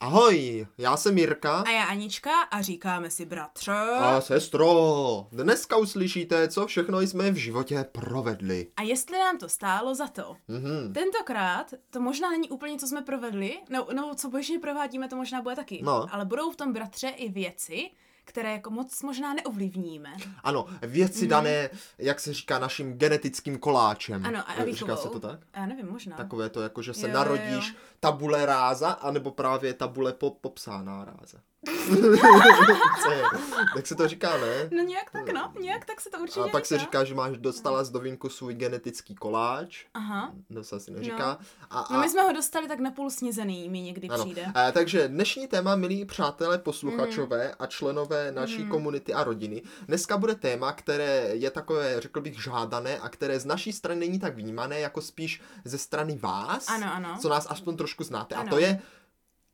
Ahoj, 0.00 0.66
já 0.78 0.96
jsem 0.96 1.18
Jirka. 1.18 1.58
A 1.66 1.70
já 1.70 1.84
Anička 1.84 2.30
a 2.50 2.62
říkáme 2.62 3.10
si 3.10 3.26
bratře. 3.26 3.72
A 3.72 4.20
sestro, 4.20 5.26
dneska 5.32 5.76
uslyšíte, 5.76 6.48
co 6.48 6.66
všechno 6.66 7.00
jsme 7.00 7.30
v 7.30 7.36
životě 7.36 7.86
provedli. 7.92 8.66
A 8.76 8.82
jestli 8.82 9.18
nám 9.18 9.38
to 9.38 9.48
stálo 9.48 9.94
za 9.94 10.08
to. 10.08 10.36
Mhm. 10.48 10.92
Tentokrát 10.92 11.74
to 11.90 12.00
možná 12.00 12.30
není 12.30 12.50
úplně, 12.50 12.78
co 12.78 12.86
jsme 12.86 13.02
provedli, 13.02 13.58
no, 13.70 13.86
no 13.94 14.14
co 14.14 14.28
běžně 14.28 14.58
provádíme, 14.58 15.08
to 15.08 15.16
možná 15.16 15.42
bude 15.42 15.56
taky. 15.56 15.80
No. 15.84 16.06
Ale 16.10 16.24
budou 16.24 16.50
v 16.50 16.56
tom 16.56 16.72
bratře 16.72 17.08
i 17.08 17.28
věci, 17.28 17.90
které 18.26 18.52
jako 18.52 18.70
moc 18.70 19.02
možná 19.02 19.34
neovlivníme. 19.34 20.16
Ano, 20.44 20.66
věci 20.82 21.26
dané, 21.26 21.70
jak 21.98 22.20
se 22.20 22.34
říká, 22.34 22.58
naším 22.58 22.92
genetickým 22.98 23.58
koláčem. 23.58 24.26
Ano, 24.26 24.38
a 24.50 24.52
Eh, 24.54 24.64
výchovou. 24.64 24.94
Říká 24.94 24.96
se 25.02 25.08
to 25.08 25.20
tak? 25.20 25.40
Já 25.56 25.66
nevím, 25.66 25.86
možná. 25.90 26.16
Takové 26.16 26.48
to, 26.50 26.62
jako 26.62 26.82
že 26.82 26.94
se 26.94 27.08
Jo, 27.08 27.14
narodíš 27.14 27.68
jo. 27.68 27.74
tabule 28.00 28.46
ráza, 28.46 28.90
anebo 28.90 29.30
právě 29.30 29.74
tabule 29.74 30.12
po, 30.12 30.30
popsáná 30.30 31.04
ráza. 31.04 31.38
Tak 33.74 33.86
se 33.86 33.94
to 33.94 34.08
říká, 34.08 34.36
ne? 34.38 34.68
No 34.76 34.82
nějak 34.82 35.10
tak, 35.10 35.32
no, 35.32 35.52
nějak 35.60 35.84
tak 35.84 36.00
se 36.00 36.10
to 36.10 36.18
určitě 36.18 36.40
A 36.40 36.48
pak 36.48 36.66
se 36.66 36.74
říká. 36.78 36.84
říká, 36.84 37.04
že 37.04 37.14
máš 37.14 37.38
dostala 37.38 37.84
z 37.84 37.90
dovinku 37.90 38.28
svůj 38.28 38.54
genetický 38.54 39.14
koláč. 39.14 39.84
Aha. 39.94 40.32
To 40.54 40.64
se 40.64 40.76
asi 40.76 40.90
neříká. 40.90 41.38
A, 41.70 41.80
a, 41.80 41.92
No 41.94 42.00
my 42.00 42.08
jsme 42.08 42.22
ho 42.22 42.32
dostali 42.32 42.68
tak 42.68 42.78
napůl 42.78 43.10
snězený, 43.10 43.68
mi 43.68 43.80
někdy 43.80 44.08
Ano. 44.08 44.24
přijde. 44.24 44.46
A, 44.54 44.72
takže 44.72 45.08
dnešní 45.08 45.48
téma, 45.48 45.76
milí 45.76 46.04
přátelé, 46.04 46.58
posluchačové 46.58 47.44
Mhm. 47.44 47.54
a 47.58 47.66
členové 47.66 48.32
naší 48.32 48.64
komunity 48.66 49.14
a 49.14 49.24
rodiny, 49.24 49.62
dneska 49.88 50.16
bude 50.18 50.34
téma, 50.34 50.72
které 50.72 51.28
je 51.32 51.50
takové, 51.50 52.00
řekl 52.00 52.20
bych, 52.20 52.42
žádané 52.42 52.98
a 52.98 53.08
které 53.08 53.40
z 53.40 53.44
naší 53.44 53.72
strany 53.72 54.00
není 54.00 54.18
tak 54.18 54.34
vnímané, 54.36 54.80
jako 54.80 55.00
spíš 55.00 55.40
ze 55.64 55.78
strany 55.78 56.16
vás, 56.18 56.68
Ano, 56.68 56.86
ano. 56.94 57.18
co 57.20 57.28
nás 57.28 57.46
aspoň 57.50 57.76
trošku 57.76 58.04
znáte. 58.04 58.34
A 58.34 58.40
Ano. 58.40 58.50
to 58.50 58.58
je 58.58 58.80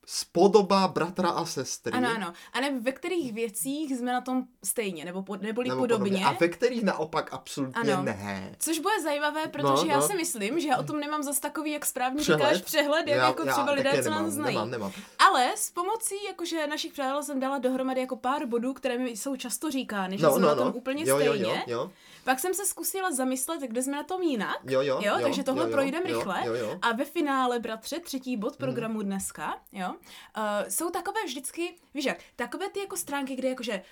spodoba 0.06 0.88
bratra 0.88 1.28
a 1.30 1.44
sestry. 1.44 1.92
Ano, 1.92 2.08
ano. 2.16 2.32
A 2.52 2.60
nebo 2.60 2.80
ve 2.80 2.92
kterých 2.92 3.32
věcích 3.32 3.96
jsme 3.96 4.12
na 4.12 4.20
tom 4.20 4.44
stejně, 4.64 5.04
nebo, 5.04 5.22
po, 5.22 5.36
neboli 5.36 5.68
nebo 5.68 5.80
podobně. 5.80 6.24
A 6.26 6.32
ve 6.32 6.48
kterých 6.48 6.82
naopak 6.82 7.32
absolutně 7.32 7.92
Ano. 7.94 8.02
ne. 8.02 8.54
Což 8.58 8.78
bude 8.78 9.02
zajímavé, 9.02 9.46
protože 9.46 9.62
No, 9.64 9.84
já 9.92 9.96
no. 9.96 10.06
si 10.08 10.14
myslím, 10.14 10.60
že 10.60 10.68
já 10.68 10.76
o 10.78 10.82
tom 10.82 11.00
nemám 11.00 11.22
zas 11.22 11.38
takový, 11.40 11.70
jak 11.72 11.86
správně 11.86 12.20
Přehled? 12.20 12.48
říkáš, 12.48 12.62
přehled, 12.62 13.06
jak 13.06 13.18
Já- 13.18 13.26
jako 13.26 13.42
já 13.46 13.52
třeba 13.52 13.70
lidé, 13.72 13.90
také 13.90 14.02
co 14.02 14.10
nemám, 14.10 14.24
nás 14.24 14.34
znají. 14.34 14.54
Nemám, 14.54 14.70
nemám. 14.70 14.92
Ale 15.18 15.52
s 15.56 15.70
pomocí 15.70 16.14
jakože 16.28 16.66
našich 16.66 16.92
přátel 16.92 17.22
jsem 17.22 17.40
dala 17.40 17.58
dohromady 17.58 18.00
jako 18.00 18.16
pár 18.16 18.46
bodů, 18.46 18.74
které 18.74 18.98
mi 18.98 19.10
jsou 19.10 19.36
často 19.36 19.70
říkány, 19.70 20.18
že 20.18 20.24
No, 20.26 20.32
jsme 20.32 20.40
no, 20.42 20.48
na 20.48 20.54
tom 20.54 20.66
no. 20.66 20.72
úplně 20.72 21.04
jo, 21.06 21.18
jo, 21.18 21.32
stejně. 21.32 21.44
jo, 21.48 21.62
jo. 21.66 21.90
Pak 22.24 22.40
jsem 22.40 22.54
se 22.54 22.66
zkusila 22.66 23.10
zamyslet, 23.12 23.60
kde 23.60 23.82
jsme 23.82 23.92
na 23.96 24.02
tom 24.02 24.22
jinak. 24.22 24.56
Jo, 24.70 24.80
jo, 24.82 25.00
jo, 25.02 25.12
jo, 25.16 25.18
takže 25.22 25.42
tohle 25.42 25.62
jo, 25.62 25.68
jo, 25.68 25.72
projdeme 25.72 26.10
jo, 26.10 26.18
rychle. 26.18 26.42
jo, 26.46 26.54
jo. 26.54 26.78
A 26.82 26.92
ve 26.92 27.04
finále, 27.04 27.58
bratře, 27.58 28.00
třetí 28.00 28.36
bod 28.36 28.56
programu 28.56 29.02
dneska, 29.02 29.60
jo, 29.72 29.88
uh, 29.90 30.68
jsou 30.68 30.90
takové 30.90 31.24
vždycky, 31.24 31.74
víš 31.94 32.04
jak, 32.04 32.18
takové 32.36 32.68
ty 32.68 32.80
jako 32.80 32.96
stránky, 32.96 33.36
kde 33.36 33.48
jakože 33.48 33.82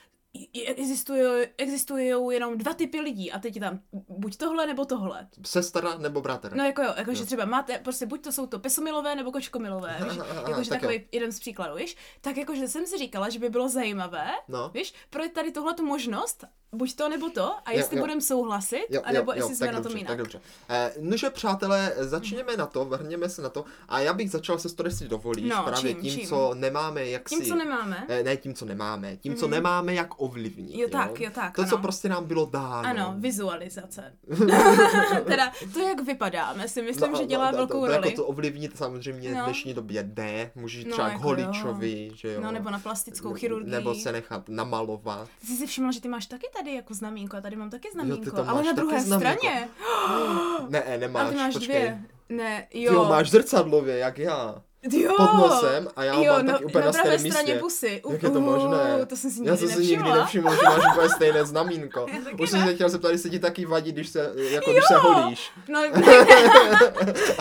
existují, 0.67 1.47
existují 1.58 2.12
jenom 2.31 2.58
dva 2.58 2.75
typy 2.75 3.01
lidí 3.01 3.33
a 3.33 3.39
teď 3.39 3.55
je 3.55 3.61
tam 3.61 3.81
buď 4.08 4.36
tohle 4.36 4.67
nebo 4.67 4.84
tohle. 4.84 5.28
Sestra 5.47 5.98
nebo 5.98 6.20
bratr. 6.20 6.56
No 6.56 6.64
jako 6.64 6.83
jo, 6.83 6.95
jakože 6.97 7.27
třeba 7.27 7.45
máte, 7.45 7.78
prostě 7.78 8.06
buď 8.06 8.25
to 8.25 8.33
jsou 8.33 8.47
to 8.47 8.58
pesomilové 8.58 9.14
nebo 9.17 9.33
kočkomilové, 9.33 9.97
víš, 10.05 10.19
jakože 10.48 10.70
tak 10.70 10.81
takový 10.81 11.06
jeden 11.12 11.33
z 11.33 11.41
příkladů, 11.41 11.75
víš, 11.77 11.97
tak 12.20 12.36
jakože 12.36 12.69
jsem 12.69 12.86
si 12.86 12.98
říkala, 12.98 13.28
že 13.28 13.39
by 13.39 13.48
bylo 13.48 13.69
zajímavé, 13.69 14.31
No. 14.48 14.69
víš, 14.69 14.95
pro 15.11 15.28
tady 15.28 15.53
tohle 15.53 15.75
možnost, 15.83 16.45
buď 16.72 16.94
to 16.96 17.08
nebo 17.08 17.30
to, 17.30 17.54
a 17.64 17.72
jestli 17.72 17.96
jo. 17.96 18.02
budeme 18.02 18.20
souhlasit, 18.20 18.86
Jo, 18.90 19.00
anebo 19.04 19.32
jo, 19.32 19.36
jestli 19.36 19.52
jo, 19.52 19.56
jsme 19.56 19.66
na 19.66 19.72
dobře, 19.72 19.88
tom 19.88 19.96
jinak. 19.98 20.08
Tak 20.08 20.18
dobře. 20.18 20.40
Eh, 20.68 20.92
nože 21.00 21.30
přátelé, 21.30 21.92
začněme 21.98 22.56
na 22.56 22.66
to, 22.66 22.84
vrhněme 22.84 23.28
se 23.28 23.42
na 23.42 23.48
to 23.48 23.64
a 23.88 24.00
já 24.00 24.12
bych 24.12 24.30
začal 24.30 24.58
se 24.58 24.74
to, 24.77 24.86
jestli 24.86 25.08
dovolíš, 25.08 25.50
No, 25.50 25.62
právě 25.62 25.92
čím, 25.94 26.02
tím, 26.02 26.18
čím? 26.18 26.28
co 26.28 26.54
nemáme, 26.54 27.06
jak 27.06 27.28
Tím, 27.28 27.38
si... 27.42 27.46
co 27.48 27.54
nemáme, 27.54 28.04
Eh, 28.08 28.22
ne 28.22 28.36
tím, 28.36 28.54
co 28.54 28.64
nemáme, 28.64 29.16
tím, 29.16 29.34
co 29.36 29.48
nemáme, 29.48 29.94
jak 29.94 30.20
ovlivnit. 30.20 30.74
Jo, 30.80 30.88
tak, 30.92 31.20
jo, 31.20 31.30
tak, 31.34 31.56
To, 31.56 31.64
co 31.64 31.74
ano. 31.74 31.82
prostě 31.82 32.08
nám 32.08 32.24
bylo 32.24 32.46
dáno. 32.46 32.88
ano, 32.88 33.14
vizualizace. 33.18 34.12
teda 35.27 35.52
to, 35.72 35.80
jak 35.80 36.00
vypadáme, 36.02 36.68
si 36.68 36.83
myslím, 36.83 37.11
No, 37.12 37.16
že 37.16 37.22
no, 37.22 37.28
dělá 37.28 37.50
no, 37.50 37.56
velkou 37.56 37.80
to, 37.80 37.86
to, 37.86 37.96
roli. 37.96 38.08
Jako 38.08 38.22
to 38.22 38.27
ovlivnit 38.27 38.77
samozřejmě 38.77 39.30
v 39.30 39.36
No. 39.36 39.45
dnešní 39.45 39.74
době 39.74 40.02
jde, 40.02 40.50
můžeš 40.55 40.84
No, 40.84 40.90
třeba 40.92 41.08
k 41.08 41.12
jako 41.12 41.22
holičovi, 41.24 42.11
že 42.14 42.33
jo. 42.33 42.40
No, 42.40 42.52
nebo 42.52 42.70
na 42.70 42.78
plastickou 42.78 43.34
chirurgii. 43.34 43.70
Nebo 43.70 43.95
se 43.95 44.12
nechat 44.12 44.48
namalovat. 44.48 45.28
Ty 45.40 45.46
jsi 45.46 45.56
si 45.56 45.66
všimla, 45.66 45.90
že 45.92 46.00
ty 46.00 46.08
máš 46.08 46.27
taky 46.27 46.46
tady 46.60 46.74
jako 46.74 46.94
znamínko 46.94 47.36
a 47.36 47.40
tady 47.40 47.56
mám 47.56 47.70
taky 47.70 47.88
Jo, 47.88 47.92
znamínko, 47.92 48.24
ty 48.24 48.30
tam 48.30 48.48
ale 48.48 48.62
na 48.62 48.72
druhé 48.72 49.00
straně. 49.00 49.68
Ne, 50.68 50.98
nemáš, 50.98 51.30
ty 51.30 51.36
máš 51.36 51.54
počkej. 51.54 51.76
dvě. 51.80 52.02
Ne, 52.28 52.66
Ty 52.72 52.82
jo. 52.82 52.92
jo, 52.92 53.04
máš 53.04 53.30
zrcadlově, 53.30 53.98
jak 53.98 54.18
já. 54.18 54.62
Jo. 54.91 55.14
pod 55.17 55.33
nosem 55.35 55.89
a 55.96 56.05
já 56.05 56.14
jo, 56.14 56.33
mám 56.33 56.46
no, 56.46 56.52
taky 56.52 56.64
úplně 56.64 56.85
na 56.85 56.92
pravé 56.92 57.08
stejném 57.18 57.33
straně 57.33 57.52
místě. 57.52 57.61
pusy. 57.61 58.02
Jak 58.11 58.23
je 58.23 58.30
to 58.30 58.39
Uh, 58.39 58.45
možné? 58.45 59.07
To 59.07 59.17
jsem 59.17 59.30
si 59.30 59.45
Já 59.45 59.52
nikdy 59.52 59.68
jsem 59.68 59.77
si 59.83 59.86
nikdy 59.91 60.11
nevšiml, 60.13 60.51
že 60.51 60.61
máš 60.64 60.83
úplně 60.95 61.08
stejné 61.08 61.45
znamínko. 61.45 62.07
Já 62.13 62.18
Už 62.42 62.51
jsem 62.51 62.64
se 62.67 62.74
chtěl 62.74 62.89
zeptat, 62.89 63.11
jestli 63.11 63.30
ti 63.30 63.39
taky 63.39 63.67
vadí, 63.67 63.92
když 63.92 64.08
se, 64.08 64.33
jako 64.36 64.70
když 64.70 64.85
se 64.89 64.95
holíš. 64.96 65.51
No, 65.69 65.80
ne, 65.95 66.17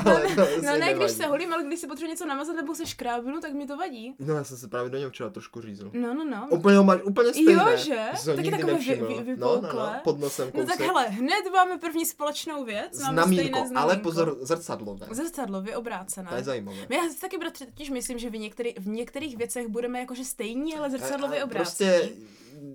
Ale 0.05 0.23
no 0.37 0.43
asi 0.43 0.61
ne, 0.61 0.77
když 0.79 0.79
nevadí. 0.79 1.13
se 1.13 1.25
holím, 1.25 1.53
ale 1.53 1.63
když 1.63 1.79
si 1.79 1.87
potřebuji 1.87 2.09
něco 2.11 2.25
namazat 2.25 2.55
nebo 2.55 2.75
se 2.75 2.85
škrábnu, 2.85 3.39
tak 3.41 3.53
mi 3.53 3.67
to 3.67 3.77
vadí. 3.77 4.15
No 4.19 4.33
já 4.35 4.43
jsem 4.43 4.57
se 4.57 4.67
právě 4.67 4.89
do 4.89 4.97
něho 4.97 5.09
včera 5.11 5.29
trošku 5.29 5.61
řízl. 5.61 5.89
No, 5.93 6.13
no, 6.13 6.25
no. 6.25 6.47
Úplně 6.49 6.77
ho 6.77 6.83
máš 6.83 6.99
úplně 7.03 7.29
stejné. 7.33 7.51
Jo, 7.53 7.77
že? 7.77 7.97
Taky 8.35 8.51
takové 8.51 8.73
vy- 8.73 8.95
vy- 9.23 9.35
no, 9.37 9.61
no, 9.61 9.69
no, 9.73 9.93
pod 10.03 10.19
nosem 10.19 10.45
No 10.53 10.61
kousek. 10.61 10.77
tak 10.77 10.87
hele, 10.87 11.07
hned 11.07 11.43
máme 11.53 11.77
první 11.77 12.05
společnou 12.05 12.63
věc. 12.65 12.93
znamínko, 12.95 13.65
ale 13.75 13.97
pozor, 13.97 14.37
zrcadlové. 14.41 15.07
Zrcadlově 15.11 15.77
obrácené. 15.77 16.29
To 16.29 16.35
je 16.35 16.43
zajímavé. 16.43 16.77
Já 16.89 17.01
taky, 17.29 17.37
bratře, 17.39 17.65
totiž 17.65 17.89
myslím, 17.89 18.19
že 18.19 18.29
v, 18.29 18.37
některý, 18.37 18.73
v 18.79 18.87
některých 18.87 19.37
věcech 19.37 19.67
budeme 19.67 19.99
jakože 19.99 20.25
stejní, 20.25 20.75
ale 20.75 20.89
zrcadlově 20.89 21.39
A- 21.39 21.41
a 21.41 21.45
obrácení. 21.45 21.89
Prostě, 21.99 22.09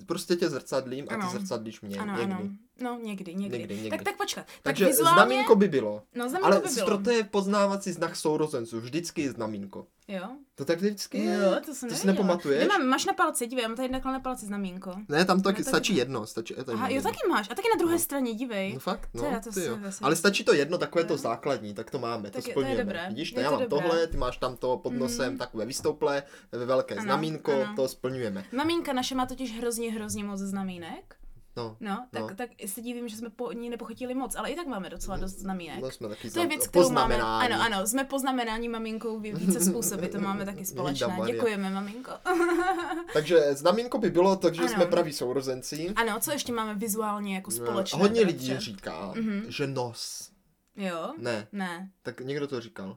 prostě 0.07 0.37
tě 0.37 0.49
zrcadlím 0.51 1.07
a 1.11 1.15
Ano. 1.15 1.31
ty 1.33 1.39
zrcadlíš 1.39 1.81
mě 1.81 1.99
ano, 1.99 2.17
někdy. 2.19 2.33
ano. 2.35 2.49
No, 2.81 2.99
někdy, 3.03 3.35
někdy. 3.35 3.59
Někdy, 3.59 3.75
někdy. 3.75 3.91
Tak, 3.91 4.03
tak 4.03 4.17
počkat. 4.17 4.47
Takže 4.63 4.85
tak 4.85 4.93
vizuálně, 4.93 5.15
znamínko 5.17 5.57
by 5.57 5.69
bylo. 5.69 6.03
No, 6.15 6.29
znamínko 6.29 6.47
Ale 6.47 6.61
by 6.61 6.69
bylo. 6.75 6.99
to 6.99 7.11
je 7.11 7.25
poznávací 7.25 7.93
znak 7.93 8.17
sourozenců. 8.17 8.81
Vždycky 8.81 9.23
je 9.23 9.31
znamínko. 9.33 9.87
Jo. 10.09 10.29
To 10.55 10.65
tak 10.65 10.79
vždycky 10.79 11.19
je. 11.19 11.35
Jo, 11.35 11.55
to 11.67 11.75
jsem 11.75 11.89
Ty 11.89 11.95
si 11.95 12.07
nepamatuješ? 12.07 12.61
Nemám, 12.69 12.87
máš 12.89 13.05
na 13.07 13.13
palci, 13.13 13.47
dívej, 13.47 13.63
já 13.63 13.69
mám 13.69 13.77
tady 13.77 13.89
takhle 13.89 14.13
na 14.13 14.21
palci 14.21 14.47
znamínko. 14.47 14.93
Ne, 15.09 15.25
tam 15.25 15.37
to 15.39 15.43
taky 15.49 15.65
tak- 15.65 15.69
stačí 15.69 15.97
jedno. 15.97 16.27
Stačí, 16.27 16.55
to 16.65 16.71
je 16.71 16.75
Aha, 16.77 16.89
jo, 16.89 16.95
jedno. 16.95 17.11
taky 17.11 17.29
máš. 17.29 17.51
A 17.51 17.55
taky 17.55 17.69
na 17.69 17.79
druhé 17.79 17.99
straně, 17.99 18.35
dívej. 18.35 18.73
No 18.75 18.81
fakt, 18.81 19.09
no, 19.15 19.23
Teda, 19.23 19.41
to 19.41 19.51
ty 19.53 19.65
jo. 19.65 19.79
zase- 19.85 20.05
Ale 20.05 20.17
stačí 20.17 20.45
to 20.45 20.55
jedno, 20.55 20.79
takové 20.79 21.05
to 21.05 21.13
Jo. 21.15 21.19
základní, 21.19 21.75
tak 21.75 21.91
to 21.91 21.99
máme, 21.99 22.31
to 22.31 22.39
Tak 22.39 22.47
je- 22.49 22.55
to 22.55 22.61
je 22.61 22.65
splňujeme. 22.65 22.85
dobré. 22.85 23.05
Vidíš, 23.09 23.33
to 23.33 23.41
já 23.41 23.51
to 23.51 23.59
mám 23.59 23.69
tohle, 23.69 24.07
ty 24.07 24.17
máš 24.17 24.37
tam 24.37 24.57
to 24.57 24.77
pod 24.79 24.93
nosem 24.93 25.29
Mhm. 25.29 25.39
takové 25.39 25.67
vystoupelé, 25.67 26.23
ve 26.53 26.67
velké 26.67 26.95
znamínko, 27.01 27.53
to 27.77 27.89
splňujeme. 27.89 28.45
Maminka 28.53 28.93
naše 28.93 29.15
má 29.15 29.27
totiž 29.27 29.59
hrozně, 29.59 29.93
hrozně 29.93 30.25
moc 30.25 30.41
znamínek. 30.41 31.17
No, 31.57 31.77
No, 31.81 32.07
tak, 32.11 32.23
No. 32.23 32.37
tak 32.37 32.51
se 32.67 32.81
divím, 32.81 33.09
že 33.09 33.17
jsme 33.17 33.31
po 33.31 33.53
ní 33.53 33.71
nepochytili 33.71 34.15
moc, 34.15 34.37
ale 34.37 34.51
i 34.51 34.57
tak 34.57 34.67
máme 34.67 34.91
docela 34.91 35.17
dost 35.17 35.33
znamínek. 35.39 35.81
to 35.81 35.91
jsme 35.91 36.09
taky 36.09 36.31
To 36.31 36.41
je 36.41 36.47
věc, 36.47 36.67
kterou 36.69 36.91
máme. 36.91 37.15
poznamenání. 37.15 37.53
Ano, 37.53 37.63
ano, 37.77 37.87
jsme 37.87 38.05
poznamenáni 38.05 38.69
maminkou 38.69 39.21
ví- 39.21 39.33
více 39.35 39.61
způsoby, 39.61 40.07
to 40.07 40.21
máme 40.21 40.45
taky 40.45 40.65
společné. 40.67 41.17
Děkujeme, 41.27 41.71
maminko. 41.71 42.11
Takže 43.13 43.55
znamínko 43.55 43.99
by 43.99 44.11
bylo, 44.11 44.37
takže 44.37 44.61
Ano. 44.61 44.69
jsme 44.71 44.87
praví 44.87 45.13
sourozenci. 45.13 45.93
Ano, 45.97 46.21
co 46.21 46.33
ještě 46.33 46.53
máme 46.53 46.75
vizuálně 46.75 47.35
jako 47.35 47.51
společné? 47.51 47.99
Hodně 47.99 48.21
lidí 48.23 48.55
říká, 48.59 49.13
Mhm. 49.17 49.45
že 49.49 49.67
nos. 49.67 50.31
Jo? 50.77 51.13
Ne, 51.19 51.47
Ne. 51.53 51.91
tak 52.03 52.21
někdo 52.21 52.47
to 52.47 52.61
říkal. 52.61 52.97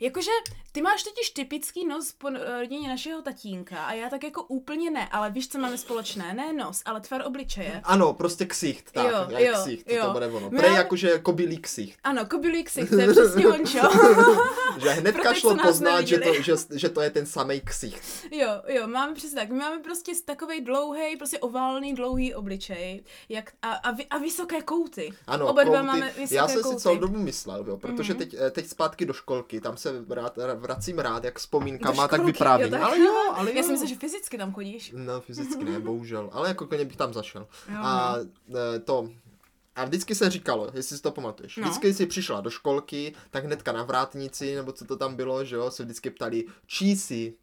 Jakože 0.00 0.30
ty 0.72 0.82
máš 0.82 1.02
totiž 1.02 1.30
typický 1.30 1.86
nos 1.86 2.12
po 2.12 2.28
rodině 2.58 2.88
našeho 2.88 3.22
tatínka 3.22 3.84
a 3.84 3.92
já 3.92 4.08
tak 4.10 4.24
jako 4.24 4.42
úplně 4.42 4.90
ne, 4.90 5.08
ale 5.12 5.30
víš, 5.30 5.48
co 5.48 5.58
máme 5.58 5.78
společné? 5.78 6.34
Ne 6.34 6.52
nos, 6.52 6.82
ale 6.84 7.00
tvar 7.00 7.22
obličeje. 7.26 7.80
Ano, 7.84 8.12
prostě 8.14 8.46
ksicht, 8.46 8.92
tak, 8.92 9.06
Jo, 9.06 9.38
jo, 9.38 9.52
ksicht, 9.62 9.90
jo. 9.90 10.04
to 10.06 10.12
bude 10.12 10.26
ono. 10.26 10.50
Prej 10.50 10.62
máme- 10.62 10.76
jakože 10.76 11.18
kobylí 11.18 11.58
ksicht. 11.58 11.98
Ano, 12.04 12.26
kobylí 12.26 12.64
ksich, 12.64 12.88
to 12.90 12.96
je 12.96 13.10
přesně 13.12 13.46
ončo. 13.48 13.78
Že 14.82 14.88
hnedka 14.90 15.22
Pro 15.22 15.32
ty, 15.32 15.40
šlo 15.40 15.56
poznat, 15.62 16.06
že 16.06 16.18
to, 16.18 16.42
že, 16.42 16.52
že 16.74 16.88
to 16.88 17.00
je 17.00 17.10
ten 17.10 17.26
samý 17.26 17.60
ksicht. 17.60 18.02
jo, 18.30 18.48
jo, 18.68 18.86
máme 18.86 19.14
přesně 19.14 19.40
tak. 19.40 19.48
My 19.50 19.58
máme 19.58 19.78
prostě 19.82 20.12
takový 20.24 20.60
dlouhý, 20.60 21.16
prostě 21.16 21.38
oválný, 21.38 21.94
dlouhý 21.94 22.34
obličej 22.34 23.04
jak, 23.28 23.52
a, 23.62 23.70
a, 23.72 23.90
vy, 23.90 24.06
a 24.06 24.18
vysoké 24.18 24.62
kouty. 24.62 25.12
Ano, 25.26 25.46
Oba 25.46 25.64
dva 25.64 25.72
kouty. 25.78 25.86
máme 25.86 26.06
vysoké 26.16 26.34
Já 26.34 26.48
jsem 26.48 26.56
si 26.56 26.62
kouty. 26.62 26.76
celou 26.80 26.96
dobu 26.98 27.18
myslel, 27.18 27.64
jo, 27.68 27.76
protože 27.76 28.12
Mhm. 28.12 28.18
teď, 28.18 28.34
eh, 28.34 28.50
teď 28.50 28.66
zpátky 28.66 29.06
do 29.06 29.12
školky, 29.12 29.60
tam 29.60 29.76
se 29.82 30.00
vrát, 30.00 30.38
vracím 30.54 30.98
rád, 30.98 31.24
jak 31.24 31.38
vzpomínkama, 31.38 32.08
tak 32.08 32.20
tak. 32.20 32.82
Ale 32.82 32.98
jo, 33.00 33.12
ale 33.34 33.50
jo. 33.50 33.56
Já 33.56 33.62
jsem 33.62 33.72
myslela, 33.72 33.88
že 33.88 33.96
fyzicky 33.96 34.38
tam 34.38 34.52
chodíš. 34.52 34.92
No, 34.96 35.20
fyzicky 35.20 35.64
ne, 35.64 35.80
bohužel, 35.90 36.30
ale 36.32 36.48
jako 36.48 36.66
klidně 36.66 36.84
bych 36.84 36.96
tam 36.96 37.12
zašel. 37.14 37.46
Jo, 37.68 37.76
A 37.82 38.14
eh, 38.54 38.78
to, 38.78 39.08
a 39.76 39.84
vždycky 39.84 40.14
se 40.14 40.30
říkalo, 40.30 40.70
jestli 40.74 40.96
si 40.96 41.02
to 41.02 41.10
pamatuješ, 41.10 41.56
No. 41.56 41.62
vždycky, 41.62 41.94
jsi 41.94 42.06
přišla 42.06 42.40
do 42.40 42.50
školky, 42.50 43.14
tak 43.30 43.44
hnedka 43.44 43.72
na 43.72 43.82
vrátnici, 43.82 44.54
nebo 44.54 44.72
co 44.72 44.84
to 44.84 44.96
tam 44.96 45.14
bylo, 45.16 45.44
že 45.44 45.56
jo, 45.56 45.70
se 45.70 45.84
vždycky 45.84 46.10
ptali, 46.10 46.44
čí 46.66 46.96
jsi? 46.96 47.34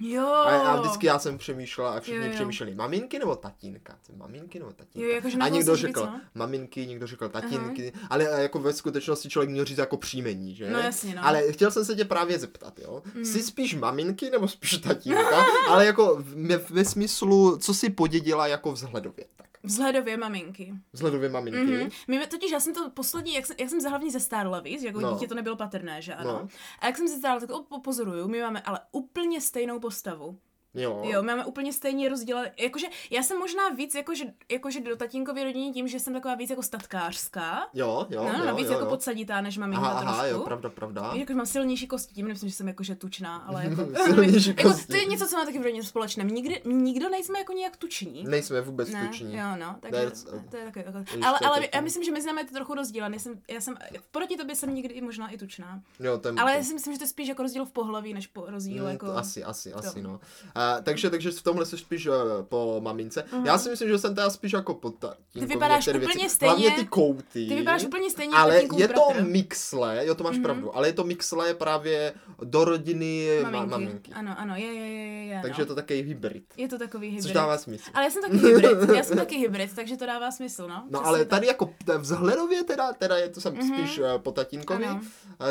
Jo. 0.00 0.26
A, 0.26 0.68
a 0.68 0.80
vždycky 0.80 1.06
já 1.06 1.18
jsem 1.18 1.38
přemýšlela 1.38 1.92
a 1.94 2.00
všichni 2.00 2.20
Jo, 2.20 2.26
jo. 2.26 2.32
přemýšleli, 2.34 2.74
maminky 2.74 3.18
nebo 3.18 3.36
tatínka? 3.36 3.98
Maminky 4.16 4.58
nebo 4.58 4.72
tatínka? 4.72 5.08
Jo, 5.08 5.14
jakože 5.14 5.38
a 5.38 5.48
někdo 5.48 5.76
si 5.76 5.86
víc, 5.86 5.96
řekl 5.96 6.06
no. 6.06 6.20
maminky, 6.34 6.86
někdo 6.86 7.06
řekl 7.06 7.28
tatínky, 7.28 7.92
ale 8.10 8.24
jako 8.24 8.58
ve 8.58 8.72
skutečnosti 8.72 9.28
člověk 9.28 9.50
měl 9.50 9.64
říct 9.64 9.78
jako 9.78 9.96
příjmení, 9.96 10.54
že? 10.54 10.70
No 10.70 10.78
jasně, 10.78 11.14
no. 11.14 11.26
Ale 11.26 11.52
chtěl 11.52 11.70
jsem 11.70 11.84
se 11.84 11.94
tě 11.94 12.04
právě 12.04 12.38
zeptat, 12.38 12.78
jo? 12.78 13.02
Jsi 13.22 13.42
spíš 13.42 13.74
maminky 13.74 14.30
nebo 14.30 14.48
spíš 14.48 14.78
tatínka? 14.78 15.44
ale 15.68 15.86
jako 15.86 16.16
ve, 16.20 16.56
ve 16.56 16.84
smyslu, 16.84 17.58
co 17.58 17.74
si 17.74 17.90
podědila 17.90 18.46
jako 18.46 18.72
vzhledově, 18.72 19.24
tak. 19.36 19.51
Vzhledově 19.62 20.16
maminky. 20.16 20.74
Vzhledově 20.92 21.28
maminky. 21.28 21.58
Mm-hmm. 21.60 21.90
My, 22.08 22.26
totiž 22.26 22.50
já 22.50 22.60
jsem 22.60 22.74
to 22.74 22.90
poslední, 22.90 23.34
jak 23.34 23.46
jsem, 23.46 23.56
jak 23.60 23.70
jsem 23.70 23.80
za 23.80 23.88
hlavně 23.88 24.10
zestárla 24.10 24.60
víc, 24.60 24.82
jako 24.82 25.00
No. 25.00 25.12
dítě 25.12 25.28
to 25.28 25.34
nebylo 25.34 25.56
patrné, 25.56 26.02
že 26.02 26.14
ano. 26.14 26.32
No. 26.32 26.48
A 26.78 26.86
jak 26.86 26.96
jsem 26.96 27.08
zestárla, 27.08 27.40
tak 27.40 27.50
o- 27.50 27.80
pozoruju, 27.80 28.28
my 28.28 28.40
máme 28.42 28.60
ale 28.62 28.80
úplně 28.92 29.40
stejnou 29.40 29.80
postavu. 29.80 30.38
Jo. 30.74 31.02
Jo, 31.04 31.22
máme 31.22 31.44
úplně 31.44 31.72
stejně 31.72 32.08
rozdělené, 32.08 32.52
jakože 32.60 32.86
já 33.10 33.22
jsem 33.22 33.38
možná 33.38 33.68
víc 33.68 33.94
jakože, 33.94 34.24
jakože 34.50 34.80
do 34.80 34.96
tatínkovy 34.96 35.44
rodině 35.44 35.72
tím, 35.72 35.88
že 35.88 36.00
jsem 36.00 36.12
taková 36.14 36.34
víc 36.34 36.50
jako 36.50 36.62
statkářská. 36.62 37.68
Jo, 37.74 38.06
jo, 38.10 38.22
no, 38.24 38.38
jo, 38.38 38.46
no, 38.50 38.56
víc 38.56 38.66
jo, 38.66 38.72
jako 38.72 38.84
jo. 38.84 38.90
podsaditá 38.90 39.40
než 39.40 39.58
maminka 39.58 39.86
Aha, 39.86 40.00
aha, 40.00 40.22
trošku. 40.22 40.38
jo, 40.38 40.44
pravda, 40.44 40.70
pravda. 40.70 41.10
Víš, 41.12 41.20
Jako, 41.20 41.32
že 41.32 41.36
mám 41.36 41.46
silnější 41.46 41.86
kosti, 41.86 42.14
tím 42.14 42.26
nemyslím, 42.26 42.48
že 42.50 42.54
jsem 42.56 42.68
jakože 42.68 42.94
tučná, 42.94 43.36
ale 43.36 43.64
jako, 43.70 43.88
Silnější 44.04 44.48
jako 44.56 44.62
kosti. 44.62 44.86
to 44.86 44.96
je 44.96 45.04
něco, 45.04 45.26
co 45.26 45.36
má 45.36 45.44
taky 45.44 45.58
v 45.58 45.62
rodině 45.62 45.82
společné. 45.82 46.24
Nikdy, 46.24 46.62
nikdo 46.64 47.08
nejsme 47.08 47.38
jako 47.38 47.52
nějak 47.52 47.76
tuční. 47.76 48.24
Nejsme 48.28 48.60
vůbec 48.60 48.90
Ne, 48.90 49.06
tuční. 49.06 49.36
jo, 49.36 49.46
no, 49.60 49.76
takže 49.80 50.00
That's- 50.08 50.44
to 50.50 50.56
je 50.56 50.64
taky 50.64 50.78
jako, 50.78 50.98
ale, 51.26 51.38
ale 51.46 51.68
já 51.74 51.80
myslím, 51.80 52.04
že 52.04 52.12
mezi 52.12 52.26
námi 52.26 52.40
je 52.40 52.44
to 52.46 52.54
trochu 52.54 52.74
rozdíl. 52.74 53.04
Já 53.04 53.18
jsem, 53.18 53.40
já 53.48 53.60
jsem, 53.60 53.76
proti 54.10 54.36
tobě 54.36 54.56
jsem 54.56 54.74
někdy 54.74 54.94
i 54.94 55.00
možná 55.00 55.28
i 55.30 55.38
tučná. 55.38 55.80
Jo, 56.00 56.18
ten, 56.18 56.40
Ale 56.40 56.56
já 56.56 56.62
si 56.64 56.74
myslím, 56.74 56.94
že 56.94 56.98
to 56.98 57.04
je 57.04 57.08
spíš 57.08 57.28
jako 57.28 57.42
rozdíl 57.42 57.64
v 57.64 57.70
pohlaví, 57.70 58.14
než 58.14 58.26
po 58.26 58.44
rozdíl 58.46 58.84
Mm, 58.84 58.90
jako... 58.90 59.06
asi, 59.12 59.44
asi, 59.44 59.72
asi, 59.72 60.02
no. 60.02 60.20
A, 60.62 60.80
takže, 60.82 61.10
takže 61.10 61.30
v 61.30 61.42
tomhle 61.42 61.66
jsi 61.66 61.78
spíš 61.78 62.06
uh, 62.06 62.14
po 62.48 62.80
mamince. 62.84 63.24
Mhm. 63.32 63.46
Já 63.46 63.58
si 63.58 63.70
myslím, 63.70 63.88
že 63.88 63.98
jsem 63.98 64.14
teda 64.14 64.30
spíš 64.30 64.52
jako 64.52 64.74
po 64.74 64.90
tatínkovi 64.90 65.46
Ty 65.46 65.54
vypadáš 65.54 65.86
některé 65.86 66.04
úplně 66.04 66.22
věci. 66.22 66.34
stejně- 66.34 66.50
Hlavně 66.52 66.70
ty 66.70 66.86
kouty. 66.86 67.46
Ty 67.48 67.54
vypadáš 67.54 67.84
úplně 67.84 68.10
stejně 68.10 68.36
ale 68.36 68.54
tatínkův 68.54 68.80
je 68.80 68.88
to 68.88 68.94
bratr. 69.12 69.24
mixle, 69.28 70.06
jo 70.06 70.14
to 70.14 70.24
máš 70.24 70.34
Mhm. 70.34 70.42
pravdu, 70.42 70.76
ale 70.76 70.88
je 70.88 70.92
to 70.92 71.04
mixle 71.04 71.54
právě 71.54 72.12
do 72.44 72.64
rodiny 72.64 73.28
maminky. 73.42 73.52
maminky. 73.70 73.70
maminky. 73.86 74.12
Ano, 74.12 74.34
ano, 74.38 74.56
je, 74.56 74.64
je, 74.66 74.86
je, 74.88 75.24
je, 75.26 75.40
Takže 75.42 75.58
no. 75.58 75.62
je 75.62 75.66
to 75.66 75.74
takový 75.74 76.02
hybrid. 76.02 76.44
Je 76.56 76.68
to 76.68 76.78
takový 76.78 77.06
hybrid. 77.08 77.22
Což 77.22 77.32
dává 77.32 77.58
smysl. 77.58 77.90
Ale 77.94 78.04
já 78.04 78.10
jsem 78.10 78.22
taky 78.22 78.36
hybrid, 78.36 78.96
já 78.96 79.02
jsem 79.04 79.16
taky 79.16 79.36
hybrid, 79.38 79.74
takže 79.74 79.96
to 79.96 80.06
dává 80.06 80.30
smysl, 80.30 80.68
no. 80.68 80.74
No 80.90 81.00
Přesně 81.00 81.06
ale 81.08 81.18
tak. 81.18 81.28
tady 81.28 81.46
jako 81.46 81.74
vzhledově 81.98 82.64
teda, 82.64 82.92
teda 82.92 83.16
je 83.16 83.28
to 83.28 83.40
jsem 83.40 83.54
Mhm. 83.54 83.68
spíš 83.78 83.98
uh, 83.98 84.04
po 84.18 84.32
tatínkovi, 84.32 84.84
Ano. 84.86 85.00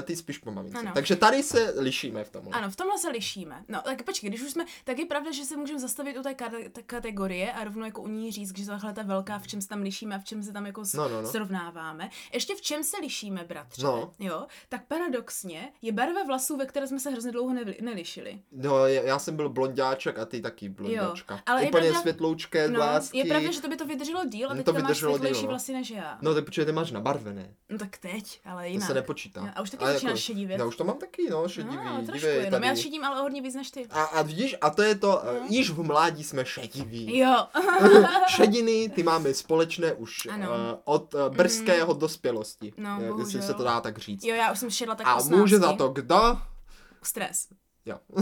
ty 0.03 0.15
spíš 0.15 0.37
po 0.37 0.51
mamince. 0.51 0.77
Ano. 0.79 0.91
Takže 0.93 1.15
tady 1.15 1.43
se 1.43 1.73
lišíme 1.77 2.23
v 2.23 2.29
tom. 2.29 2.41
Ano, 2.51 2.69
v 2.71 2.75
tomhle 2.75 2.97
se 2.97 3.09
lišíme. 3.09 3.63
No, 3.69 3.81
tak 3.85 4.03
počkej, 4.03 4.29
když 4.29 4.41
už 4.41 4.51
jsme, 4.51 4.65
tak 4.83 4.99
je 5.01 5.05
pravda, 5.07 5.31
že 5.31 5.45
se 5.45 5.57
můžeme 5.57 5.79
zastavit 5.79 6.17
u 6.17 6.21
té 6.23 6.29
kate- 6.33 6.69
té 6.71 6.81
kategorie 6.83 7.53
a 7.53 7.63
rovnou 7.63 7.85
jako 7.85 8.01
u 8.01 8.07
ní 8.07 8.31
říct, 8.31 8.57
že 8.57 8.65
takhle 8.65 8.93
ta 8.93 9.03
velká, 9.03 9.39
v 9.39 9.47
čem 9.47 9.61
se 9.61 9.67
tam 9.67 9.81
lišíme 9.81 10.15
a 10.15 10.19
v 10.19 10.23
čem 10.23 10.43
se 10.43 10.51
tam 10.53 10.65
jako 10.65 10.83
No, 10.93 11.09
no, 11.09 11.21
no. 11.21 11.27
srovnáváme. 11.27 12.09
Ještě 12.33 12.55
v 12.55 12.61
čem 12.61 12.83
se 12.83 12.97
lišíme, 12.97 13.43
bratře, 13.47 13.83
No. 13.83 14.11
jo, 14.19 14.45
tak 14.69 14.85
paradoxně 14.87 15.71
je 15.81 15.91
barva 15.91 16.23
vlasů, 16.23 16.57
ve 16.57 16.65
které 16.65 16.87
jsme 16.87 16.99
se 16.99 17.09
hrozně 17.09 17.31
dlouho 17.31 17.53
nevli- 17.53 17.75
nelišili. 17.81 18.41
No, 18.51 18.87
já 18.87 19.19
jsem 19.19 19.35
byl 19.35 19.49
blondáček 19.49 20.19
a 20.19 20.25
ty 20.25 20.41
taky 20.41 20.69
blondáčka. 20.69 21.41
ale 21.45 21.61
je 21.63 21.67
Úplně 21.69 21.81
pravda- 21.89 22.01
světloučké 22.01 22.67
No, 22.67 22.75
vlásky. 22.75 23.17
je 23.17 23.25
pravda, 23.25 23.51
že 23.51 23.61
to 23.61 23.67
by 23.67 23.75
to 23.77 23.85
vydrželo 23.85 24.25
díl 24.25 24.49
a 24.49 24.53
No, 24.53 24.63
teď 24.63 24.65
to 24.65 24.81
máš 24.81 24.97
světlejší 24.97 25.33
díl, 25.33 25.41
no. 25.43 25.49
vlasy 25.49 25.73
než 25.73 25.89
já. 25.89 26.17
No, 26.21 26.35
ty 26.35 26.41
počkej, 26.41 26.65
ty 26.65 26.71
máš 26.71 26.91
nabarvené. 26.91 27.53
No 27.69 27.77
tak 27.77 27.97
teď, 27.97 28.41
ale 28.45 28.63
To 28.63 28.69
jinak. 28.69 28.87
se 28.87 28.93
nepočítá. 28.93 29.41
Jo, 29.41 29.47
A 29.55 29.61
už 29.61 29.69
taky 29.69 29.83
Ale 29.83 29.93
začínáš 29.93 30.11
jako- 30.11 30.19
šedivět. 30.19 30.59
Já 30.59 30.65
už 30.65 30.75
to 30.75 30.83
mám 30.83 30.97
taky, 30.97 31.29
no, 31.29 31.47
šedivý. 31.47 31.75
No, 31.75 32.01
trošku 32.05 32.27
tady. 32.49 32.67
Já 32.67 32.75
šedím 32.75 33.03
ale 33.05 33.21
hodně 33.21 33.41
víc 33.41 33.55
než 33.55 33.71
ty. 33.71 33.87
A, 33.89 34.03
a 34.03 34.21
vidíš, 34.21 34.55
a 34.61 34.69
to 34.69 34.81
je 34.81 34.90
to, 34.95 35.21
no. 35.25 35.31
již 35.49 35.69
v 35.69 35.83
mládí 35.83 36.23
jsme 36.23 36.45
šediví. 36.45 37.17
Jo. 37.17 37.47
Šediny, 38.27 38.89
ty 38.89 39.03
máme 39.03 39.33
společné 39.33 39.93
už 39.93 40.27
Ano. 40.31 40.49
uh, 40.49 40.55
od 40.83 41.13
uh, 41.13 41.35
brzkého 41.35 41.93
dospělosti. 41.93 42.73
No, 42.77 42.99
eh, 43.01 43.11
jestli 43.19 43.41
se 43.41 43.53
to 43.53 43.63
dá 43.63 43.81
tak 43.81 43.97
říct. 43.97 44.23
jo, 44.23 44.35
já 44.35 44.51
už 44.51 44.59
jsem 44.59 44.69
šedla 44.69 44.95
tak 44.95 45.07
a 45.07 45.15
18. 45.15 45.39
může 45.39 45.57
za 45.59 45.73
to 45.73 45.89
kdo? 45.89 46.37
Stres. 47.03 47.47
Jo. 47.85 47.97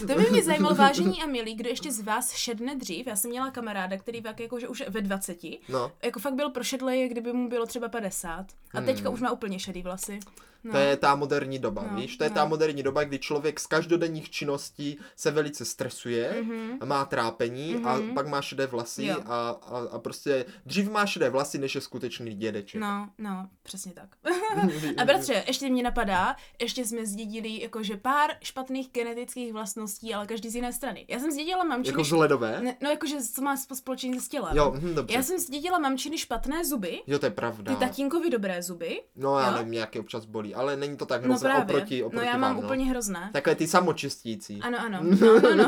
To 0.00 0.14
by 0.14 0.26
mě 0.30 0.42
zajímalo, 0.42 0.74
vážení 0.74 1.22
a 1.22 1.26
milí, 1.26 1.54
kdo 1.54 1.68
ještě 1.68 1.92
z 1.92 2.00
vás 2.00 2.32
šedne 2.32 2.76
dřív. 2.76 3.06
Já 3.06 3.16
jsem 3.16 3.30
měla 3.30 3.50
kamaráda, 3.50 3.96
který 3.98 4.20
fakt 4.20 4.40
jakože 4.40 4.68
už 4.68 4.82
ve 4.88 5.00
20, 5.00 5.38
No, 5.68 5.92
jako 6.04 6.20
fakt 6.20 6.34
byl 6.34 6.50
prošedlej, 6.50 7.08
kdyby 7.08 7.32
mu 7.32 7.48
bylo 7.48 7.66
třeba 7.66 7.88
50. 7.88 8.46
A 8.74 8.80
teďka 8.80 9.10
už 9.10 9.20
má 9.20 9.30
úplně 9.32 9.58
šedý 9.58 9.82
vlasy. 9.82 10.20
No. 10.64 10.72
To 10.72 10.78
je 10.78 10.96
ta 10.96 11.14
moderní 11.14 11.58
doba, 11.58 11.84
No, 11.90 11.96
víš? 12.00 12.16
To 12.16 12.24
je 12.24 12.30
no. 12.30 12.34
ta 12.34 12.44
moderní 12.44 12.82
doba, 12.82 13.04
kdy 13.04 13.18
člověk 13.18 13.60
z 13.60 13.66
každodenních 13.66 14.30
činností 14.30 14.98
se 15.16 15.30
velice 15.30 15.64
stresuje, 15.64 16.36
Mhm. 16.42 16.78
má 16.84 17.04
trápení 17.04 17.74
a 17.84 17.96
Mhm. 17.96 18.14
pak 18.14 18.26
má 18.28 18.42
šedé 18.42 18.66
vlasy 18.66 19.04
Jo. 19.06 19.16
a, 19.26 19.48
a, 19.50 19.78
a 19.92 19.98
prostě 19.98 20.44
dřív 20.66 20.90
má 20.90 21.06
šedé 21.06 21.30
vlasy, 21.30 21.58
než 21.58 21.74
je 21.74 21.80
skutečný 21.80 22.34
dědeček. 22.34 22.80
No, 22.80 23.08
no, 23.18 23.48
přesně 23.62 23.92
tak. 23.92 24.08
A 24.96 25.04
bratře, 25.04 25.44
ještě 25.46 25.68
mě 25.70 25.82
napadá, 25.82 26.36
ještě 26.60 26.84
jsme 26.86 27.06
zdědili 27.06 27.60
jakože 27.60 27.96
pár 27.96 28.30
špatných 28.42 28.88
genetických 28.92 29.52
vlastností, 29.52 30.14
ale 30.14 30.26
každý 30.26 30.48
z 30.48 30.54
jiné 30.54 30.72
strany. 30.72 31.04
Já 31.08 31.18
jsem 31.18 31.30
zdědila 31.30 31.64
mamčiny... 31.64 31.92
Jako 31.92 32.02
vzhledové? 32.02 32.60
ne, 32.62 32.76
no 32.82 32.90
jakože 32.90 33.16
co 33.34 33.42
má 33.42 33.54
spo- 33.56 33.74
společný 33.74 34.20
s 34.20 34.28
tělem. 34.28 34.56
Jo, 34.56 34.74
hm, 34.78 34.94
dobře. 34.94 35.14
Já 35.14 35.22
jsem 35.22 35.38
zdědila 35.38 35.78
mamčiny 35.78 36.18
špatné 36.18 36.64
zuby, 36.64 37.02
Jo, 37.06 37.18
to 37.18 37.26
je 37.26 37.30
pravda. 37.30 37.74
ty 37.74 37.80
tatínkovi 37.80 38.30
dobré 38.30 38.62
zuby. 38.62 39.02
No 39.16 39.38
já 39.38 39.50
Jo? 39.50 39.56
nevím, 39.56 39.72
nějaké 39.72 40.00
občas 40.00 40.24
bolí, 40.24 40.45
ale 40.54 40.76
není 40.76 40.96
to 40.96 41.06
tak 41.06 41.22
No 41.22 41.28
hrozné 41.28 41.50
právě. 41.50 41.64
oproti, 41.64 42.04
oproti 42.04 42.24
no 42.26 42.32
já 42.32 42.36
mám 42.38 42.56
vám, 42.56 42.64
úplně 42.64 42.84
hrozné. 42.84 43.30
Takové 43.32 43.54
ty 43.56 43.66
samočistící. 43.66 44.60
Ano, 44.62 44.78
ano. 44.80 44.98
No, 45.20 45.40
no, 45.40 45.56
no. 45.56 45.66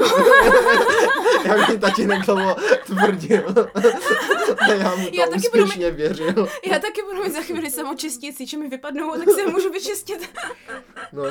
Jak 1.45 1.69
mi 1.69 1.79
tatínek 1.79 2.27
tomu 2.27 2.47
tvrdil. 2.87 3.55
A 4.61 4.73
já 4.73 4.95
mu 4.97 5.09
to 5.11 5.17
Já 5.17 5.27
taky 5.27 5.49
budu 5.53 5.65
úspěšně 5.65 5.91
věřil. 5.91 6.49
Já 6.67 6.79
taky 6.79 7.03
budu 7.03 7.23
mít 7.25 7.33
za 7.33 7.41
chvíli 7.41 7.71
samočistící, 7.71 8.47
že 8.47 8.57
mi 8.57 8.69
vypadnou, 8.69 9.13
tak 9.19 9.31
si 9.35 9.41
je 9.41 9.47
můžu 9.47 9.71
vyčistit. 9.73 10.31
No. 11.13 11.23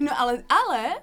No 0.00 0.20
ale, 0.20 0.44
ale... 0.48 0.94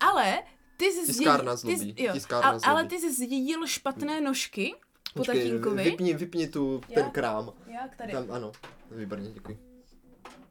Ale 0.00 0.42
ty 0.76 0.84
jsi 0.92 1.06
Tiskárna 1.06 1.56
zdědil, 1.56 1.76
zlobí, 1.78 1.94
ty, 1.94 2.04
jo, 2.04 2.12
tiskárna 2.12 2.58
ale, 2.64 2.84
ty 2.84 2.98
jsi 3.00 3.12
zdědil 3.14 3.66
špatné 3.66 4.20
nožky 4.20 4.74
po 5.14 5.18
Počkej, 5.20 5.42
tatínkovi. 5.42 5.84
vypni, 5.84 6.14
vypni 6.14 6.48
tu, 6.48 6.80
Já? 6.88 6.94
ten 6.94 7.10
krám. 7.10 7.52
Jak 7.66 7.96
tady? 7.96 8.12
Tam, 8.12 8.30
ano. 8.30 8.52
Výborně, 8.90 9.30
děkuji. 9.30 9.58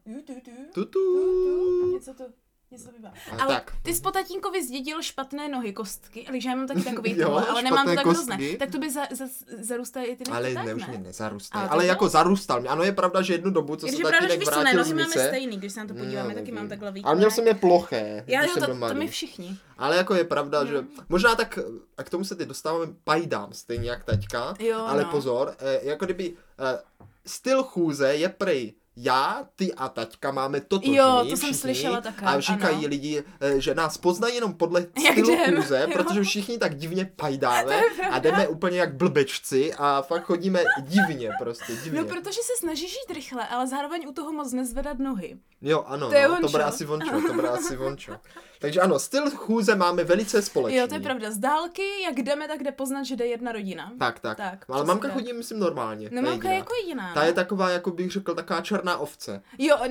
Tu, 0.03 0.21
tu, 0.21 0.33
tu. 0.33 0.51
Tutu. 0.73 0.85
Tu, 0.91 1.81
tu. 1.81 1.93
Něco 1.93 2.13
to, 2.13 2.23
něco 2.71 2.91
bývá. 2.91 3.13
Ale 3.39 3.55
tak. 3.55 3.71
ty 3.83 3.93
jsi 3.95 4.01
po 4.01 4.11
tatínkovi 4.11 4.63
zdědil 4.65 5.01
špatné 5.01 5.49
nohy, 5.49 5.73
kostky, 5.73 6.27
ale 6.27 6.41
že 6.41 6.49
já 6.49 6.55
mám 6.55 6.67
taky 6.67 6.81
takový 6.83 7.17
Jo, 7.17 7.25
tohle, 7.27 7.47
ale 7.47 7.61
nemám 7.61 7.85
to 7.87 7.95
tak 7.95 8.03
kostky. 8.03 8.33
hrozné. 8.33 8.57
Tak 8.57 8.71
to 8.71 8.77
by 8.79 8.91
za, 8.91 9.01
za, 9.11 9.25
zarůstaly 9.59 10.05
i 10.05 10.15
ty 10.15 10.23
Ale 10.31 10.53
tak, 10.53 10.65
ne, 10.65 10.73
už 10.73 10.81
ne? 10.81 10.87
mě 10.87 10.97
nezarůstal. 10.97 11.61
Ale 11.61 11.69
Ale, 11.69 11.85
jako 11.85 11.99
bylo- 11.99 12.09
zarůstal 12.09 12.59
mě. 12.59 12.69
Ano, 12.69 12.83
je 12.83 12.91
pravda, 12.91 13.21
že 13.21 13.33
jednu 13.33 13.51
dobu, 13.51 13.75
co 13.75 13.85
Když 13.87 13.95
se 13.95 14.01
je 14.01 14.09
pravda, 14.09 14.27
že 14.27 14.27
tatínek 14.27 14.47
ne, 14.55 14.61
vrátil 14.63 14.83
z 14.83 14.87
nohy 14.93 15.03
máme 15.03 15.27
stejný, 15.27 15.57
když 15.57 15.73
se 15.73 15.79
na 15.79 15.87
to 15.87 15.93
podíváme, 15.93 16.29
No, 16.29 16.35
taky 16.35 16.51
mám 16.51 16.69
takhle 16.69 16.91
víc. 16.91 17.03
Ale 17.05 17.15
měl 17.15 17.31
jsem 17.31 17.47
je 17.47 17.53
ploché, 17.53 18.23
Já, 18.27 18.39
když 18.41 18.55
jo, 18.55 18.61
jsem 18.65 18.79
to, 18.79 18.87
to 18.87 18.93
my 18.93 19.07
všichni. 19.07 19.57
Ale 19.77 19.97
jako 19.97 20.15
je 20.15 20.23
pravda, 20.23 20.59
Hmm. 20.59 20.67
že 20.69 20.83
možná 21.09 21.35
tak, 21.35 21.59
a 21.97 22.03
k 22.03 22.09
tomu 22.09 22.23
se 22.23 22.35
teď 22.35 22.47
dostáváme, 22.47 22.85
pajdám 23.03 23.53
stejně 23.53 23.89
jak 23.89 24.03
teďka, 24.03 24.53
Jo, 24.59 24.79
ale 24.87 25.03
no. 25.03 25.09
pozor, 25.11 25.55
eh, 25.59 25.79
jako 25.83 26.05
kdyby 26.05 26.33
eh, 26.59 26.79
styl 27.25 27.63
chůze 27.63 28.15
je 28.15 28.29
prej 28.29 28.73
já, 28.99 29.47
ty 29.55 29.73
a 29.73 29.89
taťka 29.89 30.31
máme 30.31 30.61
totožný 30.61 30.95
Jo, 30.95 31.17
to 31.23 31.27
jsem 31.27 31.37
všichni, 31.37 31.53
slyšela 31.53 32.01
také, 32.01 32.25
A 32.25 32.39
říkají 32.39 32.77
ano. 32.77 32.87
lidi, 32.87 33.23
eh, 33.39 33.61
že 33.61 33.75
nás 33.75 33.97
poznají 33.97 34.35
jenom 34.35 34.53
podle 34.53 34.81
stylu 35.11 35.31
jo. 35.31 35.87
protože 35.93 36.23
všichni 36.23 36.57
tak 36.57 36.75
divně 36.75 37.11
pajdáme 37.15 37.81
a 38.11 38.19
jdeme 38.19 38.47
úplně 38.47 38.79
jak 38.79 38.95
blbečci 38.95 39.73
a 39.73 40.01
fakt 40.01 40.23
chodíme 40.23 40.63
divně 40.81 41.31
prostě, 41.39 41.75
divně. 41.83 42.01
No, 42.01 42.07
protože 42.07 42.41
se 42.41 42.53
snažíš 42.59 42.91
jít 42.93 43.13
rychle, 43.13 43.47
ale 43.47 43.67
zároveň 43.67 44.07
u 44.07 44.11
toho 44.11 44.31
moc 44.33 44.53
nezvedat 44.53 44.99
nohy. 44.99 45.37
Jo, 45.61 45.83
ano, 45.87 46.09
To 46.09 46.15
je 46.15 46.27
no, 46.27 46.41
to 46.41 46.47
bude 46.47 46.63
asi 46.63 46.85
vončo, 46.85 47.21
to 47.27 47.33
bude 47.33 47.49
asi 47.49 47.75
vončo. 47.77 48.15
Takže 48.59 48.81
ano, 48.81 48.99
styl 48.99 49.29
chůze 49.31 49.75
máme 49.75 50.03
velice 50.03 50.41
společný. 50.41 50.77
Jo, 50.77 50.87
to 50.87 50.93
je 50.93 50.99
pravda. 50.99 51.31
Z 51.31 51.37
dálky, 51.37 52.01
jak 52.03 52.15
jdeme, 52.15 52.47
tak 52.47 52.63
jde 52.63 52.71
poznat, 52.71 53.03
že 53.03 53.15
jde 53.15 53.25
jedna 53.25 53.51
rodina. 53.51 53.91
Tak, 53.99 54.19
tak. 54.19 54.37
Tak, 54.37 54.65
Ale 54.69 54.85
mamka 54.85 55.07
tak. 55.07 55.17
chodí, 55.17 55.33
myslím, 55.33 55.59
normálně. 55.59 56.09
No, 56.11 56.21
mamka 56.21 56.49
je 56.49 56.55
jako 56.55 56.73
jediná. 56.75 57.13
Ta 57.13 57.19
no. 57.19 57.25
je 57.25 57.33
taková, 57.33 57.69
jako 57.69 57.91
bych 57.91 58.11
řekl, 58.11 58.35
taková 58.35 58.61
černá 58.61 58.86
ovce. 58.95 59.41
Jo, 59.57 59.75
a 59.75 59.87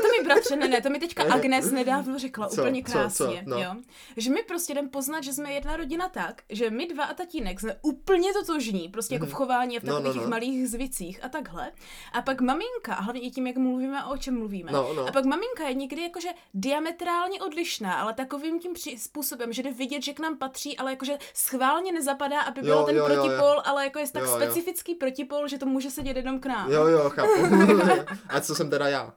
to 0.00 0.08
mi 0.18 0.24
bratře, 0.24 0.56
ne, 0.56 0.68
ne, 0.68 0.80
to 0.80 0.90
mi 0.90 0.98
teďka 1.00 1.22
Agnes 1.34 1.70
nedávno 1.70 2.18
řekla 2.18 2.48
Co, 2.48 2.60
úplně 2.62 2.82
co, 2.84 2.92
krásně, 2.92 3.42
co, 3.44 3.50
no. 3.50 3.58
jo. 3.58 3.74
Že 4.16 4.30
my 4.30 4.42
prostě 4.42 4.74
jdeme 4.74 4.88
poznat, 4.88 5.24
že 5.24 5.32
jsme 5.32 5.52
jedna 5.52 5.76
rodina 5.76 6.08
tak, 6.08 6.42
že 6.48 6.70
my 6.70 6.86
dva 6.86 7.04
a 7.04 7.14
tatínek 7.14 7.60
jsme 7.60 7.76
úplně 7.82 8.32
totožní, 8.32 8.88
prostě 8.88 9.14
jako 9.14 9.26
v 9.26 9.32
chování 9.32 9.76
a 9.76 9.80
v 9.80 9.84
No, 9.84 9.92
no, 9.94 10.00
takových 10.00 10.22
no. 10.22 10.28
malých 10.30 10.68
zvicích 10.68 11.24
a 11.24 11.28
takhle. 11.28 11.72
A 12.12 12.22
pak 12.22 12.40
maminka, 12.40 12.94
a 12.94 13.00
hlavně 13.02 13.20
i 13.22 13.30
tím, 13.30 13.46
jak 13.46 13.56
mluvíme 13.56 14.02
a 14.02 14.06
o 14.06 14.16
čem 14.16 14.38
mluvíme. 14.38 14.72
No, 14.72 14.92
no. 14.96 15.06
A 15.08 15.12
pak 15.12 15.24
maminka 15.24 15.68
je 15.68 15.74
někdy 15.74 16.02
jakože 16.02 16.28
diametrálně 16.54 17.42
odlišná, 17.42 17.94
ale 17.94 18.14
takovým 18.14 18.60
tím 18.60 18.72
při- 18.74 18.98
způsobem, 18.98 19.52
že 19.52 19.62
jde 19.62 19.72
vidět, 19.72 20.02
že 20.02 20.12
k 20.12 20.20
nám 20.20 20.38
patří, 20.38 20.76
ale 20.78 20.90
jakože 20.90 21.18
schválně 21.34 21.92
nezapadá, 21.92 22.40
aby 22.40 22.60
byl 22.62 22.70
Jo, 22.72 22.82
ten 22.82 22.96
jo, 22.96 23.04
jo, 23.08 23.14
jo. 23.14 23.22
protipol, 23.22 23.62
ale 23.64 23.84
jako 23.84 23.98
je 23.98 24.08
tak 24.12 24.22
Jo, 24.22 24.28
jo. 24.30 24.36
specifický 24.36 24.94
protipol, 24.94 25.48
že 25.48 25.58
to 25.58 25.66
může 25.66 25.90
sedět 25.90 26.16
jenom 26.16 26.40
k 26.40 26.46
nám. 26.46 26.72
Jo, 26.72 26.86
jo, 26.86 27.10
chápu. 27.10 27.30
a 28.28 28.40
co 28.40 28.54
jsem 28.54 28.70
teda 28.70 28.88
já? 28.88 29.12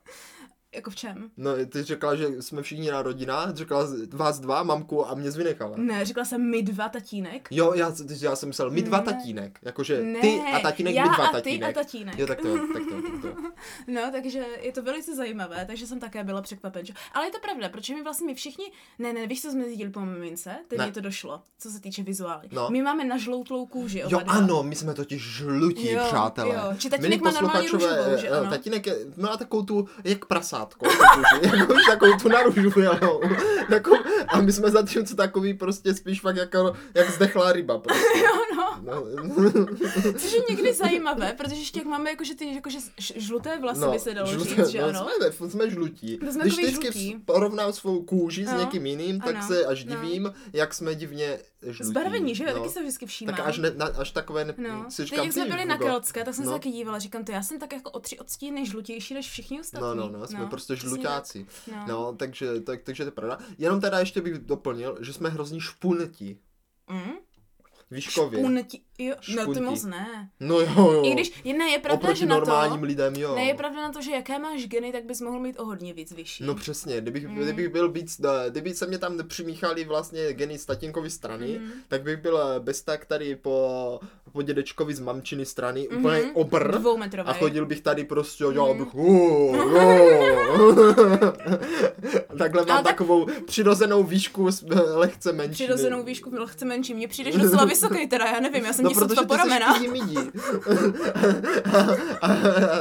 Jako 0.75 0.89
v 0.89 0.95
čem? 0.95 1.31
No, 1.37 1.51
ty 1.69 1.83
řekla, 1.83 2.15
že 2.15 2.41
jsme 2.41 2.61
všichni 2.61 2.91
na 2.91 3.01
rodina, 3.01 3.51
řekla 3.53 3.87
vás 4.13 4.39
dva, 4.39 4.63
mamku 4.63 5.07
a 5.09 5.15
mě 5.15 5.31
zvynechala. 5.31 5.73
Ne, 5.77 6.05
říkala 6.05 6.25
jsem 6.25 6.49
my 6.49 6.61
dva 6.63 6.89
tatínek. 6.89 7.47
Jo, 7.51 7.73
já, 7.73 7.91
ty- 7.91 8.05
já 8.25 8.35
jsem 8.35 8.49
myslel, 8.49 8.69
my 8.69 8.81
dva 8.81 8.97
Ne. 8.97 9.03
tatínek, 9.03 9.59
jakože 9.61 10.03
Ne, 10.03 10.19
ty 10.19 10.41
a 10.53 10.59
tatínek, 10.59 10.95
já 10.95 11.03
my 11.03 11.09
dva 11.15 11.25
a 11.25 11.31
ty 11.31 11.37
a 11.37 11.41
tatínek. 11.41 11.75
tatínek. 11.75 12.19
Jo, 12.19 12.27
tak 12.27 12.41
to, 12.41 12.57
tak 12.73 12.83
to, 12.89 13.01
tak 13.01 13.21
to. 13.21 13.41
No, 13.87 14.01
takže 14.11 14.45
je 14.61 14.71
to 14.71 14.83
velice 14.83 15.15
zajímavé, 15.15 15.65
takže 15.65 15.87
jsem 15.87 15.99
také 15.99 16.23
byla 16.23 16.41
překvapen. 16.41 16.85
Že? 16.85 16.93
Ale 17.13 17.25
je 17.25 17.31
to 17.31 17.39
pravda, 17.39 17.69
protože 17.69 17.95
my 17.95 18.03
vlastně 18.03 18.27
my 18.27 18.35
všichni, 18.35 18.71
ne, 18.99 19.13
ne, 19.13 19.27
víš, 19.27 19.41
co 19.41 19.51
jsme 19.51 19.63
zjistili 19.65 19.89
po 19.89 19.99
mamince, 19.99 20.55
teď 20.67 20.79
mě 20.79 20.91
to 20.91 21.01
došlo, 21.01 21.41
co 21.59 21.69
se 21.71 21.81
týče 21.81 22.03
vizuály. 22.03 22.47
No. 22.51 22.69
My 22.69 22.81
máme 22.81 23.05
nažloutlou 23.05 23.65
kůži, 23.65 24.03
oba 24.03 24.17
Jo, 24.17 24.23
dva. 24.23 24.33
ano, 24.33 24.63
my 24.63 24.75
jsme 24.75 24.93
totiž 24.93 25.21
žlutí, 25.21 25.91
Jo, 25.91 26.01
přátelé. 26.07 26.55
jo. 26.55 26.61
Či 26.77 26.89
tatínek 26.89 27.09
Milí 27.21 27.21
má 27.33 27.41
normálně 27.41 27.69
růžovou, 27.69 28.17
že 28.17 28.27
eh, 28.27 28.39
ano? 28.39 28.49
Tatínek 28.49 28.87
je, 28.87 28.95
má 29.17 29.37
takovou 29.37 29.63
tu, 29.63 29.87
jak 30.03 30.25
prasátko, 30.65 30.85
jako, 31.57 31.73
takovou 31.89 32.17
tu 32.21 32.29
naružujelou. 32.29 33.21
Takovou, 33.69 33.97
a 34.27 34.41
my 34.41 34.51
jsme 34.51 34.71
zatímco 34.71 35.15
takový 35.15 35.53
prostě 35.53 35.93
spíš 35.93 36.21
fakt 36.21 36.35
jako, 36.35 36.73
jak 36.93 37.09
zdechlá 37.11 37.51
ryba. 37.51 37.77
Prostě. 37.79 38.03
Jo, 38.21 38.55
no. 38.57 38.71
No, 38.81 39.03
Což 40.17 40.33
je 40.33 40.39
někdy 40.49 40.73
zajímavé, 40.73 41.33
protože 41.37 41.55
ještě 41.55 41.79
jak 41.79 41.87
máme 41.87 42.09
jakože 42.09 42.35
ty 42.35 42.55
jakože 42.55 42.77
žluté 43.15 43.59
vlasy 43.59 43.81
by 43.91 43.99
se 43.99 44.13
dalo 44.13 44.27
žluté- 44.31 44.55
říct, 44.55 44.67
že 44.67 44.81
no, 44.81 44.87
ano? 44.87 45.07
Jsme, 45.31 45.49
jsme 45.49 45.69
žlutí. 45.69 46.17
To 46.17 46.31
jsme 46.31 46.41
Když 46.43 46.53
vždycky 46.57 46.83
žlutí. 46.91 47.17
porovnám 47.25 47.73
svou 47.73 48.03
kůži 48.03 48.45
s 48.45 48.51
No, 48.51 48.59
někým 48.59 48.85
jiným, 48.85 49.21
tak 49.21 49.35
ano, 49.35 49.47
se 49.47 49.65
až 49.65 49.85
no. 49.85 49.95
divím, 49.95 50.33
jak 50.53 50.73
jsme 50.73 50.95
divně 50.95 51.39
žlutí. 51.61 51.83
Zbarvení, 51.83 52.35
že 52.35 52.43
jo? 52.43 52.49
no. 52.53 52.59
Taky 52.59 52.69
se 52.73 52.79
vždycky 52.81 53.05
všímám. 53.05 53.35
Tak 53.35 53.45
až, 53.47 53.57
ne, 53.57 53.71
na, 53.75 53.85
až 53.85 54.11
takové, 54.11 54.45
ne, 54.45 54.53
No, 54.57 54.85
si 54.91 54.97
teď 54.97 55.09
říkám, 55.09 55.25
jak 55.25 55.33
jsme 55.33 55.45
byli 55.45 55.65
na. 55.65 55.77
Keltské, 55.77 56.23
tak 56.23 56.33
jsem 56.35 56.45
No. 56.45 56.51
se 56.51 56.55
taky 56.55 56.71
dívala, 56.71 56.99
říkám 56.99 57.23
to, 57.25 57.31
já 57.31 57.43
jsem 57.43 57.59
tak 57.59 57.73
jako 57.73 57.89
o 57.91 57.99
tři 57.99 58.19
odstíny 58.19 58.65
žlutější 58.65 59.13
než 59.13 59.29
všichni 59.29 59.59
ostatní. 59.59 59.87
No, 59.87 59.95
no, 59.95 60.09
no, 60.19 60.27
jsme 60.27 60.45
prostě 60.51 60.75
tak. 60.75 61.45
No. 61.71 61.85
No, 61.87 62.15
takže, 62.15 62.61
tak, 62.61 62.83
takže 62.83 63.03
to 63.03 63.07
je 63.07 63.11
pravda. 63.11 63.37
Jenom 63.57 63.81
teda 63.81 63.99
ještě 63.99 64.21
bych 64.21 64.33
doplnil, 64.33 64.97
že 65.01 65.13
jsme 65.13 65.29
hrozní 65.29 65.59
špunetí. 65.59 66.39
Mm? 66.89 67.11
Výškově. 67.91 68.39
Špunti, 68.39 68.81
jo, 69.07 69.15
no 69.35 69.53
ty 69.53 69.61
moc 69.61 69.83
ne. 69.83 70.29
No 70.39 70.59
jo, 70.59 70.67
jo. 70.77 71.01
I 71.05 71.11
když, 71.11 71.31
je, 71.43 71.53
ne, 71.53 71.65
je 71.69 71.79
pravda, 71.79 71.97
Oproti 72.03 72.19
že 72.19 72.25
na 72.25 72.35
normálním 72.35 72.79
to, 72.79 72.85
lidem, 72.85 73.15
jo. 73.15 73.35
ne, 73.35 73.43
je 73.43 73.53
pravda 73.53 73.81
na 73.81 73.91
to, 73.91 74.01
že 74.01 74.11
jaké 74.11 74.39
máš 74.39 74.67
geny, 74.67 74.91
tak 74.91 75.05
bys 75.05 75.21
mohl 75.21 75.39
mít 75.39 75.59
o 75.59 75.65
hodně 75.65 75.93
víc 75.93 76.11
vyšší. 76.11 76.43
No 76.43 76.55
přesně, 76.55 77.01
kdybych, 77.01 77.27
Mm. 77.27 77.35
kdybych 77.35 77.69
byl 77.69 77.91
víc, 77.91 78.21
kdyby 78.49 78.73
se 78.73 78.87
mě 78.87 78.97
tam 78.97 79.17
nepřimíchali 79.17 79.83
vlastně 79.85 80.33
geny 80.33 80.57
z 80.57 80.65
tatínkovy 80.65 81.09
strany, 81.09 81.59
Mm. 81.59 81.69
tak 81.87 82.01
bych 82.01 82.17
byl 82.17 82.37
eh, 82.55 82.59
bez 82.59 82.81
tak 82.81 83.05
tady 83.05 83.35
po, 83.35 83.99
po 84.31 84.41
dědečkovi 84.41 84.93
z 84.95 84.99
mamčiny 84.99 85.45
strany, 85.45 85.87
Mhm. 85.91 85.99
úplně 85.99 86.21
obr. 86.33 86.77
Dvoumetrový. 86.77 87.29
A 87.29 87.33
chodil 87.33 87.65
bych 87.65 87.81
tady 87.81 88.03
prostě 88.03 88.43
dělal 88.53 88.73
Mhm. 88.73 88.83
bych 88.83 88.95
"Uh, 88.95 89.55
uh." 89.55 90.91
Takhle 92.37 92.65
mám 92.65 92.83
tak- 92.83 92.85
takovou 92.95 93.27
přirozenou 93.45 94.03
výšku 94.03 94.49
lehce 94.93 95.31
menší. 95.33 95.53
Přirozenou 95.53 96.03
výšku 96.03 96.29
lehce 96.35 96.65
menší. 96.65 96.93
Mně 96.93 97.07
přijdeš 97.07 97.35
docela 97.35 97.65
vysoký 97.75 98.07
teda, 98.07 98.25
já 98.25 98.39
nevím, 98.39 98.65
já 98.65 98.73
jsem 98.73 98.85
No 98.93 99.07
protože 99.07 99.21
ty 99.25 99.33
jsi 99.33 99.73
pidi 99.73 99.87
midi. 99.87 100.17
a, 102.21 102.27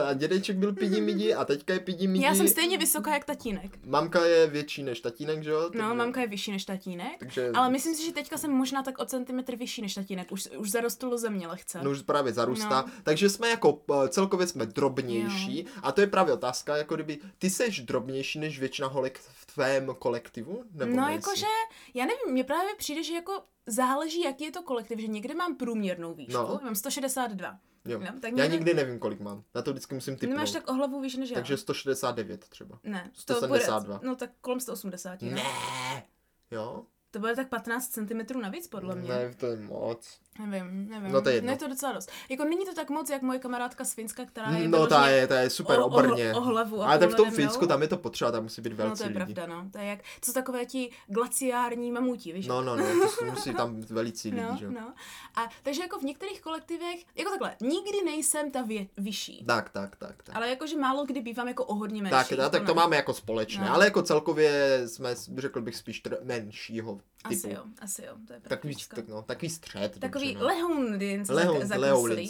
a 0.09 0.13
dědeček 0.13 0.57
byl 0.57 0.73
pidi 0.73 1.01
midi 1.01 1.35
a 1.35 1.45
teďka 1.45 1.73
je 1.73 1.81
pidi 1.81 2.07
midi. 2.07 2.25
Já 2.25 2.35
jsem 2.35 2.49
stejně 2.49 2.79
vysoká 2.79 3.15
jak 3.15 3.25
tatínek. 3.25 3.79
Mamka 3.87 4.27
je 4.27 4.47
větší 4.47 4.83
než 4.83 5.01
tatínek, 5.01 5.43
že 5.43 5.51
jo? 5.51 5.61
No, 5.61 5.69
Takže- 5.71 5.95
mamka 5.95 6.21
je 6.21 6.27
vyšší 6.27 6.51
než 6.53 6.65
tatínek. 6.65 7.19
Takže, 7.19 7.51
Ale 7.55 7.71
myslím 7.71 7.95
si, 7.95 8.05
že 8.05 8.13
teďka 8.13 8.39
jsem 8.39 8.51
možná 8.51 8.83
tak 8.83 8.99
o 8.99 9.05
centimetr 9.05 9.57
vyšší 9.57 9.83
než 9.83 9.95
tatínek. 9.95 10.33
Už, 10.33 10.49
už 10.59 10.71
zarostl 10.71 11.11
do 11.11 11.19
země 11.19 11.47
lehce. 11.47 11.81
No 11.83 11.91
už 11.91 12.03
právě 12.03 12.33
zarůstá. 12.33 12.85
No. 12.87 12.93
Takže 13.03 13.29
jsme 13.29 13.49
jako, 13.49 13.83
eh, 14.05 14.09
celkově 14.09 14.47
jsme 14.47 14.67
drobnější. 14.67 15.67
A 15.83 15.93
to 15.93 16.01
je 16.01 16.07
právě 16.07 16.33
otázka, 16.35 16.77
jako 16.77 16.95
kdyby, 16.95 17.19
ty 17.39 17.51
seš 17.51 17.81
drobnější 17.81 18.39
než 18.39 18.61
většina 18.61 18.89
holek 18.89 19.19
v 19.19 19.47
tvém 19.55 19.95
kolektivu? 19.99 20.65
Nebo 20.73 20.97
no 20.97 21.09
jakože, 21.09 21.47
já 21.95 22.07
nevím, 22.07 22.33
mně 22.33 22.45
právě 22.45 22.75
přijde, 22.79 23.03
že 23.03 23.15
jako 23.15 23.33
záleží, 23.71 24.21
jaký 24.23 24.45
je 24.45 24.53
to 24.53 24.63
kolektiv, 24.63 24.99
že 24.99 25.07
někde 25.07 25.35
mám 25.35 25.57
průměrnou 25.57 26.15
výšku, 26.15 26.33
No. 26.33 26.61
mám 26.65 26.75
162. 26.75 27.59
Jo. 27.85 27.99
No, 27.99 28.21
tak 28.21 28.33
Já 28.37 28.47
nikdy 28.47 28.75
nevím, 28.75 28.99
kolik 28.99 29.21
mám. 29.21 29.45
Na 29.55 29.63
to 29.63 29.71
vždycky 29.71 29.95
musím 29.95 30.17
typnout. 30.17 30.37
Nemáš 30.37 30.51
tak 30.51 30.71
o 30.71 30.75
hlavu 30.75 31.01
výš 31.01 31.17
než 31.17 31.31
já. 31.31 31.35
Takže 31.35 31.57
169 31.57 32.49
třeba. 32.49 32.79
Ne, 32.85 33.11
172. 33.15 33.81
To 33.81 33.99
bude, 33.99 34.09
no 34.11 34.17
tak 34.17 34.31
kolem 34.41 34.61
180. 34.61 35.23
Ne. 35.23 35.31
Ne. 35.31 36.03
Jo? 36.51 36.85
To 37.11 37.19
bude 37.19 37.37
tak 37.37 37.49
15 37.49 37.89
cm 37.89 38.41
navíc, 38.41 38.69
podle 38.69 38.95
mě. 38.95 39.09
Ne, 39.09 39.35
to 39.35 39.47
je 39.47 39.57
moc. 39.57 40.21
Nevím, 40.47 40.89
nevím. 40.89 41.13
No 41.13 41.23
to 41.23 41.29
je 41.29 41.35
jedno. 41.35 41.51
Ne, 41.51 41.57
to 41.57 41.69
docela 41.69 41.93
dost. 41.93 42.11
Jako 42.29 42.45
není 42.45 42.65
to 42.67 42.75
tak 42.75 42.91
moc, 42.91 43.11
jak 43.11 43.23
moje 43.23 43.39
kamarádka 43.39 43.85
z 43.85 43.93
Finska, 43.95 44.25
která 44.25 44.51
je 44.51 44.69
No 44.69 44.87
ta 44.87 45.09
je, 45.09 45.27
ta 45.27 45.41
je 45.41 45.51
super 45.51 45.79
o- 45.79 45.83
o- 45.83 45.87
obrně. 45.87 46.35
o 46.35 46.41
hlavu 46.41 46.83
a 46.83 46.87
Ale 46.87 46.99
tak 46.99 47.11
v 47.11 47.15
tom 47.15 47.31
Finsku 47.31 47.67
tam 47.67 47.83
je 47.83 47.89
to 47.89 47.97
potřeba, 47.97 48.31
tam 48.31 48.43
musí 48.43 48.63
být 48.63 48.73
velcí 48.73 48.91
No 48.91 48.97
to 48.97 49.03
je 49.03 49.25
lidi. 49.25 49.35
pravda, 49.35 49.55
no. 49.57 49.71
To 49.71 49.79
je 49.79 49.85
jak, 49.85 49.99
co 50.21 50.33
takové 50.33 50.67
ti 50.67 50.91
glaciární 51.07 51.93
mamuti, 51.93 52.33
víš? 52.33 52.47
No, 52.47 52.63
no, 52.63 52.77
no, 52.77 52.85
to 53.19 53.25
musí 53.25 53.55
tam 53.55 53.81
velicí 53.81 54.31
lidi, 54.31 54.43
no, 54.51 54.57
že 54.61 54.71
no. 54.71 54.93
A 55.37 55.49
takže 55.63 55.83
jako 55.83 55.99
v 55.99 56.03
některých 56.03 56.41
kolektivech, 56.41 57.05
jako 57.17 57.31
takhle, 57.31 57.57
nikdy 57.61 58.05
nejsem 58.05 58.51
ta 58.51 58.63
vě, 58.63 58.87
vyšší. 58.97 59.45
Tak, 59.47 59.71
tak, 59.71 59.97
tak, 59.97 60.23
tak. 60.23 60.37
Ale 60.37 60.49
jakože 60.49 60.77
málo 60.77 61.05
kdy 61.07 61.21
bývám 61.21 61.49
jako 61.49 61.65
o 61.65 61.75
hodně 61.75 62.03
menší. 62.03 62.11
Tak, 62.29 62.29
tak, 62.39 62.53
tak 62.53 62.67
to 62.67 62.75
máme 62.75 62.97
jako 62.97 63.15
společné, 63.15 63.65
No. 63.67 63.75
ale 63.75 63.85
jako 63.85 64.03
celkově 64.03 64.83
jsme, 64.89 65.15
řekl 65.37 65.61
bych, 65.61 65.77
spíš 65.77 66.03
tr- 66.05 66.17
menšího 66.23 67.01
typu. 67.29 67.47
Asi 67.47 67.51
jo, 67.51 67.63
asi 67.81 68.03
jo, 68.05 68.13
to 68.27 68.33
je 68.33 68.41
Takový, 68.41 68.77
tak, 68.95 69.09
no, 69.09 69.23
takový 69.23 69.51
střed. 69.51 69.99
Takový 70.01 70.35
dobře, 70.35 70.41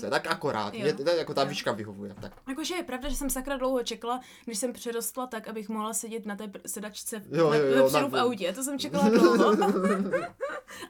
no. 0.05 0.11
tak 0.11 0.27
akorát. 0.27 0.75
Jo. 0.75 0.81
Mě, 0.83 0.93
to, 0.93 1.11
jako 1.11 1.35
ta 1.35 1.43
Jo. 1.43 1.49
výška 1.49 1.73
vyhovuje. 1.73 2.15
Tak. 2.21 2.33
Jakože 2.49 2.75
je 2.75 2.83
pravda, 2.83 3.09
že 3.09 3.17
jsem 3.17 3.31
sakra 3.31 3.57
dlouho 3.57 3.83
čekala, 3.83 4.21
než 4.47 4.59
jsem 4.59 4.73
přerostla 4.73 5.27
tak, 5.27 5.49
abych 5.49 5.69
mohla 5.69 5.93
sedět 5.95 6.27
na 6.27 6.37
té 6.37 6.45
pr- 6.47 6.61
sedačce 6.67 7.23
Jo, 7.33 7.53
jo, 7.53 7.65
jo, 7.77 7.91
na- 7.91 8.07
v 8.07 8.17
autě. 8.17 8.53
To 8.53 8.63
jsem 8.63 8.79
čekala 8.79 9.09
dlouho. 9.09 9.57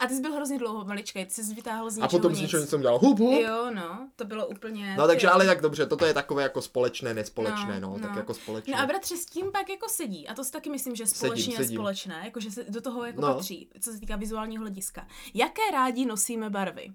A 0.01 0.07
ty 0.07 0.15
jsi 0.15 0.21
byl 0.21 0.33
hrozně 0.35 0.59
dlouho 0.59 0.85
maličkej, 0.85 1.27
ty 1.27 1.31
jsi 1.33 1.55
vytáhl 1.55 1.91
z 1.91 1.99
A 1.99 2.03
ničeho 2.03 2.21
potom 2.21 2.33
nic. 2.33 2.53
něco 2.53 2.79
dělal 2.79 2.99
hup, 2.99 3.19
hup. 3.19 3.41
Jo, 3.43 3.71
no, 3.75 4.09
to 4.17 4.25
bylo 4.25 4.47
úplně... 4.47 4.95
No 4.99 5.07
takže 5.07 5.27
jo. 5.27 5.33
ale 5.35 5.47
tak 5.47 5.61
dobře, 5.61 5.87
toto 5.87 6.07
je 6.07 6.15
takové 6.15 6.43
jako 6.43 6.63
společné, 6.63 7.15
nespolečné, 7.15 7.81
no, 7.81 7.89
No, 7.91 7.99
tak 7.99 8.11
no. 8.11 8.17
jako 8.17 8.35
společné. 8.35 8.73
No 8.77 8.83
a 8.83 8.87
bratře 8.87 9.17
s 9.17 9.27
tím 9.27 9.53
pak 9.53 9.69
jako 9.71 9.89
sedí. 9.89 10.29
A 10.29 10.35
to 10.35 10.45
si 10.45 10.53
taky 10.53 10.71
myslím, 10.71 10.97
že 10.97 11.07
společně 11.07 11.43
Sedím, 11.45 11.57
sedím. 11.57 11.77
společné, 11.79 12.21
jakože 12.25 12.51
se 12.51 12.65
do 12.69 12.81
toho 12.81 13.05
jako 13.05 13.21
No. 13.21 13.35
patří, 13.35 13.69
co 13.91 13.95
se 13.95 14.01
týká 14.01 14.17
vizuálního 14.17 14.61
hlediska. 14.61 15.07
Jaké 15.35 15.63
rádi 15.73 16.07
nosíme 16.07 16.51
barvy? 16.51 16.87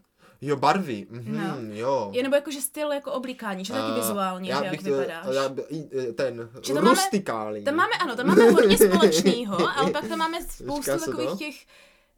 Jo, 0.42 0.56
barvy, 0.56 1.08
mhm, 1.10 1.38
No. 1.38 1.56
jo. 1.76 2.10
Je 2.14 2.24
nebo 2.24 2.36
jakože 2.36 2.62
styl 2.62 2.92
jako 2.92 3.12
oblikání, 3.12 3.66
že 3.66 3.74
taky 3.74 3.86
A 3.92 3.96
vizuálně, 3.96 4.50
já 4.52 4.58
že 4.60 4.66
jak 4.66 4.72
bych 4.72 4.84
to- 4.84 4.90
vypadáš. 4.90 5.26
Já, 5.36 5.50
by- 5.50 5.62
i- 5.70 6.14
ten 6.14 6.50
Že 6.62 6.74
to 6.74 6.82
máme- 6.82 6.90
rustikální. 6.90 7.64
Tam 7.64 7.76
máme, 7.76 7.94
ano, 8.02 8.16
tam 8.16 8.28
máme 8.28 8.44
hodně 8.52 8.78
společného, 8.78 9.58
ale 9.78 9.92
pak 9.92 10.08
tam 10.08 10.20
máme 10.20 10.42
spoustu 10.42 10.82
Říká 10.82 10.98
takových 11.06 11.30
to? 11.30 11.36
těch, 11.38 11.56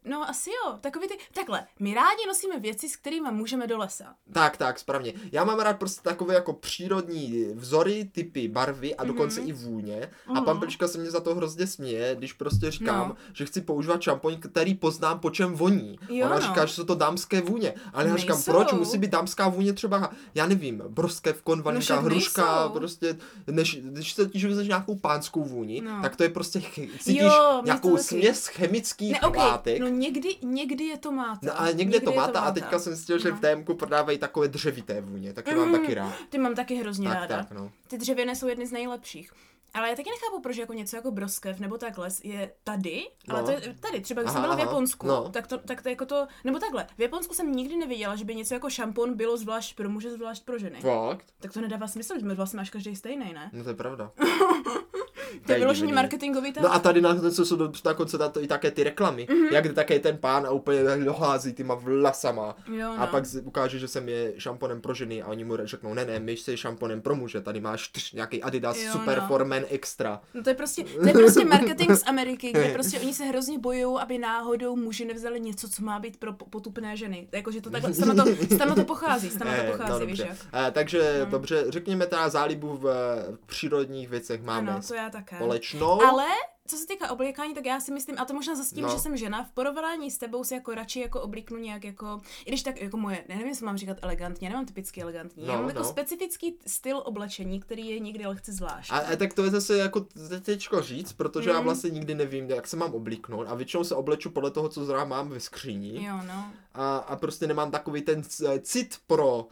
no 0.08 0.28
asi 0.28 0.50
jo, 0.50 0.78
takový 0.80 1.08
ty, 1.08 1.14
takhle, 1.34 1.66
my 1.80 1.94
rádi 1.94 2.26
nosíme 2.26 2.58
věci, 2.58 2.88
s 2.88 2.96
kterými 2.96 3.28
můžeme 3.30 3.66
do 3.66 3.78
lesa. 3.78 4.14
Tak, 4.32 4.56
tak, 4.56 4.78
správně. 4.78 5.12
Já 5.32 5.44
mám 5.44 5.58
rád 5.60 5.78
prostě 5.78 6.00
takové 6.02 6.34
jako 6.34 6.52
přírodní 6.52 7.44
vzory, 7.54 8.04
typy, 8.12 8.48
barvy 8.48 8.94
a 8.96 9.04
dokonce 9.04 9.40
i 9.40 9.52
vůně. 9.52 10.10
A 10.26 10.32
Mhm. 10.32 10.44
pan 10.44 10.58
Plička 10.60 10.88
se 10.88 10.98
mě 10.98 11.10
za 11.10 11.20
to 11.20 11.34
hrozně 11.34 11.66
směje, 11.66 12.14
když 12.18 12.32
prostě 12.32 12.70
říkám, 12.70 13.08
No. 13.08 13.16
že 13.32 13.46
chci 13.46 13.60
používat 13.60 14.02
šampoň, 14.02 14.36
který 14.40 14.74
poznám, 14.74 15.18
po 15.20 15.30
čem 15.30 15.54
voní. 15.54 15.98
Jo, 16.08 16.26
Ona 16.26 16.34
no. 16.34 16.40
říká, 16.40 16.66
že 16.66 16.74
jsou 16.74 16.84
to 16.84 16.94
dámské 16.94 17.40
vůně. 17.40 17.74
Ale 17.92 18.08
já 18.08 18.16
říkám, 18.16 18.36
Nejsou. 18.36 18.52
proč? 18.52 18.72
Musí 18.72 18.98
být 18.98 19.10
dámská 19.10 19.48
vůně 19.48 19.72
třeba, 19.72 20.10
já 20.34 20.46
nevím, 20.46 20.82
broskevkon, 20.88 21.62
vaninka, 21.62 21.82
však 21.84 22.02
hruška, 22.04 22.54
nejsou. 22.58 22.72
prostě, 22.72 23.16
než, 23.46 23.76
když 23.80 24.12
se 24.12 24.24
vezmeš 24.24 24.68
nějakou 24.68 24.96
pánskou 24.96 25.44
vůni, 25.44 25.80
No. 25.80 26.02
tak 26.02 26.16
to 26.16 26.22
je 26.22 26.28
prostě, 26.28 26.60
cítíš 27.00 27.22
Jo, 27.22 27.62
nějakou 27.64 27.96
směs 27.96 28.46
chemických 28.46 29.12
Ne, 29.12 29.20
okay, 29.20 29.42
látek. 29.48 29.80
no 29.80 29.88
někdy, 29.98 30.36
někdy 30.42 30.84
je 30.84 30.98
to 30.98 31.12
máta. 31.12 31.40
No 31.42 31.60
ale 31.60 31.72
někde 31.74 32.00
to 32.00 32.12
máta 32.12 32.40
a 32.40 32.50
teďka 32.52 32.78
jsem 32.78 32.94
zjistil, 32.94 33.18
že 33.18 33.30
No. 33.30 33.36
v 33.36 33.40
TMku 33.40 33.74
prodávají 33.74 34.18
takové 34.18 34.48
dřevité 34.48 35.00
vůně, 35.00 35.32
taky 35.32 35.54
mám 35.54 35.72
taky 35.72 35.94
rád. 35.94 36.14
Ty 36.28 36.38
mám 36.38 36.54
taky 36.54 36.74
hrozně 36.74 37.08
Tak, 37.08 37.16
ráda. 37.16 37.36
tak, 37.36 37.50
no. 37.50 37.70
Ty 37.88 37.98
dřevěné 37.98 38.36
jsou 38.36 38.48
jedny 38.48 38.66
z 38.66 38.72
nejlepších. 38.72 39.32
Ale 39.74 39.88
já 39.88 39.96
taky 39.96 40.10
nechápu, 40.10 40.42
proč 40.42 40.56
jako 40.56 40.72
něco 40.72 40.96
jako 40.96 41.10
broskev 41.10 41.60
nebo 41.60 41.78
takhle 41.78 42.08
je 42.24 42.52
tady, 42.64 43.06
ale 43.28 43.40
No. 43.40 43.46
to 43.46 43.52
je 43.52 43.74
tady. 43.80 44.00
Třeba 44.00 44.22
když 44.22 44.30
Aha, 44.30 44.32
jsem 44.32 44.42
byla 44.42 44.56
v 44.56 44.58
Japonsku, 44.68 45.06
no. 45.06 45.28
tak, 45.28 45.46
to, 45.46 45.58
tak 45.58 45.82
to 45.82 45.88
jako 45.88 46.06
to, 46.06 46.26
nebo 46.44 46.58
takhle, 46.58 46.86
v 46.98 47.00
Japonsku 47.00 47.34
jsem 47.34 47.52
nikdy 47.52 47.76
neviděla, 47.76 48.16
že 48.16 48.24
by 48.24 48.34
něco 48.34 48.54
jako 48.54 48.70
šampon 48.70 49.14
bylo 49.16 49.36
zvlášť 49.36 49.76
pro 49.76 49.88
muže, 49.90 50.10
zvlášť 50.12 50.44
pro 50.44 50.58
ženy. 50.58 50.80
Fakt? 50.80 51.26
Tak 51.40 51.52
to 51.52 51.60
nedává 51.60 51.88
smysl, 51.88 52.14
že 52.20 52.34
vlastně 52.34 52.56
máš 52.56 52.70
každý 52.70 52.96
stejný, 52.96 53.32
ne? 53.32 53.50
No 53.52 53.64
to 53.64 53.70
je 53.70 53.76
pravda. 53.76 54.10
To 55.46 55.52
je 55.52 55.58
vyloženě 55.58 55.92
marketingový 55.94 56.52
tak. 56.52 56.62
No 56.62 56.74
a 56.74 56.78
tady 56.78 57.00
na 57.00 57.14
to 57.14 57.44
jsou 57.44 57.56
dokonce 57.84 58.18
na 58.18 58.28
to 58.28 58.42
i 58.42 58.46
také 58.46 58.70
ty 58.70 58.84
reklamy, 58.84 59.26
Mhm. 59.30 59.38
mm-hmm. 59.38 59.52
jak 59.54 59.68
jde 59.68 59.74
také 59.74 59.98
ten 59.98 60.16
pán 60.18 60.46
a 60.46 60.50
úplně 60.50 60.80
dohází 61.04 61.52
tyma 61.52 61.74
vlasama. 61.74 62.56
jo, 62.66 62.88
no. 62.96 63.02
A 63.02 63.06
pak 63.06 63.24
ukáže, 63.44 63.78
že 63.78 63.88
jsem 63.88 64.08
je 64.08 64.32
šamponem 64.38 64.80
pro 64.80 64.94
ženy 64.94 65.22
a 65.22 65.26
oni 65.28 65.44
mu 65.44 65.56
řeknou, 65.64 65.94
ne, 65.94 66.04
ne, 66.04 66.18
my 66.20 66.32
jsi 66.32 66.56
šamponem 66.56 67.00
pro 67.00 67.14
muže, 67.14 67.40
tady 67.40 67.60
máš 67.60 67.88
tš, 67.88 68.12
nějaký 68.12 68.42
Adidas 68.42 68.82
Jo, 68.82 68.92
Super 68.92 69.18
no. 69.18 69.26
Formen 69.26 69.64
Extra. 69.70 70.20
No 70.34 70.42
to 70.42 70.50
je 70.50 70.54
prostě, 70.54 70.84
to 70.84 71.06
je 71.06 71.12
prostě 71.12 71.44
marketing 71.44 71.92
z 71.92 72.02
Ameriky, 72.06 72.50
kde 72.52 72.68
prostě 72.74 73.00
oni 73.00 73.14
se 73.14 73.24
hrozně 73.24 73.58
bojují, 73.58 73.96
aby 74.00 74.18
náhodou 74.18 74.76
muži 74.76 75.04
nevzali 75.04 75.40
něco, 75.40 75.68
co 75.68 75.82
má 75.82 75.98
být 75.98 76.16
pro 76.16 76.32
po- 76.32 76.44
potupné 76.46 76.96
ženy. 76.96 77.28
Jakože 77.32 77.60
to 77.60 77.70
takhle, 77.70 77.92
tam 77.92 78.16
to, 78.16 78.56
tam 78.58 78.74
to 78.74 78.84
pochází, 78.84 79.30
tam 79.30 79.48
to 79.48 79.54
Eh, 79.54 79.70
pochází, 79.72 80.00
no, 80.00 80.06
víš 80.06 80.18
jak. 80.18 80.36
Eh, 80.54 80.70
takže 80.70 81.20
No. 81.24 81.30
dobře, 81.30 81.64
řekněme 81.68 82.06
teda 82.06 82.28
zálibu 82.28 82.76
v 82.76 82.86
eh, 82.88 83.36
přírodních 83.46 84.08
věcech 84.08 84.42
máme. 84.42 84.72
Ano, 84.72 84.80
to 84.88 84.94
já 84.94 85.10
také. 85.20 85.36
společnou. 85.36 86.02
Ale 86.02 86.26
co 86.70 86.76
se 86.76 86.86
týká 86.86 87.10
oblékání, 87.10 87.54
tak 87.54 87.66
já 87.66 87.80
si 87.80 87.92
myslím, 87.92 88.18
a 88.18 88.24
to 88.24 88.34
možná 88.34 88.54
zase 88.54 88.74
tím, 88.74 88.84
No. 88.84 88.90
že 88.90 88.98
jsem 88.98 89.16
žena, 89.16 89.44
v 89.44 89.50
porovnání 89.50 90.10
s 90.10 90.18
tebou 90.18 90.44
si 90.44 90.54
jako 90.54 90.74
radši 90.74 91.00
jako 91.00 91.20
oblíknu 91.20 91.56
nějak 91.58 91.84
jako, 91.84 92.20
i 92.44 92.50
když 92.50 92.62
tak 92.62 92.80
jako 92.80 92.96
moje, 92.96 93.16
ne, 93.28 93.34
nevím, 93.34 93.48
jestli 93.48 93.66
mám 93.66 93.76
říkat 93.76 93.96
elegantně, 94.02 94.48
nemám 94.48 94.66
typicky 94.66 95.02
elegantní, 95.02 95.46
No, 95.46 95.52
já 95.52 95.58
mám 95.58 95.68
jako 95.68 95.78
no. 95.82 95.88
specifický 95.88 96.58
styl 96.66 97.02
oblečení, 97.04 97.60
který 97.60 97.88
je 97.88 97.98
někdy 97.98 98.26
lehce 98.26 98.52
zvláštní. 98.52 98.96
A, 98.96 98.98
a 99.12 99.16
tak 99.16 99.34
to 99.34 99.44
je 99.44 99.50
zase 99.50 99.76
jako 99.78 100.06
těžko 100.42 100.82
říct, 100.82 101.12
protože 101.12 101.50
já 101.50 101.58
Mm. 101.58 101.64
vlastně 101.64 101.90
nikdy 101.90 102.14
nevím, 102.14 102.50
jak 102.50 102.66
se 102.66 102.76
mám 102.76 102.94
oblíknout 102.94 103.46
a 103.48 103.54
většinou 103.54 103.84
se 103.84 103.94
obleču 103.94 104.30
podle 104.30 104.50
toho, 104.50 104.68
co 104.68 104.84
zrovna 104.84 105.04
mám 105.04 105.28
ve 105.28 105.40
skříni 105.40 106.04
Jo, 106.06 106.14
no. 106.26 106.44
a, 106.74 106.96
a 106.96 107.16
prostě 107.16 107.46
nemám 107.46 107.70
takový 107.70 108.02
ten 108.02 108.22
c- 108.22 108.60
cit 108.60 108.98
pro 109.06 109.36
uh, 109.38 109.44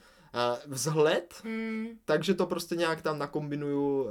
vzhled, 0.66 1.34
Mm, 1.44 1.86
takže 2.04 2.34
to 2.34 2.46
prostě 2.46 2.76
nějak 2.76 3.02
tam 3.02 3.18
nakombinuju. 3.18 4.02
Uh, 4.02 4.10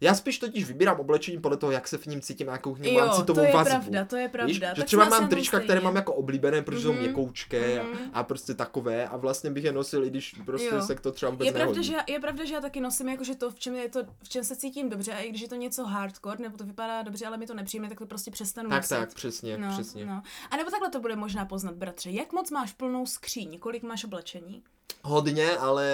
já 0.00 0.14
spíš 0.14 0.38
totiž 0.38 0.64
vybírám 0.64 1.00
oblečení 1.00 1.40
podle 1.40 1.56
toho, 1.56 1.72
jak 1.72 1.88
se 1.88 1.98
v 1.98 2.06
ním 2.06 2.20
cítím, 2.20 2.48
jakou 2.48 2.74
k 2.74 2.78
němu 2.78 2.98
mám 2.98 3.08
jo, 3.08 3.14
citovou 3.16 3.40
to 3.40 3.46
je 3.46 3.52
vazbu. 3.52 3.70
pravda, 3.70 4.04
to 4.04 4.16
je 4.16 4.28
pravda. 4.28 4.46
Víš, 4.46 4.60
že 4.76 4.82
třeba 4.84 5.04
mám 5.08 5.28
trička, 5.28 5.56
které 5.60 5.66
stejně. 5.78 5.84
mám 5.84 5.96
jako 5.96 6.14
oblíbené, 6.14 6.62
protože 6.62 6.82
jsou 6.82 6.92
Mhm. 6.92 7.00
měkoučké 7.00 7.82
Mhm. 7.82 7.98
a, 8.12 8.20
a 8.20 8.22
prostě 8.22 8.54
takové 8.54 9.08
a 9.08 9.16
vlastně 9.16 9.50
bych 9.50 9.64
je 9.64 9.72
nosil, 9.72 10.04
i 10.04 10.10
když 10.10 10.34
prostě 10.46 10.74
Jo. 10.74 10.82
se 10.82 10.94
to 10.94 11.12
třeba 11.12 11.30
vůbec 11.30 11.46
Je 11.46 11.52
pravda, 11.52 11.70
nehodí. 11.72 11.86
že 11.88 11.94
já, 11.94 12.04
je 12.08 12.20
pravda, 12.20 12.44
že 12.44 12.54
já 12.54 12.60
taky 12.60 12.80
nosím 12.80 13.08
jakože 13.08 13.34
to, 13.34 13.50
v 13.50 13.58
čem, 13.58 13.74
je 13.74 13.88
to, 13.88 14.00
v 14.22 14.28
čem 14.28 14.44
se 14.44 14.56
cítím 14.56 14.88
dobře, 14.90 15.12
a 15.12 15.18
i 15.18 15.28
když 15.28 15.42
je 15.42 15.48
to 15.48 15.54
něco 15.54 15.84
hardcore, 15.84 16.36
nebo 16.42 16.56
to 16.56 16.64
vypadá 16.64 17.02
dobře, 17.02 17.26
ale 17.26 17.36
mi 17.36 17.46
to 17.46 17.54
nepřijme, 17.54 17.88
tak 17.88 17.98
to 17.98 18.06
prostě 18.06 18.30
přestanu 18.30 18.68
Tak, 18.70 18.78
nosit. 18.82 18.88
tak, 18.94 19.14
přesně, 19.14 19.58
no, 19.58 19.68
přesně. 19.72 20.06
No. 20.06 20.22
A 20.50 20.56
nebo 20.56 20.70
takhle 20.70 20.90
to 20.90 21.00
bude 21.00 21.16
možná 21.16 21.44
poznat, 21.44 21.74
bratře. 21.74 22.10
Jak 22.10 22.32
moc 22.32 22.50
máš 22.50 22.72
plnou 22.72 23.06
skříň? 23.06 23.58
Kolik 23.58 23.82
máš 23.82 24.04
oblečení? 24.04 24.62
Hodně, 25.02 25.50
ale 25.50 25.86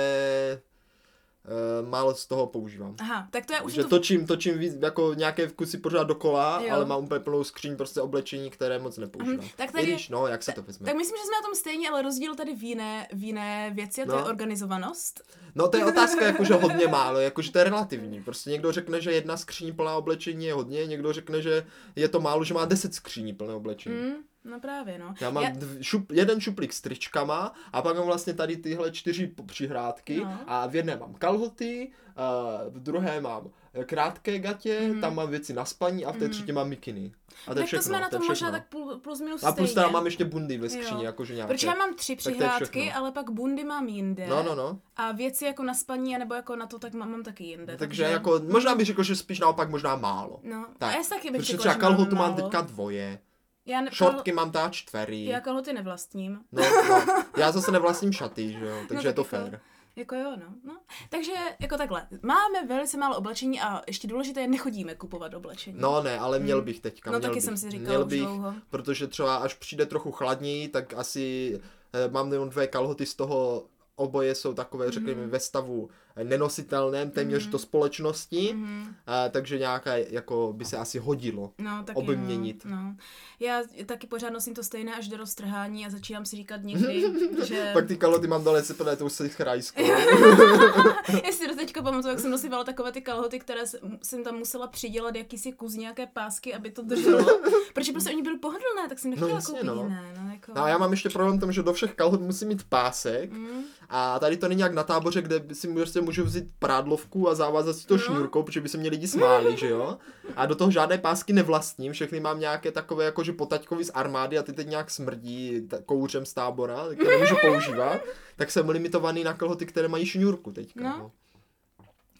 málo 1.86 2.14
z 2.14 2.26
toho 2.26 2.46
používám. 2.46 2.94
Aha, 3.00 3.28
tak 3.30 3.46
to 3.46 3.52
je 3.54 3.60
už 3.60 3.72
že 3.72 3.82
to... 3.82 3.88
točím, 3.88 4.26
točím 4.26 4.58
víc, 4.58 4.74
jako 4.80 5.14
nějaké 5.14 5.48
vkusy 5.48 5.78
pořád 5.78 6.02
dokola, 6.02 6.60
Jo. 6.62 6.74
ale 6.74 6.84
mám 6.84 7.04
úplně 7.04 7.20
plnou 7.20 7.44
skříň 7.44 7.76
prostě 7.76 8.00
oblečení, 8.00 8.50
které 8.50 8.78
moc 8.78 8.98
nepoužívám. 8.98 9.36
Mhm, 9.36 9.48
tak 9.56 9.70
I 9.70 9.72
tady- 9.72 9.86
když, 9.86 10.08
no, 10.08 10.26
jak 10.26 10.42
se 10.42 10.52
to 10.52 10.62
vezme. 10.62 10.86
Tak 10.86 10.96
myslím, 10.96 11.16
že 11.16 11.22
jsme 11.22 11.36
na 11.42 11.46
tom 11.48 11.54
stejně, 11.54 11.90
ale 11.90 12.02
rozdíl 12.02 12.34
tady 12.34 12.54
v 12.54 12.62
jiné, 12.62 13.08
v 13.12 13.22
jiné 13.24 13.70
věci 13.74 14.02
a 14.02 14.06
to 14.06 14.12
No. 14.12 14.18
je 14.18 14.24
organizovanost. 14.24 15.20
No 15.54 15.68
to 15.68 15.76
je 15.76 15.84
otázka, 15.92 16.26
jakože 16.26 16.54
hodně 16.54 16.86
málo, 16.88 17.18
jakože 17.20 17.52
to 17.52 17.58
je 17.58 17.64
relativní. 17.64 18.22
Prostě 18.22 18.50
někdo 18.50 18.72
řekne, 18.72 19.00
že 19.00 19.12
jedna 19.12 19.36
skříň 19.36 19.74
plná 19.76 19.96
oblečení 19.96 20.44
je 20.46 20.54
hodně, 20.54 20.86
někdo 20.86 21.12
řekne, 21.12 21.42
že 21.42 21.66
je 21.96 22.08
to 22.08 22.20
málo, 22.20 22.44
že 22.44 22.54
má 22.54 22.64
deset 22.64 22.94
skříní 22.94 23.32
plné 23.32 23.54
oblečení. 23.54 23.96
Mm, 23.96 24.14
no 24.50 24.60
právě, 24.60 24.98
no. 24.98 25.14
Já 25.20 25.30
mám 25.30 25.44
Já- 25.44 25.50
dv, 25.50 25.78
šup, 25.82 26.12
jeden 26.12 26.40
šuplík 26.40 26.72
s 26.72 26.80
tričkama 26.80 27.52
a 27.72 27.82
pak 27.82 27.96
mám 27.96 28.06
vlastně 28.06 28.34
tady 28.34 28.56
tyhle 28.56 28.90
čtyři 28.92 29.32
přihrádky 29.46 30.20
No. 30.24 30.38
a 30.46 30.66
v 30.66 30.76
jedné 30.76 30.96
mám 30.96 31.14
kalhoty, 31.14 31.92
a 32.16 32.24
v 32.68 32.80
druhé 32.80 33.20
mám 33.20 33.50
krátké 33.86 34.38
gatě, 34.38 34.80
Mhm. 34.90 35.00
tam 35.00 35.14
mám 35.14 35.30
věci 35.30 35.52
na 35.52 35.64
spaní 35.64 36.04
a 36.04 36.12
v 36.12 36.16
té 36.16 36.24
Mhm. 36.24 36.32
třetí 36.32 36.52
mám 36.52 36.68
mikiny. 36.68 37.12
A 37.46 37.50
to 37.50 37.54
tak 37.54 37.66
všechno, 37.66 37.82
to 37.82 37.88
jsme 37.88 38.00
na 38.00 38.08
to 38.08 38.16
tom 38.16 38.26
možná 38.28 38.34
všechno. 38.34 38.52
tak 38.52 39.00
plus 39.02 39.20
minus 39.20 39.44
A 39.44 39.52
plus 39.52 39.74
teda 39.74 39.88
mám 39.88 40.04
ještě 40.04 40.24
bundy 40.24 40.58
ve 40.58 40.68
skříni, 40.68 41.04
jakože 41.04 41.34
nějaké. 41.34 41.54
Protože 41.54 41.66
já 41.66 41.74
mám 41.74 41.94
tři 41.94 42.16
to 42.16 42.18
přihrádky, 42.30 42.92
ale 42.92 43.12
pak 43.12 43.30
bundy 43.30 43.64
mám 43.64 43.88
jinde. 43.88 44.26
No, 44.26 44.42
no, 44.42 44.54
no. 44.54 44.78
A 44.96 45.12
věci 45.12 45.44
jako 45.44 45.62
na 45.62 45.74
spaní, 45.74 46.18
nebo 46.18 46.34
jako 46.34 46.56
na 46.56 46.66
to, 46.66 46.78
tak 46.78 46.94
mám, 46.94 47.10
mám 47.10 47.22
taky 47.22 47.44
jinde. 47.44 47.76
Takže 47.76 48.02
jako, 48.02 48.40
možná 48.52 48.74
bych 48.74 48.86
řekl, 48.86 49.02
že 49.02 49.16
spíš 49.16 49.40
naopak 49.40 49.70
možná 49.70 49.96
málo. 49.96 50.40
No, 50.42 50.66
Tak, 50.78 50.94
a 50.94 50.96
já 50.96 51.02
si 51.02 51.10
taky 51.10 51.30
bych 51.30 51.40
Protože 51.40 51.52
řekla, 51.52 51.60
třeba 51.60 51.72
mám 51.74 51.80
kalhotu 51.96 52.16
mám 52.16 52.30
málo. 52.30 52.42
teďka 52.42 52.60
dvoje, 52.60 53.18
Já 53.66 53.80
ne, 53.80 53.90
šortky 53.92 54.32
mám 54.32 54.50
teda 54.52 54.68
čtvery. 54.68 55.24
Já 55.24 55.40
kalhoty 55.40 55.72
nevlastním. 55.72 56.40
No, 56.52 56.62
no, 56.88 57.04
já 57.36 57.52
zase 57.52 57.72
nevlastním 57.72 58.12
šaty, 58.12 58.52
že 58.52 58.66
jo, 58.66 58.76
takže 58.88 59.08
je 59.08 59.12
to 59.12 59.20
jako- 59.20 59.28
fér. 59.28 59.60
Jako 59.96 60.14
jo, 60.14 60.36
no. 60.36 60.54
no. 60.64 60.76
Takže 61.10 61.32
jako 61.60 61.76
takhle, 61.76 62.06
máme 62.22 62.66
velice 62.68 62.96
málo 62.98 63.16
oblečení 63.16 63.60
a 63.60 63.82
ještě 63.86 64.08
důležité 64.08 64.40
je, 64.40 64.48
nechodíme 64.48 64.94
kupovat 64.94 65.34
oblečení. 65.34 65.76
No 65.80 66.02
ne, 66.02 66.18
ale 66.18 66.38
měl 66.38 66.56
Hmm. 66.56 66.64
bych 66.64 66.80
teďka, 66.80 67.10
no 67.10 67.18
měl 67.18 67.28
taky 67.30 67.34
bych. 67.34 67.44
jsem 67.44 67.56
si 67.56 67.70
říkala 67.70 67.88
měl 67.88 68.04
bych, 68.04 68.20
dlouho. 68.20 68.54
protože 68.70 69.06
třeba 69.06 69.36
až 69.36 69.54
přijde 69.54 69.86
trochu 69.86 70.12
chladněji, 70.12 70.68
tak 70.68 70.94
asi 70.94 71.58
eh, 71.92 72.08
mám 72.10 72.32
jenom 72.32 72.48
dvě 72.50 72.66
kalhoty 72.66 73.06
z 73.06 73.14
toho 73.14 73.66
oboje 73.96 74.34
jsou 74.34 74.54
takové, 74.54 74.90
řekněme, 74.90 75.20
Mhm. 75.20 75.30
ve 75.30 75.40
stavu 75.40 75.88
nenositelném, 76.22 77.10
téměř 77.10 77.42
Mhm. 77.42 77.52
do 77.52 77.58
společnosti, 77.58 78.52
Mhm. 78.56 78.94
a, 79.06 79.28
takže 79.28 79.58
nějaké, 79.58 80.06
jako 80.10 80.52
by 80.56 80.64
se 80.64 80.76
asi 80.76 80.98
hodilo. 80.98 81.52
No, 81.58 81.82
taky 81.84 81.98
obměnit. 81.98 82.62
No, 82.64 82.76
no. 82.76 82.96
Já 83.40 83.62
taky 83.86 84.06
pořád 84.06 84.30
nosím 84.30 84.54
to 84.54 84.62
stejné 84.62 84.94
až 84.94 85.08
do 85.08 85.16
roztrhání 85.16 85.86
a 85.86 85.90
začínám 85.90 86.26
si 86.26 86.36
říkat 86.36 86.62
někdy, 86.62 87.04
že... 87.46 87.70
Pak 87.72 87.86
ty 87.86 87.96
kalhoty 87.96 88.26
mám 88.26 88.44
dole 88.44 88.62
sepané 88.62 88.96
tou 88.96 89.08
se 89.08 89.28
chrajskou. 89.28 89.82
Já 91.26 91.32
si 91.32 91.48
do 91.48 91.54
teďka 91.56 91.82
pamatuju, 91.82 92.10
jak 92.10 92.20
jsem 92.20 92.30
nosívala 92.30 92.64
takové 92.64 92.92
ty 92.92 93.00
kalhoty, 93.00 93.38
které 93.40 93.60
jsem- 94.02 94.24
tam 94.24 94.34
musela 94.38 94.66
přidělat 94.66 95.14
jakýsi 95.16 95.52
kus 95.52 95.74
nějaké 95.74 96.06
pásky, 96.06 96.54
aby 96.54 96.70
to 96.70 96.82
drželo. 96.82 97.40
Protože 97.74 97.92
prostě 97.92 98.10
oni 98.10 98.22
byly 98.22 98.38
pohodlné, 98.38 98.88
tak 98.88 98.98
jsem 98.98 99.10
nechtěla 99.10 99.34
No 99.34 99.42
koupit 99.46 99.62
no. 99.64 99.74
jiné. 99.82 100.12
No, 100.18 100.25
jako... 100.36 100.52
No 100.56 100.62
a 100.62 100.68
já 100.68 100.78
mám 100.78 100.90
ještě 100.90 101.08
problém 101.10 101.40
tom, 101.40 101.52
že 101.52 101.62
do 101.62 101.72
všech 101.72 101.94
kalhot 101.94 102.20
musím 102.20 102.48
mít 102.48 102.64
pásek 102.68 103.32
Mm, 103.32 103.62
a 103.88 104.18
tady 104.18 104.36
to 104.36 104.48
není 104.48 104.60
jak 104.60 104.74
na 104.74 104.82
táboře, 104.82 105.22
kde 105.22 105.42
si 105.52 105.68
prostě 105.74 106.00
můžu 106.00 106.24
vzít 106.24 106.44
prádlovku 106.58 107.28
a 107.28 107.34
zavázat 107.34 107.76
si 107.76 107.86
to 107.86 107.94
No. 107.94 108.00
šňůrkou, 108.02 108.42
protože 108.42 108.60
by 108.60 108.68
se 108.68 108.78
mě 108.78 108.90
lidi 108.90 109.08
smáli, 109.08 109.56
že 109.56 109.68
jo? 109.68 109.98
A 110.36 110.46
do 110.46 110.54
toho 110.54 110.70
žádné 110.70 110.98
pásky 110.98 111.32
nevlastním, 111.32 111.92
všechny 111.92 112.20
mám 112.20 112.40
nějaké 112.40 112.72
takové 112.72 113.04
jakože 113.04 113.32
potaťkový 113.32 113.84
z 113.84 113.90
armády 113.94 114.38
a 114.38 114.42
ty 114.42 114.52
teď 114.52 114.68
nějak 114.68 114.90
smrdí 114.90 115.68
kouřem 115.86 116.26
z 116.26 116.34
tábora, 116.34 116.84
které 116.94 117.10
nemůžu 117.10 117.36
používat, 117.40 118.00
tak 118.36 118.50
jsem 118.50 118.68
limitovaný 118.68 119.24
na 119.24 119.34
kalhoty, 119.34 119.66
které 119.66 119.88
mají 119.88 120.06
šňůrku 120.06 120.52
teďka. 120.52 120.82
No. 120.84 120.96
No. 120.98 121.10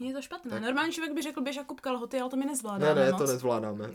Je 0.00 0.12
to 0.14 0.22
špatné. 0.22 0.50
Tak. 0.50 0.62
Normální 0.62 0.92
člověk 0.92 1.14
by 1.14 1.22
řekl, 1.22 1.40
běž 1.40 1.56
a 1.56 1.64
kup 1.64 1.80
kalhoty, 1.80 2.20
ale 2.20 2.30
to 2.30 2.36
my 2.36 2.44
Ne, 2.44 2.50
nezvládáme 2.50 2.94
ne, 3.04 3.10
moc. 3.12 3.18
to 3.20 3.26
nezvládáme. 3.26 3.84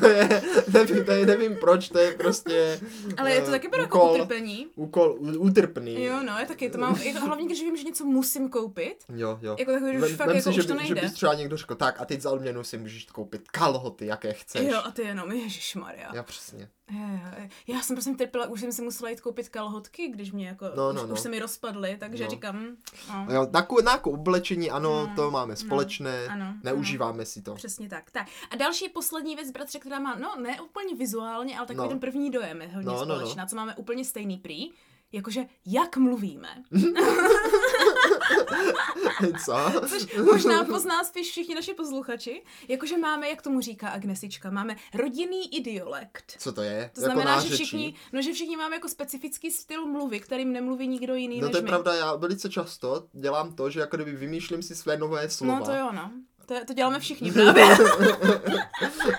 to 0.00 0.06
je, 0.08 0.42
nevím, 0.72 1.04
to 1.04 1.12
je, 1.12 1.26
nevím 1.26 1.56
proč, 1.56 1.88
to 1.88 1.98
je 1.98 2.12
prostě 2.12 2.80
Ale 3.16 3.32
je 3.32 3.40
to 3.40 3.48
eh, 3.48 3.50
taky 3.50 3.68
beru 3.68 3.82
jako 3.82 4.12
utrpení. 4.12 4.66
Úkol, 4.76 5.16
utrpný. 5.38 6.04
Jo, 6.04 6.20
no, 6.26 6.38
je 6.38 6.46
taky, 6.46 6.70
to 6.70 6.78
mám, 6.78 6.96
jako, 7.02 7.26
hlavně 7.26 7.46
když 7.46 7.60
vím, 7.60 7.76
že 7.76 7.82
něco 7.84 8.04
musím 8.04 8.48
koupit, 8.48 8.96
Jo, 9.14 9.38
jo. 9.42 9.56
jako 9.58 9.72
takový, 9.72 9.92
že 9.92 9.98
už 10.06 10.12
fakt 10.12 10.28
jako 10.28 10.40
si, 10.50 10.52
že, 10.52 10.60
už 10.60 10.66
to 10.66 10.74
by, 10.74 10.86
že 10.86 10.94
nejde. 10.94 11.00
bys 11.08 11.12
třeba 11.16 11.34
někdo 11.34 11.56
řekl, 11.56 11.74
tak 11.74 12.00
a 12.00 12.04
teď 12.04 12.20
za 12.20 12.30
odměnu 12.30 12.64
si 12.64 12.78
můžeš 12.78 13.04
koupit 13.04 13.48
kalhoty, 13.50 14.06
jaké 14.06 14.32
chceš. 14.32 14.62
Jo, 14.70 14.80
a 14.84 14.90
ty 14.90 15.02
jenom, 15.02 15.32
ježišmarja. 15.32 16.10
Já 16.14 16.22
přesně. 16.22 16.68
Já 17.66 17.80
jsem 17.82 17.96
prostě 17.96 18.12
trpěla, 18.14 18.46
už 18.46 18.60
jsem 18.60 18.72
si 18.72 18.82
musela 18.82 19.10
jít 19.10 19.20
koupit 19.20 19.48
kalhotky, 19.48 20.08
když 20.08 20.32
mě 20.32 20.46
jako, 20.48 20.64
No, 20.76 20.88
už, 20.88 20.94
no, 20.96 21.06
no. 21.06 21.12
už 21.12 21.20
se 21.20 21.28
mi 21.28 21.38
rozpadly, 21.38 21.96
takže 22.00 22.24
No. 22.24 22.30
říkám, 22.30 22.66
no, 23.08 23.34
Jo, 23.34 23.46
na 23.84 23.92
jako 23.92 24.10
oblečení, 24.10 24.70
ano, 24.70 25.06
Mm, 25.10 25.16
to 25.16 25.30
máme 25.30 25.50
no, 25.52 25.56
společné, 25.56 26.26
ano, 26.26 26.54
neužíváme 26.64 27.24
si 27.24 27.42
to. 27.42 27.54
přesně 27.54 27.88
tak. 27.88 28.10
tak. 28.10 28.26
A 28.50 28.56
další 28.56 28.88
poslední 28.88 29.36
věc, 29.36 29.50
bratře, 29.50 29.78
která 29.78 29.98
má, 29.98 30.14
no 30.14 30.34
ne 30.42 30.60
úplně 30.60 30.94
vizuálně, 30.94 31.58
ale 31.58 31.66
takový 31.66 31.84
No. 31.84 31.88
ten 31.88 32.00
první 32.00 32.30
dojem 32.30 32.62
je 32.62 32.68
hodně 32.68 32.86
No, 32.86 32.92
no, 32.92 33.04
no. 33.04 33.16
společná, 33.16 33.46
co 33.46 33.56
máme 33.56 33.74
úplně 33.76 34.04
stejný 34.04 34.36
prý, 34.36 34.70
jakože 35.12 35.44
jak 35.66 35.96
mluvíme. 35.96 36.48
Co? 39.44 39.56
Což 39.88 40.16
možná 40.32 40.64
pozná 40.64 41.04
spíš 41.04 41.30
všichni 41.30 41.54
naši 41.54 41.74
posluchači. 41.74 42.42
Jakože 42.68 42.98
máme, 42.98 43.28
jak 43.28 43.42
tomu 43.42 43.60
říká 43.60 43.88
Agnesička, 43.88 44.50
máme 44.50 44.76
rodinný 44.94 45.54
idiolekt. 45.56 46.32
Co 46.38 46.52
to 46.52 46.62
je? 46.62 46.90
To 46.94 47.00
jako 47.00 47.12
znamená, 47.12 47.30
že 47.30 47.36
nářečí? 47.36 47.54
všichni, 47.64 47.94
no, 48.12 48.22
že 48.22 48.32
všichni 48.32 48.56
máme 48.56 48.76
jako 48.76 48.88
specifický 48.88 49.50
styl 49.50 49.86
mluvy, 49.86 50.20
kterým 50.20 50.52
nemluví 50.52 50.88
nikdo 50.88 51.14
jiný 51.14 51.40
No 51.40 51.46
než 51.46 51.52
to 51.52 51.58
je 51.58 51.62
my. 51.62 51.68
pravda, 51.68 51.94
já 51.94 52.14
velice 52.14 52.48
často 52.50 53.06
dělám 53.12 53.54
to, 53.54 53.70
že 53.70 53.80
jako 53.80 53.96
kdyby 53.96 54.12
vymýšlím 54.12 54.62
si 54.62 54.74
své 54.76 54.96
nové 54.96 55.30
slova. 55.30 55.58
No 55.58 55.64
to 55.64 55.72
jo, 55.72 55.92
no. 55.92 56.10
To, 56.48 56.54
to 56.66 56.74
děláme 56.74 56.98
všichni 57.00 57.32
právě. 57.44 57.64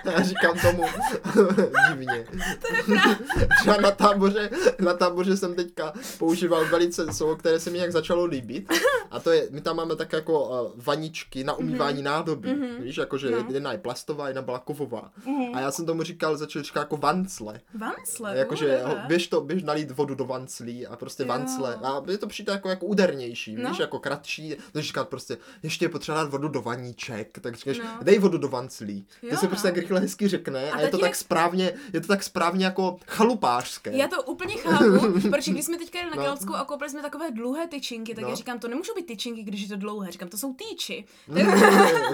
Já 0.04 0.22
říkám 0.22 0.58
tomu 0.58 0.82
divně. 1.90 2.26
To 2.60 2.74
je 2.92 3.16
Třeba 3.60 3.76
na 3.80 3.90
táboře, 3.90 4.50
na 4.78 4.94
táboře 4.94 5.36
jsem 5.36 5.54
teďka 5.54 5.92
používal 6.18 6.64
velice 6.64 7.12
slovo, 7.12 7.36
které 7.36 7.60
se 7.60 7.70
mi 7.70 7.76
nějak 7.78 7.92
začalo 7.92 8.24
líbit. 8.24 8.72
A 9.10 9.20
to 9.20 9.30
je, 9.30 9.48
my 9.50 9.60
tam 9.60 9.76
máme 9.76 9.96
tak 9.96 10.12
jako 10.12 10.62
uh, 10.64 10.70
vaničky 10.76 11.44
na 11.44 11.52
umývání 11.54 12.02
nádobí. 12.02 12.54
Mhm. 12.54 12.82
Víš, 12.82 12.96
jakože 12.96 13.30
No. 13.30 13.44
jedna 13.50 13.72
je 13.72 13.78
plastová, 13.78 14.28
jedna 14.28 14.42
byla 14.42 14.58
kovová. 14.58 15.10
Mhm. 15.26 15.54
A 15.54 15.60
já 15.60 15.70
jsem 15.70 15.86
tomu 15.86 16.02
říkal, 16.02 16.36
začal 16.36 16.62
říkat 16.62 16.80
jako 16.80 16.96
vancle. 16.96 17.60
Vansle, 17.74 18.36
Jakože 18.38 18.82
běž 19.06 19.28
to, 19.28 19.40
běž 19.40 19.62
nalít 19.62 19.90
vodu 19.90 20.14
do 20.14 20.24
vanclí 20.24 20.86
a 20.86 20.96
prostě 20.96 21.22
Jo. 21.22 21.28
vancle. 21.28 21.74
A 21.82 22.02
je 22.10 22.18
to 22.18 22.26
přijde 22.26 22.52
jako, 22.52 22.68
jako 22.68 22.86
údernější, 22.86 23.56
No. 23.56 23.70
víš, 23.70 23.78
jako 23.78 23.98
kratší. 23.98 24.56
To 24.72 24.82
říkat 24.82 25.08
prostě, 25.08 25.36
ještě 25.62 25.84
je 25.84 25.88
potřeba 25.88 26.18
dát 26.18 26.30
vodu 26.30 26.48
do 26.48 26.62
vaníček, 26.62 27.19
tak 27.24 27.56
říkáš, 27.56 27.78
No. 27.78 27.84
dej 28.02 28.18
vodu 28.18 28.38
do 28.38 28.48
vanclí. 28.48 29.06
To 29.30 29.36
se 29.36 29.48
prostě 29.48 29.68
no. 29.68 29.74
tak 29.74 29.80
rychle 29.82 30.00
hezky 30.00 30.28
řekne 30.28 30.70
a, 30.70 30.74
A 30.74 30.80
je 30.80 30.88
to 30.88 30.96
tatínek- 30.96 31.00
tak 31.00 31.16
správně, 31.16 31.72
je 31.92 32.00
to 32.00 32.06
tak 32.06 32.22
správně 32.22 32.64
jako 32.64 32.96
chalupářské. 33.06 33.96
Já 33.96 34.08
to 34.08 34.22
úplně 34.22 34.54
chápu, 34.56 35.20
protože 35.30 35.50
když 35.52 35.64
jsme 35.64 35.78
teďka 35.78 35.98
jeli 35.98 36.10
na 36.10 36.16
No. 36.16 36.22
Keltskou 36.22 36.54
a 36.54 36.64
koupili 36.64 36.90
jsme 36.90 37.02
takové 37.02 37.30
dlouhé 37.30 37.66
tyčinky, 37.68 38.14
tak 38.14 38.22
No. 38.24 38.28
já 38.30 38.34
říkám, 38.34 38.58
to 38.58 38.68
nemůžou 38.68 38.94
být 38.94 39.06
tyčinky, 39.06 39.42
když 39.42 39.60
je 39.62 39.68
to 39.68 39.76
dlouhé, 39.76 40.12
říkám, 40.12 40.28
to 40.28 40.38
jsou 40.38 40.54
týči. 40.54 41.04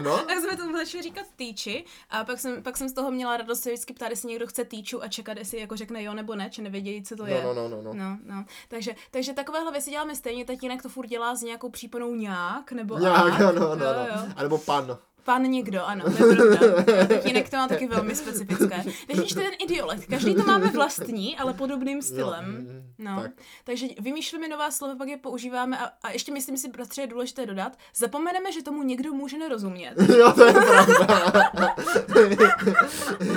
no, 0.03 0.19
Tak 0.19 0.39
jsme 0.39 0.57
to 0.57 0.73
začali 0.73 1.03
říkat 1.03 1.27
týči 1.37 1.85
a 2.11 2.25
pak 2.25 2.39
jsem, 2.41 2.63
pak 2.63 2.77
jsem 2.77 2.89
z 2.89 2.93
toho 2.93 3.11
měla 3.11 3.37
radost 3.37 3.61
se 3.61 3.71
vždycky 3.71 3.93
ptát, 3.95 4.11
jestli 4.11 4.29
někdo 4.29 4.47
chce 4.47 4.65
týču 4.65 5.03
a 5.03 5.09
čekat, 5.09 5.39
jestli 5.39 5.61
jako 5.61 5.77
řekne 5.77 6.03
jo 6.03 6.15
nebo 6.15 6.35
ne, 6.35 6.51
či 6.51 6.63
nevědějí, 6.63 7.03
co 7.03 7.17
to 7.17 7.23
no, 7.23 7.29
je. 7.29 7.43
no, 7.45 7.55
no, 7.55 7.69
no, 7.69 7.83
no. 7.83 7.93
No, 7.95 8.19
no. 8.27 8.45
Takže, 8.69 8.93
takže 9.11 9.33
takovéhle 9.33 9.73
věci 9.73 9.91
děláme 9.91 10.17
stejně, 10.17 10.45
tatínek 10.45 10.83
to 10.83 10.89
furt 10.89 11.07
dělá 11.07 11.35
s 11.35 11.43
nějakou 11.43 11.71
příponou 11.71 12.15
nějak, 12.15 12.73
nebo 12.73 12.99
Nějak, 12.99 13.19
ak. 13.27 13.39
no, 13.41 13.53
no, 13.53 13.61
no, 13.77 13.85
jo, 13.87 13.93
no. 13.97 14.07
jo. 14.07 14.33
A 14.37 14.43
nebo 14.43 14.59
pan. 14.59 14.96
Pan 15.27 15.43
někdo, 15.43 15.85
ano, 15.85 16.05
to 16.19 16.27
je 16.27 16.37
pravda. 16.37 17.07
Tatínek 17.07 17.51
to 17.51 17.57
má 17.57 17.69
taky 17.69 17.87
velmi 17.87 18.15
specifické. 18.17 18.85
Je 19.09 19.35
ten 19.35 19.51
idiolekt. 19.65 20.07
Každý 20.07 20.35
to 20.35 20.43
máme 20.43 20.67
vlastní, 20.71 21.39
ale 21.39 21.53
podobným 21.55 22.03
stylem. 22.03 22.67
No, 22.99 23.23
tak. 23.23 23.31
takže 23.65 23.87
vymýšlíme 24.01 24.49
nová 24.49 24.71
slova, 24.71 24.97
pak 24.97 25.09
je 25.09 25.17
používáme 25.17 25.79
a, 25.79 25.91
a 26.03 26.11
ještě 26.11 26.33
myslím 26.33 26.57
si, 26.57 26.69
bratře, 26.69 27.01
je 27.01 27.07
důležité 27.07 27.47
dodat, 27.47 27.79
zapomeneme, 27.97 28.53
že 28.53 28.63
tomu 28.63 28.83
někdo 28.83 29.13
může 29.13 29.39
nerozumět. 29.39 29.95
Jo, 30.17 30.33
to 30.33 30.45
je 30.45 30.53
pravda. 30.53 31.51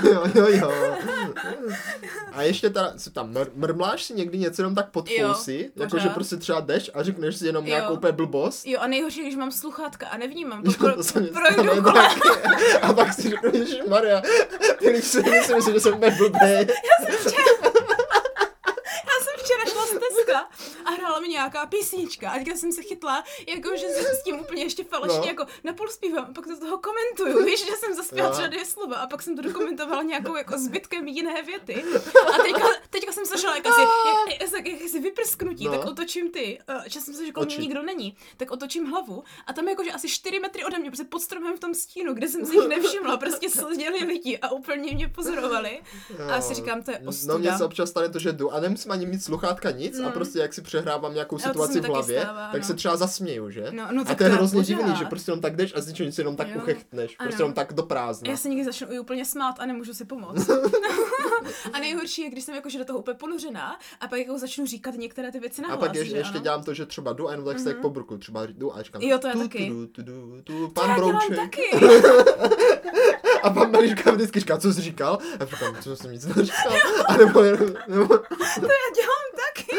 jo, 0.04 0.24
jo, 0.36 0.48
jo. 0.48 0.72
A 2.32 2.42
ještě 2.42 2.70
teda, 2.70 2.94
si 2.98 3.12
tam 3.12 3.34
mr- 3.34 3.52
mrmláš 3.56 4.04
si 4.04 4.14
někdy 4.14 4.38
něco 4.38 4.62
jenom 4.62 4.76
tak 4.76 4.90
pod 4.90 5.10
Jo, 5.10 5.28
fousy, 5.28 5.72
jakože 5.76 6.10
prostě 6.10 6.38
třeba 6.38 6.60
jdeš 6.62 6.92
a 6.94 7.04
řekneš 7.04 7.36
si 7.38 7.46
jenom 7.46 7.66
Jo. 7.66 7.70
nějakou 7.70 7.94
úplně 7.94 8.12
blbost. 8.14 8.66
Jo, 8.68 8.80
a 8.80 8.88
nejhorší, 8.88 9.22
když 9.22 9.36
mám 9.36 9.52
sluchátka 9.52 10.08
a 10.08 10.18
nevnímám, 10.18 10.64
Jo, 10.66 10.72
to 10.74 10.78
pro, 10.78 11.04
to 11.14 11.20
mi 11.20 11.28
projdu 11.28 11.79
stane 11.82 11.94
kolem. 11.94 12.20
taky. 12.20 12.74
A 12.82 12.94
pak 12.94 13.14
si 13.14 13.30
řekneš, 13.30 13.70
Maria, 13.88 14.22
když 14.80 15.06
si 15.06 15.24
si 15.24 15.56
myslím, 15.56 15.74
že 15.74 15.80
jsem 15.80 15.94
úplně 15.94 16.12
blbý. 16.12 16.40
Já 16.42 17.06
jsem 17.06 17.18
včera 17.18 17.44
Teska 20.30 20.50
a 20.86 20.92
hrála 20.92 21.20
mi 21.20 21.28
nějaká 21.28 21.66
písnička 21.66 22.30
a 22.32 22.38
teďka 22.38 22.56
jsem 22.58 22.72
se 22.72 22.82
chytla, 22.82 23.24
jako 23.48 23.70
že 23.78 23.88
se 23.90 24.04
s 24.16 24.24
tím 24.24 24.40
úplně 24.40 24.64
ještě 24.64 24.84
falešně 24.84 25.20
No. 25.20 25.26
jako 25.26 25.46
napůl 25.64 25.88
zpívám 25.88 26.26
a 26.30 26.34
pak 26.34 26.48
to 26.48 26.56
z 26.56 26.60
toho 26.60 26.78
komentuju, 26.78 27.46
víš, 27.50 27.66
že 27.66 27.72
jsem 27.76 27.94
zaspěla 27.96 28.28
Jo. 28.28 28.34
třeba 28.34 28.48
dvě 28.48 28.66
slova 28.66 28.96
a 28.96 29.08
pak 29.08 29.22
jsem 29.22 29.36
to 29.36 29.42
dokumentovala 29.42 30.04
nějakou 30.04 30.36
jako 30.36 30.58
zbytkem 30.58 31.08
jiné 31.08 31.42
věty 31.44 31.84
a 32.34 32.42
teďka, 32.44 32.68
teďka 32.90 33.12
jsem 33.12 33.26
slyšela 33.26 33.56
jak 33.56 33.66
asi, 33.66 33.82
jak, 33.82 34.42
jak, 34.42 34.52
jak, 34.66 34.82
jak 34.82 34.90
si 34.90 35.00
vyprsknutí, 35.00 35.66
No. 35.66 35.72
tak 35.78 35.86
otočím 35.86 36.32
ty, 36.32 36.60
uh, 36.76 36.82
že 36.86 37.02
jsem 37.02 37.14
se, 37.14 37.26
že 37.26 37.32
mě 37.46 37.58
nikdo 37.58 37.84
není, 37.84 38.18
tak 38.38 38.52
otočím 38.52 38.86
hlavu 38.86 39.24
a 39.48 39.54
tam 39.54 39.68
jakože 39.68 39.92
asi 39.92 40.10
4 40.10 40.40
metry 40.40 40.64
ode 40.66 40.80
mě, 40.80 40.90
prostě 40.92 41.04
pod 41.06 41.22
stromem 41.22 41.58
v 41.58 41.60
tom 41.60 41.74
stínu, 41.74 42.14
kde 42.14 42.28
jsem 42.28 42.46
si 42.46 42.56
jich 42.56 42.68
nevšimla, 42.68 43.18
prostě 43.18 43.50
seděli 43.50 44.04
lidi 44.06 44.38
a 44.38 44.52
úplně 44.52 44.94
mě 44.94 45.08
pozorovali 45.08 45.82
a 46.28 46.32
já 46.32 46.42
si 46.42 46.54
říkám, 46.54 46.84
to 46.84 46.92
je 46.92 47.00
ostuda. 47.08 47.34
No 47.34 47.40
mně 47.40 47.52
se 47.58 47.66
občas 47.66 47.90
stane 47.90 48.10
to, 48.10 48.20
že 48.20 48.32
jdu 48.32 48.54
a 48.54 48.60
nemusím 48.60 48.92
ani 48.92 49.06
mít 49.06 49.24
sluchátka 49.24 49.72
nic 49.72 50.00
a 50.00 50.04
Mm. 50.10 50.12
Prostě 50.20 50.40
jak 50.40 50.54
si 50.54 50.62
přehrávám 50.62 51.14
nějakou 51.14 51.36
mi 51.36 51.42
situaci 51.42 51.82
v 51.82 51.86
hlavě, 51.86 52.22
stává, 52.22 52.50
tak 52.52 52.62
no. 52.62 52.68
se 52.68 52.74
třeba 52.74 52.98
zasměju, 52.98 53.50
že? 53.50 53.68
No, 53.72 53.88
no, 53.92 54.02
a 54.02 54.06
tak 54.06 54.18
to 54.18 54.24
je 54.24 54.30
hrozně 54.30 54.64
divný, 54.64 54.96
že 54.96 55.06
prostě 55.06 55.32
jenom 55.32 55.42
tak 55.42 55.56
jdeš 55.56 55.74
a 55.76 55.82
z 55.82 55.88
ničeho 55.88 56.06
nic 56.06 56.18
jenom 56.18 56.36
tak 56.36 56.48
Jo. 56.48 56.56
uchechtneš, 56.58 57.16
Ano. 57.20 57.28
prostě 57.28 57.42
jenom 57.44 57.54
tak 57.54 57.74
do 57.74 57.84
prázdna. 57.84 58.32
Já 58.32 58.38
se 58.38 58.50
někdy 58.50 58.66
začnu 58.66 58.88
i 58.92 59.00
úplně 59.00 59.26
smát 59.26 59.56
a 59.60 59.66
nemůžu 59.66 59.94
si 59.94 60.06
pomoct. 60.06 60.50
a 61.74 61.80
nejhorší 61.80 62.22
je, 62.22 62.30
když 62.30 62.44
jsem 62.44 62.56
jakože 62.56 62.78
do 62.80 62.86
toho 62.86 63.00
úplně 63.00 63.16
ponořená 63.16 63.80
a 64.02 64.08
pak 64.08 64.20
jako 64.20 64.40
začnu 64.40 64.66
říkat 64.66 64.96
některé 64.96 65.32
ty 65.32 65.40
věci 65.40 65.62
A 65.62 65.68
nahlas, 65.68 65.80
pak 65.80 65.96
je, 65.96 66.06
že 66.06 66.18
ještě 66.18 66.34
ano? 66.34 66.44
dělám 66.44 66.64
to, 66.64 66.74
že 66.74 66.86
třeba 66.86 67.14
jdu 67.14 67.28
a 67.28 67.32
jenom 67.32 67.46
tak 67.46 67.60
se 67.60 67.70
jak 67.70 67.78
po 67.82 67.90
bruku, 67.90 68.18
třeba 68.18 68.46
jdu 68.46 68.76
a 68.76 68.82
říkám 68.82 69.02
Jo, 69.02 69.20
to 69.20 69.28
je 69.28 69.34
taky. 69.36 69.72
Pan 70.74 70.96
Brouček. 70.96 71.58
A 73.44 73.50
pan 73.50 73.72
Meliška 73.72 74.12
vždycky 74.12 74.40
říká, 74.40 74.58
co 74.58 74.74
jsi 74.74 74.82
říkal? 74.82 75.18
A 75.40 75.46
říkám, 75.46 75.76
co 75.82 75.96
jsem 75.96 76.12
nic 76.12 76.26
neříkal. 76.26 76.74
A 77.08 77.18
nebo, 77.18 77.42
nebo, 77.88 78.18
To 78.18 78.66
já 78.66 78.90
dělám 78.96 79.26
taky. 79.36 79.78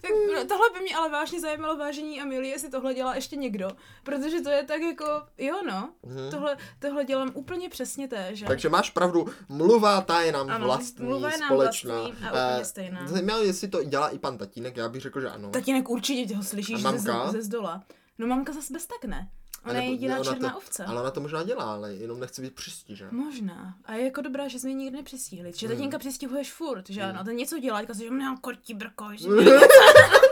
tak 0.00 0.10
no, 0.34 0.44
tohle 0.60 0.78
by 0.78 0.84
mě 0.84 0.96
ale 0.96 1.10
vážně 1.10 1.40
zajímalo 1.40 1.76
vážení 1.76 2.20
a 2.20 2.24
milí, 2.24 2.48
jestli 2.48 2.70
tohle 2.70 2.94
dělá 2.94 3.14
ještě 3.14 3.36
někdo. 3.36 3.70
Protože 4.02 4.40
to 4.40 4.48
je 4.50 4.64
tak 4.64 4.80
jako, 4.82 5.22
jo 5.38 5.54
no, 5.66 5.90
Mhm. 6.02 6.30
tohle, 6.30 6.56
tohle 6.78 7.04
dělám 7.04 7.30
úplně 7.34 7.68
přesně 7.68 8.08
též. 8.08 8.44
Takže 8.46 8.68
máš 8.68 8.90
pravdu, 8.90 9.26
mluva 9.48 10.00
ta 10.00 10.20
je 10.20 10.32
nám 10.32 10.50
Ano, 10.50 10.64
vlastní, 10.64 11.04
mluva 11.06 11.30
je 11.30 11.38
nám 11.38 11.48
společná. 11.48 11.94
vlastní 11.94 12.12
a 12.26 12.30
úplně 12.30 12.60
Eh, 12.60 12.64
stejná. 12.64 13.06
Zajímavé, 13.06 13.44
jestli 13.44 13.68
to 13.68 13.84
dělá 13.84 14.08
i 14.08 14.18
pan 14.18 14.38
tatínek, 14.38 14.76
já 14.76 14.88
bych 14.88 15.02
řekl, 15.02 15.20
že 15.20 15.28
ano. 15.30 15.50
Tatínek 15.50 15.88
určitě 15.88 16.26
tě 16.26 16.36
ho 16.36 16.42
slyšíš 16.42 16.82
ze, 16.82 17.12
ze 17.30 17.42
zdola. 17.42 17.82
No 18.18 18.26
mamka 18.26 18.52
zase 18.52 18.72
bez 18.72 18.86
tak 18.86 19.04
ne. 19.04 19.28
Ona 19.64 19.72
A 19.72 19.76
je 19.76 19.80
nebo- 19.80 19.92
jediná 19.92 20.14
ne, 20.14 20.20
ona 20.20 20.32
černá 20.32 20.50
to, 20.50 20.56
ovce. 20.58 20.84
Ale 20.84 21.00
ona 21.00 21.10
to 21.10 21.20
možná 21.20 21.42
dělá, 21.42 21.64
ale 21.74 21.94
jenom 21.94 22.20
nechce 22.20 22.42
být 22.42 22.54
přistí, 22.54 22.96
že? 22.96 23.08
Možná. 23.10 23.74
A 23.84 23.94
je 23.94 24.04
jako 24.04 24.20
dobrá, 24.20 24.48
že 24.48 24.58
jsme 24.58 24.70
ji 24.70 24.74
nikdy 24.76 24.96
nepřistihli. 24.96 25.52
Že 25.56 25.66
Hmm. 25.66 25.76
tatínka 25.76 25.98
přistihuješ 25.98 26.52
furt, 26.52 26.90
že 26.90 27.02
ano. 27.02 27.20
A 27.20 27.24
ten 27.24 27.36
něco 27.36 27.58
dělá, 27.58 27.80
říká 27.80 27.94
si, 27.94 28.04
že 28.04 28.10
mám 28.10 28.36
kortí 28.36 28.74
brko, 28.74 29.08
že 29.14 29.28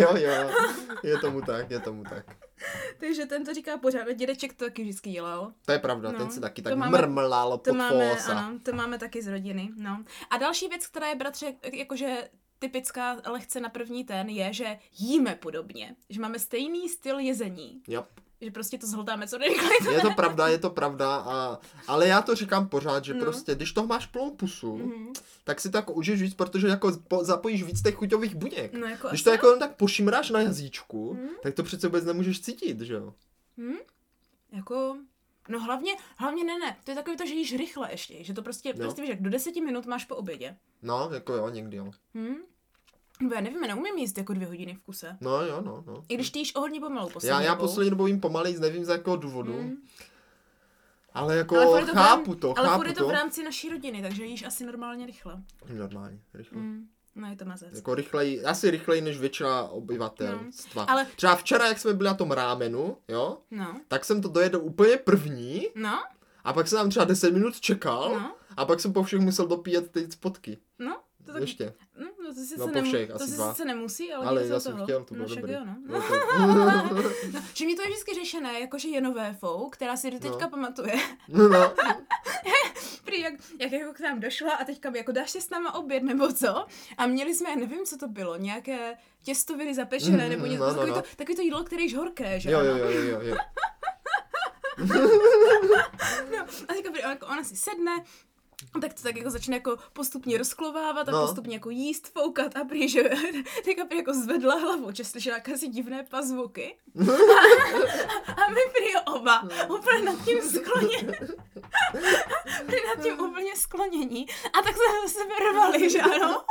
jo, 0.00 0.16
jo, 0.16 0.50
je 1.02 1.18
tomu 1.18 1.42
tak, 1.42 1.70
je 1.70 1.80
tomu 1.80 2.02
tak. 2.04 2.26
Takže 3.00 3.26
ten 3.26 3.44
to 3.44 3.54
říká 3.54 3.76
pořád. 3.78 4.08
A 4.08 4.12
dědeček 4.12 4.52
to 4.52 4.64
taky 4.64 4.82
vždycky 4.82 5.10
dělal. 5.10 5.52
To 5.66 5.72
je 5.72 5.78
pravda, 5.78 6.12
No, 6.12 6.18
ten 6.18 6.30
si 6.30 6.40
taky 6.40 6.62
to 6.62 6.68
tak 6.68 6.78
máme- 6.78 6.98
mrmlal 6.98 7.50
To 7.50 7.70
pod 7.70 7.76
máme, 7.76 8.14
fósa. 8.14 8.32
ano, 8.38 8.58
to 8.62 8.72
máme 8.72 8.98
taky 8.98 9.22
z 9.22 9.26
rodiny. 9.26 9.70
No. 9.76 10.04
A 10.30 10.36
další 10.38 10.68
věc, 10.68 10.86
která 10.86 11.06
je, 11.08 11.14
bratře, 11.14 11.54
jakože 11.72 12.28
typická 12.58 13.16
lehce 13.26 13.60
na 13.60 13.68
první 13.68 14.04
ten, 14.04 14.28
je, 14.28 14.52
že 14.52 14.78
jíme 14.98 15.34
podobně. 15.34 15.96
Že 16.08 16.20
máme 16.20 16.38
stejný 16.38 16.88
styl 16.88 17.18
jezení. 17.18 17.82
Jo. 17.88 18.06
Že 18.40 18.50
prostě 18.50 18.78
to 18.78 18.86
zhltáme 18.86 19.28
co 19.28 19.38
nejrychleji. 19.38 19.94
Je 19.94 20.00
to 20.00 20.10
pravda, 20.10 20.48
je 20.48 20.58
to 20.58 20.70
pravda, 20.70 21.16
a, 21.16 21.58
ale 21.86 22.08
já 22.08 22.22
to 22.22 22.34
říkám 22.34 22.68
pořád, 22.68 23.04
že 23.04 23.14
No. 23.14 23.20
prostě, 23.20 23.54
když 23.54 23.72
toho 23.72 23.86
máš 23.86 24.06
plnou 24.06 24.30
pusu, 24.30 24.76
Mhm. 24.76 25.12
tak 25.44 25.60
si 25.60 25.70
to 25.70 25.78
jako 25.78 25.92
užiješ 25.92 26.22
víc, 26.22 26.34
protože 26.34 26.68
jako 26.68 26.92
po, 27.08 27.24
zapojíš 27.24 27.62
víc 27.62 27.82
těch 27.82 27.94
chuťových 27.94 28.34
buněk. 28.34 28.72
No 28.72 28.86
jako 28.86 29.08
Když 29.08 29.22
to 29.22 29.30
jako 29.30 29.48
jen 29.50 29.58
tak 29.58 29.76
pošimráš 29.76 30.30
na 30.30 30.40
jazyčku, 30.40 31.14
Mhm. 31.14 31.28
tak 31.42 31.54
to 31.54 31.62
přece 31.62 31.86
vůbec 31.86 32.04
nemůžeš 32.04 32.40
cítit, 32.40 32.80
že 32.80 32.94
jo? 32.94 33.14
Hm? 33.58 33.76
Jako, 34.52 34.96
no 35.48 35.60
hlavně, 35.60 35.92
hlavně 36.16 36.44
ne, 36.44 36.58
ne, 36.58 36.76
to 36.84 36.90
je 36.90 36.94
takový 36.94 37.16
to, 37.16 37.26
že 37.26 37.34
jíš 37.34 37.56
rychle 37.56 37.88
ještě, 37.90 38.24
že 38.24 38.34
to 38.34 38.42
prostě, 38.42 38.68
Jo. 38.68 38.74
prostě 38.78 39.00
víš, 39.02 39.10
jak 39.10 39.22
do 39.22 39.30
deseti 39.30 39.60
minut 39.60 39.86
máš 39.86 40.04
po 40.04 40.16
obědě. 40.16 40.56
No, 40.82 41.10
jako 41.14 41.32
jo, 41.34 41.48
někdy 41.48 41.76
jo. 41.76 41.90
Hm? 42.14 42.34
Nebo 43.20 43.34
já 43.34 43.40
nevím, 43.40 43.64
já 43.64 43.74
neumím 43.74 43.98
jíst 43.98 44.18
jako 44.18 44.32
dvě 44.34 44.46
hodiny 44.48 44.74
v 44.74 44.80
kuse. 44.80 45.16
No 45.20 45.42
jo, 45.46 45.62
no, 45.64 45.84
no. 45.86 46.04
I 46.08 46.14
když 46.14 46.30
ty 46.30 46.38
jíš 46.38 46.54
o 46.54 46.60
hodně 46.60 46.80
pomalu 46.80 47.08
poslední 47.10 47.28
Já, 47.36 47.40
já 47.42 47.54
dobou. 47.54 47.66
poslední 47.66 47.90
dobou 47.90 48.06
jim 48.06 48.20
pomalej, 48.20 48.58
nevím 48.58 48.84
z 48.84 48.88
jakého 48.88 49.16
důvodu, 49.16 49.52
Hm. 49.62 49.76
ale 51.14 51.36
jako 51.36 51.56
Ale 51.60 51.86
to 51.86 51.92
chápu 51.92 52.34
to, 52.34 52.58
Ale 52.58 52.68
chápu 52.68 52.78
furt 52.78 52.88
je 52.88 52.94
to. 52.94 53.00
to 53.00 53.08
v 53.08 53.12
rámci 53.12 53.44
naší 53.44 53.68
rodiny, 53.68 54.02
takže 54.02 54.24
jíš 54.24 54.42
asi 54.44 54.66
normálně 54.66 55.06
rychle. 55.06 55.42
Normálně, 55.74 56.18
rychle. 56.34 56.60
Hm. 56.60 56.86
No 57.14 57.28
je 57.30 57.36
to 57.36 57.44
mazec. 57.44 57.68
Jako 57.76 57.94
rychleji, 57.94 58.44
asi 58.44 58.70
rychleji 58.70 59.02
než 59.02 59.18
většina 59.18 59.62
obyvatelstva. 59.62 60.84
Ale- 60.84 61.06
Třeba 61.16 61.36
včera, 61.36 61.66
jak 61.68 61.78
jsme 61.78 61.92
byli 61.94 62.06
na 62.06 62.14
tom 62.14 62.30
rámenu, 62.30 62.96
jo, 63.08 63.38
No, 63.50 63.80
tak 63.88 64.04
jsem 64.04 64.22
to 64.22 64.28
dojedl 64.28 64.58
úplně 64.62 64.96
první 64.96 65.66
no, 65.74 65.98
a 66.44 66.52
pak 66.52 66.68
jsem 66.68 66.78
tam 66.78 66.90
třeba 66.90 67.04
10 67.04 67.30
minut 67.34 67.60
čekal 67.60 68.10
no, 68.20 68.34
a 68.56 68.64
pak 68.64 68.80
jsem 68.80 68.92
po 68.92 69.02
všech 69.02 69.20
musel 69.20 69.46
dopíjet 69.46 69.90
ty 69.92 70.10
spotky. 70.10 70.58
no. 70.78 71.00
To 71.26 71.32
taky, 71.32 71.42
Ještě. 71.44 71.74
no, 72.00 72.06
no, 72.19 72.19
to, 72.34 72.40
sice 72.40 72.54
No, 72.58 72.66
po 72.68 72.72
nemu, 72.74 72.88
všech, 72.88 73.08
to 73.08 73.14
asi 73.14 73.26
si 73.26 73.36
sice 73.50 73.64
nemusí, 73.64 74.12
ale, 74.12 74.26
Ale 74.26 74.46
já 74.46 74.60
jsem 74.60 74.72
toho. 74.72 74.84
chtěl, 74.84 75.04
to 75.04 75.14
no, 75.14 75.16
bylo 75.16 75.28
však 75.28 75.38
dobrý. 75.40 75.52
Jo, 75.52 75.60
no. 75.64 75.76
No, 75.88 77.02
že 77.54 77.64
mě 77.64 77.76
to 77.76 77.82
je 77.82 77.88
vždycky 77.88 78.14
řešené, 78.14 78.60
jakože 78.60 78.88
je 78.88 79.00
nové 79.00 79.32
fou, 79.40 79.68
která 79.70 79.96
si 79.96 80.10
do 80.10 80.18
teďka 80.18 80.44
No. 80.44 80.50
pamatuje. 80.50 80.92
No, 81.28 81.48
no. 81.48 81.72
Prý, 83.04 83.20
jak, 83.20 83.34
jak 83.60 83.72
jako 83.72 83.92
k 83.92 84.00
nám 84.00 84.20
došla 84.20 84.52
a 84.54 84.64
teďka 84.64 84.92
jako 84.96 85.12
dáš 85.12 85.30
si 85.30 85.40
s 85.40 85.50
náma 85.50 85.74
oběd 85.74 86.02
nebo 86.02 86.32
co? 86.32 86.66
A 86.98 87.06
měli 87.06 87.34
jsme, 87.34 87.50
já 87.50 87.56
nevím, 87.56 87.84
co 87.84 87.96
to 87.98 88.08
bylo, 88.08 88.36
nějaké 88.36 88.94
těstoviny 89.22 89.74
zapečené 89.74 90.24
Mm, 90.24 90.30
nebo 90.30 90.46
něco, 90.46 90.62
no, 90.64 90.66
no, 90.66 90.74
takový, 90.74 90.90
no. 90.90 91.02
To, 91.02 91.08
takový 91.16 91.36
to 91.36 91.42
jídlo, 91.42 91.64
které 91.64 91.82
již 91.82 91.94
horké, 91.94 92.40
že 92.40 92.50
Jo, 92.50 92.60
jo, 92.60 92.76
jo, 92.76 92.90
jo, 92.90 93.20
jo. 93.22 93.36
No, 96.36 96.44
a 96.68 96.74
teďka 96.74 97.08
jako 97.08 97.26
ona 97.26 97.44
si 97.44 97.56
sedne, 97.56 97.92
tak 98.80 98.94
to 98.94 99.02
tak 99.02 99.16
jako 99.16 99.30
začne 99.30 99.56
jako 99.56 99.76
postupně 99.92 100.38
rozklovávat 100.38 101.08
a 101.08 101.12
No. 101.12 101.26
postupně 101.26 101.54
jako 101.56 101.70
jíst, 101.70 102.12
foukat 102.12 102.56
a 102.56 102.64
prý, 102.64 102.88
že 102.88 103.02
teďka 103.64 103.84
prý 103.84 103.96
jako 103.96 104.14
zvedla 104.14 104.54
hlavu, 104.54 104.90
že 104.92 105.04
slyšela 105.04 105.36
jakési 105.36 105.68
divné 105.68 106.02
pazvuky. 106.10 106.76
A 108.36 108.50
my 108.50 108.60
prý 108.72 108.96
oba 109.14 109.48
úplně 109.68 110.02
nad 110.02 110.24
tím 110.24 110.42
sklonění. 110.42 111.12
prý 112.66 112.76
nad 112.96 113.02
tím 113.02 113.20
úplně 113.20 113.56
sklonění. 113.56 114.26
A 114.52 114.62
tak 114.62 114.74
jsme 114.76 115.08
se 115.08 115.18
rvali, 115.50 115.90
že 115.90 116.00
ano? 116.00 116.44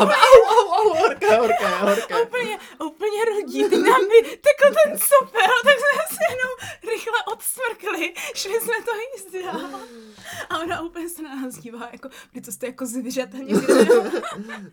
A 0.00 0.04
au, 0.04 0.42
au, 0.46 0.68
au, 0.68 0.94
horké, 0.94 1.36
horké, 1.36 1.68
horké. 1.68 2.22
úplně, 2.22 2.58
úplně 2.84 3.24
rodí. 3.24 3.64
Teď 3.70 3.78
nám 3.80 4.00
by 4.08 4.22
tekl 4.22 4.74
ten 4.84 4.98
sopel, 4.98 5.54
tak 5.64 5.74
jsme 5.78 6.16
se 6.16 6.22
jenom 6.30 6.74
rychle 6.94 7.18
odsmrkli. 7.32 8.14
Šli 8.34 8.60
jsme 8.60 8.74
to 8.84 8.90
jíst 8.96 9.44
dál. 9.44 9.80
A 10.50 10.58
ona 10.58 10.80
úplně 10.82 11.08
se 11.08 11.22
na 11.24 11.34
nás 11.42 11.58
dívá, 11.58 11.88
jako, 11.92 12.08
kdy 12.32 12.40
to 12.40 12.52
jste 12.52 12.66
jako 12.66 12.86
zvířata 12.86 13.38
někde. 13.46 13.74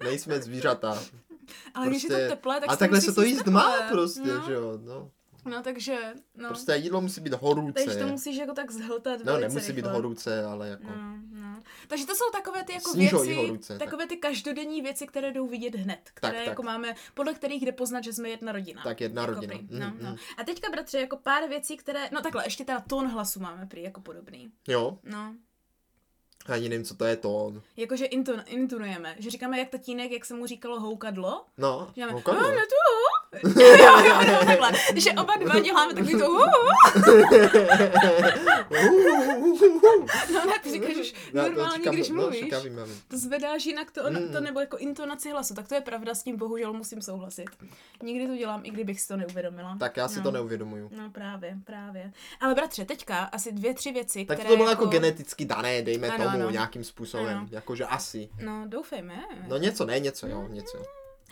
Nejsme 0.04 0.42
zvířata. 0.42 1.04
Ale 1.74 1.88
když 1.88 2.04
je 2.04 2.10
to 2.10 2.16
teplé, 2.36 2.60
tak 2.60 2.70
a 2.70 2.76
takhle 2.76 3.02
se 3.02 3.14
to 3.14 3.22
jíst 3.22 3.46
má 3.46 3.74
prostě, 3.90 4.22
no. 4.34 4.44
že 4.48 4.54
jo, 4.54 4.80
no. 4.84 5.12
No 5.46 5.62
takže, 5.64 5.98
no. 6.36 6.48
Prostě 6.48 6.72
jídlo 6.76 7.02
musí 7.02 7.22
být 7.22 7.34
horúce. 7.34 7.74
takže 7.86 8.00
to 8.00 8.08
musíš 8.08 8.38
jako 8.38 8.54
tak 8.54 8.72
zhltat 8.72 9.20
No, 9.24 9.38
nemusí 9.38 9.68
být 9.74 9.76
rychle. 9.76 9.92
horúce, 9.92 10.46
ale 10.46 10.70
jako... 10.70 10.84
No, 10.84 11.18
no. 11.32 11.60
Takže 11.88 12.06
to 12.06 12.16
jsou 12.16 12.24
takové 12.34 12.64
ty 12.64 12.74
jako 12.74 12.92
Snižují 12.92 13.28
věci, 13.30 13.48
horúce, 13.48 13.78
tak. 13.78 13.86
takové 13.90 14.08
ty 14.08 14.18
každodenní 14.18 14.82
věci, 14.82 15.08
které 15.08 15.32
jdou 15.32 15.48
vidět 15.48 15.76
hned, 15.76 16.00
které 16.14 16.38
tak. 16.38 16.48
jako 16.48 16.64
máme, 16.64 16.96
podle 17.14 17.34
kterých 17.34 17.66
jde 17.66 17.72
poznat, 17.72 18.04
že 18.04 18.14
jsme 18.14 18.30
jedna 18.30 18.52
rodina. 18.52 18.84
Tak 18.84 19.02
jedna 19.02 19.22
jako 19.22 19.34
rodina. 19.34 19.54
Prý. 19.58 19.68
Mhm, 19.72 19.80
No, 19.80 19.88
mhm. 19.88 19.98
no. 20.06 20.16
A 20.38 20.44
teďka, 20.44 20.72
bratře, 20.72 21.00
jako 21.00 21.18
pár 21.18 21.50
věcí, 21.50 21.78
které, 21.78 22.10
no 22.12 22.22
takhle, 22.22 22.46
ještě 22.46 22.66
teda 22.66 22.80
tón 22.80 23.08
hlasu 23.08 23.40
máme 23.40 23.66
prý 23.66 23.84
jako 23.84 24.02
podobný. 24.02 24.52
Jo, 24.68 24.98
No, 25.04 25.36
ani 26.49 26.69
nevím, 26.69 26.86
co 26.86 26.95
to 26.95 27.06
je 27.06 27.15
tón. 27.15 27.62
jakože 27.77 28.06
inton, 28.06 28.43
intonujeme, 28.45 29.15
že 29.19 29.30
říkáme 29.30 29.60
jak 29.60 29.69
tatínek, 29.69 30.12
jak 30.12 30.25
se 30.25 30.34
mu 30.34 30.45
říkalo 30.45 30.80
houkadlo. 30.80 31.45
No, 31.58 31.88
Říkáme, 31.95 32.12
houkadlo. 32.12 32.41
no 32.41 32.47
tu. 32.47 33.01
Jo, 33.44 34.00
jo, 34.06 34.22
jo, 34.32 34.39
takhle. 34.46 34.72
Že 34.96 35.12
oba 35.12 35.34
dva 35.36 35.60
děláme 35.60 35.94
takový 35.94 36.20
to, 36.20 36.30
uh, 36.32 36.46
no 40.34 40.46
ne, 40.46 40.54
ty 40.63 40.72
říkáš 40.72 40.96
už 40.96 41.12
to 41.12 41.38
normálně, 41.38 41.89
když 41.91 42.10
no, 42.10 42.15
mluvíš. 42.15 42.41
vím. 42.63 42.80
To 43.08 43.17
zvedáš 43.17 43.65
jinak 43.65 43.91
to, 43.91 44.02
Mm. 44.12 44.32
to 44.32 44.41
nebo 44.41 44.60
jako 44.60 44.78
intonaci 44.78 45.30
hlasu, 45.32 45.54
tak 45.54 45.67
to 45.67 45.76
je 45.76 45.82
pravda, 45.82 46.15
s 46.15 46.24
tím 46.24 46.38
bohužel 46.38 46.74
musím 46.74 47.02
souhlasit. 47.02 47.46
Nikdy 48.04 48.28
to 48.28 48.36
dělám, 48.36 48.62
i 48.63 48.72
kdybych 48.72 49.02
si 49.02 49.08
to 49.08 49.17
neuvědomila. 49.17 49.78
Tak 49.80 49.98
já 49.98 50.08
si 50.08 50.17
no. 50.17 50.24
to 50.24 50.32
neuvědomuju. 50.32 50.89
No 50.98 51.10
právě, 51.12 51.58
právě. 51.63 52.12
Ale 52.41 52.56
bratře, 52.56 52.86
teďka 52.86 53.17
asi 53.24 53.52
dvě, 53.52 53.74
tři 53.74 53.91
věci, 53.91 54.26
Tak 54.26 54.38
které 54.38 54.50
to 54.50 54.58
bylo 54.58 54.70
jako 54.70 54.86
geneticky 54.86 55.46
dané, 55.46 55.82
dejme 55.82 56.08
Ano, 56.10 56.24
tomu, 56.24 56.36
ano. 56.36 56.50
nějakým 56.50 56.84
způsobem. 56.84 57.38
Ano. 57.38 57.48
Jakože 57.52 57.86
asi. 57.86 58.30
No, 58.44 58.63
doufejme. 58.67 59.15
No 59.48 59.58
něco, 59.58 59.86
ne, 59.86 60.00
něco, 60.00 60.28
jo, 60.28 60.48
něco. 60.50 60.78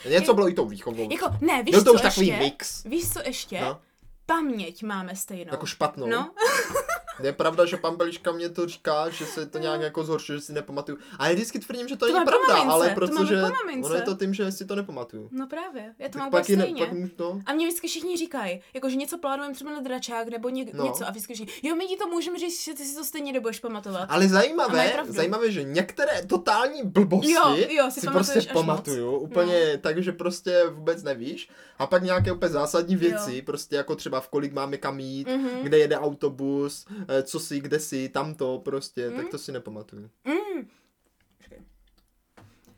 Něco 0.10 0.34
bylo 0.34 0.50
i 0.50 0.54
tou 0.54 0.66
výchovou. 0.66 1.08
Jako, 1.12 1.26
ne, 1.42 1.64
víš 1.64 1.72
Byl 1.72 1.84
to 1.84 1.90
co 1.90 1.94
už 1.96 2.02
takový 2.02 2.28
ještě? 2.28 2.44
mix. 2.44 2.84
Víš 2.84 3.14
co 3.14 3.20
ještě? 3.26 3.62
No, 3.62 3.80
Paměť 4.26 4.84
máme 4.84 5.16
stejnou. 5.16 5.52
jako 5.52 5.66
špatnou. 5.66 6.08
No, 6.08 6.32
Je 7.24 7.34
pravda, 7.34 7.66
že 7.66 7.78
pan 7.78 7.96
Beliška 7.96 8.32
mě 8.32 8.50
to 8.50 8.68
říká, 8.68 9.10
že 9.10 9.26
se 9.26 9.46
to 9.46 9.58
nějak 9.58 9.82
jako 9.82 10.04
zhoršuje, 10.04 10.40
že 10.40 10.46
si 10.46 10.54
nepamatuju. 10.54 10.98
A 11.20 11.28
já 11.28 11.34
vždycky 11.34 11.60
tvrdím, 11.60 11.88
že 11.88 11.96
to, 11.98 12.08
To 12.08 12.14
není 12.14 12.26
pravda, 12.26 12.48
mamince, 12.48 12.72
ale 12.74 12.90
protože 12.96 13.42
ono 13.84 13.96
je 13.96 14.02
to 14.02 14.16
tím, 14.16 14.34
že 14.34 14.52
si 14.52 14.66
to 14.66 14.76
nepamatuju. 14.76 15.30
no 15.32 15.48
právě, 15.48 15.94
já 16.00 16.08
to 16.08 16.12
Tak 16.14 16.20
mám 16.20 16.32
pak, 16.32 16.44
úplně 16.44 16.54
i 16.56 16.58
ne, 16.58 16.64
stejně. 16.64 16.86
pak 17.06 17.14
to... 17.16 17.40
A 17.46 17.54
mě 17.54 17.68
vždycky 17.68 17.88
všichni 17.88 18.18
říkají, 18.18 18.62
jako 18.74 18.90
že 18.90 18.96
něco 18.96 19.18
plánujeme 19.18 19.56
třeba 19.56 19.72
na 19.72 19.80
dračák 19.80 20.28
nebo 20.28 20.50
ně, 20.50 20.66
No. 20.74 20.84
něco 20.86 21.08
a 21.08 21.10
vždycky 21.12 21.36
říkají, 21.36 21.60
jo, 21.64 21.76
my 21.76 21.86
ti 21.86 21.98
to 21.98 22.08
můžeme 22.08 22.40
říct, 22.40 22.64
že 22.64 22.74
ty 22.74 22.84
si 22.86 22.96
to 22.96 23.04
stejně 23.04 23.34
nebudeš 23.34 23.60
pamatovat. 23.60 24.06
Ale 24.12 24.28
zajímavé, 24.28 24.94
zajímavé, 25.08 25.52
že 25.52 25.64
některé 25.64 26.26
totální 26.28 26.84
blbosti 26.84 27.32
Jo, 27.32 27.56
jo, 27.70 27.92
si 27.92 28.00
si 28.02 28.08
prostě 28.08 28.40
až 28.40 28.46
moc. 28.48 28.54
pamatuju, 28.54 29.12
úplně 29.18 29.78
tak, 29.82 30.04
že 30.04 30.12
prostě 30.12 30.64
vůbec 30.70 31.04
nevíš. 31.04 31.50
A 31.80 31.88
pak 31.88 32.04
nějaké 32.04 32.32
úplně 32.32 32.50
zásadní 32.50 32.96
věci, 32.96 33.36
Jo. 33.36 33.42
prostě 33.46 33.76
jako 33.76 33.96
třeba 33.96 34.20
v 34.20 34.30
kolik 34.30 34.54
máme 34.54 34.78
kam 34.78 35.00
jít, 35.00 35.28
Mhm. 35.28 35.50
kde 35.64 35.78
jede 35.78 35.98
autobus, 36.00 36.86
co 37.24 37.40
si, 37.40 37.60
kde 37.60 37.80
si, 37.80 38.10
tamto 38.10 38.60
prostě, 38.60 39.10
Mhm. 39.10 39.18
tak 39.18 39.30
to 39.32 39.38
si 39.38 39.52
nepamatuju. 39.52 40.10
Mm. 40.26 40.68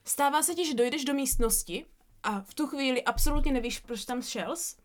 Stává 0.06 0.44
se 0.44 0.56
ti, 0.56 0.66
že 0.66 0.74
dojdeš 0.74 1.06
do 1.06 1.14
místnosti 1.14 1.86
a 2.24 2.42
v 2.42 2.54
tu 2.54 2.68
chvíli 2.68 3.04
absolutně 3.04 3.52
nevíš, 3.52 3.80
proč 3.80 4.06
tam 4.06 4.22
šels? 4.22 4.76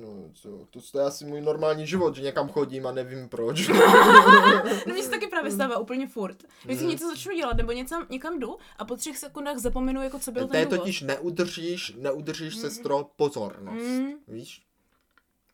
No, 0.00 0.30
co, 0.34 0.66
to, 0.70 0.80
to 0.92 0.98
je 0.98 1.04
asi 1.04 1.24
můj 1.24 1.40
normální 1.40 1.86
život, 1.86 2.14
že 2.16 2.22
někam 2.22 2.48
chodím 2.48 2.86
a 2.86 2.92
nevím 2.92 3.28
proč. 3.28 3.68
No 4.86 4.92
mně 4.94 5.02
se 5.02 5.10
taky 5.10 5.26
právě 5.26 5.50
stává 5.50 5.78
úplně 5.78 6.06
furt. 6.08 6.42
Vždycky 6.64 6.84
Mhm. 6.84 6.90
něco 6.92 7.08
začnu 7.08 7.34
dělat, 7.36 7.56
nebo 7.56 7.72
něco, 7.72 8.06
někam 8.10 8.38
jdu 8.38 8.56
a 8.78 8.84
po 8.84 8.96
třech 8.96 9.18
sekundách 9.18 9.58
zapomenu, 9.58 10.02
jako 10.02 10.18
co 10.18 10.32
byl 10.32 10.48
ten 10.48 10.64
důvod. 10.64 10.78
totiž 10.78 11.00
neudržíš, 11.00 11.94
neudržíš 11.98 12.56
sestro 12.56 13.10
pozornost, 13.16 13.82
Mm. 13.84 14.12
víš? 14.28 14.62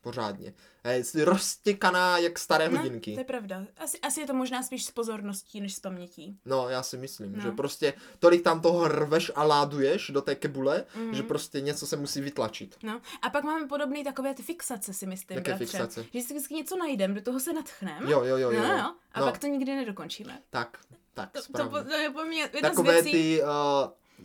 Pořádně. 0.02 0.54
Jsi 0.84 1.24
roztěkaná 1.24 2.18
jak 2.18 2.38
staré 2.38 2.68
No, 2.68 2.78
hodinky. 2.78 3.14
to 3.14 3.20
je 3.20 3.24
pravda. 3.24 3.64
Asi, 3.76 4.00
asi 4.00 4.20
je 4.20 4.26
to 4.26 4.34
možná 4.34 4.62
spíš 4.62 4.84
s 4.84 4.90
pozorností, 4.90 5.60
než 5.60 5.74
s 5.74 5.80
pamětí. 5.80 6.38
No, 6.44 6.68
já 6.68 6.82
si 6.82 6.96
myslím, 6.96 7.32
No. 7.36 7.42
že 7.42 7.50
prostě 7.50 7.94
tolik 8.18 8.42
tam 8.42 8.60
toho 8.60 8.88
rveš 8.88 9.32
a 9.34 9.42
láduješ 9.44 10.10
do 10.10 10.22
té 10.22 10.34
kebule, 10.34 10.84
Mhm. 10.96 11.14
že 11.14 11.22
prostě 11.22 11.60
něco 11.60 11.86
se 11.86 11.96
musí 11.96 12.20
vytlačit. 12.20 12.76
No. 12.82 13.00
A 13.22 13.30
pak 13.30 13.44
máme 13.44 13.66
podobné 13.68 14.04
takové 14.04 14.34
ty 14.34 14.42
fixace, 14.42 14.92
si 14.94 15.06
myslím, 15.06 15.36
Jaké 15.38 15.50
bratře. 15.50 15.64
fixace? 15.66 16.04
Že 16.14 16.20
si 16.20 16.34
vždycky 16.34 16.54
něco 16.54 16.76
najdem, 16.76 17.14
do 17.14 17.20
toho 17.22 17.40
se 17.40 17.52
natchneme. 17.52 18.10
Jo, 18.10 18.24
jo, 18.24 18.36
jo, 18.36 18.50
jo. 18.50 18.62
No, 18.62 18.68
jo. 18.68 18.76
no, 18.78 18.96
a 19.12 19.20
No. 19.20 19.26
pak 19.26 19.38
to 19.38 19.46
nikdy 19.46 19.74
nedokončíme. 19.74 20.42
Tak, 20.50 20.78
tak, 21.14 21.30
To, 21.32 21.68
to, 21.68 21.84
to 21.84 21.94
je 21.94 22.10
po 22.10 22.24
mně 22.24 22.40
jedna 22.40 22.68
Takové 22.70 23.00
z 23.00 23.04
věcí. 23.04 23.10
ty 23.12 23.42
uh, 23.42 23.48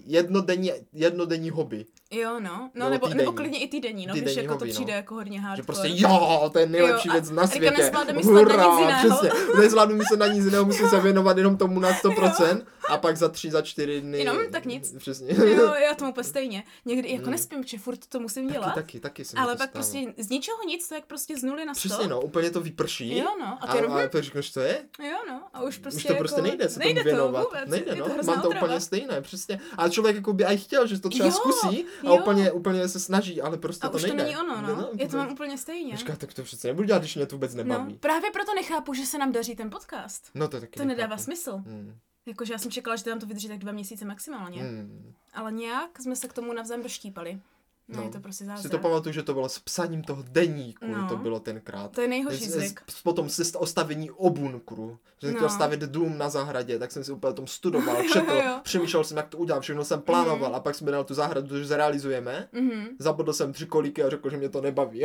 jednodenní, 0.06 0.72
jednodenní 0.94 1.50
hobby. 1.50 1.86
Jo, 2.12 2.40
no. 2.40 2.70
No, 2.76 2.90
Nebo 2.90 3.08
nebo, 3.08 3.18
nebo 3.18 3.32
klidně 3.32 3.60
i 3.60 3.68
týdenní, 3.68 4.08
no, 4.08 4.14
Týdenní 4.14 4.34
když 4.36 4.44
jako 4.44 4.58
to 4.60 4.66
přijde 4.66 4.92
no. 4.94 4.98
jako 4.98 5.16
hodně 5.16 5.38
Že 5.38 5.42
hardcore. 5.44 5.66
prostě 5.66 5.88
jo, 5.92 6.50
to 6.54 6.60
je 6.60 6.66
nejlepší 6.66 7.08
Jo, 7.08 7.12
věc 7.14 7.30
na 7.30 7.48
světě. 7.48 7.72
na 7.72 8.80
jiného. 8.80 9.10
přesně. 9.10 9.30
Nezvládnu 9.60 9.96
myslet 9.96 10.18
na 10.20 10.28
nic 10.28 10.46
jiného, 10.46 10.66
musím 10.66 10.90
se 10.90 11.00
věnovat 11.00 11.38
jenom 11.38 11.58
tomu 11.58 11.80
na 11.80 11.92
100% 11.94 12.62
a 12.90 12.98
pak 12.98 13.18
za 13.18 13.30
tři, 13.30 13.52
za 13.52 13.62
čtyři 13.62 14.02
dny. 14.02 14.18
Jenom 14.20 14.38
tak 14.52 14.66
nic. 14.66 14.96
Přesně. 14.98 15.28
Jo, 15.46 15.74
já 15.74 15.96
tomu 15.96 16.12
úplně 16.12 16.24
stejně. 16.24 16.64
Někdy 16.86 17.12
jako 17.12 17.26
Mm. 17.26 17.32
nespím, 17.32 17.64
že 17.64 17.78
furt 17.78 18.00
to 18.10 18.20
musím 18.20 18.48
dělat. 18.50 18.66
Taky, 18.76 18.76
taky, 18.76 19.00
taky 19.00 19.26
se 19.26 19.36
mi 19.36 19.42
ale 19.42 19.54
to 19.54 19.58
pak 19.58 19.70
stává. 19.70 19.84
prostě 19.84 20.14
z 20.24 20.30
ničeho 20.30 20.58
nic, 20.68 20.88
to 20.90 20.96
jak 20.96 21.06
prostě 21.06 21.38
z 21.38 21.44
nuly 21.44 21.66
na 21.66 21.74
sto. 21.74 21.90
Přesně 21.90 22.08
no, 22.08 22.22
úplně 22.22 22.52
to 22.52 22.62
vyprší. 22.62 23.18
Jo, 23.18 23.28
no. 23.40 23.58
A 23.62 23.68
ty 23.68 23.80
a, 23.80 24.08
to 24.10 24.22
říkáš, 24.22 24.52
co 24.52 24.60
je? 24.60 24.80
jo, 25.00 25.18
no. 25.30 25.42
A 25.54 25.62
už 25.64 25.78
prostě 25.78 25.98
Už 25.98 26.04
to 26.08 26.16
prostě 26.16 26.36
jako, 26.40 26.48
nejde 26.48 26.70
se 26.70 26.80
nejde 26.80 27.04
tomu 27.04 27.16
věnovat. 27.16 27.42
To 27.42 27.50
vůbec, 27.50 27.70
nejde, 27.70 27.96
no. 27.96 28.06
to 28.10 28.24
Mám 28.24 28.42
to 28.42 28.50
úplně 28.50 28.80
stejné, 28.82 29.22
přesně. 29.22 29.60
A 29.78 29.90
člověk 29.90 30.16
jako 30.16 30.34
by 30.34 30.46
aj 30.46 30.58
chtěl, 30.58 30.88
že 30.88 31.00
to 31.02 31.10
třeba 31.10 31.26
Jo, 31.26 31.32
zkusí 31.32 31.86
a 32.04 32.08
jo. 32.10 32.16
úplně, 32.22 32.52
úplně 32.52 32.88
se 32.88 33.00
snaží, 33.00 33.42
ale 33.42 33.58
prostě 33.58 33.88
A 33.88 33.90
to 33.90 33.96
už 33.96 34.02
to 34.02 34.08
nejde. 34.08 34.24
není 34.24 34.38
ono, 34.38 34.62
no. 34.62 34.90
Já 35.00 35.08
to 35.08 35.18
mám 35.18 35.32
úplně 35.32 35.58
stejně. 35.58 35.98
Říká, 35.98 36.16
tak 36.16 36.34
to 36.34 36.44
přece 36.44 36.68
nebudu 36.68 36.88
dělat, 36.88 37.00
když 37.00 37.16
mě 37.16 37.26
to 37.26 37.36
vůbec 37.36 37.56
No, 37.56 37.64
nebaví. 37.64 37.94
právě 37.94 38.32
proto 38.32 38.56
nechápu, 38.56 38.94
že 38.94 39.06
se 39.06 39.18
nám 39.18 39.32
daří 39.32 39.56
ten 39.56 39.70
podcast. 39.70 40.30
No, 40.36 40.48
to 40.48 40.60
taky 40.60 40.80
To 40.80 40.86
nedává 40.86 41.04
nechápu. 41.08 41.24
smysl. 41.24 41.52
Hmm. 41.52 41.96
Jakože 42.26 42.54
já 42.54 42.60
jsem 42.60 42.72
čekala, 42.72 42.96
že 42.96 43.10
nám 43.10 43.20
to 43.20 43.26
vydrží 43.26 43.48
tak 43.48 43.58
dva 43.58 43.72
měsíce 43.72 44.06
maximálně. 44.06 44.62
Hmm. 44.62 45.14
Ale 45.34 45.52
nějak 45.52 46.00
jsme 46.02 46.16
se 46.16 46.28
k 46.28 46.34
tomu 46.34 46.54
navzájem 46.54 46.84
doštípali. 46.84 47.40
No, 47.90 47.98
No. 47.98 48.04
je 48.04 48.10
to 48.10 48.20
prostě 48.20 48.44
Si 48.44 48.48
zázrak. 48.48 48.72
to 48.72 48.78
pamatuju, 48.78 49.14
že 49.14 49.24
to 49.24 49.34
bylo 49.34 49.50
s 49.50 49.60
psaním 49.60 50.04
toho 50.04 50.24
deníku, 50.32 50.86
No. 50.88 51.08
to 51.10 51.18
bylo 51.18 51.40
tenkrát. 51.40 51.92
To 51.92 52.02
je 52.02 52.08
nejhorší 52.08 52.46
zvyk. 52.46 52.82
Potom 53.04 53.30
se 53.30 53.58
ostavení 53.58 54.12
o 54.12 54.30
bunkru. 54.30 54.98
Že 55.22 55.28
jsem 55.28 55.34
No. 55.34 55.40
chtěl 55.40 55.50
stavět 55.50 55.80
dům 55.80 56.18
na 56.18 56.30
zahradě, 56.30 56.80
tak 56.80 56.92
jsem 56.92 57.04
si 57.04 57.12
úplně 57.12 57.34
tom 57.34 57.48
studoval, 57.48 57.96
Jo, 58.04 58.10
četl, 58.14 58.32
jo. 58.34 58.60
přemýšlel 58.64 59.04
jsem, 59.04 59.18
jak 59.18 59.28
to 59.28 59.38
udělám, 59.38 59.62
všechno 59.62 59.86
jsem 59.86 60.02
plánoval 60.02 60.56
a 60.56 60.60
pak 60.60 60.76
jsme 60.76 60.92
dali 60.92 61.06
tu 61.06 61.14
zahradu, 61.14 61.58
že 61.60 61.66
zrealizujeme. 61.66 62.48
Mhm. 62.52 62.88
Zabodl 63.00 63.34
jsem 63.34 63.54
tři 63.54 63.66
kolíky 63.66 64.04
a 64.04 64.10
řekl, 64.10 64.30
že 64.30 64.38
mě 64.38 64.50
to 64.50 64.62
nebaví. 64.62 65.04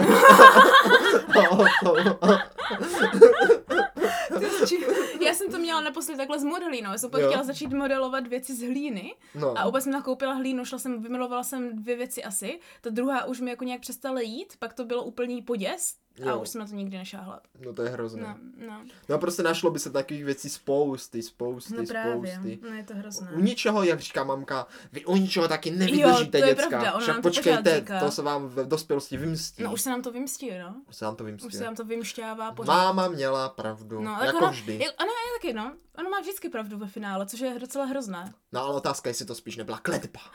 Či- 4.67 4.79
Já 5.21 5.35
jsem 5.35 5.51
to 5.51 5.59
měla 5.59 5.81
naposledy 5.93 6.17
takhle 6.19 6.39
s 6.39 6.45
modelínou. 6.45 6.91
Já 6.93 6.99
jsem 6.99 7.11
Jo. 7.19 7.29
chtěla 7.29 7.43
začít 7.43 7.73
modelovat 7.73 8.27
věci 8.27 8.55
z 8.55 8.63
hlíny. 8.63 9.15
no. 9.35 9.59
A 9.59 9.67
úplně 9.67 9.81
jsem 9.83 9.93
nakoupila 9.93 10.33
hlínu, 10.33 10.65
šla 10.65 10.79
jsem, 10.79 11.03
vymalovala 11.03 11.43
jsem 11.45 11.77
dvě 11.83 11.97
věci 11.97 12.25
asi. 12.25 12.61
Ta 12.81 12.91
druhá 12.91 13.25
už 13.25 13.41
mi 13.41 13.51
jako 13.51 13.65
nějak 13.65 13.81
přestala 13.81 14.21
jít, 14.21 14.57
pak 14.59 14.75
to 14.75 14.85
bylo 14.85 15.05
úplný 15.05 15.43
poděs 15.43 15.95
a 16.27 16.31
Jo. 16.31 16.39
už 16.41 16.49
jsem 16.49 16.59
na 16.61 16.67
to 16.67 16.75
nikdy 16.75 16.97
nešáhla. 16.99 17.41
no 17.65 17.73
to 17.73 17.83
je 17.83 17.89
hrozné. 17.91 18.23
No, 18.23 18.67
no, 18.67 18.85
No 19.09 19.15
a 19.15 19.19
prostě 19.19 19.43
našlo 19.43 19.71
by 19.71 19.79
se 19.79 19.91
takových 19.91 20.25
věcí 20.25 20.49
spousty, 20.49 21.23
spousty, 21.23 21.75
no 21.77 21.85
právě. 21.87 22.33
spousty. 22.33 22.59
No 22.63 22.77
je 22.77 22.83
to 22.85 22.95
hrozné. 22.95 23.31
U 23.33 23.41
ničeho, 23.41 23.83
jak 23.83 24.01
říká 24.01 24.25
mamka, 24.25 24.67
vy 24.93 25.05
u 25.05 25.17
ničeho 25.17 25.49
taky 25.49 25.69
Jo, 25.71 25.77
nevydržíte, 25.79 26.39
to 26.41 26.47
je 26.47 26.55
děcka. 26.55 26.69
pravda, 26.69 26.99
Však 26.99 27.17
to 27.17 27.23
počkejte, 27.23 27.77
říká. 27.81 28.01
to 28.01 28.11
se 28.11 28.23
vám 28.23 28.47
v 28.49 28.69
dospělosti 28.69 29.17
vymstí. 29.17 29.63
No 29.63 29.73
už 29.73 29.81
se 29.81 29.91
nám 29.91 30.03
to 30.03 30.13
vymstí, 30.13 30.51
no. 30.59 30.75
Už 30.89 30.97
se 30.97 31.05
nám 31.05 31.17
to 31.17 31.25
Už 31.25 31.31
vymstí. 31.31 31.51
se 31.57 31.65
nám 31.65 31.77
to 31.77 31.85
vymšťává 31.85 32.53
pořád. 32.53 32.73
Máma 32.73 33.09
měla 33.09 33.49
pravdu, 33.49 34.01
No, 34.03 34.15
tak 34.19 34.27
jako 34.27 34.39
ona, 34.39 34.51
vždy. 34.51 34.75
Ano, 34.99 35.11
je 35.11 35.39
taky, 35.41 35.53
no. 35.55 35.73
Ona 35.99 36.09
má 36.11 36.21
vždycky 36.21 36.49
pravdu 36.49 36.79
ve 36.79 36.87
finále, 36.87 37.27
což 37.27 37.41
je 37.41 37.59
docela 37.59 37.85
hrozné. 37.85 38.33
No 38.53 38.61
ale 38.65 38.75
otázka, 38.75 39.11
jestli 39.11 39.27
to 39.27 39.35
spíš 39.35 39.57
nebyla 39.57 39.79
kletba. 39.79 40.21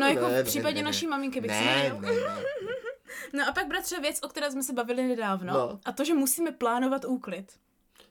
No 0.00 0.06
jako 0.06 0.28
Ne, 0.28 0.42
v 0.42 0.46
případě 0.46 0.74
ne, 0.74 0.80
ne, 0.82 0.84
naší 0.84 1.06
maminky 1.06 1.40
bych 1.40 1.50
si 1.50 1.64
Ne, 1.64 1.92
ne, 2.00 2.10
ne. 2.10 2.67
No 3.32 3.48
a 3.48 3.52
pak 3.52 3.66
bratře 3.66 4.00
věc, 4.00 4.20
o 4.22 4.28
které 4.28 4.50
jsme 4.50 4.62
se 4.62 4.72
bavili 4.72 5.08
nedávno. 5.08 5.52
No. 5.52 5.80
A 5.84 5.92
to, 5.92 6.04
že 6.04 6.14
musíme 6.14 6.52
plánovat 6.52 7.04
úklid. 7.04 7.52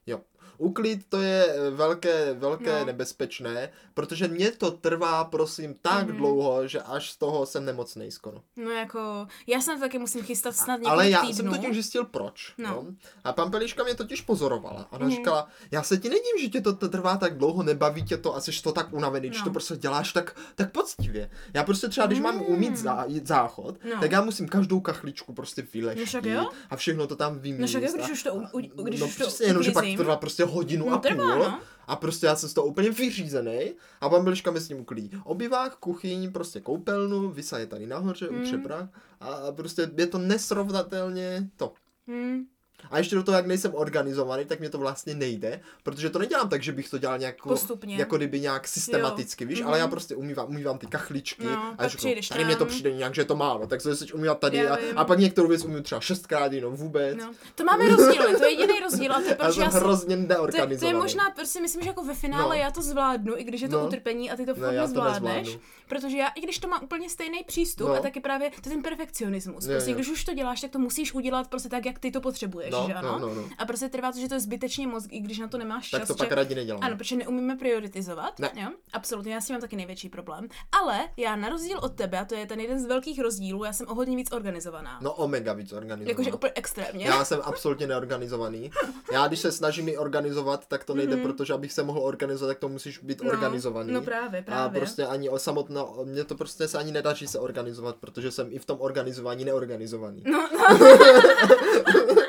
Jo. 0.05 0.21
Uklid 0.57 1.01
to 1.09 1.21
je 1.21 1.45
eh, 1.47 1.69
velké, 1.69 2.33
velké 2.33 2.79
No. 2.79 2.85
nebezpečné, 2.85 3.69
protože 3.93 4.27
mě 4.27 4.51
to 4.51 4.71
trvá, 4.71 5.23
prosím, 5.23 5.75
tak 5.81 6.07
Mhm. 6.07 6.17
dlouho, 6.17 6.67
že 6.67 6.81
až 6.81 7.11
z 7.11 7.17
toho 7.17 7.45
jsem 7.45 7.65
nemocnej 7.65 8.11
skoro. 8.11 8.41
No 8.55 8.71
jako, 8.71 9.27
já 9.47 9.59
to 9.59 9.79
taky 9.79 9.99
musím 9.99 10.23
chystat 10.23 10.55
snad 10.55 10.75
několik 10.75 10.91
Ale 10.91 11.09
já 11.09 11.21
týdnů. 11.21 11.35
jsem 11.35 11.49
totiž 11.49 11.73
zjistil 11.73 12.05
proč. 12.05 12.53
No. 12.57 12.67
No. 12.69 12.85
A 13.23 13.33
pan 13.33 13.51
Peliška 13.51 13.83
mě 13.83 13.95
totiž 13.95 14.21
pozorovala. 14.21 14.87
Ona 14.91 15.05
Mhm. 15.05 15.15
říkala, 15.15 15.47
já 15.71 15.83
se 15.83 15.97
ti 15.97 16.09
nedím, 16.09 16.37
že 16.41 16.47
tě 16.49 16.61
to 16.61 16.73
trvá 16.73 17.17
tak 17.17 17.37
dlouho, 17.37 17.63
nebaví 17.63 18.03
tě 18.03 18.17
to 18.17 18.35
a 18.35 18.41
jsi 18.41 18.61
to 18.63 18.71
tak 18.71 18.93
unavený, 18.93 19.27
když 19.29 19.39
No. 19.39 19.45
to 19.45 19.51
prostě 19.51 19.75
děláš 19.77 20.13
tak, 20.13 20.35
tak 20.55 20.71
poctivě. 20.71 21.29
Já 21.53 21.63
prostě 21.63 21.87
třeba, 21.87 22.07
když 22.07 22.19
mám 22.19 22.35
Mm. 22.35 22.41
umít 22.47 22.77
zá, 22.77 23.05
záchod, 23.23 23.75
No. 23.95 24.01
tak 24.01 24.11
já 24.11 24.21
musím 24.21 24.47
každou 24.47 24.79
kachličku 24.79 25.33
prostě 25.33 25.61
No 25.61 25.67
vyleštit 25.73 26.25
jo. 26.25 26.49
a 26.69 26.75
všechno 26.75 27.07
to 27.07 27.15
tam 27.15 27.39
vymíst. 27.39 27.61
No 27.61 27.67
však 27.67 27.83
jo, 27.83 27.89
když 27.97 28.11
už 28.11 28.23
to, 28.23 28.33
u, 28.35 28.41
u, 28.75 28.83
když 28.83 28.99
no 28.99 29.07
už 29.07 29.15
to 29.17 29.23
přesně, 29.27 29.45
jenom, 29.45 29.63
že 29.63 29.71
pak 29.71 29.85
to 29.85 29.97
trvá 30.03 30.15
prostě 30.15 30.43
hodinu 30.47 30.89
No, 30.89 30.95
a 30.95 30.97
trvá, 30.97 31.23
půl. 31.33 31.39
no. 31.43 31.59
A 31.87 31.95
prostě 31.95 32.25
já 32.25 32.35
jsem 32.35 32.49
z 32.49 32.53
toho 32.53 32.67
úplně 32.67 32.91
vyřízený 32.91 33.73
a 34.01 34.09
bambiliška 34.09 34.51
mi 34.51 34.59
s 34.59 34.69
ním 34.69 34.79
uklidí. 34.79 35.11
Obyvák, 35.23 35.75
kuchyň, 35.75 36.31
prostě 36.31 36.61
koupelnu, 36.61 37.29
vysaje 37.29 37.67
tady 37.67 37.85
nahoře, 37.87 38.29
Mm. 38.31 38.41
utře 38.41 38.57
prach 38.57 38.89
a 39.21 39.51
prostě 39.51 39.89
je 39.97 40.07
to 40.07 40.17
nesrovnatelně 40.17 41.49
to. 41.57 41.73
Hmm. 42.07 42.45
A 42.91 42.97
ještě 42.97 43.15
do 43.15 43.23
toho, 43.23 43.35
jak 43.35 43.45
nejsem 43.45 43.71
organizovaný, 43.75 44.45
tak 44.45 44.59
mě 44.59 44.69
to 44.69 44.77
vlastně 44.77 45.15
nejde, 45.15 45.59
protože 45.83 46.09
to 46.09 46.19
nedělám 46.19 46.49
tak, 46.49 46.63
že 46.63 46.71
bych 46.71 46.89
to 46.89 46.97
dělal 46.97 47.17
nějak, 47.17 47.43
Postupně. 47.43 47.95
jako 47.97 48.17
kdyby 48.17 48.39
nějak 48.39 48.67
systematicky, 48.67 49.45
víš, 49.45 49.59
Mhm. 49.59 49.67
ale 49.67 49.79
já 49.79 49.87
prostě 49.87 50.15
umývám, 50.15 50.47
umývám 50.49 50.77
ty 50.77 50.87
kachličky 50.87 51.45
No, 51.45 51.75
a 51.77 51.87
řeknu, 51.87 52.11
tady 52.29 52.45
mě 52.45 52.55
to 52.55 52.65
přijde 52.65 52.91
nějak, 52.91 53.15
že 53.15 53.21
je 53.21 53.25
to 53.25 53.35
málo, 53.35 53.67
tak 53.67 53.81
se 53.81 53.89
začneš 53.89 54.13
umývat 54.13 54.39
tady 54.39 54.67
a, 54.67 54.77
a, 54.95 55.05
pak 55.05 55.19
některou 55.19 55.47
věc 55.47 55.65
umím 55.65 55.83
třeba 55.83 56.01
šestkrát 56.01 56.53
jenom 56.53 56.75
vůbec. 56.75 57.17
No. 57.17 57.31
To 57.55 57.63
máme 57.63 57.89
rozdíly, 57.95 58.35
to 58.37 58.43
je 58.45 58.51
jediný 58.51 58.79
rozdíl 58.79 59.11
a 59.11 59.15
to 59.15 59.21
je 59.21 59.29
Já 59.39 59.43
proč 59.45 59.53
jsem 59.55 59.63
já 59.63 59.71
jsem... 59.71 59.79
hrozně 59.81 60.15
To 60.15 60.21
je, 60.21 60.27
neorganizovaný. 60.27 60.79
to 60.79 60.85
je 60.85 60.93
možná, 60.93 61.29
prostě 61.35 61.61
myslím, 61.61 61.83
že 61.83 61.89
jako 61.89 62.03
ve 62.03 62.13
finále 62.13 62.55
No. 62.57 62.61
já 62.63 62.71
to 62.71 62.81
zvládnu, 62.81 63.33
i 63.37 63.43
když 63.43 63.61
je 63.61 63.69
to 63.69 63.79
No. 63.79 63.87
utrpení 63.87 64.31
a 64.31 64.35
ty 64.35 64.45
to 64.45 64.53
Ne, 64.53 64.59
fakt 64.59 64.69
to 64.75 64.81
nezvládneš. 64.81 65.57
protože 65.87 66.17
já, 66.17 66.27
i 66.27 66.41
když 66.41 66.59
to 66.59 66.67
mám 66.67 66.83
úplně 66.83 67.09
stejný 67.09 67.43
přístup, 67.47 67.87
No. 67.87 67.93
a 67.93 67.99
taky 67.99 68.19
právě 68.19 68.49
to 68.49 68.69
je 68.69 68.73
ten 68.75 68.83
perfekcionismus. 68.83 69.65
Jo, 69.65 69.71
Prostě 69.71 69.91
jo. 69.91 69.95
když 69.95 70.09
už 70.09 70.23
to 70.23 70.33
děláš, 70.33 70.61
tak 70.61 70.71
to 70.71 70.79
musíš 70.79 71.13
udělat 71.13 71.47
prostě 71.47 71.69
tak, 71.69 71.85
jak 71.85 71.99
ty 71.99 72.11
to 72.11 72.21
potřebuješ, 72.21 72.71
No, 72.81 72.87
že 72.87 72.93
ano? 72.93 73.19
no, 73.19 73.27
no, 73.27 73.35
no. 73.35 73.43
A 73.57 73.65
prostě 73.65 73.89
trvá 73.89 74.11
to, 74.11 74.19
že 74.19 74.27
to 74.27 74.33
je 74.33 74.39
zbytečně 74.39 74.87
moc, 74.87 75.05
i 75.09 75.19
když 75.19 75.39
na 75.39 75.47
to 75.47 75.57
nemáš 75.57 75.89
Tak 75.89 76.01
čas. 76.01 76.07
to 76.07 76.15
pak 76.15 76.29
že... 76.29 76.35
radši 76.35 76.55
nedělám. 76.55 76.83
Ano, 76.83 76.97
protože 76.97 77.15
neumíme 77.15 77.55
prioritizovat. 77.55 78.39
Ne. 78.39 78.51
Jo? 78.55 78.69
Absolutně, 78.93 79.33
já 79.33 79.41
s 79.41 79.45
tím 79.47 79.53
mám 79.53 79.61
taky 79.61 79.75
největší 79.75 80.09
problém. 80.09 80.47
Ale 80.81 80.99
já 81.17 81.35
na 81.35 81.49
rozdíl 81.49 81.79
od 81.79 81.95
tebe, 81.95 82.19
a 82.19 82.25
to 82.25 82.35
je 82.35 82.45
ten 82.45 82.59
jeden 82.59 82.79
z 82.79 82.85
velkých 82.85 83.19
rozdílů, 83.21 83.63
já 83.63 83.73
jsem 83.73 83.87
o 83.87 83.93
hodně 83.95 84.15
víc 84.15 84.31
organizovaná. 84.31 84.99
No 85.01 85.13
omega 85.13 85.53
víc 85.53 85.73
organizovaný. 85.73 86.09
Jakože 86.09 86.33
úplně 86.33 86.51
extrémně. 86.55 87.05
Já 87.05 87.25
jsem 87.25 87.39
absolutně 87.43 87.87
neorganizovaný. 87.87 88.71
Já 89.11 89.27
když 89.27 89.39
se 89.39 89.51
snažím 89.51 89.89
i 89.89 89.97
organizovat, 89.97 90.67
tak 90.67 90.83
to 90.83 90.93
nejde, 90.95 91.15
Mhm. 91.15 91.23
protože 91.23 91.53
abych 91.53 91.73
se 91.73 91.83
mohl 91.83 91.99
organizovat, 91.99 92.49
tak 92.51 92.59
to 92.59 92.69
musíš 92.69 92.97
být 92.97 93.21
no, 93.21 93.29
organizovaný. 93.29 93.91
No 93.93 94.01
právě, 94.01 94.39
A 94.39 94.43
právě. 94.43 94.79
prostě 94.81 95.05
ani 95.05 95.29
o 95.29 95.39
samotno, 95.39 95.95
mně 96.03 96.23
to 96.23 96.35
prostě 96.35 96.67
se 96.67 96.77
ani 96.77 96.91
nedaří 96.91 97.27
se 97.27 97.39
organizovat, 97.39 97.95
protože 97.95 98.31
jsem 98.31 98.47
i 98.51 98.59
v 98.59 98.65
tom 98.65 98.77
organizování 98.81 99.45
neorganizovaný. 99.45 100.23
No, 100.25 100.49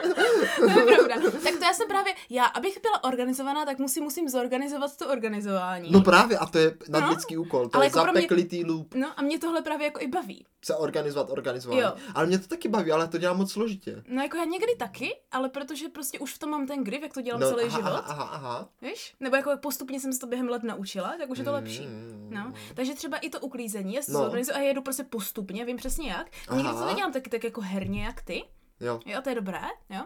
to 0.74 0.80
je 0.80 0.96
pravda. 0.96 1.30
Tak 1.44 1.56
to 1.58 1.64
já 1.64 1.72
jsem 1.72 1.88
právě, 1.88 2.14
já, 2.30 2.44
abych 2.44 2.78
byla 2.82 3.04
organizovaná, 3.04 3.64
tak 3.64 3.78
musím, 3.78 4.02
musím 4.04 4.28
zorganizovat 4.28 4.96
to 4.96 5.08
organizování. 5.08 5.90
No 5.92 6.00
právě, 6.00 6.38
a 6.38 6.46
to 6.46 6.58
je 6.58 6.76
nadlidský 6.88 7.36
úkol, 7.36 7.68
to 7.68 7.76
Ale 7.76 7.84
je 7.84 7.88
jako 7.88 8.00
pro 8.02 8.12
mě- 8.12 8.20
zapeklitý 8.22 8.64
loop, 8.64 8.94
No 8.94 9.08
a 9.16 9.22
mě 9.22 9.38
tohle 9.38 9.62
právě 9.62 9.84
jako 9.84 10.00
i 10.00 10.06
baví. 10.06 10.46
se 10.64 10.76
organizovat, 10.76 11.30
organizování. 11.30 11.80
Jo. 11.80 11.92
Ale 12.14 12.26
mě 12.26 12.38
to 12.38 12.46
taky 12.46 12.68
baví, 12.68 12.92
ale 12.92 13.08
to 13.08 13.18
dělám 13.18 13.36
moc 13.36 13.52
složitě. 13.52 14.02
No 14.08 14.22
jako 14.22 14.36
já 14.36 14.44
někdy 14.44 14.76
taky, 14.78 15.16
ale 15.32 15.48
protože 15.48 15.88
prostě 15.88 16.18
už 16.18 16.34
v 16.34 16.38
tom 16.38 16.50
mám 16.50 16.66
ten 16.66 16.84
grip, 16.84 17.02
jak 17.02 17.14
to 17.14 17.20
dělám 17.20 17.40
No, 17.40 17.48
celý 17.50 17.62
aha, 17.64 17.78
život. 17.78 17.88
aha, 17.90 18.04
aha, 18.06 18.24
aha. 18.32 18.68
Víš? 18.82 19.14
Nebo 19.20 19.36
jako 19.36 19.50
postupně 19.62 20.00
jsem 20.00 20.12
se 20.12 20.18
to 20.18 20.26
během 20.26 20.48
let 20.48 20.62
naučila, 20.62 21.14
tak 21.18 21.30
už 21.30 21.38
je 21.38 21.44
to 21.44 21.52
lepší. 21.52 21.86
Mm. 21.86 22.28
No, 22.34 22.52
takže 22.74 22.94
třeba 22.94 23.16
i 23.18 23.30
to 23.30 23.40
uklízení, 23.40 23.94
já 23.94 24.02
se 24.02 24.12
No. 24.12 24.18
zorganizuju 24.18 24.56
a 24.56 24.60
jedu 24.60 24.82
prostě 24.82 25.04
postupně, 25.04 25.64
vím 25.64 25.76
přesně 25.76 26.10
jak. 26.10 26.26
Někdy 26.56 26.72
to 26.72 26.84
nedělám 26.86 27.12
taky 27.12 27.30
tak 27.30 27.44
jako 27.44 27.60
herně 27.60 28.04
jak 28.04 28.22
ty, 28.22 28.44
Jo. 28.80 29.00
jo, 29.06 29.20
to 29.22 29.28
je 29.28 29.34
dobré, 29.34 29.60
jo. 29.90 30.00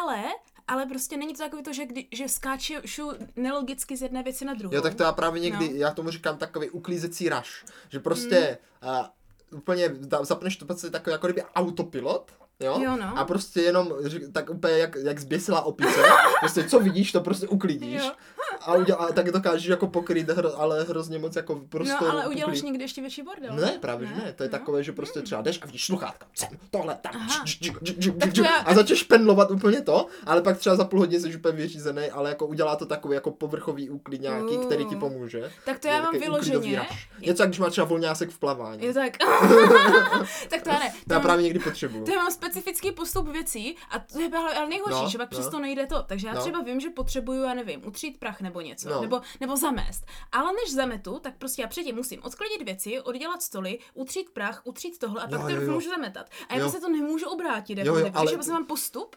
Ale, 0.00 0.22
ale 0.68 0.86
prostě 0.86 1.16
není 1.16 1.32
to 1.34 1.38
takový 1.42 1.62
to, 1.62 1.72
že, 1.72 1.86
kdy, 1.86 2.06
že 2.12 2.28
skáču 2.28 3.12
nelogicky 3.36 3.96
z 3.96 4.02
jedné 4.02 4.22
věci 4.22 4.44
na 4.44 4.54
druhou. 4.54 4.74
Jo, 4.74 4.82
tak 4.82 4.94
to 4.94 5.02
já 5.02 5.12
právě 5.12 5.40
někdy, 5.40 5.68
No. 5.68 5.74
já 5.76 5.90
tomu 5.90 6.10
říkám 6.10 6.36
takový 6.38 6.70
uklízecí 6.70 7.28
rush, 7.28 7.64
že 7.88 8.00
prostě 8.00 8.58
Mm. 8.82 8.88
uh, 8.90 9.58
úplně 9.58 9.90
zapneš 10.22 10.56
to 10.56 10.66
prostě 10.66 10.90
takový 10.90 11.12
jako 11.12 11.26
kdyby 11.26 11.42
autopilot, 11.42 12.32
jo? 12.60 12.78
Jo, 12.80 12.96
no. 12.96 13.18
A 13.18 13.24
prostě 13.24 13.62
jenom 13.62 13.92
tak 14.32 14.50
úplně 14.50 14.78
jak, 14.78 14.96
jak 15.04 15.18
zběsila 15.18 15.60
opice, 15.60 16.02
prostě 16.40 16.64
co 16.64 16.80
vidíš, 16.80 17.12
to 17.12 17.20
prostě 17.20 17.48
uklidíš. 17.48 18.02
Jo. 18.02 18.12
A, 18.60 18.74
uděl, 18.74 18.96
a 19.00 19.12
tak 19.12 19.30
dokážeš 19.30 19.66
jako 19.66 19.86
pokryt, 19.86 20.30
hro, 20.30 20.60
ale 20.60 20.84
hrozně 20.84 21.18
moc 21.18 21.36
jako 21.36 21.60
prostě. 21.68 21.96
No, 22.00 22.10
ale 22.10 22.26
uděláš 22.28 22.62
někdy 22.62 22.84
ještě 22.84 23.00
větší 23.00 23.22
bordel. 23.22 23.56
Ne, 23.56 23.78
právě 23.80 24.08
že 24.08 24.14
ne. 24.14 24.32
To 24.32 24.42
je 24.42 24.48
no. 24.48 24.58
takové, 24.58 24.82
že 24.82 24.92
prostě 24.92 25.20
třeba 25.22 25.42
jdeš 25.42 25.60
a 25.62 25.66
vidíš 25.66 25.86
sluchátka, 25.86 26.26
sem, 26.34 26.48
tohle, 26.70 26.94
tam, 26.94 27.28
dž, 27.44 27.58
dž, 27.60 28.10
dž, 28.32 28.38
já- 28.38 28.56
a 28.56 28.74
začneš 28.74 29.02
pendlovat 29.02 29.50
úplně 29.50 29.80
to, 29.80 30.06
ale 30.26 30.42
pak 30.42 30.58
třeba 30.58 30.76
za 30.76 30.84
půl 30.84 30.98
hodiny 30.98 31.22
jsi 31.22 31.36
úplně 31.36 31.56
vyřízený, 31.56 32.10
ale 32.10 32.28
jako 32.30 32.46
udělá 32.46 32.76
to 32.76 32.86
takový 32.86 33.14
jako 33.14 33.30
povrchový 33.30 33.90
úklid 33.90 34.20
nějaký, 34.20 34.58
který 34.58 34.84
ti 34.84 34.96
pomůže. 34.96 35.50
Tak 35.64 35.78
to 35.78 35.88
já 35.88 36.02
mám 36.02 36.18
vyloženě. 36.18 36.86
Něco, 37.20 37.42
jak 37.42 37.50
když 37.50 37.60
má 37.60 37.70
třeba 37.70 37.86
volňásek 37.86 38.30
v 38.30 38.38
plavání. 38.38 38.84
Je 38.84 38.94
tak. 38.94 39.16
tak 40.48 40.62
to 40.62 40.70
já 40.70 40.78
ne. 40.78 40.92
To 41.08 41.14
já 41.14 41.20
právě 41.20 41.42
někdy 41.44 41.58
potřebuju. 41.58 42.04
To 42.04 42.10
já 42.10 42.18
mám 42.18 42.30
specifický 42.44 42.92
postup 42.92 43.28
věcí 43.28 43.76
a 43.90 43.98
to 43.98 44.20
je 44.20 44.30
ale, 44.36 44.68
nejhorší, 44.68 45.02
No, 45.02 45.08
že 45.08 45.18
pak 45.18 45.30
no. 45.32 45.38
přesto 45.38 45.58
nejde 45.58 45.86
to. 45.86 46.02
Takže 46.02 46.26
já 46.26 46.34
No. 46.34 46.40
třeba 46.40 46.62
vím, 46.62 46.80
že 46.80 46.90
potřebuju, 46.90 47.42
já 47.42 47.54
nevím, 47.54 47.86
utřít 47.86 48.18
prach 48.18 48.40
nebo 48.40 48.60
něco, 48.60 48.88
No. 48.88 49.00
nebo, 49.00 49.20
nebo 49.40 49.56
zamést. 49.56 50.04
Ale 50.32 50.52
než 50.52 50.74
zametu, 50.74 51.18
tak 51.18 51.34
prostě 51.38 51.62
já 51.62 51.68
předtím 51.68 51.96
musím 51.96 52.22
odklidit 52.22 52.62
věci, 52.62 53.00
oddělat 53.00 53.42
stoly, 53.42 53.78
utřít 53.94 54.30
prach, 54.30 54.60
utřít 54.64 54.98
tohle 54.98 55.22
a 55.22 55.28
pak 55.28 55.40
Jo, 55.40 55.46
to 55.56 55.62
jo, 55.62 55.72
můžu 55.72 55.90
zametat. 55.90 56.26
A 56.48 56.54
já 56.56 56.68
se 56.68 56.80
to 56.80 56.88
nemůžu 56.88 57.26
obrátit, 57.28 57.78
jako 57.78 57.88
Jo, 57.88 57.96
jo, 58.06 58.10
ale- 58.14 58.32
že 58.44 58.52
mám 58.52 58.66
postup. 58.66 59.16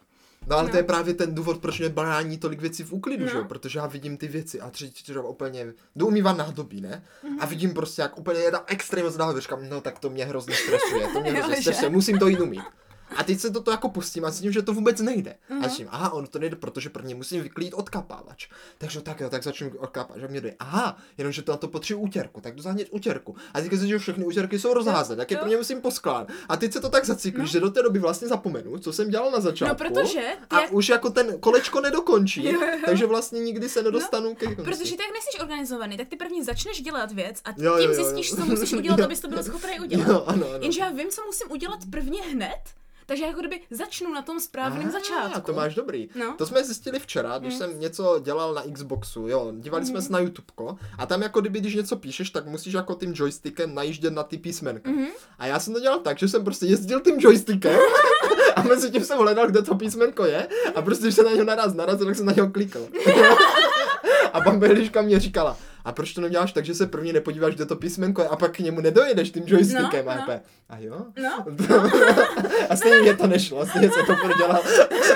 No 0.50 0.56
ale 0.56 0.66
No. 0.66 0.70
to 0.72 0.78
je 0.78 0.84
právě 0.84 1.14
ten 1.14 1.36
důvod, 1.36 1.58
proč 1.62 1.80
mě 1.80 1.90
brání 1.90 2.38
tolik 2.38 2.62
věcí 2.62 2.84
v 2.84 2.94
úklidu, 2.94 3.26
No. 3.26 3.32
že 3.32 3.38
jo? 3.38 3.46
Protože 3.46 3.80
já 3.80 3.88
vidím 3.88 4.18
ty 4.18 4.28
věci 4.28 4.62
a 4.62 4.70
třetí 4.70 5.04
třeba 5.04 5.28
úplně, 5.30 5.74
jdu 5.96 6.08
umývat 6.08 6.38
nádobí, 6.38 6.82
ne? 6.82 7.04
A 7.24 7.28
Mhm. 7.28 7.50
vidím 7.50 7.74
prostě, 7.74 8.02
jak 8.02 8.18
úplně 8.18 8.40
je 8.40 8.52
tam 8.52 8.64
extrémně 8.68 9.12
říkám, 9.40 9.70
no 9.70 9.82
tak 9.82 10.00
to 10.00 10.10
mě 10.10 10.26
hrozně 10.26 10.56
stresuje, 10.56 11.08
to 11.14 11.20
mě 11.22 11.32
hrozně 11.44 11.62
stresuje, 11.62 11.90
musím 11.90 12.20
to 12.20 12.28
jít 12.28 12.40
umít. 12.40 12.64
A 13.18 13.24
teď 13.24 13.40
se 13.40 13.52
toto 13.52 13.72
jako 13.72 13.90
pustím 13.90 14.26
a 14.26 14.32
cítím, 14.32 14.52
že 14.52 14.62
to 14.62 14.74
vůbec 14.74 15.00
nejde. 15.02 15.36
Mhm. 15.50 15.66
A 15.66 15.68
říkám, 15.68 15.88
aha, 15.94 16.14
on 16.14 16.28
to 16.28 16.40
nejde, 16.40 16.56
protože 16.56 16.90
prvně 16.90 17.16
musím 17.16 17.44
vyklít 17.44 17.74
odkapávač. 17.74 18.48
Takže 18.78 19.02
tak 19.02 19.20
jo, 19.20 19.30
tak 19.30 19.44
začnu 19.44 19.72
odkapávat. 19.78 20.24
A 20.24 20.28
mě 20.28 20.42
jde, 20.42 20.56
aha, 20.60 20.98
jenomže 21.18 21.42
to 21.42 21.52
na 21.52 21.58
to 21.58 21.68
potřebuji 21.68 22.02
útěrku, 22.04 22.42
tak 22.42 22.56
jdu 22.56 22.62
zahnět 22.62 22.88
útěrku. 22.92 23.36
A 23.54 23.62
teďka 23.62 23.78
si, 23.78 23.88
že 23.88 24.00
všechny 24.00 24.26
útěrky 24.26 24.60
jsou 24.60 24.74
rozházené, 24.74 25.18
tak 25.18 25.32
je 25.32 25.38
pro 25.38 25.48
ně 25.48 25.58
musím 25.58 25.82
poskládat. 25.82 26.28
A 26.50 26.58
teď 26.58 26.74
se 26.74 26.80
to 26.80 26.90
tak 26.90 27.06
zacyklí, 27.06 27.42
No. 27.42 27.48
že 27.48 27.60
do 27.60 27.70
té 27.70 27.82
doby 27.84 28.00
vlastně 28.00 28.28
zapomenu, 28.28 28.78
co 28.80 28.94
jsem 28.94 29.10
dělal 29.10 29.32
na 29.32 29.40
začátku. 29.40 29.84
No 29.84 29.90
protože 29.90 30.20
ty 30.48 30.56
A 30.56 30.62
jak, 30.62 30.74
už 30.74 30.90
jako 30.90 31.10
ten 31.10 31.40
kolečko 31.40 31.82
nedokončí, 31.82 32.50
takže 32.86 33.06
vlastně 33.06 33.40
nikdy 33.40 33.70
se 33.70 33.84
nedostanu 33.84 34.36
ke 34.36 34.46
konci. 34.46 34.62
Protože 34.72 34.96
ty 34.96 35.04
jak 35.04 35.12
nejsi 35.14 35.40
organizovaný, 35.42 35.98
tak 35.98 36.08
ty 36.08 36.16
první 36.16 36.44
začneš 36.44 36.82
dělat 36.82 37.12
věc 37.12 37.42
a 37.46 37.52
tím 37.52 37.66
Jo, 37.66 37.72
jo, 37.78 37.84
jo, 37.84 37.88
jo. 37.90 37.94
zjistíš, 37.94 38.36
co 38.36 38.46
musíš 38.46 38.74
udělat, 38.74 39.00
abys 39.06 39.20
to 39.20 39.28
byl 39.28 39.44
schopný 39.44 39.80
udělat. 39.80 40.08
Jo, 40.08 40.24
ano, 40.28 40.46
ano. 40.50 40.58
Jenže 40.62 40.80
já 40.82 40.90
vím, 40.90 41.10
co 41.10 41.22
musím 41.26 41.52
udělat 41.52 41.80
prvně 41.92 42.22
hned, 42.22 42.62
takže 43.08 43.26
jako 43.26 43.40
kdyby 43.40 43.60
začnu 43.72 44.14
na 44.14 44.22
tom 44.22 44.40
správném 44.40 44.92
začátku. 44.92 45.42
to 45.42 45.54
máš 45.54 45.76
dobrý. 45.76 46.10
No. 46.16 46.36
To 46.38 46.46
jsme 46.46 46.64
zjistili 46.64 47.00
včera, 47.00 47.38
když 47.40 47.54
Mm. 47.54 47.60
jsem 47.60 47.80
něco 47.80 48.20
dělal 48.24 48.54
na 48.54 48.64
Xboxu, 48.74 49.28
jo, 49.28 49.52
dívali 49.56 49.86
jsme 49.86 50.02
se 50.02 50.12
na 50.14 50.20
YouTubeko 50.20 50.78
a 50.98 51.06
tam 51.06 51.22
jako 51.22 51.42
kdyby, 51.42 51.60
když 51.60 51.76
něco 51.76 51.96
píšeš, 51.96 52.30
tak 52.30 52.46
musíš 52.46 52.74
jako 52.74 52.96
tím 52.96 53.14
joystickem 53.16 53.76
najíždět 53.76 54.14
na 54.14 54.24
ty 54.24 54.38
písmenka. 54.38 54.90
Mhm. 54.90 55.08
A 55.40 55.46
já 55.46 55.60
jsem 55.60 55.74
to 55.74 55.80
dělal 55.80 56.00
tak, 56.00 56.18
že 56.20 56.28
jsem 56.28 56.44
prostě 56.44 56.66
jezdil 56.66 57.00
tím 57.02 57.16
joystickem 57.20 57.80
a 58.56 58.62
mezi 58.64 58.92
tím 58.92 59.04
jsem 59.04 59.18
hledal, 59.20 59.48
kde 59.48 59.62
to 59.62 59.76
písmenko 59.76 60.26
je 60.26 60.48
a 60.76 60.82
prostě, 60.82 61.04
když 61.04 61.16
jsem 61.16 61.26
na 61.26 61.32
něho 61.32 61.46
naraz 61.46 61.74
narazil, 61.74 62.06
tak 62.06 62.16
jsem 62.16 62.26
na 62.26 62.34
něho 62.34 62.50
klikl. 62.50 62.88
a 64.34 64.40
bambeliška 64.42 65.02
mě 65.02 65.20
říkala, 65.20 65.58
a 65.88 65.92
proč 65.92 66.14
to 66.14 66.22
neděláš 66.22 66.52
tak, 66.52 66.66
že 66.66 66.76
se 66.76 66.88
prvně 66.88 67.14
nepodíváš, 67.14 67.56
kde 67.56 67.66
to 67.66 67.76
písmenko 67.76 68.22
je 68.22 68.28
a 68.28 68.36
pak 68.36 68.56
k 68.56 68.60
němu 68.60 68.82
nedojedeš 68.82 69.32
tím 69.32 69.44
joystickem 69.48 70.06
No, 70.06 70.12
a, 70.12 70.16
no. 70.16 70.40
a 70.70 70.78
jo? 70.80 71.06
No, 71.24 71.46
a 72.70 72.76
stejně 72.76 72.98
mě 73.02 73.16
to 73.18 73.28
nešlo, 73.28 73.68
stejně 73.68 73.90
jsem 73.92 74.06
to 74.06 74.16
prodělal, 74.16 74.62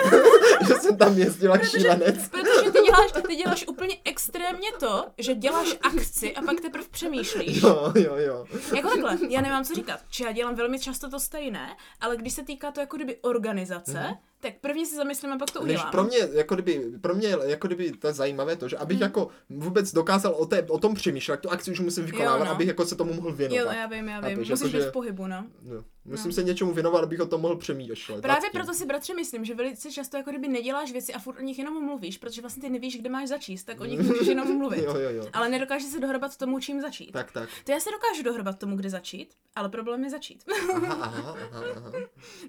že 0.67 0.73
jsem 0.73 0.97
tam 0.97 1.17
jezdil 1.17 1.51
jak 1.51 1.63
šílenec. 1.65 2.15
protože 2.29 2.71
ty 2.71 2.79
děláš, 2.85 3.11
ty 3.27 3.35
děláš 3.35 3.67
úplně 3.67 3.97
extrémně 4.05 4.67
to, 4.79 5.05
že 5.17 5.35
děláš 5.35 5.67
akci 5.81 6.35
a 6.35 6.41
pak 6.41 6.61
teprve 6.61 6.85
přemýšlíš. 6.91 7.61
Jo, 7.63 7.91
jo, 7.95 8.15
jo. 8.17 8.45
Jako 8.75 8.89
takhle, 8.89 9.17
já 9.29 9.41
nemám 9.41 9.63
co 9.65 9.73
říkat, 9.75 9.99
či 10.09 10.23
já 10.23 10.31
dělám 10.31 10.55
velmi 10.55 10.79
často 10.79 11.09
to 11.09 11.19
stejné, 11.19 11.75
ale 12.01 12.17
když 12.17 12.33
se 12.33 12.43
týká 12.43 12.71
to 12.71 12.79
jako 12.79 12.95
kdyby 12.95 13.15
organizace, 13.21 13.99
Mhm. 13.99 14.15
Tak 14.41 14.53
prvně 14.61 14.85
si 14.85 14.95
zamyslím 14.95 15.31
a 15.31 15.37
pak 15.37 15.51
to 15.51 15.59
Než 15.63 15.69
udělám. 15.75 15.91
pro 15.91 16.03
mě, 16.03 16.17
jako 16.31 16.55
kdyby, 16.55 16.91
pro 17.01 17.15
mě, 17.15 17.27
jako 17.45 17.67
kdyby 17.67 17.91
to 17.91 18.07
je 18.07 18.13
zajímavé 18.13 18.55
to, 18.55 18.67
že 18.67 18.77
abych 18.77 18.97
Hmm. 18.97 19.03
jako 19.03 19.27
vůbec 19.49 19.93
dokázal 19.93 20.33
o, 20.37 20.45
té, 20.45 20.63
o 20.69 20.77
tom 20.79 20.93
přemýšlet, 20.95 21.39
tu 21.39 21.49
akci 21.49 21.71
už 21.71 21.79
musím 21.79 22.05
vykonávat, 22.05 22.39
Jo, 22.39 22.45
no. 22.45 22.51
abych 22.51 22.67
jako 22.67 22.85
se 22.85 22.95
tomu 22.95 23.13
mohl 23.13 23.29
Jo, 23.29 23.35
věnovat. 23.35 23.73
já 23.73 23.85
vím, 23.87 24.07
já 24.07 24.19
vím. 24.19 24.37
Musíš 24.39 24.49
jako, 24.49 24.63
být 24.63 24.71
že- 24.71 24.89
v 24.89 24.91
pohybu, 24.91 25.27
no. 25.27 25.45
No. 25.63 25.83
Musím 26.05 26.27
No. 26.29 26.33
se 26.33 26.43
něčemu 26.43 26.73
věnovat, 26.73 27.03
abych 27.03 27.19
o 27.19 27.25
tom 27.25 27.41
mohl 27.41 27.55
přemýšlet. 27.55 28.21
Právě 28.21 28.49
proto 28.53 28.73
si, 28.73 28.85
bratře, 28.85 29.13
myslím, 29.13 29.45
že 29.45 29.55
velice 29.55 29.91
často 29.91 30.17
jako 30.17 30.29
kdyby 30.29 30.47
neděláš 30.47 30.91
věci 30.91 31.13
a 31.13 31.19
furt 31.19 31.37
o 31.39 31.41
nich 31.41 31.59
jenom 31.59 31.85
mluvíš, 31.85 32.17
protože 32.17 32.41
vlastně 32.41 32.61
ty 32.61 32.69
nevíš, 32.69 32.97
kde 32.99 33.09
máš 33.09 33.27
začít, 33.29 33.65
tak 33.65 33.81
o 33.81 33.85
nich 33.85 33.99
můžeš 33.99 34.27
jenom 34.27 34.57
mluvit. 34.57 34.83
jo, 34.83 34.97
jo, 34.97 35.09
jo. 35.09 35.25
Ale 35.33 35.49
nedokážeš 35.49 35.87
se 35.89 35.99
dohrabat 35.99 36.37
tomu, 36.37 36.59
čím 36.59 36.81
začít. 36.81 37.11
Tak, 37.11 37.31
tak. 37.31 37.49
To 37.63 37.71
já 37.71 37.79
se 37.79 37.89
dokážu 37.91 38.23
dohrabat 38.23 38.59
tomu, 38.59 38.75
kde 38.75 38.89
začít, 38.89 39.29
ale 39.55 39.69
problém 39.69 40.03
je 40.03 40.09
začít. 40.09 40.43
Aha, 40.73 40.95
aha, 41.01 41.35
aha, 41.51 41.63
aha. 41.75 41.91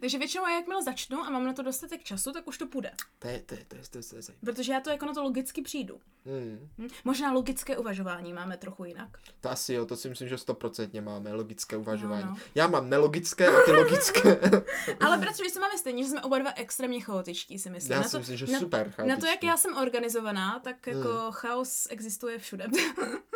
Takže 0.00 0.18
většinou 0.18 0.46
jakmile 0.48 0.82
začnu 0.82 1.20
a 1.20 1.30
mám 1.30 1.44
na 1.46 1.52
to 1.52 1.62
dost 1.62 1.81
dostatek 1.82 2.04
času, 2.04 2.32
tak 2.32 2.46
už 2.46 2.58
to 2.58 2.66
půjde. 2.66 2.90
To 3.18 3.28
je, 3.28 3.40
to 3.40 3.54
je, 3.54 3.64
to 3.68 3.76
je, 3.76 3.82
to 3.90 3.98
je, 3.98 4.04
to 4.04 4.16
je. 4.16 4.38
Protože 4.44 4.72
já 4.72 4.80
to 4.80 4.90
jako 4.90 5.06
na 5.06 5.14
to 5.14 5.22
logicky 5.22 5.62
přijdu. 5.62 6.00
Hmm. 6.26 6.68
Hm? 6.78 6.88
Možná 7.04 7.32
logické 7.32 7.76
uvažování 7.76 8.32
máme 8.32 8.56
trochu 8.56 8.84
jinak. 8.84 9.18
To 9.40 9.50
asi 9.50 9.74
jo, 9.74 9.86
to 9.86 9.96
si 9.96 10.08
myslím, 10.08 10.28
že 10.28 10.38
stoprocentně 10.38 11.00
máme 11.00 11.32
logické 11.32 11.76
uvažování. 11.76 12.24
No, 12.24 12.30
no. 12.30 12.36
Já 12.54 12.66
mám 12.66 12.90
nelogické 12.90 13.48
a 13.48 13.64
ty 13.64 13.72
logické. 13.72 14.40
Ale 15.00 15.18
bratře, 15.18 15.42
my 15.42 15.50
se 15.50 15.60
máme 15.60 15.78
stejně, 15.78 16.02
že 16.02 16.08
jsme 16.10 16.22
oba 16.22 16.38
dva 16.38 16.52
extrémně 16.56 17.00
chaotičtí, 17.00 17.58
si 17.58 17.70
myslím. 17.70 17.92
Já 17.92 17.98
na 17.98 18.04
si 18.04 18.12
to, 18.12 18.18
myslím, 18.18 18.36
že 18.36 18.46
na, 18.46 18.58
super 18.58 18.94
Na 19.06 19.16
to, 19.16 19.26
jak 19.26 19.44
já 19.44 19.56
jsem 19.56 19.76
organizovaná, 19.76 20.58
tak 20.58 20.86
jako 20.86 21.08
Hmm. 21.08 21.32
chaos 21.32 21.86
existuje 21.90 22.38
všude. 22.38 22.66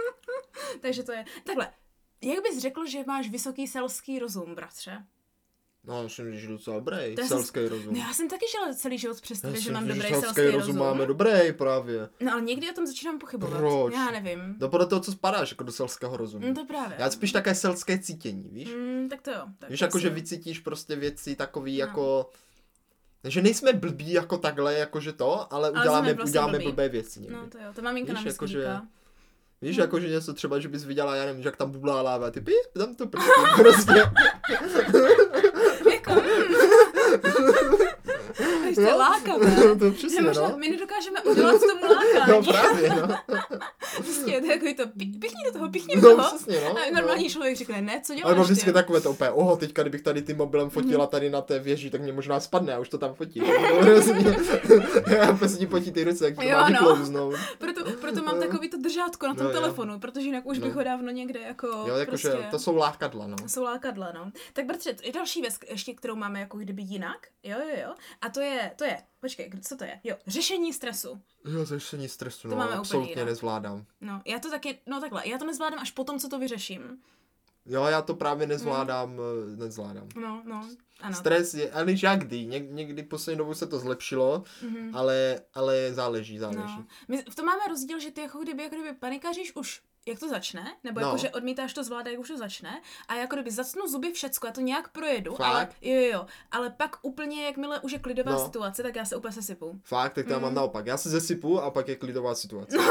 Takže 0.80 1.02
to 1.02 1.12
je... 1.12 1.24
Takhle, 1.44 1.72
jak 2.22 2.42
bys 2.42 2.58
řekl, 2.58 2.86
že 2.86 3.04
máš 3.06 3.28
vysoký 3.30 3.66
selský 3.66 4.18
rozum, 4.18 4.54
bratře? 4.54 5.04
No, 5.86 6.02
myslím, 6.02 6.38
že 6.38 6.48
docela 6.48 6.76
dobrý, 6.76 7.14
To 7.14 7.22
selský 7.26 7.68
rozum. 7.68 7.94
No 7.94 8.00
já 8.00 8.12
jsem 8.14 8.28
taky 8.28 8.44
žila 8.52 8.74
celý 8.74 8.98
život 8.98 9.16
si 9.26 9.60
že 9.62 9.72
mám 9.72 9.88
dobrý 9.88 10.00
selský 10.00 10.20
selský 10.20 10.42
rozum 10.42 10.56
rozum. 10.58 10.76
máme 10.78 11.06
dobrý 11.06 11.52
právě. 11.52 12.08
No 12.20 12.32
ale 12.32 12.40
někdy 12.42 12.70
o 12.70 12.72
tom 12.74 12.86
začínám 12.86 13.18
pochybovat. 13.18 13.56
Proč? 13.56 13.94
Já 13.94 14.10
nevím. 14.10 14.56
No 14.60 14.68
podle 14.68 14.86
toho, 14.86 15.00
co 15.00 15.12
spadáš 15.12 15.50
jako 15.50 15.64
do 15.64 15.72
selského 15.72 16.16
rozumu. 16.16 16.46
No 16.48 16.54
to 16.54 16.64
právě. 16.66 16.96
Já 16.98 17.10
spíš 17.10 17.32
také 17.32 17.54
selské 17.54 17.98
cítění, 17.98 18.48
víš? 18.52 18.68
Mm, 18.76 19.08
tak 19.08 19.22
to 19.22 19.30
jo. 19.30 19.42
Tak 19.58 19.70
víš, 19.70 19.80
jako, 19.80 19.98
že 19.98 20.10
vycítíš 20.10 20.58
prostě 20.58 20.96
věci 20.96 21.36
takový 21.36 21.72
No. 21.78 21.86
jako... 21.86 22.30
Že 23.24 23.42
nejsme 23.42 23.72
blbí 23.72 24.12
jako 24.12 24.38
takhle, 24.38 24.74
jakože 24.74 25.12
to, 25.12 25.54
ale 25.54 25.70
jsme 25.70 25.80
uděláme, 25.80 26.14
vlastně 26.14 26.30
uděláme 26.30 26.52
blbí. 26.52 26.64
blbé 26.64 26.88
věci 26.88 27.20
někdy. 27.20 27.36
No 27.36 27.46
to 27.50 27.58
jo, 27.58 27.64
to 27.74 27.82
maminka 27.82 28.12
Víš, 28.12 28.14
na 28.14 28.20
mě 28.20 28.30
jako, 28.30 28.46
že-. 28.46 28.76
Víš, 29.62 29.76
No. 29.76 29.84
jako, 29.84 30.00
že 30.00 30.08
něco 30.08 30.34
třeba, 30.34 30.58
že 30.58 30.68
bys 30.68 30.84
viděla, 30.84 31.16
já 31.16 31.24
nevím, 31.26 31.42
že 31.42 31.48
jak 31.48 31.56
tam 31.56 31.70
bublá 31.70 32.02
láva, 32.02 32.30
ty 32.30 32.40
pi, 32.40 32.52
tam 32.78 32.94
to 32.94 33.06
prostě, 33.06 33.30
prostě. 33.56 34.12
Mm. 38.76 38.86
Jste 38.86 38.94
lákavé. 38.94 39.76
to 39.78 39.90
přesně, 39.90 40.22
Možná 40.22 40.48
no. 40.48 40.56
my 40.58 40.68
nedokážeme 40.68 41.20
udělat 41.22 41.60
tomu 41.60 41.94
lákání. 41.94 42.32
No 42.32 42.52
právě, 42.52 42.88
no. 42.88 43.08
Je 44.36 44.40
to 44.42 44.66
jako 44.66 44.82
to, 44.82 44.88
pi- 44.98 45.18
pichni 45.20 45.40
do 45.46 45.52
toho, 45.52 45.68
pichni 45.70 45.96
do 45.96 46.08
No 46.10 46.16
toho. 46.16 46.28
přesně, 46.36 46.60
no. 46.60 46.70
A 46.78 46.90
normální 46.94 47.28
člověk 47.30 47.56
řekne, 47.56 47.82
ne, 47.82 48.00
co 48.04 48.12
Ale 48.12 48.20
děláš 48.20 48.36
mám 48.36 48.44
vždycky 48.44 48.64
ty? 48.64 48.72
takové 48.72 49.00
to 49.00 49.10
úplně, 49.10 49.30
oho, 49.30 49.56
teďka 49.56 49.82
kdybych 49.82 50.02
tady 50.02 50.22
tím 50.22 50.36
mobilem 50.36 50.70
fotila 50.70 51.04
Mhm. 51.04 51.10
tady 51.10 51.30
na 51.30 51.40
té 51.42 51.58
věži, 51.58 51.90
tak 51.90 52.00
mě 52.00 52.12
možná 52.12 52.40
spadne, 52.40 52.72
já 52.72 52.78
už 52.78 52.88
to 52.88 52.98
tam. 52.98 53.14
No, 53.36 53.46
hrozně. 53.80 54.36
já 55.16 55.32
prostě 55.32 55.58
ti 55.58 55.66
potí 55.66 55.92
ty 55.92 56.04
ruce, 56.04 56.24
jak 56.24 56.34
to 56.36 56.42
Jo, 56.42 56.58
no. 57.10 57.30
Proto, 57.58 57.84
proto 58.00 58.22
mám 58.22 58.40
takový 58.40 58.68
to 58.70 58.76
držátko 58.76 59.26
na 59.26 59.34
tom 59.34 59.44
No, 59.46 59.50
jo. 59.52 59.56
telefonu, 59.60 59.98
protože 60.00 60.26
jinak 60.26 60.46
už 60.46 60.58
bych 60.58 60.68
No. 60.72 60.74
ho 60.78 60.84
dávno 60.84 61.10
někde 61.10 61.40
jako 61.40 61.66
Jo, 61.66 61.94
jakože 61.96 62.28
prostě... 62.28 62.48
to 62.50 62.58
jsou 62.58 62.76
lákadla, 62.76 63.26
no. 63.26 63.36
Jsou 63.46 63.62
lákadla, 63.62 64.12
no. 64.14 64.30
Tak 64.52 64.64
bratře, 64.66 64.94
i 65.02 65.12
další 65.12 65.40
věc, 65.40 65.58
ještě 65.70 65.94
kterou 65.94 66.16
máme 66.16 66.40
jako 66.40 66.58
kdyby 66.58 66.82
jinak, 66.82 67.26
jo, 67.42 67.56
jo, 67.58 67.76
jo. 67.82 67.94
A 68.20 68.28
to 68.28 68.40
je, 68.40 68.70
to 68.76 68.84
je, 68.84 68.98
počkej, 69.20 69.50
co 69.62 69.76
to 69.76 69.84
je? 69.84 70.00
Jo, 70.04 70.16
řešení 70.26 70.72
stresu. 70.72 71.20
Jo, 71.44 71.64
řešení 71.64 72.08
stresu, 72.08 72.42
To 72.42 72.48
no, 72.48 72.56
máme 72.56 72.68
úplně 72.70 72.78
absolutně 72.80 73.12
jinak. 73.12 73.26
nezvládám. 73.26 73.84
No, 74.00 74.22
já 74.26 74.38
to 74.38 74.50
taky, 74.50 74.78
no 74.86 75.00
takhle, 75.00 75.28
já 75.28 75.38
to 75.38 75.44
nezvládám 75.46 75.78
až 75.78 75.90
potom, 75.90 76.18
co 76.18 76.28
to 76.28 76.38
vyřeším. 76.38 76.98
Jo, 77.68 77.84
já 77.84 78.02
to 78.02 78.14
právě 78.14 78.46
nezvládám, 78.46 79.20
eh, 79.52 79.56
nezvládám. 79.56 80.08
No, 80.16 80.42
no, 80.46 80.68
ano. 81.00 81.16
Stres 81.16 81.54
je, 81.54 81.70
ale 81.72 81.84
kdy, 82.16 82.46
Něk, 82.46 82.70
někdy 82.70 83.02
poslední 83.02 83.38
dobou 83.38 83.54
se 83.54 83.66
to 83.66 83.78
zlepšilo, 83.78 84.44
Mhm. 84.62 84.96
ale, 84.96 85.40
ale 85.54 85.94
záleží, 85.94 86.38
záleží. 86.38 86.74
No. 86.76 86.86
My 87.08 87.22
v 87.30 87.34
tom 87.34 87.44
máme 87.46 87.68
rozdíl, 87.68 88.00
že 88.00 88.10
ty 88.10 88.20
jako 88.20 88.38
kdyby, 88.38 88.62
jako 88.62 88.74
kdyby 88.76 88.92
panikaříš 88.98 89.56
už 89.56 89.82
jak 90.08 90.18
to 90.18 90.28
začne, 90.28 90.74
nebo 90.84 91.00
No. 91.00 91.06
jako, 91.06 91.18
že 91.18 91.30
odmítáš 91.30 91.74
to 91.74 91.84
zvládat, 91.84 92.10
jak 92.10 92.20
už 92.20 92.28
to 92.28 92.36
začne, 92.38 92.80
a 93.08 93.14
jako 93.14 93.36
kdyby 93.36 93.50
zacnu 93.50 93.88
zuby 93.88 94.12
všecko, 94.12 94.46
já 94.46 94.52
to 94.52 94.60
nějak 94.60 94.88
projedu, 94.88 95.34
Fakt? 95.34 95.46
ale 95.46 95.68
jo, 95.82 95.94
jo, 96.00 96.08
jo, 96.12 96.26
ale 96.52 96.70
pak 96.70 96.96
úplně, 97.02 97.44
jakmile 97.46 97.80
už 97.80 97.92
je 97.92 97.98
klidová 97.98 98.32
No. 98.32 98.44
situace, 98.44 98.82
tak 98.82 98.96
já 98.96 99.04
se 99.04 99.16
úplně 99.16 99.32
sesypu. 99.32 99.80
Fakt, 99.84 100.12
tak 100.12 100.26
to 100.26 100.32
já 100.32 100.38
mám 100.38 100.48
Mhm. 100.50 100.54
naopak. 100.56 100.86
Já 100.86 100.96
se 100.96 101.10
zesypu 101.10 101.60
a 101.60 101.70
pak 101.70 101.88
je 101.88 101.96
klidová 101.96 102.34
situace. 102.34 102.76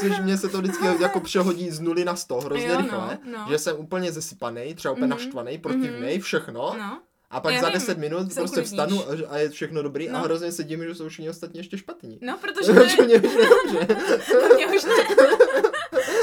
Což 0.00 0.18
mě 0.20 0.38
se 0.38 0.48
to 0.48 0.58
vždycky 0.58 0.86
jako 1.00 1.20
přehodí 1.20 1.70
z 1.70 1.80
nuly 1.80 2.04
na 2.04 2.16
100 2.16 2.40
hrozně 2.40 2.66
Jo, 2.66 2.74
no, 2.74 2.80
rychle, 2.82 3.18
no. 3.24 3.46
že 3.48 3.58
jsem 3.58 3.76
úplně 3.78 4.12
zesypaný, 4.12 4.74
třeba 4.74 4.92
úplně 4.92 5.06
Mhm, 5.06 5.10
naštvaný, 5.18 5.58
protivnej, 5.58 6.18
všechno. 6.20 6.74
No, 6.78 7.00
A 7.34 7.40
pak 7.40 7.54
Já 7.54 7.60
za 7.60 7.66
vím, 7.68 7.74
10 7.74 7.98
minut 7.98 8.34
prostě 8.34 8.62
vstanu 8.62 9.02
a, 9.10 9.12
a 9.28 9.38
je 9.38 9.48
všechno 9.48 9.82
dobrý 9.82 10.08
a 10.10 10.12
No. 10.12 10.22
hrozně 10.24 10.52
se 10.52 10.64
divím, 10.64 10.88
že 10.88 10.94
jsou 10.94 11.08
všichni 11.08 11.30
ostatní 11.30 11.58
ještě 11.58 11.78
špatní. 11.78 12.18
no, 12.22 12.38
protože 12.40 12.72
to 12.72 12.84
Že 12.88 12.96
je, 13.02 13.06
mě 13.06 13.16
už 13.16 13.34
nedobře. 13.34 13.86
to 14.48 14.54
mě 14.54 14.66
už 14.66 14.84
ne. 14.84 14.94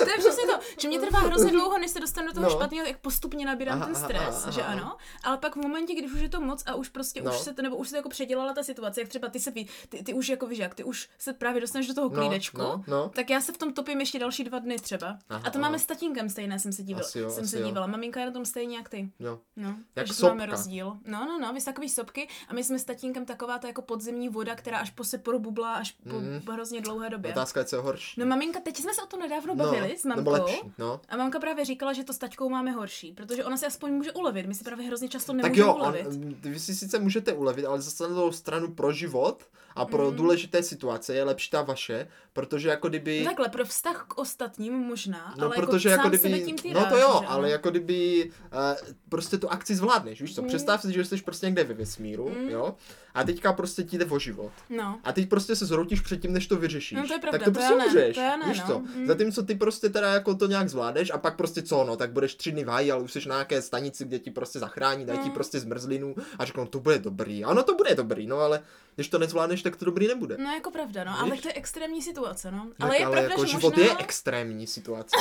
to 0.03 0.09
je 0.09 0.17
přesně 0.17 0.40
že 0.81 0.87
mě 0.87 0.99
trvá 0.99 1.19
hrozně 1.19 1.51
dlouho, 1.57 1.77
než 1.77 1.91
se 1.91 1.99
dostanu 1.99 2.27
do 2.27 2.33
toho 2.33 2.43
No. 2.43 2.49
špatného, 2.49 2.87
jak 2.87 2.97
postupně 2.99 3.45
nabírám 3.45 3.77
Aha, 3.77 3.85
ten 3.85 3.95
stres, 3.95 4.41
aha, 4.43 4.51
že 4.51 4.61
aha. 4.61 4.71
ano, 4.73 4.97
ale 5.23 5.37
pak 5.37 5.55
v 5.55 5.59
momentě, 5.59 5.93
když 5.95 6.11
už 6.13 6.21
je 6.21 6.29
to 6.29 6.41
moc 6.41 6.63
a 6.65 6.75
už 6.75 6.89
prostě 6.89 7.21
No. 7.21 7.31
už 7.31 7.37
se 7.37 7.53
to, 7.53 7.61
nebo 7.61 7.75
už 7.75 7.87
se 7.87 7.91
to 7.91 7.97
jako 7.97 8.09
předělala 8.09 8.53
ta 8.53 8.63
situace, 8.63 9.01
jak 9.01 9.09
třeba 9.09 9.27
ty 9.29 9.39
se, 9.39 9.51
ví- 9.51 9.67
ty, 9.89 10.03
ty 10.03 10.13
už 10.13 10.29
jako 10.29 10.47
víš 10.47 10.59
jak, 10.59 10.75
ty 10.75 10.83
už 10.83 11.09
se 11.17 11.33
právě 11.33 11.61
dostaneš 11.61 11.87
do 11.87 11.93
toho 11.93 12.09
No, 12.09 12.15
klídečku, 12.15 12.57
no, 12.57 12.83
no. 12.87 13.09
tak 13.15 13.29
já 13.29 13.41
se 13.41 13.51
v 13.51 13.57
tom 13.57 13.73
topím 13.73 13.99
ještě 13.99 14.19
další 14.19 14.43
dva 14.43 14.59
dny 14.59 14.75
třeba. 14.79 15.07
Aha, 15.29 15.41
a 15.47 15.49
to 15.49 15.59
aha. 15.59 15.67
máme 15.67 15.79
s 15.79 15.85
tatínkem 15.85 16.29
stejné, 16.29 16.59
jsem 16.59 16.73
se 16.73 16.83
dívala. 16.83 17.05
Asi 17.07 17.19
jo, 17.19 17.29
jsem 17.29 17.43
asi 17.43 17.51
se 17.51 17.59
jo. 17.59 17.67
dívala. 17.67 17.87
Maminka 17.87 18.19
je 18.19 18.25
na 18.25 18.31
tom 18.31 18.45
stejně 18.45 18.77
jak 18.77 18.89
ty. 18.89 19.09
Jo. 19.19 19.39
No, 19.55 19.75
takže 19.93 20.13
to 20.13 20.19
sopka. 20.19 20.33
máme 20.33 20.45
rozdíl. 20.45 20.97
No, 21.07 21.25
no, 21.25 21.39
no, 21.39 21.53
vy 21.53 21.61
takový 21.61 21.89
sopky 21.89 22.27
a 22.47 22.53
my 22.53 22.63
jsme 22.63 22.79
s 22.79 22.83
tatínkem 22.83 23.25
taková 23.25 23.57
ta 23.59 23.67
jako 23.67 23.81
podzemní 23.81 24.29
voda, 24.29 24.55
která 24.55 24.77
až 24.77 24.89
po 24.89 25.03
se 25.03 25.17
probublá 25.17 25.73
až 25.73 25.91
po 25.91 26.15
Mhm. 26.19 26.41
hrozně 26.51 26.81
dlouhé 26.81 27.09
době. 27.09 27.31
Otázka 27.31 27.59
je, 27.59 27.65
co 27.65 27.75
je 27.75 27.81
horší. 27.81 28.19
No 28.19 28.25
maminka, 28.25 28.59
teď 28.59 28.77
jsme 28.77 28.93
se 28.93 29.01
o 29.03 29.05
tom 29.05 29.19
nedávno 29.19 29.55
bavili 29.55 29.97
s 29.97 30.05
mamkou. 30.05 30.31
No. 30.77 31.01
A 31.09 31.17
mamka 31.17 31.39
právě 31.39 31.65
říkala, 31.65 31.93
že 31.93 32.03
to 32.03 32.13
s 32.13 32.17
taťkou 32.17 32.49
máme 32.49 32.71
horší, 32.71 33.11
protože 33.13 33.45
ona 33.45 33.57
si 33.57 33.65
aspoň 33.65 33.91
může 33.91 34.11
ulevit. 34.11 34.45
My 34.45 34.55
si 34.55 34.63
právě 34.63 34.87
hrozně 34.87 35.09
často 35.09 35.33
Tak 35.33 35.41
nemůžeme 35.43 35.67
jo, 35.67 35.73
on, 35.75 35.81
ulevit. 35.81 36.07
vy 36.45 36.59
si 36.59 36.75
sice 36.75 36.99
můžete 36.99 37.33
ulevit, 37.33 37.65
ale 37.65 37.81
zase 37.81 38.03
na 38.03 38.09
druhou 38.09 38.31
stranu 38.31 38.67
pro 38.71 38.93
život 38.93 39.43
a 39.75 39.85
pro 39.85 40.11
Mm. 40.11 40.17
důležité 40.17 40.63
situace 40.63 41.15
je 41.15 41.23
lepší 41.23 41.49
ta 41.49 41.61
vaše, 41.61 42.07
protože 42.33 42.69
jako 42.69 42.89
kdyby... 42.89 43.19
No 43.19 43.25
takhle, 43.25 43.49
pro 43.49 43.65
vztah 43.65 44.05
k 44.07 44.17
ostatním 44.17 44.73
možná, 44.73 45.33
No, 45.37 45.45
ale 45.45 45.55
protože 45.55 45.89
jako, 45.89 46.07
jako 46.07 46.09
kdyby, 46.27 46.41
tím 46.41 46.73
no 46.73 46.85
to 46.85 46.97
jo, 46.97 47.17
že 47.21 47.27
ale 47.27 47.49
jako 47.49 47.69
kdyby 47.69 48.31
uh, 48.53 48.89
prostě 49.09 49.37
tu 49.37 49.49
akci 49.51 49.75
zvládneš, 49.75 50.21
víš 50.21 50.35
co, 50.35 50.41
Mm. 50.41 50.47
představ 50.47 50.81
si, 50.81 50.93
že 50.93 51.05
jsi 51.05 51.17
prostě 51.21 51.45
někde 51.45 51.63
ve 51.63 51.73
vesmíru, 51.73 52.29
Mm. 52.29 52.49
jo, 52.49 52.75
a 53.13 53.23
teďka 53.23 53.53
prostě 53.53 53.83
ti 53.83 53.97
jde 53.97 54.05
o 54.05 54.19
život. 54.19 54.51
No. 54.69 54.99
A 55.03 55.13
teď 55.13 55.29
prostě 55.29 55.55
se 55.55 55.65
zhroutíš 55.65 56.01
předtím, 56.01 56.33
než 56.33 56.47
to 56.47 56.55
vyřešíš. 56.55 56.97
No, 56.97 57.07
to 57.07 57.13
je 57.13 57.19
pravda, 57.19 57.37
tak 57.39 57.45
to 57.45 57.51
to 57.51 57.53
prostě 57.59 57.73
já 57.73 57.77
ne, 57.79 57.85
umřeš, 57.85 58.15
to 58.15 58.21
já 58.21 58.37
ne, 58.37 58.45
víš 58.47 58.59
no. 58.59 58.67
co. 58.67 58.79
Mm. 58.79 59.07
Zatímco 59.07 59.43
ty 59.43 59.55
prostě 59.55 59.89
teda 59.89 60.13
jako 60.13 60.35
to 60.35 60.47
nějak 60.47 60.69
zvládneš 60.69 61.11
a 61.11 61.17
pak 61.17 61.35
prostě 61.35 61.61
co, 61.61 61.83
no, 61.83 61.97
tak 61.97 62.11
budeš 62.11 62.35
tři 62.35 62.51
dny 62.51 62.63
v 62.63 62.67
háji, 62.67 62.91
ale 62.91 63.03
už 63.03 63.11
jsi 63.11 63.29
na 63.29 63.35
nějaké 63.35 63.61
stanici, 63.61 64.05
kde 64.05 64.19
ti 64.19 64.31
prostě 64.31 64.59
zachrání, 64.59 65.05
dají 65.05 65.19
ti 65.19 65.25
Mm. 65.29 65.31
prostě 65.33 65.59
zmrzlinu 65.59 66.15
a 66.39 66.45
řeknou, 66.45 66.65
to 66.65 66.79
bude 66.79 66.99
dobrý. 66.99 67.43
Ano, 67.43 67.63
to 67.63 67.75
bude 67.75 67.95
dobrý, 67.95 68.27
no 68.27 68.37
ale 68.39 68.61
když 68.95 69.07
to 69.09 69.19
nezvládneš, 69.19 69.61
tak 69.61 69.75
to 69.75 69.85
dobrý 69.85 70.07
nebude. 70.07 70.37
No 70.39 70.51
jako 70.53 70.71
pravda, 70.71 71.03
no, 71.03 71.11
Víš? 71.11 71.21
ale 71.21 71.37
to 71.41 71.47
je 71.47 71.53
extrémní 71.53 72.01
situace, 72.01 72.51
no. 72.51 72.67
Tak 72.77 72.89
Ale 72.89 72.95
je 72.97 73.01
pravda, 73.01 73.21
jako 73.21 73.45
že 73.45 73.51
život 73.51 73.77
možná... 73.77 73.91
je 73.91 73.97
extrémní 73.99 74.67
situace. 74.67 75.15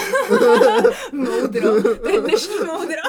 Moudro, 1.13 1.83
to 1.99 2.09
je 2.09 2.21
dnešní 2.21 2.55
moudro. 2.67 3.01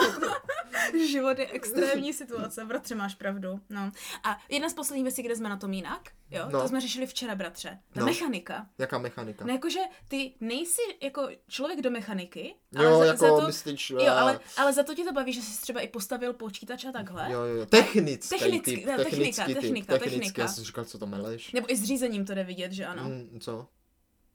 Život 1.12 1.39
je 1.39 1.47
extrémní 1.51 2.14
situace, 2.14 2.66
bratře, 2.66 2.95
máš 2.95 3.16
pravdu. 3.16 3.59
No. 3.70 3.91
A 4.24 4.38
jedna 4.49 4.70
z 4.70 4.74
posledních 4.74 5.03
věcí, 5.03 5.22
kde 5.24 5.36
jsme 5.36 5.49
na 5.49 5.57
tom 5.57 5.74
jinak, 5.74 6.09
jo, 6.32 6.43
No. 6.51 6.62
to 6.62 6.68
jsme 6.68 6.82
řešili 6.82 7.07
včera, 7.07 7.36
bratře. 7.36 7.80
Ta 7.93 7.99
No. 7.99 8.05
mechanika. 8.05 8.66
Jaká 8.78 8.97
mechanika? 8.97 9.45
No 9.45 9.53
jakože 9.53 9.80
ty 10.07 10.34
nejsi 10.39 10.82
jako 11.01 11.28
člověk 11.49 11.82
do 11.82 11.91
mechaniky, 11.91 12.55
jo, 12.72 12.88
ale 12.88 12.97
za, 12.97 13.05
jako 13.05 13.18
za 13.26 13.39
to, 13.41 13.47
myslíš... 13.47 13.89
jo, 13.89 14.12
ale, 14.12 14.39
ale 14.57 14.74
za 14.74 14.84
to 14.84 14.95
ti 14.95 15.03
to 15.03 15.12
baví, 15.14 15.34
že 15.34 15.41
jsi 15.41 15.62
třeba 15.62 15.82
i 15.82 15.88
postavil 15.88 16.34
počítač 16.34 16.86
a 16.86 16.91
takhle. 16.91 17.28
Jo, 17.32 17.39
jo, 17.41 17.55
jo. 17.55 17.66
Technický 17.66 18.39
Technicky, 18.39 18.76
typ, 18.78 18.86
technický 18.86 19.43
typ, 19.45 19.59
technika, 19.62 19.93
technický, 19.93 20.20
technika. 20.20 20.41
já 20.41 20.47
jsem 20.52 20.64
říkal, 20.64 20.86
co 20.86 20.99
to 20.99 21.06
meleš. 21.08 21.52
Nebo 21.52 21.72
i 21.72 21.76
s 21.78 21.84
řízením 21.84 22.26
to 22.26 22.34
jde 22.34 22.43
vidět, 22.43 22.72
že 22.72 22.86
ano. 22.86 23.04
Mm, 23.04 23.39
co? 23.39 23.68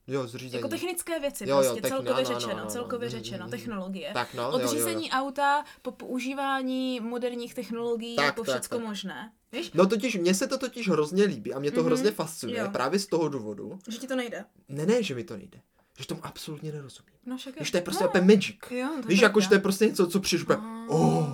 Jo, 0.09 0.27
zřízení. 0.27 0.57
Jako 0.59 0.69
technické 0.69 1.21
věci, 1.21 1.45
Jo, 1.49 1.57
jo, 1.57 1.63
prostě 1.63 1.81
techni- 1.81 1.89
celkově 1.89 2.13
ano, 2.15 2.27
ano, 2.31 2.41
řečeno, 2.41 2.61
ano, 2.63 2.71
celkově 2.71 3.09
mm, 3.09 3.11
řečeno, 3.11 3.45
mm, 3.45 3.51
technologie. 3.51 4.11
Tak 4.15 4.35
no, 4.35 4.49
Od 4.49 4.53
jo, 4.53 4.59
jo, 4.59 4.65
jo. 4.65 4.69
řízení 4.79 5.11
auta 5.11 5.65
po 5.83 5.91
používání 5.93 7.01
moderních 7.01 7.55
technologií 7.55 8.17
Tak, 8.17 8.35
po 8.35 8.45
tak, 8.45 8.55
všecko 8.55 8.77
tak. 8.77 8.87
možné. 8.87 9.33
Víš? 9.53 9.71
No 9.75 9.87
totiž, 9.87 10.17
mně 10.17 10.35
se 10.35 10.47
to 10.47 10.59
totiž 10.59 10.89
hrozně 10.89 11.25
líbí 11.25 11.55
a 11.55 11.59
mě 11.59 11.71
to 11.71 11.81
Mhm, 11.81 11.87
hrozně 11.87 12.11
fascinuje, 12.11 12.59
jo. 12.61 12.69
právě 12.73 12.99
z 12.99 13.07
toho 13.07 13.29
důvodu. 13.29 13.79
Že 13.89 13.99
ti 13.99 14.07
to 14.07 14.17
nejde. 14.17 14.45
Ne, 14.69 14.87
ne, 14.87 15.03
že 15.03 15.15
mi 15.15 15.25
to 15.25 15.37
nejde. 15.37 15.61
Že 15.99 16.07
tomu 16.07 16.21
absolutně 16.27 16.73
nerozumím. 16.73 17.15
No 17.27 17.37
však 17.37 17.61
Víš, 17.61 17.71
to 17.71 17.77
je 17.77 17.83
prostě 17.83 18.05
no, 18.15 18.21
magic. 18.27 18.57
Jo, 18.71 18.89
to 19.03 19.09
Víš, 19.09 19.19
je 19.21 19.25
jako, 19.25 19.41
že 19.41 19.49
to 19.49 19.55
je 19.55 19.61
prostě 19.61 19.87
něco, 19.87 20.07
co 20.07 20.21
přijdeš 20.21 20.43
úplně, 20.45 20.59
Ah. 20.63 20.87
oh, 20.89 21.27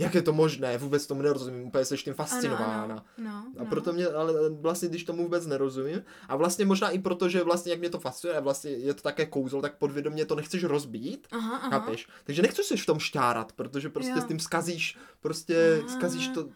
jak 0.00 0.14
je 0.14 0.22
to 0.22 0.32
možné, 0.32 0.78
vůbec 0.78 1.06
tomu 1.06 1.22
nerozumím, 1.22 1.66
úplně 1.66 1.84
seš 1.84 2.02
tím 2.02 2.14
Ano, 2.18 2.26
fascinována. 2.28 2.82
ano, 2.84 3.02
no, 3.18 3.30
A 3.58 3.62
no. 3.64 3.66
proto 3.66 3.92
mě, 3.92 4.06
ale 4.06 4.50
vlastně, 4.50 4.88
když 4.88 5.04
tomu 5.04 5.22
vůbec 5.22 5.46
nerozumím, 5.46 6.02
a 6.28 6.36
vlastně 6.36 6.64
možná 6.66 6.90
i 6.90 6.98
proto, 6.98 7.28
že 7.28 7.42
vlastně, 7.44 7.72
jak 7.72 7.78
mě 7.80 7.90
to 7.90 7.98
fascinuje, 8.00 8.36
a 8.38 8.40
vlastně 8.40 8.70
je 8.70 8.94
to 8.94 9.02
také 9.02 9.26
kouzlo, 9.26 9.62
tak 9.62 9.78
podvědomě 9.78 10.26
to 10.26 10.34
nechceš 10.34 10.64
rozbít, 10.64 11.26
Aha, 11.32 11.56
aha. 11.56 11.70
chápeš? 11.70 12.08
Takže 12.24 12.42
nechceš 12.42 12.66
se 12.66 12.76
v 12.76 12.86
tom 12.86 12.98
šťárat, 12.98 13.52
protože 13.52 13.88
prostě 13.88 14.10
Jo. 14.12 14.20
s 14.20 14.24
tím 14.24 14.38
skazíš, 14.40 14.96
prostě 15.20 15.78
Aha. 15.86 15.98
skazíš 15.98 16.28
to, 16.28 16.48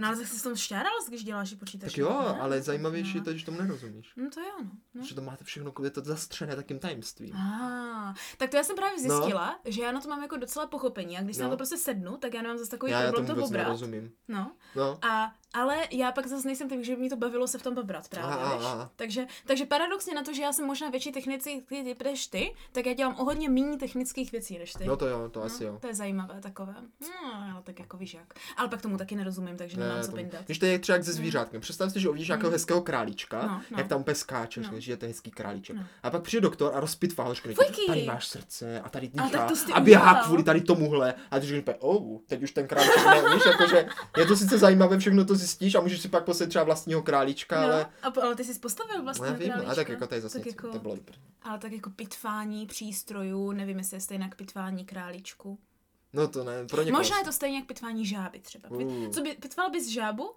No 0.00 0.08
ale 0.08 0.16
jsi 0.16 0.38
s 0.38 0.42
tom 0.42 0.56
šťáral, 0.56 0.92
když 1.08 1.24
děláš 1.24 1.54
počítač. 1.54 1.90
Tak 1.92 1.98
jo, 1.98 2.22
ne? 2.22 2.40
ale 2.40 2.62
zajímavější 2.62 3.14
je 3.14 3.18
no. 3.20 3.24
to, 3.24 3.36
že 3.36 3.44
tomu 3.44 3.58
nerozumíš. 3.58 4.12
No 4.16 4.30
to 4.30 4.40
jo, 4.40 4.52
no. 4.62 4.70
no. 4.94 5.04
Že 5.04 5.14
to 5.14 5.20
máte 5.22 5.44
všechno, 5.44 5.72
je 5.84 5.90
to 5.90 6.00
zastřené 6.00 6.56
takým 6.56 6.78
tajemstvím. 6.78 7.36
Ah, 7.36 8.14
tak 8.38 8.50
to 8.50 8.56
já 8.56 8.64
jsem 8.64 8.76
právě 8.76 9.08
No. 9.08 9.16
zjistila, 9.16 9.60
že 9.64 9.82
já 9.82 9.92
na 9.92 10.00
to 10.00 10.08
mám 10.08 10.22
jako 10.22 10.36
docela 10.36 10.66
pochopení 10.66 11.18
a 11.18 11.22
když 11.22 11.36
se 11.36 11.42
No. 11.42 11.48
na 11.48 11.50
to 11.50 11.56
prostě 11.56 11.76
sednu, 11.76 12.16
tak 12.16 12.34
já 12.34 12.42
nemám 12.42 12.58
zase 12.58 12.70
takový 12.70 12.92
Já, 12.92 13.00
já 13.02 13.06
problém 13.12 13.26
tomu 13.26 13.34
to 13.36 13.40
vůbec 13.40 13.48
pobrat. 13.50 13.66
nerozumím. 13.66 14.12
No. 14.28 14.52
No. 14.76 14.98
A, 15.02 15.34
ale 15.54 15.76
já 15.90 16.12
pak 16.12 16.26
zase 16.26 16.46
nejsem 16.48 16.68
tak, 16.68 16.84
že 16.84 16.94
by 16.94 17.00
mě 17.00 17.10
to 17.10 17.16
bavilo 17.16 17.48
se 17.48 17.58
v 17.58 17.62
tom 17.62 17.74
pobrat 17.74 18.08
právě, 18.08 18.34
Aha, 18.34 18.56
víš? 18.56 18.88
Takže, 18.96 19.26
takže 19.46 19.66
paradoxně 19.66 20.14
na 20.14 20.22
to, 20.22 20.32
že 20.32 20.42
já 20.42 20.52
jsem 20.52 20.66
možná 20.66 20.90
větší 20.90 21.12
technický 21.12 21.60
typ 21.84 22.02
než 22.02 22.26
ty, 22.26 22.54
tak 22.72 22.86
já 22.86 22.92
dělám 22.94 23.16
o 23.20 23.24
hodně 23.24 23.48
méně 23.48 23.76
technických 23.76 24.32
věcí 24.32 24.58
než 24.58 24.72
ty. 24.72 24.84
No 24.84 24.96
to 24.96 25.06
jo, 25.06 25.28
to 25.28 25.42
asi 25.42 25.64
jo. 25.64 25.78
To 25.80 25.86
je 25.86 25.94
zajímavé 25.94 26.40
takové. 26.40 26.74
No, 27.00 27.34
ale 27.52 27.62
tak 27.62 27.78
jako 27.78 27.96
víš 27.96 28.14
jak. 28.14 28.34
Ale 28.56 28.68
pak 28.68 28.82
tomu 28.82 28.96
taky 28.98 29.16
nerozumím, 29.16 29.56
takže 29.56 29.76
nemám 29.80 29.96
Ne, 29.96 30.02
co 30.04 30.10
to, 30.10 30.16
pindat. 30.16 30.44
když 30.44 30.58
to 30.58 30.66
je 30.66 30.78
třeba 30.78 30.96
jak 30.96 31.04
se 31.04 31.12
zvířátkem. 31.12 31.60
Představ 31.60 31.92
si, 31.92 32.00
že 32.00 32.08
uvidíš 32.08 32.28
nějakého 32.28 32.52
hezkého 32.52 32.82
králíčka, 32.82 33.42
No, 33.46 33.62
no. 33.70 33.78
jak 33.78 33.88
tam 33.88 34.00
úplně 34.00 34.14
skáče, 34.14 34.60
No. 34.60 34.80
že 34.80 34.92
je 34.92 34.96
to 34.96 35.06
hezký 35.06 35.30
králíček. 35.30 35.76
No. 35.76 35.82
A 36.02 36.10
pak 36.10 36.22
přijde 36.22 36.40
doktor 36.40 36.72
a 36.74 36.80
rozpitvá 36.80 37.24
ho, 37.24 37.34
řekne, 37.34 37.54
tady 37.86 38.04
máš 38.06 38.26
srdce 38.28 38.80
a 38.80 38.88
tady 38.88 39.08
dýchá 39.08 39.28
ty 39.66 39.72
a 39.72 39.80
běhá 39.80 40.10
udělal. 40.10 40.24
kvůli 40.24 40.42
tady 40.42 40.60
tomuhle. 40.60 41.14
A 41.30 41.40
ty 41.40 41.46
řekneš, 41.46 41.76
oh, 41.80 42.18
teď 42.26 42.42
už 42.42 42.50
ten 42.50 42.66
králíček 42.66 43.06
ne, 43.06 43.34
víš, 43.34 43.42
jakože 43.46 43.88
je 44.16 44.26
to 44.26 44.36
sice 44.36 44.58
zajímavé, 44.58 44.98
všechno 44.98 45.24
to 45.24 45.36
zjistíš 45.40 45.74
a 45.74 45.80
můžeš 45.80 46.00
si 46.00 46.08
pak 46.08 46.24
posadit 46.24 46.48
třeba 46.48 46.64
vlastního 46.64 47.02
králíčka, 47.02 47.62
ale 47.62 47.86
No, 48.04 48.08
a, 48.22 48.22
ale 48.24 48.36
ty 48.36 48.44
jsi 48.44 48.58
postavil 48.58 48.96
No, 48.98 49.04
vlastně 49.04 49.26
já 49.26 49.32
vím, 49.32 49.52
a 49.52 49.54
tak 49.54 49.62
králíčka. 49.64 49.92
jako 49.92 50.06
to 50.06 50.14
je 50.14 50.20
zase 50.20 50.38
tak 50.38 50.46
něco, 50.46 50.56
jako, 50.66 50.72
to 50.72 50.78
bylo 50.82 50.96
dobré. 50.96 51.16
Ale 51.42 51.58
tak 51.58 51.72
jako 51.72 51.90
pitvání 51.90 52.66
přístrojů, 52.66 53.52
nevím, 53.52 53.78
jestli 53.78 53.96
je 53.96 54.00
stejné 54.00 54.24
jak 54.24 54.34
pitvání 54.34 54.84
králíčku. 54.84 55.58
No 56.12 56.28
to 56.28 56.44
ne, 56.44 56.66
pro 56.66 56.82
někoho. 56.82 57.00
Možná 57.00 57.18
je 57.18 57.24
to 57.24 57.32
stejně 57.32 57.56
jak 57.58 57.66
pitvání 57.66 58.06
žáby 58.06 58.38
třeba. 58.40 58.70
Uh. 58.70 59.08
co 59.10 59.20
by, 59.22 59.34
pitval 59.34 59.70
bys 59.70 59.88
žábu? 59.88 60.30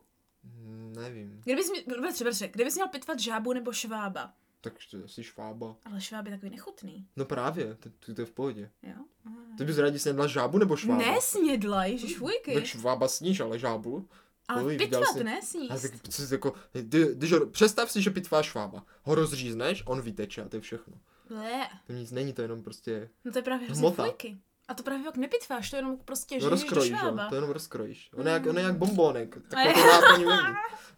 Mm, 0.44 0.94
Nevím, 0.96 1.42
Kdybys, 1.44 1.70
mě- 1.72 1.84
bratře, 2.02 2.24
bratře, 2.24 2.48
kdybys 2.48 2.76
měl 2.76 2.88
pitvat 2.88 3.20
žábu 3.20 3.54
nebo 3.54 3.72
švába? 3.74 4.34
tak 4.62 4.74
to 4.92 5.08
jsi 5.08 5.24
švába. 5.24 5.76
Ale 5.86 6.02
šváb 6.02 6.26
je 6.26 6.32
takový 6.32 6.50
nechutný, 6.52 7.08
No 7.16 7.26
právě, 7.26 7.76
to, 7.76 8.14
to, 8.14 8.22
je 8.22 8.26
v 8.26 8.32
pohodě. 8.32 8.70
jo? 8.84 8.96
Ty 9.58 9.66
bys 9.66 9.78
rádi 9.78 10.00
snědla 10.00 10.28
žábu 10.28 10.58
nebo 10.58 10.76
švába? 10.76 10.98
Nesnědla, 11.12 11.86
ježiš, 11.86 12.18
fujky. 12.18 12.54
Tak 12.54 12.64
švába 12.66 13.08
sníš, 13.08 13.40
ale 13.40 13.60
žábu? 13.60 14.08
Ale 14.48 14.76
pitvat 14.78 15.04
jsi- 15.14 15.24
ne 15.24 15.40
A 15.70 15.78
tak 15.78 15.92
jsi 16.10 16.34
jako, 16.34 16.54
kdy, 16.72 17.08
když 17.16 17.32
ho, 17.32 17.46
představ 17.46 17.92
si, 17.92 18.02
že 18.02 18.10
pitvá 18.10 18.44
švába. 18.44 18.86
Ho 19.04 19.16
rozřízneš, 19.16 19.84
on 19.86 20.02
vyteče 20.02 20.42
a 20.42 20.50
to 20.50 20.56
je 20.56 20.62
všechno. 20.62 20.94
Ble. 21.30 21.68
To 21.88 21.94
nic 21.94 22.12
není, 22.12 22.34
to 22.34 22.42
je 22.42 22.44
jenom 22.44 22.64
prostě, 22.64 23.10
No 23.26 23.32
to 23.32 23.38
je 23.40 23.44
právě 23.44 23.66
hrozně. 23.68 23.92
A 24.68 24.74
to 24.74 24.84
právě 24.84 25.06
jak 25.06 25.18
nepitváš, 25.18 25.70
to 25.70 25.76
jenom 25.76 25.98
prostě 25.98 26.36
no 26.36 26.42
do 26.44 26.50
rozkrojíš, 26.50 26.92
jo, 26.92 26.98
švába. 26.98 27.30
to 27.30 27.36
jenom 27.36 27.50
rozkrojíš. 27.50 28.10
On 28.16 28.28
je 28.28 28.34
jak, 28.34 28.46
on 28.46 28.58
je 28.58 28.64
jak 28.64 28.78
bombonek, 28.78 29.38
A 29.38 29.40
tak 29.50 29.66
je- 29.66 29.74
to 29.74 29.80
náplň. 29.88 30.26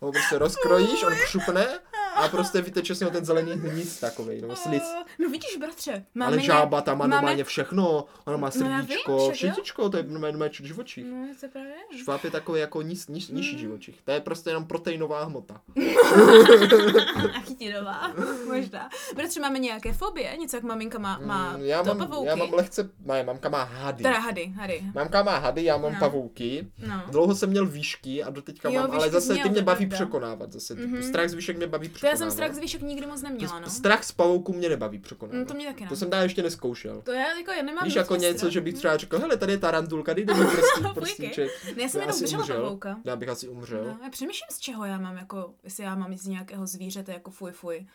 Ho 0.01 0.11
prostě 0.11 0.37
rozkrojíš, 0.37 1.03
on 1.03 1.13
křupne 1.25 1.79
a 2.15 2.27
prostě 2.27 2.61
vyteče 2.61 2.95
z 2.95 2.99
něho 2.99 3.11
ten 3.11 3.25
zelený 3.25 3.51
hníz 3.51 3.99
takovej, 3.99 4.41
nebo 4.41 4.55
slic. 4.55 4.83
No 5.19 5.29
vidíš, 5.29 5.57
bratře, 5.59 6.05
máme 6.15 6.31
Ale 6.31 6.41
žába 6.41 6.81
tam 6.81 6.97
má 6.97 7.03
máme- 7.03 7.15
normálně 7.15 7.43
všechno, 7.43 8.05
ona 8.25 8.37
má 8.37 8.47
No 8.47 8.51
srdíčko, 8.51 9.11
jo. 9.11 9.31
všetíčko, 9.33 9.89
to 9.89 9.97
je 9.97 10.03
normálně 10.03 10.49
živočich. 10.51 11.05
No, 11.05 11.27
to 11.39 11.45
je 11.45 11.49
právě. 11.49 11.73
Šváb 12.03 12.23
je 12.23 12.31
takový 12.31 12.59
jako 12.59 12.81
níž, 12.81 13.07
níž, 13.07 13.29
Mm. 13.29 13.35
nižší 13.37 13.57
živočich. 13.59 14.01
To 14.05 14.11
je 14.11 14.19
prostě 14.21 14.49
jenom 14.49 14.65
proteinová 14.67 15.23
hmota. 15.23 15.61
A 17.35 17.39
chytinová, 17.39 18.11
možná. 18.47 18.89
Bratře, 19.15 19.39
máme 19.39 19.59
nějaké 19.59 19.93
fobie? 19.93 20.37
Něco 20.39 20.57
jak 20.57 20.63
maminka 20.63 20.99
má, 20.99 21.19
má 21.25 21.57
Mm, 21.57 21.63
já, 21.63 21.83
to 21.83 21.95
mám, 21.95 21.97
pavouky? 22.07 22.27
já 22.27 22.35
mám 22.35 22.53
lehce, 22.53 22.89
ne, 23.05 23.23
mamka 23.23 23.49
má 23.49 23.63
hady. 23.63 24.03
Teda 24.03 24.19
hady, 24.19 24.53
hady. 24.55 24.81
Mamka 24.95 25.23
má 25.23 25.37
hady, 25.37 25.63
já 25.63 25.77
mám 25.77 25.93
No. 25.93 25.99
pavouky. 25.99 26.67
No. 26.87 27.01
Dlouho 27.11 27.35
jsem 27.35 27.49
měl 27.49 27.65
výšky 27.65 28.23
a 28.23 28.29
doteďka 28.29 28.69
Jo, 28.69 28.81
mám, 28.81 28.91
ale 28.91 29.09
zase 29.09 29.35
ty 29.35 29.49
mě 29.49 29.61
baví 29.61 29.85
překonávat. 29.87 30.51
Zase. 30.51 30.75
Mhm. 30.75 31.03
Strach 31.03 31.29
z 31.29 31.33
výšek 31.33 31.57
mě 31.57 31.67
baví 31.67 31.89
To 32.05 32.09
já 32.09 32.17
jsem 32.17 32.31
strach 32.31 32.53
z 32.53 32.57
výšek 32.59 32.81
nikdy 32.81 33.07
moc 33.07 33.21
neměla, 33.21 33.59
no. 33.59 33.69
Strach 33.69 34.03
z 34.03 34.11
pavouků 34.11 34.53
mě 34.53 34.69
nebaví 34.69 34.99
překonávat. 34.99 35.39
No, 35.39 35.45
to 35.45 35.53
mě 35.53 35.65
taky 35.67 35.83
ne. 35.83 35.89
to 35.89 35.95
jsem 35.95 36.09
dál 36.09 36.23
ještě 36.23 36.43
neskoušel. 36.43 37.01
To 37.01 37.11
já 37.11 37.37
jako, 37.37 37.51
já 37.51 37.63
nemám 37.63 37.83
Víš, 37.83 37.95
jako 37.95 38.15
něco, 38.15 38.37
strach. 38.37 38.51
že 38.51 38.61
bych 38.61 38.73
třeba 38.73 38.97
řekl, 38.97 39.19
hele, 39.19 39.37
tady 39.37 39.53
je 39.53 39.57
tarantulka, 39.57 40.13
dej 40.13 40.25
do 40.25 40.35
mě 40.35 40.45
prstí, 40.51 40.83
prstíček. 40.93 41.51
Ne, 41.75 41.81
já 41.83 41.89
jsem 41.89 42.01
jenom 42.01 42.19
držela 42.19 42.61
pavouka. 42.61 42.99
Já 43.03 43.15
bych 43.15 43.29
asi 43.29 43.47
umřel. 43.47 43.83
No, 43.85 43.97
já 44.03 44.09
přemýšlím, 44.09 44.47
z 44.51 44.59
čeho 44.59 44.85
já 44.85 44.97
mám 44.97 45.17
jako, 45.17 45.53
jestli 45.63 45.83
já 45.83 45.95
mám 45.95 46.13
z 46.17 46.25
nějakého 46.27 46.67
zvířete 46.67 47.11
jako 47.13 47.31
fuj 47.31 47.51
fuj. 47.51 47.87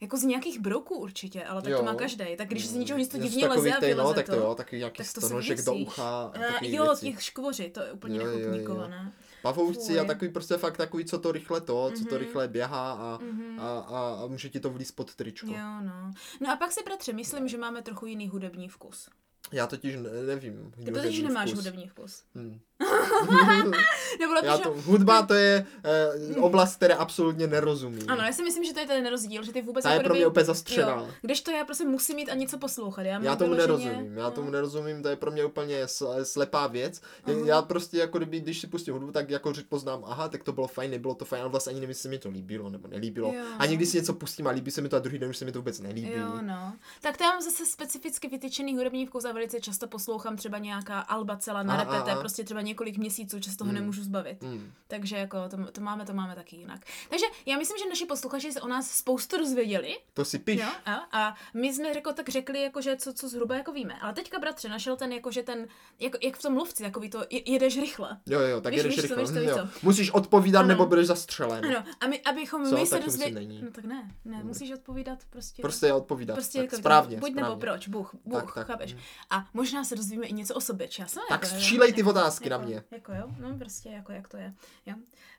Jako 0.00 0.16
z 0.16 0.22
nějakých 0.22 0.60
brouků 0.60 0.94
určitě, 0.94 1.44
ale 1.44 1.62
tak 1.62 1.72
Jo. 1.72 1.78
to 1.78 1.84
má 1.84 1.94
každý. 1.94 2.24
Tak 2.36 2.48
když 2.48 2.68
z 2.68 2.72
ničeho 2.72 2.98
nic 2.98 3.08
to 3.08 3.18
divně 3.18 3.48
leze 3.48 3.72
a 3.72 3.80
vyleze 3.80 4.02
no, 4.02 4.14
tak 4.14 4.26
to 4.26 4.36
jo, 4.36 4.54
taky 4.54 4.78
nějaký 4.78 4.96
tak 5.02 5.12
to 5.12 5.20
stonožek 5.20 5.64
do 5.64 5.74
ucha 5.74 6.32
Eh, 6.34 6.68
jo, 6.68 6.94
těch 7.00 7.22
škvoři, 7.22 7.70
to 7.70 7.80
je 7.82 7.92
úplně 7.92 8.18
jo. 8.18 8.26
nechutníkované. 8.26 9.12
Pavouci 9.42 9.86
Fuj. 9.92 10.00
a 10.00 10.04
takový 10.04 10.30
prostě 10.30 10.56
fakt 10.56 10.76
takový, 10.76 11.04
co 11.04 11.18
to 11.18 11.32
rychle 11.32 11.60
to, 11.60 11.90
co 11.98 12.04
to 12.04 12.10
Mhm. 12.14 12.18
rychle 12.24 12.48
běhá 12.48 12.92
a, 12.92 13.18
Mhm. 13.22 13.60
a, 13.60 13.78
a, 13.78 14.20
a 14.22 14.26
může 14.26 14.48
ti 14.48 14.60
to 14.60 14.70
vlíz 14.70 14.92
pod 14.92 15.14
tričko. 15.14 15.46
Jo, 15.46 15.80
no. 15.82 16.12
No 16.40 16.52
a 16.52 16.56
pak 16.56 16.72
si, 16.72 16.82
bratře, 16.84 17.12
myslím, 17.12 17.48
že 17.48 17.58
máme 17.58 17.82
trochu 17.82 18.06
jiný 18.06 18.28
hudební 18.28 18.68
vkus. 18.68 19.08
Já 19.52 19.66
totiž 19.66 19.94
ne, 19.96 20.10
nevím. 20.26 20.72
Ty 20.84 20.92
totiž 20.92 21.20
nemáš 21.22 21.52
hudební 21.54 21.88
vkus. 21.88 22.24
Hmm. 22.34 22.60
Nebo 24.20 24.34
Já 24.42 24.58
protože... 24.58 24.62
to, 24.62 24.74
hudba 24.90 25.22
to 25.22 25.34
je 25.34 25.66
eh, 25.84 26.40
oblast, 26.40 26.76
které 26.76 26.94
absolutně 26.94 27.46
nerozumím. 27.46 28.02
Ano, 28.08 28.22
já 28.22 28.32
si 28.32 28.42
myslím, 28.42 28.64
že 28.64 28.72
to 28.74 28.80
je 28.80 28.86
ten 28.86 29.06
rozdíl, 29.06 29.42
že 29.44 29.52
ty 29.52 29.62
vůbec 29.62 29.82
Ta 29.82 29.90
je 29.90 29.96
jako 29.96 30.04
pro 30.04 30.14
mě 30.14 30.26
úplně 30.26 30.44
zastřená. 30.44 31.06
Když 31.22 31.40
to 31.40 31.50
já 31.50 31.64
prostě 31.64 31.84
musím 31.84 32.16
mít 32.16 32.30
a 32.30 32.34
něco 32.34 32.58
poslouchat. 32.58 33.02
Já, 33.02 33.20
Já 33.22 33.36
tomu 33.36 33.54
vyloženě- 33.54 33.58
nerozumím, 33.88 34.16
já 34.16 34.24
no. 34.24 34.30
tomu 34.30 34.50
nerozumím, 34.50 35.02
to 35.02 35.08
je 35.08 35.16
pro 35.16 35.30
mě 35.30 35.44
úplně 35.44 35.84
sl- 35.84 36.22
slepá 36.22 36.66
věc. 36.66 37.00
Aha. 37.24 37.36
Já 37.44 37.62
prostě 37.62 37.98
jako 37.98 38.18
kdyby, 38.18 38.40
když 38.40 38.60
si 38.60 38.66
pustím 38.66 38.94
hudbu, 38.94 39.12
tak 39.12 39.30
jako 39.30 39.52
že 39.52 39.62
poznám, 39.68 40.02
aha, 40.06 40.28
tak 40.28 40.44
to 40.44 40.52
bylo 40.52 40.66
fajn, 40.66 40.90
nebylo 40.90 41.14
to 41.14 41.24
fajn, 41.24 41.42
ale 41.42 41.50
vlastně 41.50 41.70
ani 41.70 41.80
nevím, 41.80 41.88
jestli 41.90 42.02
se 42.02 42.08
mi 42.08 42.18
to 42.18 42.30
líbilo 42.30 42.70
nebo 42.70 42.88
nelíbilo. 42.88 43.32
Jo. 43.32 43.44
A 43.58 43.66
někdy 43.66 43.86
si 43.86 43.96
něco 43.96 44.12
pustím 44.14 44.46
a 44.46 44.50
líbí 44.50 44.70
se 44.70 44.80
mi 44.80 44.88
to 44.88 44.96
a 44.96 44.98
druhý 44.98 45.18
den 45.18 45.30
už 45.30 45.36
se 45.36 45.44
mi 45.44 45.52
to 45.52 45.58
vůbec 45.58 45.80
nelíbí. 45.80 46.12
Jo, 46.12 46.28
no. 46.42 46.72
Tak 47.00 47.16
to 47.16 47.24
já 47.24 47.30
mám 47.30 47.42
zase 47.42 47.66
specificky 47.66 48.28
vytyčený 48.28 48.76
hudební 48.76 49.06
vkus 49.06 49.24
a 49.24 49.32
velice 49.32 49.60
často 49.60 49.86
poslouchám 49.86 50.36
třeba 50.36 50.58
nějaká 50.58 51.00
alba 51.00 51.36
celá 51.36 51.62
na 51.62 51.76
repete, 51.76 52.16
prostě 52.20 52.44
třeba 52.44 52.60
několik 52.68 52.96
měsíců, 52.96 53.36
že 53.44 53.50
z 53.50 53.56
toho 53.56 53.68
Hmm. 53.70 53.78
nemůžu 53.80 54.02
zbavit. 54.02 54.42
Hmm. 54.42 54.72
Takže 54.88 55.16
jako 55.16 55.48
to, 55.48 55.56
to, 55.72 55.80
máme, 55.80 56.04
to 56.06 56.12
máme 56.12 56.34
taky 56.34 56.56
jinak. 56.56 56.80
Takže 57.10 57.26
já 57.46 57.58
myslím, 57.58 57.78
že 57.78 57.88
naši 57.88 58.06
posluchači 58.06 58.52
se 58.52 58.60
o 58.60 58.68
nás 58.68 58.90
spoustu 58.90 59.38
dozvěděli. 59.38 59.96
To 60.14 60.24
si 60.24 60.38
piš. 60.38 60.60
Jo, 60.60 60.68
a, 60.86 60.94
a 60.94 61.34
my 61.54 61.74
jsme 61.74 61.88
jako 61.88 62.12
tak 62.12 62.28
řekli, 62.28 62.62
jako, 62.62 62.80
že 62.80 62.96
co, 62.96 63.12
co 63.12 63.28
zhruba 63.28 63.54
jako 63.54 63.72
víme. 63.72 63.94
Ale 64.00 64.12
teďka, 64.12 64.38
bratře, 64.38 64.68
našel 64.68 64.96
ten, 64.96 65.12
jako, 65.12 65.30
že 65.30 65.42
ten, 65.42 65.66
jako, 66.00 66.18
jak 66.22 66.36
v 66.36 66.42
tom 66.42 66.56
lovci, 66.56 66.82
takový 66.82 67.10
to, 67.10 67.24
je- 67.30 67.52
jedeš 67.52 67.78
rychle. 67.80 68.18
Jo, 68.26 68.40
jo, 68.40 68.60
tak 68.60 68.72
Víš, 68.72 68.78
jedeš 68.82 68.96
víš 68.96 69.08
co, 69.08 69.14
rychle. 69.16 69.22
víš 69.22 69.32
co, 69.34 69.40
víš 69.40 69.50
jo. 69.50 69.68
co. 69.80 69.86
Musíš 69.86 70.10
odpovídat, 70.10 70.58
Ano. 70.60 70.68
nebo 70.68 70.86
budeš 70.86 71.06
zastřelen. 71.06 71.64
Ano, 71.66 71.84
a 72.00 72.06
my, 72.06 72.20
abychom 72.20 72.66
Co? 72.68 72.74
my 72.78 72.86
se 72.86 72.98
to 72.98 73.04
dozvěděli. 73.04 73.48
No 73.62 73.70
tak 73.70 73.84
ne, 73.84 74.10
ne, 74.24 74.44
musíš 74.44 74.72
odpovídat 74.72 75.18
prostě. 75.30 75.62
Prostě 75.62 75.86
je 75.86 75.92
odpovídat. 75.92 76.34
Prostě 76.34 76.58
tak 76.58 76.64
jako 76.64 76.76
správně, 76.76 77.16
buď 77.16 77.30
správně. 77.32 77.48
nebo 77.50 77.60
proč, 77.60 77.88
Bůh, 77.88 78.14
Bůh, 78.24 78.42
Tak, 78.42 78.54
tak. 78.54 78.66
chápeš. 78.66 78.94
hm. 78.94 78.98
A 79.30 79.46
možná 79.54 79.84
se 79.84 79.96
dozvíme 79.96 80.26
i 80.26 80.32
něco 80.32 80.54
o 80.54 80.60
sobě. 80.60 80.88
Tak 81.28 81.42
jako, 81.42 81.46
střílej 81.46 81.92
ty 81.92 82.02
otázky 82.02 82.50
na 82.50 82.57
jako- 82.60 82.68
mě. 82.70 82.82
Jako 82.90 83.12
jo, 83.14 83.28
no 83.40 83.58
prostě 83.58 83.88
jako 83.88 84.12
jak 84.12 84.28
to 84.28 84.36
je. 84.36 84.54
Jo. 84.86 84.94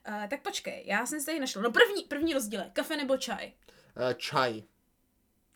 Uh, 0.09 0.27
tak 0.29 0.41
počkej, 0.41 0.83
já 0.87 1.05
jsem 1.05 1.19
si 1.19 1.25
tady 1.25 1.39
našla. 1.39 1.61
No 1.61 1.71
první, 1.71 2.03
první 2.03 2.33
rozdíl 2.33 2.59
je 2.59 2.69
kafe 2.73 2.97
nebo 2.97 3.17
čaj. 3.17 3.51
Eh, 4.09 4.13
čaj. 4.13 4.63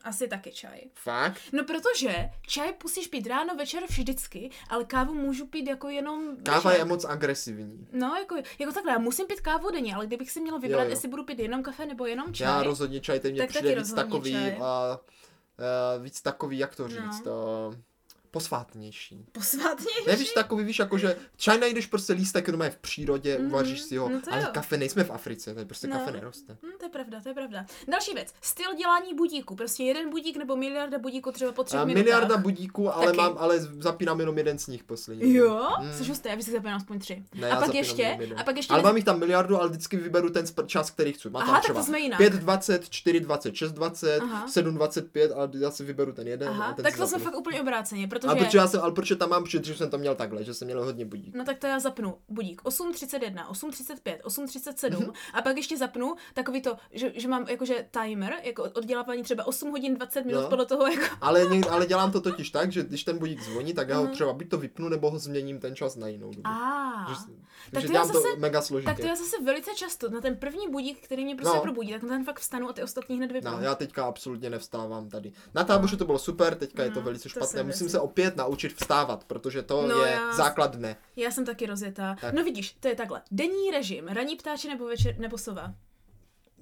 Asi 0.04 0.28
taky 0.28 0.52
čaj. 0.52 0.82
Fakt? 0.94 1.42
No 1.52 1.64
protože 1.64 2.30
čaj 2.48 2.74
musíš 2.84 3.08
pít 3.08 3.28
ráno, 3.28 3.56
večer, 3.56 3.84
vždycky, 3.90 4.50
ale 4.70 4.86
kávu 4.86 5.14
můžu 5.14 5.48
pít 5.48 5.68
jako 5.68 5.90
jenom 5.90 6.38
Káva 6.44 6.58
večer. 6.70 6.80
je 6.80 6.86
moc 6.86 7.06
agresivní. 7.06 7.88
No, 7.92 8.16
jako, 8.20 8.36
jako 8.60 8.74
takhle, 8.74 8.92
já 8.92 8.98
musím 9.00 9.28
pít 9.28 9.42
kávu 9.42 9.72
denně, 9.72 9.96
ale 9.96 10.08
kdybych 10.08 10.32
si 10.32 10.42
měla 10.42 10.58
vybrat, 10.58 10.80
Jo, 10.80 10.86
jo. 10.86 10.90
jestli 10.90 11.08
budu 11.08 11.24
pít 11.24 11.40
jenom 11.40 11.64
kafe 11.64 11.86
nebo 11.86 12.06
jenom 12.06 12.34
čaj. 12.34 12.48
Já 12.48 12.64
rozhodně 12.64 13.00
čaj, 13.00 13.20
ten 13.20 13.32
mě 13.32 13.42
Tak 13.42 13.50
přijde 13.50 13.76
víc 13.76 13.94
takový, 13.94 14.36
a, 14.38 14.56
a, 14.64 15.00
víc 16.02 16.22
takový, 16.22 16.58
jak 16.58 16.76
to 16.76 16.84
No. 16.84 16.90
říct, 16.90 17.24
no. 17.26 17.72
Posvátnější. 18.34 19.26
Posvátně. 19.32 19.86
Ne, 20.08 20.16
víš, 20.16 20.32
takový, 20.32 20.64
víš, 20.64 20.80
jako, 20.80 20.98
že 20.98 21.16
čaj 21.38 21.60
najdeš 21.60 21.86
prostě 21.88 22.14
lístek, 22.14 22.48
jenom 22.48 22.62
je 22.62 22.70
v 22.70 22.78
přírodě, 22.78 23.38
Mhm, 23.38 23.48
uvaříš 23.48 23.82
si 23.82 23.98
ho, 23.98 24.10
no 24.10 24.22
ale 24.32 24.42
jo. 24.42 24.48
kafe 24.54 24.78
nejsme 24.78 25.04
v 25.04 25.12
Africe, 25.12 25.54
tady 25.54 25.66
prostě 25.66 25.88
No. 25.88 26.00
kafe 26.00 26.12
neroste. 26.12 26.58
Hm, 26.64 26.70
to 26.80 26.86
je 26.86 26.90
pravda, 26.90 27.22
to 27.22 27.30
je 27.30 27.36
pravda. 27.36 27.66
Další 27.88 28.14
věc. 28.14 28.34
Styl 28.42 28.74
dělání 28.76 29.14
budíku. 29.14 29.56
Prostě 29.56 29.84
jeden 29.84 30.10
budík 30.10 30.38
nebo 30.38 30.56
miliarda 30.56 30.98
budíků 31.00 31.32
třeba 31.32 31.52
po 31.52 31.64
třech 31.64 31.80
minutách. 31.80 32.04
miliarda 32.04 32.38
budíků, 32.38 32.94
ale 32.96 33.06
Taky. 33.06 33.18
mám, 33.18 33.36
ale 33.40 33.60
zapínám 33.60 34.20
jenom 34.20 34.38
jeden 34.38 34.60
z 34.60 34.68
nich 34.68 34.84
poslední. 34.84 35.34
Jo? 35.34 35.70
Mm. 35.82 35.94
Jsi 35.94 36.04
hustý, 36.10 36.30
já 36.30 36.36
bych 36.36 36.46
si 36.46 36.52
zapínal 36.52 36.78
aspoň 36.78 37.00
tři. 37.00 37.24
Ne, 37.36 37.50
a 37.52 37.60
pak 37.60 37.76
ještě, 37.76 38.18
a 38.38 38.44
pak 38.44 38.58
ještě... 38.58 38.74
Ale 38.74 38.84
mám 38.84 38.96
jich 38.96 39.06
tam 39.06 39.20
miliardu, 39.20 39.58
ale 39.60 39.70
vždycky 39.70 39.98
vyberu 39.98 40.30
ten 40.30 40.46
čas, 40.66 40.92
který 40.92 41.14
chci. 41.14 41.30
Mám 41.30 41.42
Aha, 41.42 41.52
tam 41.52 41.56
tak 41.56 41.64
třeba 41.64 41.80
to 41.80 41.86
jsme 41.86 42.00
jinak. 42.00 42.20
5.20, 42.20 42.80
4.20, 42.80 43.52
6.20, 43.52 44.20
Aha. 44.24 44.48
7.25 44.48 45.34
a 45.38 45.50
já 45.60 45.72
si 45.72 45.84
vyberu 45.84 46.12
ten 46.14 46.28
jeden. 46.28 46.50
Aha, 46.50 46.74
ten 46.74 46.84
tak 46.84 46.94
to 46.94 46.98
jsme 46.98 47.08
zapnu. 47.08 47.24
fakt 47.26 47.36
úplně 47.38 47.62
obráceně, 47.62 48.08
protože. 48.28 48.38
Ale 48.40 48.46
protože 48.46 48.58
já 48.58 48.68
jsem, 48.68 48.82
ale 48.82 48.92
protože 48.92 49.16
tam 49.16 49.30
mám, 49.30 49.44
protože 49.44 49.76
jsem 49.76 49.90
to 49.90 49.98
měl 49.98 50.16
takhle, 50.16 50.44
že 50.44 50.54
jsem 50.54 50.66
měl 50.66 50.84
hodně 50.86 51.06
budík. 51.06 51.36
No 51.36 51.46
tak 51.46 51.58
to 51.60 51.68
já 51.68 51.80
zapnu 51.80 52.18
budík 52.30 52.62
8.31, 52.62 53.48
8.35, 53.52 54.18
8.37 54.24 55.00
Mhm. 55.00 55.12
a 55.34 55.42
pak 55.42 55.58
ještě 55.58 55.78
zapnu 55.78 56.16
takový 56.34 56.62
to, 56.62 56.76
že, 56.92 57.12
že 57.16 57.28
mám 57.28 57.48
jakože 57.50 57.86
timer, 58.02 58.34
jako 58.44 58.64
oddělávání 58.64 59.24
třeba 59.24 59.48
8 59.48 59.72
hodin 59.72 59.96
20 59.96 60.26
minut 60.26 60.42
No. 60.42 60.50
podle 60.50 60.66
toho, 60.66 60.88
jako... 60.88 61.16
Ale, 61.22 61.42
ale 61.70 61.86
dělám 61.86 62.12
to 62.12 62.22
totiž 62.22 62.50
tak, 62.50 62.72
že 62.72 62.84
když 62.84 63.04
ten 63.04 63.18
budík 63.18 63.42
zvoní, 63.42 63.74
tak 63.74 63.90
já 63.90 63.98
ho 63.98 64.04
Mhm. 64.04 64.14
třeba 64.14 64.34
buď 64.34 64.50
to 64.50 64.58
vypnu, 64.58 64.90
nebo 64.90 65.12
ho 65.12 65.20
změním 65.20 65.60
ten 65.60 65.76
čas 65.76 65.96
na 65.96 66.08
jinou 66.08 66.30
dobu. 66.34 66.48
A. 66.48 67.06
že, 67.10 67.16
Tak 67.72 67.82
že 67.82 67.88
to 67.88 67.94
já 67.94 68.00
dělám 68.00 68.08
to 68.08 68.14
zase- 68.22 68.36
mega 68.40 68.62
složitě. 68.62 68.92
Tak 68.92 69.00
to 69.00 69.08
já 69.08 69.16
zase 69.16 69.36
velice 69.44 69.72
často, 69.76 70.10
na 70.10 70.22
ten 70.22 70.36
první 70.36 70.68
budík, 70.72 71.00
který 71.06 71.26
mě 71.26 71.36
prostě 71.36 71.56
No. 71.58 71.62
probudí, 71.62 71.92
tak 71.92 72.04
na 72.04 72.10
ten 72.10 72.26
fakt 72.26 72.40
vstanu 72.40 72.70
a 72.70 72.74
ty 72.74 72.84
ostatní 72.84 73.18
hned 73.18 73.32
vypnu. 73.32 73.52
No, 73.52 73.60
já 73.60 73.76
teďka 73.76 74.06
absolutně 74.06 74.50
nevstávám 74.50 75.10
tady. 75.10 75.32
Na 75.54 75.64
táboře 75.64 75.98
to 75.98 76.06
bylo 76.06 76.20
super, 76.20 76.56
teďka 76.56 76.84
je 76.84 76.90
to 76.92 77.00
No, 77.00 77.06
velice 77.06 77.30
špatné. 77.30 77.64
Musím 77.64 77.90
se 77.90 78.00
opět 78.14 78.36
naučit 78.36 78.74
vstávat, 78.74 79.24
protože 79.24 79.62
to 79.62 79.88
No, 79.88 80.02
je 80.06 80.12
já- 80.12 80.34
základ 80.34 80.76
dne. 80.76 80.96
Já 81.16 81.32
jsem 81.32 81.46
taky 81.46 81.66
rozjetá. 81.66 82.16
Tak. 82.22 82.34
No 82.34 82.44
vidíš, 82.44 82.74
to 82.80 82.88
je 82.88 82.96
takhle. 82.96 83.22
Denní 83.32 83.72
režim, 83.72 84.08
ranní 84.08 84.36
ptáči 84.36 84.68
nebo 84.70 84.86
večer, 84.86 85.20
nebo 85.20 85.38
sova. 85.38 85.74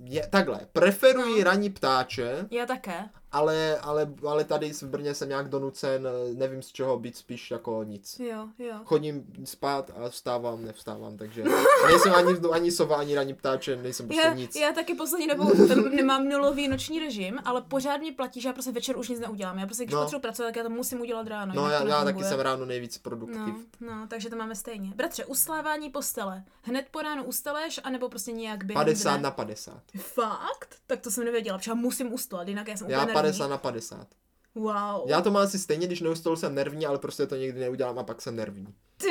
Je, 0.04 0.28
takhle, 0.28 0.60
preferuji 0.74 1.38
No. 1.38 1.44
ranní 1.44 1.70
ptáče, 1.70 2.48
Já 2.52 2.66
také. 2.66 3.04
Ale, 3.32 3.78
ale, 3.82 4.14
ale 4.28 4.44
tady 4.44 4.74
v 4.74 4.84
Brně 4.84 5.14
jsem 5.14 5.30
nějak 5.30 5.50
donucen, 5.50 6.08
nevím 6.34 6.62
z 6.62 6.68
čeho, 6.68 7.00
být 7.00 7.18
spíš 7.18 7.52
jako 7.52 7.84
nic. 7.84 8.20
Jo, 8.20 8.48
jo. 8.60 8.76
Chodím 8.86 9.26
spát 9.46 9.92
a 10.06 10.10
vstávám, 10.10 10.66
nevstávám, 10.66 11.18
takže 11.18 11.44
nejsem 11.88 12.14
ani, 12.14 12.34
ani 12.52 12.72
sova, 12.72 12.96
ani 12.96 13.16
ranní 13.16 13.34
ptáče, 13.34 13.76
nejsem 13.76 14.08
prostě 14.08 14.22
Já, 14.28 14.34
nic. 14.34 14.56
já 14.56 14.72
taky 14.72 14.96
poslední 14.96 15.28
dobou 15.28 15.52
nemám 15.96 16.30
nulový 16.30 16.68
noční 16.68 17.00
režim, 17.00 17.40
ale 17.46 17.62
pořád 17.62 17.98
mě 17.98 18.12
platí, 18.12 18.42
že 18.42 18.50
já 18.50 18.54
prostě 18.54 18.72
večer 18.72 18.98
už 18.98 19.10
nic 19.10 19.20
neudělám. 19.20 19.60
Já 19.60 19.66
prostě, 19.66 19.84
když 19.86 19.94
No. 19.96 20.02
potřebuji 20.02 20.22
pracovat, 20.22 20.48
tak 20.48 20.56
já 20.56 20.64
to 20.64 20.70
musím 20.70 21.02
udělat 21.02 21.28
ráno. 21.28 21.54
No 21.56 21.70
já, 21.70 21.88
já 21.88 22.04
taky 22.04 22.24
jsem 22.24 22.40
ráno 22.40 22.66
nejvíc 22.66 22.98
produktiv. 22.98 23.56
No, 23.82 23.96
no, 23.96 24.08
takže 24.08 24.30
to 24.30 24.36
máme 24.36 24.56
stejně. 24.56 24.92
Bratře, 24.96 25.26
uslávání 25.26 25.90
postele. 25.90 26.44
Hned 26.62 26.86
po 26.92 27.02
ránu 27.02 27.24
ustaleš, 27.24 27.80
anebo 27.84 28.10
prostě 28.10 28.32
nějak 28.32 28.64
během 28.64 28.86
50 28.86 29.10
dne? 29.14 29.22
na 29.24 29.32
50. 29.32 29.82
Fakt? 29.98 30.76
Tak 30.88 31.02
to 31.02 31.12
jsem 31.12 31.26
nevěděla, 31.26 31.58
protože 31.58 31.74
musím 31.74 32.14
ustlat, 32.14 32.48
jinak 32.48 32.68
já 32.68 32.78
jsem 32.78 32.90
Já 32.90 32.98
úplně 33.02 33.14
50 33.22 33.44
nervní. 33.44 33.52
na 33.52 33.58
50. 33.58 34.08
Wow. 34.56 35.10
Já 35.10 35.22
to 35.22 35.32
mám 35.32 35.44
asi 35.44 35.60
stejně, 35.60 35.88
když 35.88 36.02
neustal 36.02 36.36
jsem 36.38 36.56
nervní, 36.56 36.86
ale 36.86 36.98
prostě 36.98 37.26
to 37.28 37.36
nikdy 37.36 37.60
neudělám 37.60 38.00
a 38.00 38.04
pak 38.04 38.22
jsem 38.22 38.36
nervní. 38.36 38.68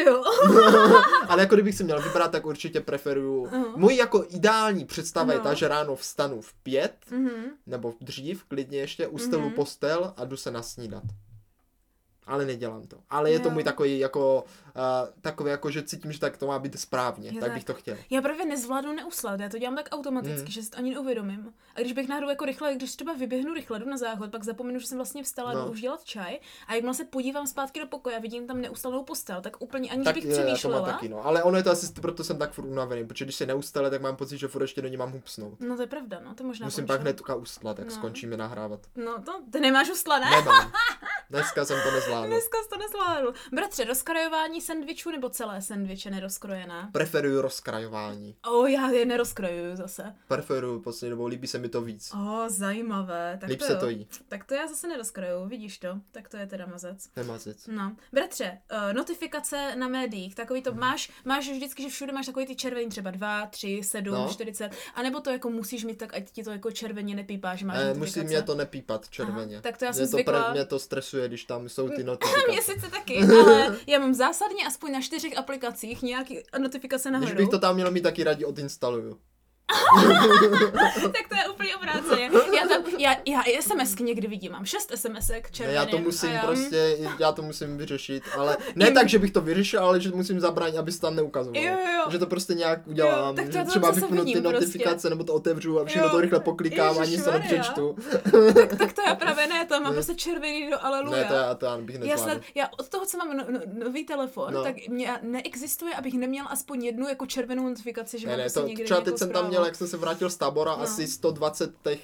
Jo. 0.07 0.23
Ale 1.29 1.43
jako 1.43 1.55
kdybych 1.55 1.75
si 1.75 1.85
měl 1.85 2.03
vybrat, 2.03 2.33
tak 2.33 2.47
určitě 2.47 2.81
preferuju. 2.81 3.47
Aha. 3.47 3.65
Můj 3.77 3.97
jako 3.97 4.25
ideální 4.29 4.85
představa 4.85 5.33
je 5.33 5.39
No. 5.39 5.45
ta, 5.45 5.55
že 5.55 5.69
ráno 5.69 5.97
vstanu 5.97 6.41
v 6.41 6.53
pět, 6.53 6.95
Mhm. 7.11 7.45
nebo 7.67 7.95
dřív, 8.01 8.45
klidně 8.45 8.79
ještě, 8.79 9.07
ustelu 9.07 9.43
Mhm. 9.43 9.53
postel 9.55 10.15
a 10.17 10.25
jdu 10.25 10.37
se 10.37 10.51
nasnídat. 10.51 11.03
Ale 12.27 12.45
nedělám 12.45 12.83
to. 12.87 12.97
Ale 13.11 13.31
je 13.31 13.39
to 13.41 13.49
Jo. 13.49 13.55
můj 13.55 13.65
takový 13.65 13.99
jako, 13.99 14.45
uh, 14.77 14.83
takový 15.21 15.51
jako, 15.51 15.71
že 15.71 15.83
cítím, 15.83 16.13
že 16.13 16.21
tak 16.21 16.37
to 16.37 16.47
má 16.47 16.59
být 16.59 16.81
správně, 16.81 17.33
tak, 17.33 17.41
tak. 17.41 17.53
bych 17.53 17.65
to 17.65 17.75
chtěl. 17.75 17.97
Já 18.11 18.23
právě 18.23 18.47
nezvládnu 18.47 18.93
neuslat, 18.93 19.41
já 19.41 19.49
to 19.49 19.59
dělám 19.59 19.77
tak 19.77 19.89
automaticky, 19.93 20.41
Mm. 20.41 20.47
že 20.51 20.63
si 20.63 20.71
to 20.71 20.79
ani 20.79 20.91
neuvědomím. 20.95 21.53
A 21.77 21.81
když 21.81 21.93
bych 21.93 22.09
náhodou 22.09 22.29
jako 22.29 22.45
rychle, 22.45 22.75
když 22.75 22.93
třeba 22.97 23.13
vyběhnu 23.13 23.55
rychle, 23.55 23.79
jdu 23.79 23.89
na 23.89 23.97
záchod, 23.97 24.31
pak 24.31 24.45
zapomenu, 24.45 24.79
že 24.79 24.87
jsem 24.87 24.99
vlastně 24.99 25.23
vstala, 25.23 25.53
No. 25.53 25.65
jdu 25.65 25.71
už 25.71 25.81
dělat 25.81 26.05
čaj 26.05 26.39
a 26.67 26.75
jakmile 26.75 26.95
se 26.95 27.05
podívám 27.05 27.47
zpátky 27.47 27.81
do 27.81 27.87
pokoje 27.87 28.17
a 28.17 28.21
vidím 28.21 28.47
tam 28.47 28.61
neustalou 28.61 29.05
postel, 29.05 29.41
tak 29.41 29.63
úplně 29.63 29.91
aniž 29.91 30.05
Tak 30.05 30.15
bych 30.15 30.25
to 30.25 30.31
přemýšlela. 30.31 30.87
taky, 30.93 31.09
no. 31.09 31.27
Ale 31.27 31.43
ono 31.43 31.57
je 31.57 31.63
to 31.63 31.71
asi, 31.71 31.93
proto 31.93 32.25
jsem 32.25 32.39
tak 32.39 32.53
furt 32.53 32.65
unavený, 32.67 33.07
protože 33.07 33.25
když 33.25 33.35
se 33.37 33.47
neustele, 33.47 33.91
tak 33.91 34.01
mám 34.03 34.17
pocit, 34.17 34.39
že 34.39 34.49
furt 34.49 34.63
ještě 34.63 34.83
do 34.83 34.89
ní 34.89 34.97
mám 34.97 35.13
hupsnout. 35.13 35.61
No 35.61 35.77
to 35.77 35.83
je 35.83 35.87
pravda, 35.89 36.21
no 36.25 36.35
to 36.35 36.45
možná 36.45 36.67
Musím 36.67 36.87
pak 36.87 37.01
hned 37.01 37.17
tuka 37.17 37.35
ustlat, 37.35 37.77
tak 37.77 37.87
No. 37.87 37.93
skončíme 37.93 38.37
nahrávat. 38.37 38.81
No 38.97 39.23
to, 39.23 39.33
ty 39.53 39.61
nemáš 39.61 39.91
uslané? 39.91 40.31
Nemám. 40.31 40.73
Dneska 41.31 41.65
jsem 41.65 41.79
to 41.85 41.91
nezvládl. 41.91 42.27
Dneska 42.27 42.59
jsi 42.63 42.69
to 42.69 42.77
nezvládl. 42.79 43.33
Bratře, 43.53 43.85
rozkrajování 43.85 44.61
sendvičů 44.61 45.11
nebo 45.11 45.29
celé 45.31 45.63
sendviče 45.63 46.11
nerozkrojené? 46.11 46.89
Preferuju 46.93 47.41
rozkrajování. 47.41 48.37
O, 48.51 48.67
já 48.67 48.91
je 48.91 49.05
nerozkrojuju 49.07 49.77
zase. 49.77 50.15
Preferuju 50.29 50.81
poslední 50.83 51.11
dobou, 51.11 51.27
líbí 51.27 51.47
se 51.47 51.59
mi 51.59 51.69
to 51.69 51.81
víc. 51.83 52.13
O, 52.15 52.45
zajímavé. 52.49 53.39
Tak 53.41 53.51
Líp 53.51 53.59
to 53.59 53.65
se 53.65 53.73
jo. 53.73 53.79
to 53.81 53.89
jí. 53.89 54.09
Tak 54.29 54.45
to 54.45 54.55
já 54.55 54.67
zase 54.67 54.89
nerozkrojuju, 54.89 55.49
vidíš 55.49 55.79
to? 55.79 55.89
Tak 56.13 56.29
to 56.29 56.37
je 56.37 56.47
teda 56.47 56.67
mazec. 56.67 57.09
Nemazec. 57.17 57.67
No, 57.67 57.97
bratře, 58.13 58.59
uh, 58.73 58.93
notifikace 58.93 59.77
na 59.77 59.89
médiích, 59.89 60.35
takový 60.35 60.63
to 60.63 60.75
máš, 60.75 61.11
máš 61.25 61.49
vždycky, 61.51 61.83
že 61.83 61.89
všude 61.89 62.13
máš 62.13 62.27
takový 62.27 62.47
ty 62.47 62.57
červený 62.57 62.89
třeba 62.89 63.11
2, 63.11 63.47
3, 63.47 63.81
7, 63.85 64.15
No. 64.15 64.23
no. 64.23 64.29
40, 64.29 64.71
anebo 64.95 65.21
to 65.21 65.31
jako 65.31 65.51
musíš 65.51 65.85
mít 65.85 65.99
tak, 65.99 66.15
ať 66.15 66.31
ti 66.31 66.43
to 66.43 66.51
jako 66.51 66.71
červeně 66.71 67.15
nepípá, 67.15 67.55
že 67.57 67.67
máš 67.67 67.77
Eh, 67.77 67.85
notifikace. 67.89 68.21
musí 68.21 68.29
mě 68.29 68.43
to 68.43 68.55
nepípat 68.55 69.09
červeně. 69.09 69.55
Aha, 69.55 69.63
tak 69.63 69.79
to 69.79 69.85
já 69.85 69.91
mě 69.91 70.07
jsem 70.07 70.25
to, 70.25 70.31
zvykla- 70.33 70.53
mě 70.53 70.65
to 70.65 70.79
stresuje, 70.79 71.20
když 71.29 71.45
tam 71.45 71.69
jsou 71.69 71.89
ty 71.89 71.95
Mě 71.95 72.05
notifikace. 72.05 72.63
sice 72.73 72.91
taky, 72.91 73.19
ale 73.23 73.77
já 73.87 73.99
mám 73.99 74.15
zásadně 74.15 74.67
aspoň 74.67 74.93
na 74.93 75.01
čtyřech 75.01 75.39
aplikacích 75.39 76.03
nějaký 76.03 76.39
notifikace 76.59 77.09
Když 77.11 77.21
nahoru. 77.21 77.37
bych 77.37 77.49
to 77.49 77.59
tam 77.59 77.75
měl 77.75 77.91
mít, 77.91 78.01
taky 78.01 78.25
raději 78.25 78.45
odinstaluju. 78.45 79.19
tak 81.03 81.29
to 81.29 81.35
je 81.37 81.49
úplně 81.53 81.77
obráceně. 81.77 82.31
Já 82.61 82.69
tam, 82.69 82.83
já, 82.99 83.17
já 83.27 83.43
i 83.43 83.63
SMSky 83.63 84.03
někdy 84.03 84.29
vidím, 84.29 84.53
mám 84.53 84.65
šest 84.65 84.93
SMSek 84.95 85.45
Ne, 85.45 85.51
červených. 85.53 85.77
já 85.77 85.87
to 85.87 85.97
a 85.97 86.01
musím 86.01 86.31
já, 86.33 86.41
prostě, 86.47 86.97
já 87.19 87.33
to 87.33 87.43
musím 87.43 87.79
vyřešit, 87.79 88.23
ale 88.39 88.57
ne 88.75 88.91
tak, 88.91 89.09
že 89.09 89.19
bych 89.19 89.31
to 89.31 89.41
vyřešil, 89.41 89.81
ale 89.85 90.01
že 90.01 90.11
musím 90.11 90.41
zabránit, 90.41 90.79
aby 90.79 90.93
se 90.93 91.01
tam 91.01 91.17
neukazoval. 91.17 91.63
Jo, 91.63 91.73
jo. 91.97 92.11
Že 92.11 92.19
to 92.19 92.27
prostě 92.27 92.55
nějak 92.55 92.87
udělám, 92.87 93.29
Jo, 93.29 93.35
tak 93.35 93.47
to 93.47 93.53
že 93.53 93.65
třeba 93.65 93.91
vypnu 93.91 94.25
ty 94.25 94.33
prostě. 94.33 94.41
notifikace, 94.41 95.11
nebo 95.11 95.25
to 95.25 95.35
otevřu 95.35 95.81
a 95.81 95.85
všechno 95.85 96.07
Jo. 96.07 96.11
to 96.13 96.21
rychle 96.21 96.41
poklikám, 96.41 96.89
ani 96.99 97.07
se 97.07 97.13
Ježišmarja. 97.13 97.39
nepřečtu. 97.41 97.97
tak, 98.55 98.79
tak 98.79 98.93
to 98.93 99.03
já 99.07 99.15
právě 99.15 99.47
ne, 99.47 99.67
to 99.67 99.75
mám 99.75 99.85
Ne. 99.85 99.93
prostě 99.93 100.15
červený 100.15 100.71
do 100.71 100.85
aleluja. 100.85 101.17
Ne, 101.19 101.25
to 101.25 101.35
já, 101.35 101.55
to 101.55 101.67
já 101.67 101.79
bych 101.79 101.97
Já, 102.03 102.17
snad, 102.17 102.39
já 102.55 102.69
od 102.79 102.89
toho, 102.89 103.07
co 103.07 103.19
mám 103.19 103.37
no, 103.37 103.45
no, 103.51 103.61
nový 103.85 104.05
telefon, 104.05 104.55
No. 104.55 104.63
tak 104.63 104.75
mě 104.89 105.11
neexistuje, 105.23 105.95
abych 105.95 106.15
neměl 106.15 106.45
aspoň 106.49 106.85
jednu 106.85 107.09
jako 107.09 107.27
červenou 107.27 107.69
notifikaci, 107.69 108.19
že 108.19 108.27
Ne, 108.27 108.33
mám 108.33 108.39
ne, 108.39 108.45
prostě 108.45 108.61
to, 108.61 108.67
někde 108.67 108.85
třeba 108.85 109.01
teď 109.01 109.19
jsem 109.19 109.31
tam 109.31 109.47
zprávu. 109.47 109.55
Měl, 109.61 109.67
jak 109.67 109.75
jsem 109.77 109.87
se 109.89 109.97
vrátil 109.97 110.31
z 110.31 110.37
tábora, 110.37 110.71
No. 110.77 110.83
asi 110.83 111.07
120 111.07 111.71
těch 111.83 111.99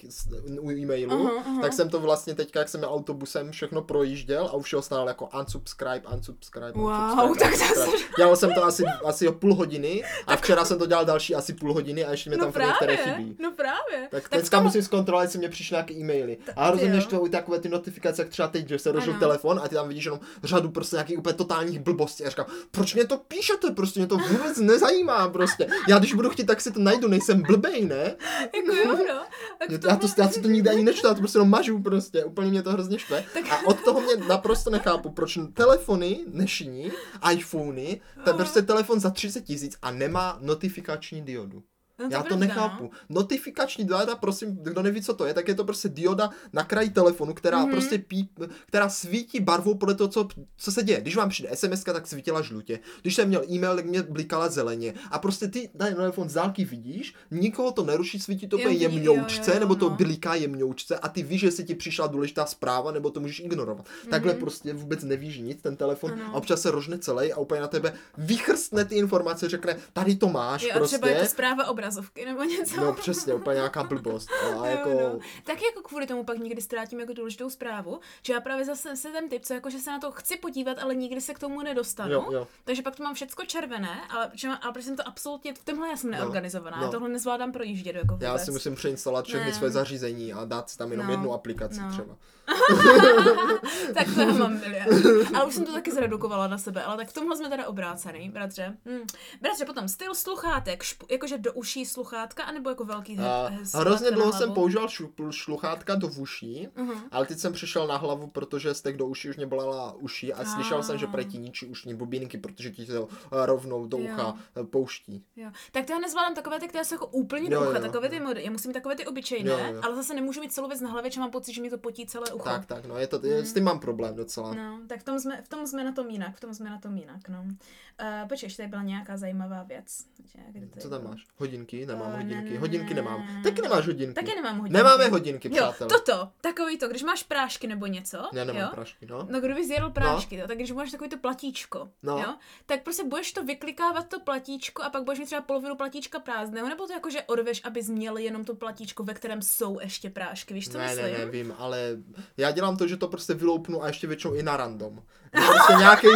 u 0.61 0.71
e-mailu, 0.71 1.13
Aha, 1.27 1.43
aha. 1.47 1.61
tak 1.63 1.73
jsem 1.73 1.91
to 1.91 2.01
vlastně 2.01 2.35
teďka, 2.35 2.59
jak 2.59 2.69
jsem 2.69 2.81
měl 2.81 2.91
autobusem, 2.93 3.51
všechno 3.53 3.83
projížděl 3.83 4.45
a 4.45 4.53
už 4.53 4.75
ho 4.75 4.83
stál 4.83 5.09
jako 5.09 5.29
unsubscribe, 5.41 6.03
unsubscribe, 6.15 6.73
Wow, 6.73 6.91
unsubscribe, 6.93 7.59
tak 7.59 7.69
to 7.75 7.81
unsubscribe. 7.81 8.15
Dělal 8.19 8.37
jsem 8.37 8.55
to 8.55 8.65
asi, 8.65 8.85
asi 9.05 9.29
o 9.29 9.33
půl 9.33 9.55
hodiny 9.55 10.03
a 10.27 10.37
včera 10.37 10.65
jsem 10.65 10.79
to 10.79 10.87
dělal 10.87 11.05
další 11.05 11.35
asi 11.35 11.53
půl 11.53 11.73
hodiny 11.75 12.05
a 12.05 12.11
ještě 12.11 12.31
mi 12.31 12.37
tam 12.37 12.47
No 12.47 12.53
furt 12.53 12.63
některé 12.67 12.97
právě, 12.97 13.15
chybí. 13.15 13.37
no 13.43 13.53
právě. 13.57 14.09
Tak, 14.11 14.25
v 14.27 14.31
dneska 14.31 14.57
tom- 14.57 14.65
musím 14.67 14.83
zkontrolovat, 14.83 15.25
jestli 15.25 15.39
mě 15.39 15.49
přišly 15.49 15.75
nějaké 15.75 15.95
e-maily. 15.95 16.39
A 16.57 16.69
jo. 16.81 17.01
štvou 17.01 17.27
i 17.27 17.31
takové 17.31 17.59
ty 17.61 17.69
notifikace, 17.69 18.23
jak 18.23 18.29
třeba 18.29 18.49
teď, 18.49 18.69
že 18.69 18.79
se 18.79 18.93
rozhodl 18.93 19.19
telefon 19.19 19.61
a 19.65 19.69
ty 19.69 19.75
tam 19.75 19.89
vidíš 19.89 20.05
jenom 20.05 20.21
řadu 20.45 20.71
prostě 20.71 20.97
nějakých 20.97 21.19
úplně 21.19 21.33
totálních 21.35 21.79
blbostí. 21.81 22.25
A 22.25 22.29
říkám, 22.31 22.47
proč 22.71 22.95
mě 22.95 23.05
to 23.07 23.17
píšete, 23.19 23.71
prostě 23.71 24.01
mě 24.01 24.07
to 24.07 24.17
vůbec 24.17 24.59
nezajímá 24.59 25.29
prostě. 25.29 25.67
Já 25.89 25.99
když 25.99 26.15
budu 26.15 26.31
chtít, 26.31 26.45
tak 26.47 26.61
si 26.61 26.71
to 26.71 26.81
najdu, 26.81 27.09
nejsem 27.09 27.43
blbej, 27.47 27.85
ne? 27.85 28.17
Jako 28.55 28.73
jo, 28.75 28.97
no. 29.09 29.23
Tak 29.59 29.71
Já 29.71 29.77
v 29.77 29.81
to, 29.81 29.89
já, 29.89 29.97
to, 29.97 30.01
tomhle- 30.01 30.25
já 30.25 30.29
si 30.29 30.43
to 30.43 30.49
nikdy 30.49 30.71
ani 30.71 30.83
nečtu, 30.85 31.07
já 31.07 31.15
to 31.15 31.21
prostě 31.21 31.37
jenom 31.37 31.51
mažu 31.51 31.83
prostě, 31.83 32.25
úplně 32.25 32.51
mě 32.51 32.63
to 32.63 32.71
hrozně 32.73 32.99
štve. 32.99 33.25
A 33.51 33.67
od 33.67 33.85
toho 33.85 34.01
mě 34.01 34.17
naprosto 34.17 34.71
nechápu, 34.71 35.11
proč 35.11 35.39
telefony 35.55 36.21
dnešní, 36.27 36.93
iPhony, 37.33 38.01
to 38.25 38.31
je 38.31 38.35
prostě 38.35 38.63
telefon 38.63 39.01
za 39.01 39.11
30 39.11 39.41
tisíc 39.41 39.77
a 39.83 39.91
nemá 39.91 40.39
notifikační 40.41 41.23
diodu. 41.23 41.63
No, 41.99 42.09
Já 42.11 42.19
je 42.19 42.23
to 42.23 42.29
pravda, 42.29 42.47
nechápu. 42.47 42.91
Notifikační 43.09 43.85
dioda, 43.85 44.17
prosím, 44.17 44.57
kdo 44.63 44.83
neví, 44.83 45.03
co 45.03 45.15
to 45.15 45.27
je, 45.27 45.35
tak 45.35 45.49
je 45.49 45.55
to 45.55 45.65
prostě 45.65 45.89
dioda 45.89 46.31
na 46.53 46.65
kraji 46.65 46.91
telefonu, 46.91 47.35
která 47.35 47.59
Mhm. 47.63 47.71
prostě 47.71 47.99
pí, 47.99 48.31
která 48.67 48.89
svítí 48.89 49.41
barvou 49.41 49.75
podle 49.75 49.95
toho, 49.95 50.09
co, 50.09 50.29
co 50.57 50.73
se 50.73 50.83
děje. 50.83 51.01
Když 51.01 51.17
vám 51.17 51.29
přijde 51.29 51.49
SMS, 51.57 51.85
tak 51.85 52.07
svítila 52.07 52.43
žlutě. 52.43 52.79
Když 53.03 53.15
jsem 53.15 53.29
měl 53.29 53.43
e-mail, 53.51 53.77
tak 53.77 53.85
mě 53.85 54.03
blikala 54.03 54.49
zeleně. 54.49 54.95
A 55.11 55.19
prostě 55.19 55.49
ty 55.49 55.71
ten 55.79 55.95
telefon 55.95 56.29
z 56.29 56.35
dálky 56.35 56.65
vidíš, 56.65 57.15
nikoho 57.31 57.73
to 57.73 57.85
neruší, 57.85 58.19
svítí 58.21 58.49
to 58.49 58.57
úplně 58.57 58.75
jemňoučce, 58.77 59.51
jo, 59.51 59.55
jo, 59.55 59.61
nebo 59.61 59.75
to 59.75 59.89
no. 59.89 59.97
bliká 59.97 60.35
jemňoučce 60.35 60.99
a 60.99 61.09
ty 61.09 61.23
víš, 61.23 61.41
že 61.41 61.51
si 61.51 61.65
ti 61.65 61.75
přišla 61.75 62.07
důležitá 62.07 62.47
zpráva, 62.47 62.93
nebo 62.93 63.11
to 63.11 63.21
můžeš 63.21 63.41
ignorovat. 63.41 63.87
Takhle 64.11 64.33
Mhm. 64.33 64.41
prostě 64.41 64.73
vůbec 64.73 65.03
nevíš 65.03 65.39
nic, 65.39 65.63
ten 65.63 65.77
telefon 65.77 66.13
Ano. 66.13 66.25
a 66.27 66.33
občas 66.33 66.61
se 66.61 66.71
rožne 66.71 66.99
celý 66.99 67.33
a 67.33 67.39
úplně 67.39 67.61
na 67.61 67.69
tebe 67.69 67.93
vychrstne 68.19 68.85
ty 68.85 68.95
informace, 68.95 69.49
řekne, 69.49 69.77
tady 69.93 70.17
to 70.17 70.29
máš 70.29 70.63
Jo, 70.63 70.69
a 70.75 70.79
prostě. 70.79 70.97
třeba 70.99 71.15
je 71.15 71.21
to 71.21 71.27
zpráva 71.31 71.69
obrazovky 71.87 72.25
nebo 72.25 72.43
něco. 72.43 72.81
No 72.81 72.93
přesně, 72.93 73.35
úplně 73.35 73.55
nějaká 73.55 73.83
blbost. 73.85 74.29
A 74.43 74.47
Jo, 74.57 74.65
jako, 74.65 74.91
no. 74.91 75.19
Tak 75.45 75.63
jako 75.63 75.83
kvůli 75.89 76.07
tomu 76.07 76.25
pak 76.25 76.39
někdy 76.39 76.63
ztrátím 76.63 77.01
jako 77.01 77.13
důležitou 77.13 77.51
zprávu, 77.51 78.01
že 78.23 78.33
já 78.33 78.41
právě 78.41 78.65
zase 78.65 78.97
jsem 78.97 79.13
ten 79.13 79.29
typ, 79.29 79.45
co 79.45 79.55
jako, 79.55 79.71
že 79.71 79.79
se 79.79 79.91
na 79.91 79.99
to 80.01 80.13
chci 80.13 80.37
podívat, 80.37 80.79
ale 80.79 80.95
nikdy 80.95 81.21
se 81.21 81.35
k 81.35 81.39
tomu 81.39 81.63
nedostanu. 81.63 82.13
jo, 82.13 82.29
jo. 82.33 82.49
Takže 82.65 82.83
pak 82.83 82.97
to 82.97 83.03
mám 83.03 83.15
všecko 83.15 83.45
červené, 83.45 84.01
ale, 84.11 84.29
protože 84.29 84.49
mám, 84.49 84.59
ale 84.63 84.73
protože 84.73 84.85
jsem 84.87 84.97
to 84.97 85.09
absolutně, 85.09 85.55
v 85.55 85.65
tomhle 85.65 85.89
já 85.89 85.97
jsem 85.97 86.11
neorganizovaná, 86.11 86.77
no. 86.77 86.85
já 86.85 86.91
tohle 86.91 87.09
nezvládám 87.09 87.53
projíždět 87.53 87.97
jako 87.97 88.15
vůbec. 88.15 88.27
Já 88.27 88.39
si 88.39 88.51
musím 88.51 88.75
přeinstalovat 88.75 89.25
všechny 89.25 89.47
Ne. 89.47 89.53
své 89.55 89.71
zařízení 89.71 90.33
a 90.33 90.45
dát 90.45 90.71
si 90.71 90.79
tam 90.79 90.91
jenom 90.91 91.07
No, 91.07 91.13
jednu 91.13 91.33
aplikaci 91.33 91.81
no. 91.81 91.91
třeba. 91.91 92.17
tak 93.95 94.07
to 94.15 94.33
mám 94.33 94.61
miliard. 94.61 95.07
Ale 95.35 95.45
už 95.45 95.55
jsem 95.55 95.65
to 95.65 95.73
taky 95.73 95.93
zredukovala 95.93 96.47
na 96.47 96.59
sebe, 96.59 96.83
ale 96.83 96.97
tak 96.97 97.09
v 97.09 97.13
tomhle 97.13 97.37
jsme 97.37 97.49
teda 97.49 97.67
obrácený, 97.67 98.31
bratře. 98.31 98.77
Hm. 98.87 99.07
Bratře, 99.41 99.65
potom 99.65 99.89
styl 99.89 100.15
sluchátek, 100.15 100.83
špu, 100.83 101.07
jakože 101.11 101.39
do 101.39 101.53
uší 101.53 101.67
uší 101.67 101.87
sluchátka, 101.87 102.43
anebo 102.45 102.71
jako 102.71 102.85
velký 102.85 103.19
A 103.19 103.47
he- 103.49 103.57
hrozně 103.57 103.67
sluchátka 103.67 104.05
na 104.11 104.17
dlouho 104.17 104.33
jsem 104.33 104.53
používal 104.53 104.87
šu- 104.87 105.31
sluchátka 105.31 105.95
do 105.95 106.09
uší, 106.09 106.69
Mhm. 106.77 106.93
ale 107.11 107.27
teď 107.27 107.39
jsem 107.39 107.53
přišel 107.53 107.87
na 107.87 107.97
hlavu, 107.97 108.27
protože 108.27 108.75
stek 108.75 108.97
do 108.97 109.07
uší 109.07 109.31
už 109.31 109.37
mě 109.37 109.47
bolela 109.47 109.93
uši 109.93 110.33
a 110.33 110.45
slyšel 110.45 110.83
jsem, 110.83 110.99
že 110.99 111.07
Ah. 111.07 111.11
proti 111.11 111.39
ničí 111.39 111.67
ušní 111.67 111.95
bubínky, 111.95 112.39
protože 112.39 112.71
ti 112.71 112.87
to 112.87 113.09
eh, 113.43 113.47
rovnou 113.47 113.87
do 113.87 113.97
ucha 113.97 114.35
eh, 114.61 114.65
pouští. 114.65 115.25
Jo. 115.37 115.51
Tak 115.73 115.87
to 115.87 115.93
já 115.93 115.99
nezvládám 115.99 116.35
takové 116.35 116.61
ty, 116.61 116.69
které 116.69 116.85
jsou 116.85 116.95
jako 116.95 117.07
úplně 117.07 117.43
Jo, 117.51 117.61
do 117.61 117.71
ucha, 117.71 117.79
jo. 117.79 117.85
takové 117.85 118.09
ty 118.09 118.21
mody. 118.21 118.45
Já 118.45 118.51
musím 118.51 118.69
mít 118.69 118.75
takové 118.75 118.97
ty 118.97 119.07
obyčejné, 119.07 119.51
Jo, 119.51 119.59
jo. 119.75 119.81
ale 119.83 119.97
zase 119.97 120.15
nemůžu 120.15 120.41
mít 120.41 120.53
celou 120.53 120.69
věc 120.69 120.81
na 120.81 120.91
hlavě, 120.91 121.11
že 121.11 121.21
mám 121.21 121.31
pocit, 121.31 121.53
že 121.53 121.63
mi 121.63 121.71
to 121.71 121.79
potí 121.79 122.07
celé 122.07 122.33
ucho. 122.37 122.45
Tak, 122.45 122.67
tak, 122.67 122.85
no, 122.87 122.99
je 122.99 123.07
to, 123.07 123.27
je, 123.27 123.45
s 123.45 123.53
tím 123.53 123.65
mám 123.65 123.81
problém 123.81 124.15
docela. 124.17 124.55
No, 124.55 124.81
tak 124.89 125.01
v 125.01 125.05
tom, 125.05 125.21
jsme, 125.21 125.43
v 125.43 125.49
tom 125.49 125.67
jsme 125.67 125.85
na 125.85 125.93
tom 125.93 126.09
jinak, 126.11 126.37
v 126.37 126.41
tom 126.41 126.55
jsme 126.55 126.71
na 126.71 126.79
tom 126.79 126.97
jinak, 126.97 127.29
no. 127.29 127.43
Uh, 127.43 128.29
počkej, 128.29 128.47
ještě 128.47 128.57
tady 128.63 128.69
byla 128.69 128.83
nějaká 128.83 129.17
zajímavá 129.17 129.63
věc. 129.63 130.05
Kde 130.51 130.67
to 130.67 130.81
Co 130.81 130.91
tam 130.91 131.05
máš? 131.05 131.25
Hodinky? 131.37 131.87
Nemám 131.87 132.13
Eh, 132.13 132.17
hodinky. 132.17 132.51
ne, 132.51 132.59
Hodinky 132.59 132.95
ne, 132.95 133.03
nemám. 133.03 133.27
ne. 133.27 133.41
Taky 133.45 133.63
nemáš 133.63 133.87
hodinky. 133.87 134.15
Taky 134.15 134.35
nemám 134.35 134.59
hodinky. 134.59 134.77
Nemáme 134.77 135.09
hodinky, 135.09 135.49
Jo, 135.49 135.55
přátelé. 135.55 135.91
toto, 135.91 136.29
takový 136.41 136.79
to, 136.79 136.89
když 136.89 137.03
máš 137.03 137.23
prášky 137.23 137.67
nebo 137.67 137.87
něco, 137.87 138.19
Ne, 138.33 138.45
nemám 138.45 138.63
jo? 138.63 138.69
prašky, 138.75 139.07
no. 139.07 139.27
No, 139.31 139.41
kdyby 139.41 139.67
zjedl 139.67 139.91
prášky, 139.91 140.37
no. 140.41 140.47
tak 140.47 140.57
když 140.57 140.71
máš 140.73 140.91
takový 140.91 141.11
to 141.11 141.19
platíčko, 141.19 141.91
No. 142.03 142.19
jo, 142.19 142.35
tak 142.67 142.83
prostě 142.83 143.05
budeš 143.05 143.33
to 143.33 143.45
vyklikávat 143.45 144.09
to 144.09 144.21
platíčko 144.21 144.83
a 144.83 144.91
pak 144.91 145.05
budeš 145.05 145.19
mít 145.19 145.27
třeba 145.27 145.43
polovinu 145.43 145.77
platíčka 145.77 146.19
prázdného, 146.19 146.69
nebo 146.69 146.87
to 146.87 146.93
jako, 146.93 147.11
že 147.11 147.23
odveš, 147.23 147.61
abys 147.65 147.89
měl 147.89 148.17
jenom 148.17 148.45
to 148.45 148.55
platíčko, 148.55 149.05
ve 149.05 149.15
kterém 149.15 149.43
jsou 149.43 149.81
ještě 149.81 150.11
prášky, 150.11 150.55
víš, 150.55 150.69
co 150.69 150.79
ne, 150.79 150.87
myslím? 150.87 151.05
ne, 151.05 151.19
ne, 151.19 151.27
vím, 151.27 151.55
ale 151.59 151.97
já 152.37 152.51
dělám 152.51 152.77
to, 152.77 152.87
že 152.87 152.97
to 152.97 153.09
prostě 153.09 153.35
vyloupnu 153.35 153.83
a 153.83 153.87
ještě 153.87 154.07
většinou 154.07 154.35
i 154.35 154.43
na 154.43 154.57
random. 154.57 155.03
Prostě 155.47 155.73
nějaký 155.79 156.07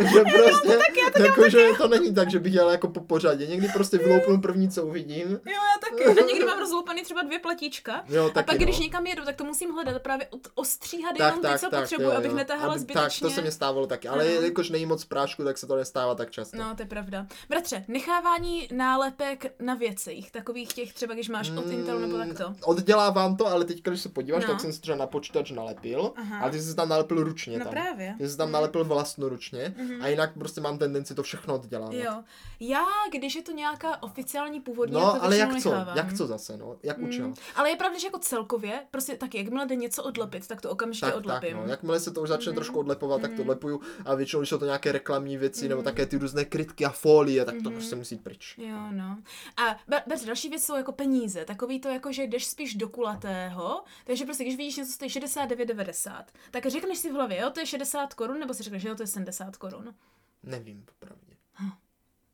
že 0.00 0.22
prostě, 0.36 0.78
jako, 1.22 1.48
že 1.48 1.58
to 1.78 1.88
není 1.88 2.14
tak, 2.14 2.30
že 2.30 2.38
bych 2.38 2.54
jel 2.54 2.70
jako 2.70 2.88
po 2.88 3.00
pořadě. 3.00 3.46
Někdy 3.46 3.68
prostě 3.68 3.98
vyloupnu 3.98 4.40
první, 4.40 4.68
co 4.70 4.86
uvidím. 4.86 5.28
Jo, 5.30 5.38
já 5.46 5.78
taky. 5.90 6.20
A 6.20 6.26
někdy 6.26 6.44
mám 6.46 6.58
rozloupaný 6.58 7.02
třeba 7.02 7.22
dvě 7.22 7.38
platíčka. 7.38 8.04
Jo, 8.08 8.26
a 8.26 8.30
taky, 8.30 8.46
pak, 8.46 8.56
když 8.58 8.78
no. 8.78 8.82
někam 8.82 9.06
jedu, 9.06 9.24
tak 9.24 9.36
to 9.36 9.44
musím 9.44 9.70
hledat 9.70 10.02
právě 10.02 10.26
od, 10.30 10.40
ostříhat 10.54 11.16
tak, 11.18 11.26
jenom 11.26 11.40
ty, 11.40 11.46
tak, 11.46 11.60
co 11.60 11.70
tak, 11.70 11.80
potřebuji, 11.80 12.02
jo, 12.02 12.12
abych 12.12 12.30
jo. 12.30 12.36
netahala 12.36 12.72
Aby- 12.72 12.80
zbytečně. 12.80 13.02
Tak, 13.20 13.30
to 13.30 13.30
se 13.30 13.42
mi 13.42 13.52
stávalo 13.52 13.86
taky, 13.86 14.08
ale 14.08 14.24
Ano. 14.24 14.46
jakož 14.46 14.70
není 14.70 14.86
moc 14.86 15.04
prášku, 15.04 15.44
tak 15.44 15.58
se 15.58 15.66
to 15.66 15.76
nestává 15.76 16.14
tak 16.14 16.30
často. 16.30 16.56
No, 16.56 16.74
to 16.76 16.82
je 16.82 16.86
pravda. 16.86 17.26
Bratře, 17.48 17.84
nechávání 17.88 18.68
nálepek 18.72 19.54
na 19.60 19.74
věcech, 19.74 20.30
takových 20.30 20.72
těch 20.72 20.92
třeba, 20.94 21.14
když 21.14 21.28
máš 21.28 21.50
od 21.50 21.70
Intelu 21.70 21.98
nebo 21.98 22.18
takto. 22.18 22.54
Oddělávám 22.64 23.36
to, 23.36 23.46
ale 23.46 23.64
teď, 23.64 23.82
když 23.82 24.00
se 24.00 24.08
podíváš, 24.08 24.42
No. 24.46 24.50
tak 24.52 24.60
jsem 24.60 24.72
si 24.72 24.80
třeba 24.80 24.96
na 24.98 25.06
počítač 25.06 25.50
nalepil, 25.50 26.12
Aha. 26.16 26.38
ale 26.40 26.50
ty 26.50 26.60
jsi 26.60 26.74
tam 26.76 26.88
nalepil 26.88 27.24
ručně 27.24 27.58
No 27.58 27.64
tam. 27.64 27.72
právě. 27.72 28.14
Ty 28.24 28.30
jsi 28.30 28.36
tam 28.36 28.52
nalepil 28.52 28.84
vlastnoručně 28.84 29.74
a 30.00 30.08
jinak 30.08 30.32
prostě 30.38 30.60
mám 30.60 30.78
tendenci 30.78 31.14
to 31.14 31.22
všechno 31.22 31.54
oddělávat. 31.54 31.94
Jo. 31.94 32.22
Já, 32.60 32.84
když 33.12 33.34
je 33.34 33.42
to 33.42 33.52
nějaká 33.52 34.02
oficiální 34.02 34.60
původní, 34.60 34.94
No, 34.94 35.00
tak 35.12 35.20
to 35.20 35.24
ale 35.24 35.36
jak 35.36 35.48
co? 35.48 35.54
nechávám. 35.70 35.96
Jak 35.96 36.16
co 36.16 36.26
zase, 36.26 36.56
no? 36.56 36.76
Jak 36.82 36.98
učil? 36.98 37.26
Mm. 37.28 37.34
Ale 37.56 37.70
je 37.70 37.76
pravda, 37.76 37.98
že 37.98 38.06
jako 38.06 38.18
celkově, 38.18 38.80
prostě 38.90 39.16
taky, 39.16 39.38
jakmile 39.38 39.66
jde 39.66 39.76
něco 39.76 40.02
odlepit, 40.04 40.46
tak 40.46 40.60
to 40.60 40.70
okamžitě 40.70 41.06
Tak, 41.06 41.14
tak, 41.14 41.18
odlepím. 41.24 41.56
no. 41.56 41.62
Jakmile 41.66 42.00
se 42.00 42.10
to 42.10 42.22
už 42.22 42.28
začne 42.28 42.50
Mhm. 42.50 42.54
trošku 42.56 42.78
odlepovat, 42.78 43.20
tak 43.20 43.32
to 43.34 43.42
odlepuju 43.42 43.80
a 44.04 44.14
většinou, 44.14 44.40
když 44.40 44.48
jsou 44.50 44.58
to 44.58 44.64
nějaké 44.64 44.92
reklamní 44.92 45.36
věci 45.36 45.68
nebo 45.68 45.78
Mhm. 45.80 45.84
také 45.84 46.06
ty 46.06 46.18
různé 46.18 46.44
krytky 46.44 46.84
a 46.84 46.90
folie, 46.90 47.44
tak 47.44 47.54
to 47.64 47.70
prostě 47.70 47.96
musí 47.96 48.16
pryč. 48.18 48.54
Jo, 48.58 48.76
no. 48.90 49.18
A 49.56 49.76
be- 49.88 50.02
bez 50.06 50.24
další 50.24 50.48
věc 50.48 50.64
jsou 50.64 50.76
jako 50.76 50.92
peníze. 50.92 51.44
Takový 51.44 51.80
to 51.80 51.88
jako, 51.88 52.12
že 52.12 52.22
jdeš 52.22 52.46
spíš 52.46 52.74
do 52.74 52.88
kulatého, 52.88 53.82
takže 54.04 54.24
prostě 54.24 54.44
když 54.44 54.56
vidíš 54.56 54.76
něco, 54.76 54.88
co 54.90 54.94
stojí 54.94 55.10
69,90, 55.10 56.24
tak 56.50 56.66
řekneš 56.66 56.98
si 56.98 57.10
v 57.10 57.14
hlavě, 57.14 57.40
jo, 57.40 57.50
to 57.50 57.60
je 57.60 57.66
60 57.66 58.03
korun, 58.12 58.38
nebo 58.38 58.54
si 58.54 58.62
řekneš, 58.62 58.82
jo, 58.82 58.94
to 58.94 59.02
je 59.02 59.06
70 59.06 59.56
korun. 59.56 59.94
Nevím, 60.42 60.84
popravdě. 60.84 61.33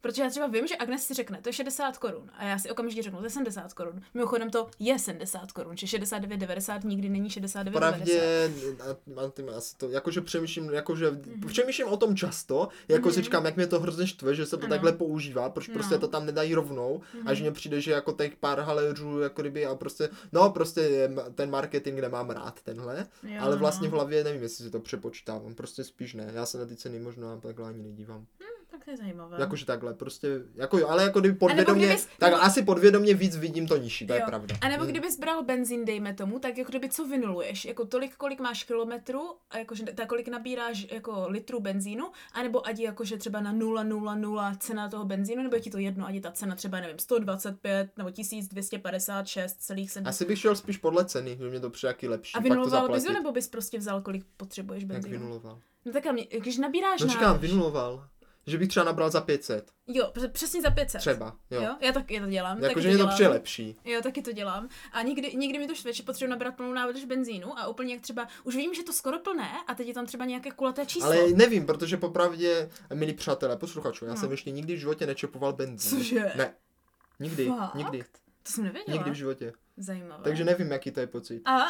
Protože 0.03 0.22
já 0.22 0.30
třeba 0.30 0.46
vím, 0.46 0.66
že 0.66 0.76
Agnes 0.76 1.05
si 1.07 1.14
řekne, 1.14 1.38
to 1.42 1.48
je 1.48 1.53
60 1.53 1.98
korun. 1.98 2.30
A 2.38 2.44
já 2.44 2.59
si 2.59 2.70
okamžitě 2.70 3.03
řeknu, 3.03 3.18
to 3.18 3.24
je 3.24 3.30
70 3.30 3.72
korun. 3.74 4.03
Mimochodem 4.14 4.51
to 4.51 4.70
je 4.78 4.98
70 4.98 5.53
korun, 5.53 5.76
že 5.76 5.86
69,90 5.86 6.84
nikdy 6.84 7.09
není 7.09 7.28
69,90. 7.30 7.70
Pravdě, 7.72 8.51
a- 8.80 9.20
a- 9.26 9.30
tím 9.30 9.48
asi 9.57 9.76
to, 9.76 9.90
jakože 9.90 10.20
přemýšlím, 10.20 10.70
jakože 10.70 11.11
Mhm. 11.11 11.40
přemýšlím 11.48 11.86
o 11.88 11.96
tom 11.96 12.16
často, 12.16 12.68
jako 12.88 13.12
si 13.12 13.22
říkám, 13.22 13.44
jak 13.44 13.57
mě 13.57 13.66
to 13.66 13.80
hrozně 13.80 14.07
štve, 14.07 14.34
že 14.34 14.46
se 14.46 14.57
to 14.57 14.62
Ano. 14.62 14.68
takhle 14.70 14.92
používá, 14.92 15.51
proč 15.51 15.68
prostě 15.68 15.94
No. 15.94 15.96
Mhm. 15.96 16.01
to 16.01 16.09
tam 16.09 16.26
nedají 16.26 16.55
rovnou 16.55 17.01
a 17.26 17.34
že 17.34 17.42
mně 17.42 17.53
přijde, 17.53 17.80
že 17.80 17.92
jako 17.92 18.12
těch 18.12 18.36
pár 18.36 18.61
haléřů, 18.61 19.20
jako 19.20 19.40
kdyby 19.42 19.66
a 19.66 19.74
prostě, 19.74 20.09
no 20.32 20.51
prostě 20.51 21.11
ten 21.34 21.51
marketing 21.51 21.98
nemám 22.01 22.30
rád 22.30 22.62
tenhle, 22.62 23.07
Jo, 23.22 23.36
ale 23.40 23.57
vlastně 23.57 23.88
v 23.88 23.90
no. 23.92 23.96
hlavě 23.96 24.24
nevím, 24.24 24.42
jestli 24.42 24.64
si 24.64 24.70
to 24.70 24.80
přepočítávám, 24.80 25.55
prostě 25.55 25.84
spíš 25.84 26.14
ne, 26.14 26.30
já 26.34 26.46
se 26.46 26.59
na 26.59 26.66
ty 26.66 26.76
ceny 26.76 26.98
možná 27.01 27.36
takhle 27.40 27.68
ani 27.68 27.82
nedívám. 27.82 28.26
Tak 28.70 28.84
to 28.84 28.90
je 28.90 28.96
zajímavé. 28.96 29.36
Jakože 29.40 29.66
takhle, 29.66 29.94
prostě, 29.94 30.28
jako 30.54 30.78
jo, 30.78 30.88
ale 30.88 31.02
jako 31.02 31.20
kdyby 31.20 31.34
podvědomě, 31.34 31.86
kdybys- 31.86 32.08
tak 32.18 32.30
nebo- 32.32 32.42
asi 32.42 32.62
podvědomě 32.62 33.14
víc 33.14 33.36
vidím 33.36 33.66
to 33.66 33.76
nižší, 33.76 34.06
to 34.06 34.12
je 34.12 34.20
Jo. 34.20 34.26
pravda. 34.26 34.56
A 34.60 34.68
nebo 34.68 34.82
Hmm. 34.82 34.92
kdybys 34.92 35.18
bral 35.18 35.42
benzín, 35.44 35.84
dejme 35.84 36.14
tomu, 36.14 36.38
tak 36.38 36.58
jako 36.58 36.70
kdyby 36.70 36.88
co 36.88 37.04
vynuluješ? 37.06 37.64
Jako 37.64 37.84
tolik, 37.84 38.16
kolik 38.16 38.40
máš 38.40 38.64
kilometrů, 38.64 39.20
a 39.50 39.58
jakože 39.58 39.84
tak 39.94 40.08
kolik 40.08 40.28
nabíráš 40.28 40.86
jako 40.90 41.24
litrů 41.28 41.60
benzínu, 41.60 42.04
anebo 42.32 42.66
ať 42.66 42.78
je 42.78 42.84
jakože 42.84 43.16
třeba 43.16 43.40
na 43.40 43.52
0,00 43.52 44.56
cena 44.58 44.88
toho 44.88 45.04
benzínu, 45.04 45.42
nebo 45.42 45.54
je 45.56 45.60
ti 45.62 45.70
to 45.70 45.78
jedno, 45.78 46.06
ať 46.06 46.14
je 46.14 46.20
ta 46.20 46.30
cena 46.32 46.54
třeba, 46.56 46.80
nevím, 46.80 46.98
125 46.98 47.90
nebo 47.96 48.10
1256,7. 48.10 50.06
Asi 50.08 50.24
bych 50.24 50.38
šel 50.38 50.56
spíš 50.56 50.76
podle 50.76 51.04
ceny, 51.04 51.36
že 51.40 51.48
mě 51.50 51.60
to 51.60 51.70
přijde 51.70 51.88
jaký 51.88 52.08
lepší. 52.08 52.34
A 52.34 52.40
vynuloval 52.40 52.88
bys 52.88 53.04
nebo 53.04 53.32
bys 53.32 53.48
prostě 53.48 53.78
vzal, 53.78 54.02
kolik 54.02 54.24
potřebuješ 54.36 54.82
Jak 54.82 54.88
benzínu? 54.92 55.18
vynuloval? 55.18 55.58
No 55.84 55.92
tak 55.92 56.06
a 56.06 56.12
mě, 56.12 56.26
když 56.40 56.58
nabíráš 56.58 57.00
No 57.00 57.06
na... 57.06 57.12
říkám, 57.12 57.38
vynuloval. 57.38 58.06
Že 58.47 58.59
bych 58.59 58.68
třeba 58.68 58.84
nabral 58.84 59.11
za 59.11 59.20
500. 59.20 59.70
Jo, 59.86 60.11
pře- 60.12 60.28
přesně 60.28 60.62
za 60.62 60.70
500. 60.70 61.01
Třeba, 61.01 61.36
jo. 61.51 61.62
jo? 61.62 61.76
Já 61.80 61.93
taky 61.93 62.20
to 62.20 62.26
dělám. 62.26 62.64
Jakože 62.64 62.88
mě 62.88 62.99
to 62.99 63.07
přijde 63.07 63.28
lepší. 63.28 63.76
Jo, 63.84 64.01
taky 64.03 64.22
to 64.22 64.32
dělám. 64.32 64.68
A 64.93 65.03
někdy, 65.03 65.34
někdy 65.36 65.59
mi 65.59 65.66
to 65.66 65.74
štve, 65.74 65.93
že 65.93 66.03
potřebuji 66.03 66.30
nabrat 66.30 66.57
plnou 66.57 66.72
nádrž 66.72 67.05
benzínu 67.05 67.59
a 67.59 67.66
úplně 67.68 67.95
jak 67.95 68.03
třeba, 68.03 68.28
už 68.45 68.57
vím, 68.57 68.74
že 68.74 68.82
to 68.82 68.93
skoro 68.93 69.18
plné 69.18 69.51
a 69.66 69.74
teď 69.74 69.88
je 69.88 69.95
tam 69.95 70.07
třeba 70.07 70.24
nějaké 70.24 70.51
kulaté 70.51 70.86
číslo. 70.86 71.09
Ale 71.11 71.28
nevím, 71.28 71.66
protože 71.66 71.97
popravdě, 71.97 72.70
milí 72.95 73.14
přátelé, 73.14 73.57
posluchačů, 73.57 74.05
já 74.05 74.11
No. 74.14 74.20
jsem 74.20 74.30
ještě 74.30 74.51
nikdy 74.51 74.74
v 74.74 74.78
životě 74.78 75.07
nečepoval 75.07 75.53
benzín. 75.53 75.99
Cože? 75.99 76.32
Ne. 76.36 76.55
Nikdy, 77.20 77.47
Fakt? 77.47 77.74
nikdy. 77.74 78.05
To 78.43 78.53
jsem 78.53 78.64
nevěděla. 78.64 78.97
Nikdy 78.97 79.11
v 79.11 79.14
životě. 79.14 79.53
Zajímavé. 79.76 80.24
Takže 80.24 80.45
nevím, 80.45 80.70
jaký 80.70 80.91
to 80.91 81.01
je 81.01 81.07
pocit. 81.07 81.43
A? 81.45 81.59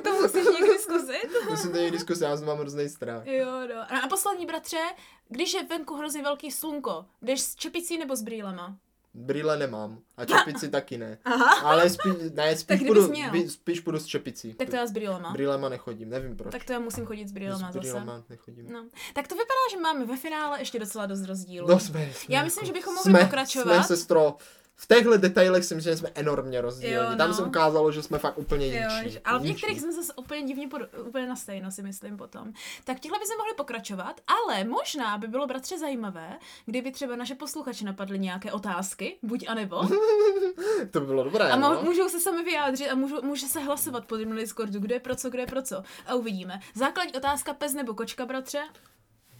tak 0.00 0.12
to 0.12 0.20
musíš 0.22 0.44
někdy 0.60 0.78
zkusit. 0.78 1.50
Musím 1.50 1.72
to 1.72 1.78
někdy 1.78 1.98
zkusit, 1.98 2.24
já 2.24 2.34
mám 2.34 2.58
hrozný 2.58 2.88
strach. 2.88 3.26
Jo, 3.26 3.46
no. 3.68 4.04
A 4.04 4.08
poslední 4.08 4.46
bratře, 4.46 4.80
když 5.28 5.54
je 5.54 5.64
venku 5.64 5.94
hrozně 5.94 6.22
velký 6.22 6.50
slunko, 6.50 7.04
jdeš 7.22 7.40
s 7.40 7.54
čepicí 7.54 7.98
nebo 7.98 8.16
s 8.16 8.22
brýlema? 8.22 8.76
Brýle 9.14 9.56
nemám. 9.58 9.98
A 10.16 10.24
čepici 10.24 10.68
taky 10.68 10.98
ne. 10.98 11.18
Aha. 11.24 11.60
Ale 11.68 11.90
spíš, 11.90 12.12
ne, 12.34 12.56
spíš, 12.56 12.80
kdybys 12.80 13.06
půjdu, 13.06 13.48
spíš 13.48 13.80
půjdu 13.80 13.98
s 13.98 14.06
čepicí. 14.06 14.54
Tak 14.54 14.70
to 14.70 14.76
já 14.76 14.86
s 14.86 14.90
brýlema. 14.92 15.32
Brýlema 15.32 15.68
nechodím, 15.68 16.10
nevím 16.10 16.36
proč. 16.36 16.52
Tak 16.52 16.64
to 16.64 16.72
já 16.72 16.78
musím 16.78 17.06
chodit 17.06 17.28
s 17.28 17.32
brýlema 17.32 17.58
s 17.58 17.60
zase. 17.60 17.78
brýlema 17.78 18.24
nechodím. 18.28 18.72
No. 18.72 18.84
Tak 19.14 19.28
to 19.28 19.34
vypadá, 19.34 19.60
že 19.70 19.76
máme 19.80 20.04
ve 20.06 20.16
finále 20.16 20.58
ještě 20.60 20.78
docela 20.78 21.06
dost 21.06 21.24
rozdílů. 21.24 21.68
No 21.68 21.80
jsme, 21.80 22.10
jsme 22.12 22.34
Já 22.34 22.44
myslím, 22.44 22.66
že 22.66 22.72
bychom 22.72 22.94
mohli 22.94 23.10
jsme, 23.10 23.24
pokračovat. 23.24 23.74
Jsme 23.74 23.84
sestro, 23.84 24.36
v 24.80 24.86
těchto 24.86 25.16
detailech 25.16 25.64
si 25.64 25.74
myslím, 25.74 25.92
že 25.92 25.96
jsme 25.98 26.10
enormně 26.14 26.60
rozdílní. 26.60 26.94
Jo, 26.94 27.02
Tam 27.18 27.28
no. 27.28 27.34
se 27.34 27.42
ukázalo, 27.42 27.92
že 27.92 28.02
jsme 28.02 28.18
fakt 28.18 28.38
úplně 28.38 28.66
Jo, 28.80 28.90
že- 29.06 29.20
ale 29.24 29.38
v 29.38 29.42
některých 29.42 29.80
jsme 29.80 29.92
zase 29.92 30.12
úplně 30.14 30.42
divně 30.42 30.68
pod, 30.68 30.82
úplně 31.06 31.26
na 31.26 31.36
stejno, 31.36 31.70
si 31.70 31.82
myslím 31.82 32.16
potom. 32.16 32.52
Tak 32.84 33.00
tíhle 33.00 33.18
bychom 33.18 33.36
mohli 33.38 33.54
pokračovat, 33.56 34.20
ale 34.26 34.64
možná 34.64 35.18
by 35.18 35.28
bylo 35.28 35.46
bratře 35.46 35.78
zajímavé, 35.78 36.38
kdyby 36.66 36.92
třeba 36.92 37.16
naše 37.16 37.34
posluchači 37.34 37.84
napadly 37.84 38.18
nějaké 38.18 38.52
otázky, 38.52 39.16
buď 39.22 39.44
a 39.48 39.54
nebo, 39.54 39.80
To 40.90 41.00
by 41.00 41.06
bylo 41.06 41.24
dobré, 41.24 41.50
a 41.50 41.56
no? 41.56 41.82
můžou 41.82 42.08
se 42.08 42.20
sami 42.20 42.42
vyjádřit 42.44 42.88
a 42.88 42.94
můžou, 42.94 43.22
může 43.22 43.46
se 43.46 43.60
hlasovat 43.60 44.04
pod 44.06 44.16
na 44.24 44.36
Discordu, 44.36 44.80
kdo 44.80 44.94
je 44.94 45.00
pro 45.00 45.16
co, 45.16 45.30
kdo 45.30 45.38
je 45.40 45.46
pro 45.46 45.62
co. 45.62 45.82
A 46.06 46.14
uvidíme. 46.14 46.60
Základní 46.74 47.14
otázka 47.14 47.54
pes 47.54 47.74
nebo 47.74 47.94
kočka, 47.94 48.26
bratře, 48.26 48.60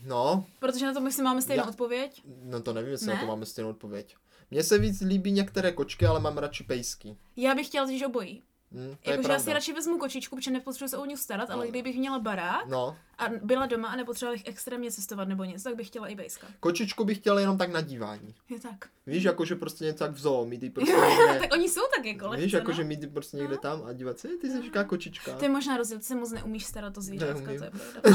No, 0.06 0.44
protože 0.58 0.86
na 0.86 0.92
to 0.94 1.00
myslím 1.00 1.24
máme 1.24 1.42
stejnou 1.42 1.62
Já- 1.64 1.68
odpověď. 1.70 2.22
no 2.44 2.60
to 2.60 2.72
nevím, 2.72 2.90
jestli 2.90 3.06
Ne? 3.06 3.14
na 3.14 3.20
to 3.20 3.26
máme 3.26 3.46
stejnou 3.46 3.70
odpověď. 3.70 4.16
Mně 4.50 4.62
se 4.62 4.78
víc 4.78 5.00
líbí 5.00 5.32
některé 5.32 5.72
kočky, 5.72 6.06
ale 6.06 6.20
mám 6.20 6.38
radši 6.38 6.64
pejsky. 6.64 7.16
Já 7.36 7.54
bych 7.54 7.66
chtěla 7.66 7.86
totiž 7.86 8.02
obojí. 8.02 8.42
Hm, 8.72 8.96
je 9.06 9.10
Jakože 9.10 9.32
já 9.32 9.38
si 9.38 9.52
radši 9.52 9.72
vezmu 9.72 9.98
kočičku, 9.98 10.36
protože 10.36 10.50
nepotřebuji 10.50 10.88
se 10.88 10.96
o 10.96 11.04
ní 11.04 11.16
starat, 11.16 11.50
ale 11.50 11.64
No. 11.64 11.70
kdybych 11.70 11.96
měla 11.98 12.18
barák 12.18 12.66
No, 12.68 12.96
a 13.18 13.24
byla 13.42 13.66
doma 13.66 13.88
a 13.88 13.96
nepotřebovala 13.96 14.34
bych 14.36 14.46
extrémně 14.46 14.90
cestovat 14.90 15.28
nebo 15.28 15.44
něco, 15.44 15.64
tak 15.64 15.76
bych 15.76 15.86
chtěla 15.86 16.08
i 16.08 16.14
bejska. 16.14 16.46
kočičku 16.60 17.04
bych 17.04 17.18
chtěl 17.18 17.38
jenom 17.38 17.58
tak 17.58 17.70
na 17.70 17.80
dívání. 17.80 18.34
Je 18.50 18.60
tak. 18.60 18.88
Víš, 19.06 19.22
jakože 19.24 19.56
prostě 19.56 19.84
něco 19.84 19.98
tak 19.98 20.10
v 20.12 20.18
zoo, 20.18 20.46
mít 20.46 20.62
jí 20.62 20.70
prostě 20.70 20.92
tak 20.92 21.30
někde, 21.40 21.48
oni 21.48 21.68
jsou 21.68 21.80
tak 21.96 22.04
jako 22.06 22.28
lehce, 22.28 22.44
víš, 22.44 22.52
no? 22.52 22.58
jakože 22.58 22.84
mít 22.84 23.12
prostě 23.12 23.36
někde 23.36 23.56
tam 23.58 23.82
a 23.86 23.92
dívat 23.92 24.18
se, 24.18 24.28
ty 24.28 24.50
jsi 24.50 24.62
říká 24.62 24.84
kočička. 24.84 25.32
To 25.36 25.44
je 25.44 25.48
možná 25.48 25.76
rozdíl, 25.76 25.98
ty 25.98 26.04
se 26.04 26.14
moc 26.14 26.32
neumíš 26.32 26.64
starat 26.64 26.98
o 26.98 27.00
zvířátka, 27.00 27.44
to 27.44 27.50
je 27.50 27.58
pravda. 27.70 28.00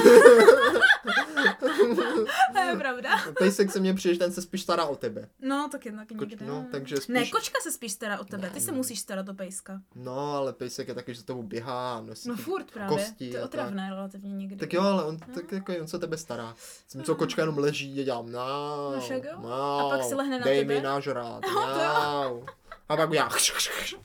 to 2.54 2.60
je 2.60 2.76
pravda. 2.78 3.10
Pejsek 3.38 3.72
se 3.72 3.80
mě 3.80 3.94
přijde, 3.94 4.18
ten 4.18 4.32
se 4.34 4.42
spíš 4.42 4.62
stará 4.62 4.86
o 4.86 4.96
tebe. 4.96 5.30
No, 5.42 5.70
tak 5.72 5.86
je 5.86 5.92
tak 5.92 6.08
Koč, 6.18 6.30
někde. 6.30 6.46
no, 6.46 6.66
takže 6.72 6.96
spíš... 6.98 7.08
Ne, 7.08 7.30
kočka 7.30 7.60
se 7.62 7.72
spíš 7.72 7.92
stará 7.92 8.20
o 8.20 8.24
tebe, 8.26 8.50
ty 8.50 8.62
se 8.62 8.72
Ne. 8.72 8.78
musíš 8.78 9.00
starat 9.00 9.30
o 9.30 9.34
pejska. 9.34 9.82
No, 9.96 10.34
ale 10.34 10.54
pejsek 10.54 10.88
je 10.88 10.94
taky, 10.94 11.14
že 11.14 11.20
za 11.20 11.26
tebou 11.26 11.44
běhá, 11.44 12.02
nosí 12.02 12.30
No 12.30 12.36
ty 12.36 12.42
furt 12.42 12.72
právě, 12.72 12.98
kosti 12.98 13.32
to 13.32 13.38
je 13.38 13.44
otravné 13.44 13.90
relativně 13.90 14.34
někdy. 14.36 14.56
Tak 14.56 14.74
jo, 14.74 14.84
ale 14.94 15.04
on, 15.06 15.18
tak, 15.18 15.52
jako, 15.52 15.74
on 15.82 15.88
se 15.88 16.00
tebe 16.00 16.18
stará. 16.18 16.56
Jsem 16.88 17.04
co 17.04 17.16
kočka 17.16 17.42
jenom 17.42 17.58
leží 17.58 18.02
a 18.02 18.04
dělám 18.04 18.32
no, 18.32 18.94
No 19.42 19.80
A 19.80 19.90
pak 19.90 20.04
si 20.04 20.16
lehne 20.16 20.40
na 20.40 20.46
dej 20.46 20.60
tebe? 20.60 20.76
mi 20.76 20.82
nažrát, 20.82 21.42
No, 21.56 21.62
no. 21.62 22.44
A 22.90 22.98
pak 22.98 23.14
já, 23.14 23.30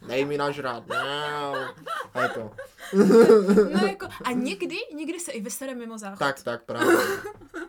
dej 0.06 0.24
mi 0.24 0.38
nažrát, 0.38 0.86
no. 0.88 0.96
A 2.14 2.22
je 2.22 2.28
to. 2.28 2.50
No 3.72 3.86
jako, 3.86 4.06
a 4.24 4.32
někdy, 4.32 4.76
někdy 4.94 5.20
se 5.20 5.32
i 5.32 5.40
vysere 5.40 5.74
mimo 5.74 5.98
záchod. 5.98 6.18
Tak, 6.18 6.42
tak, 6.42 6.64
právě. 6.64 6.96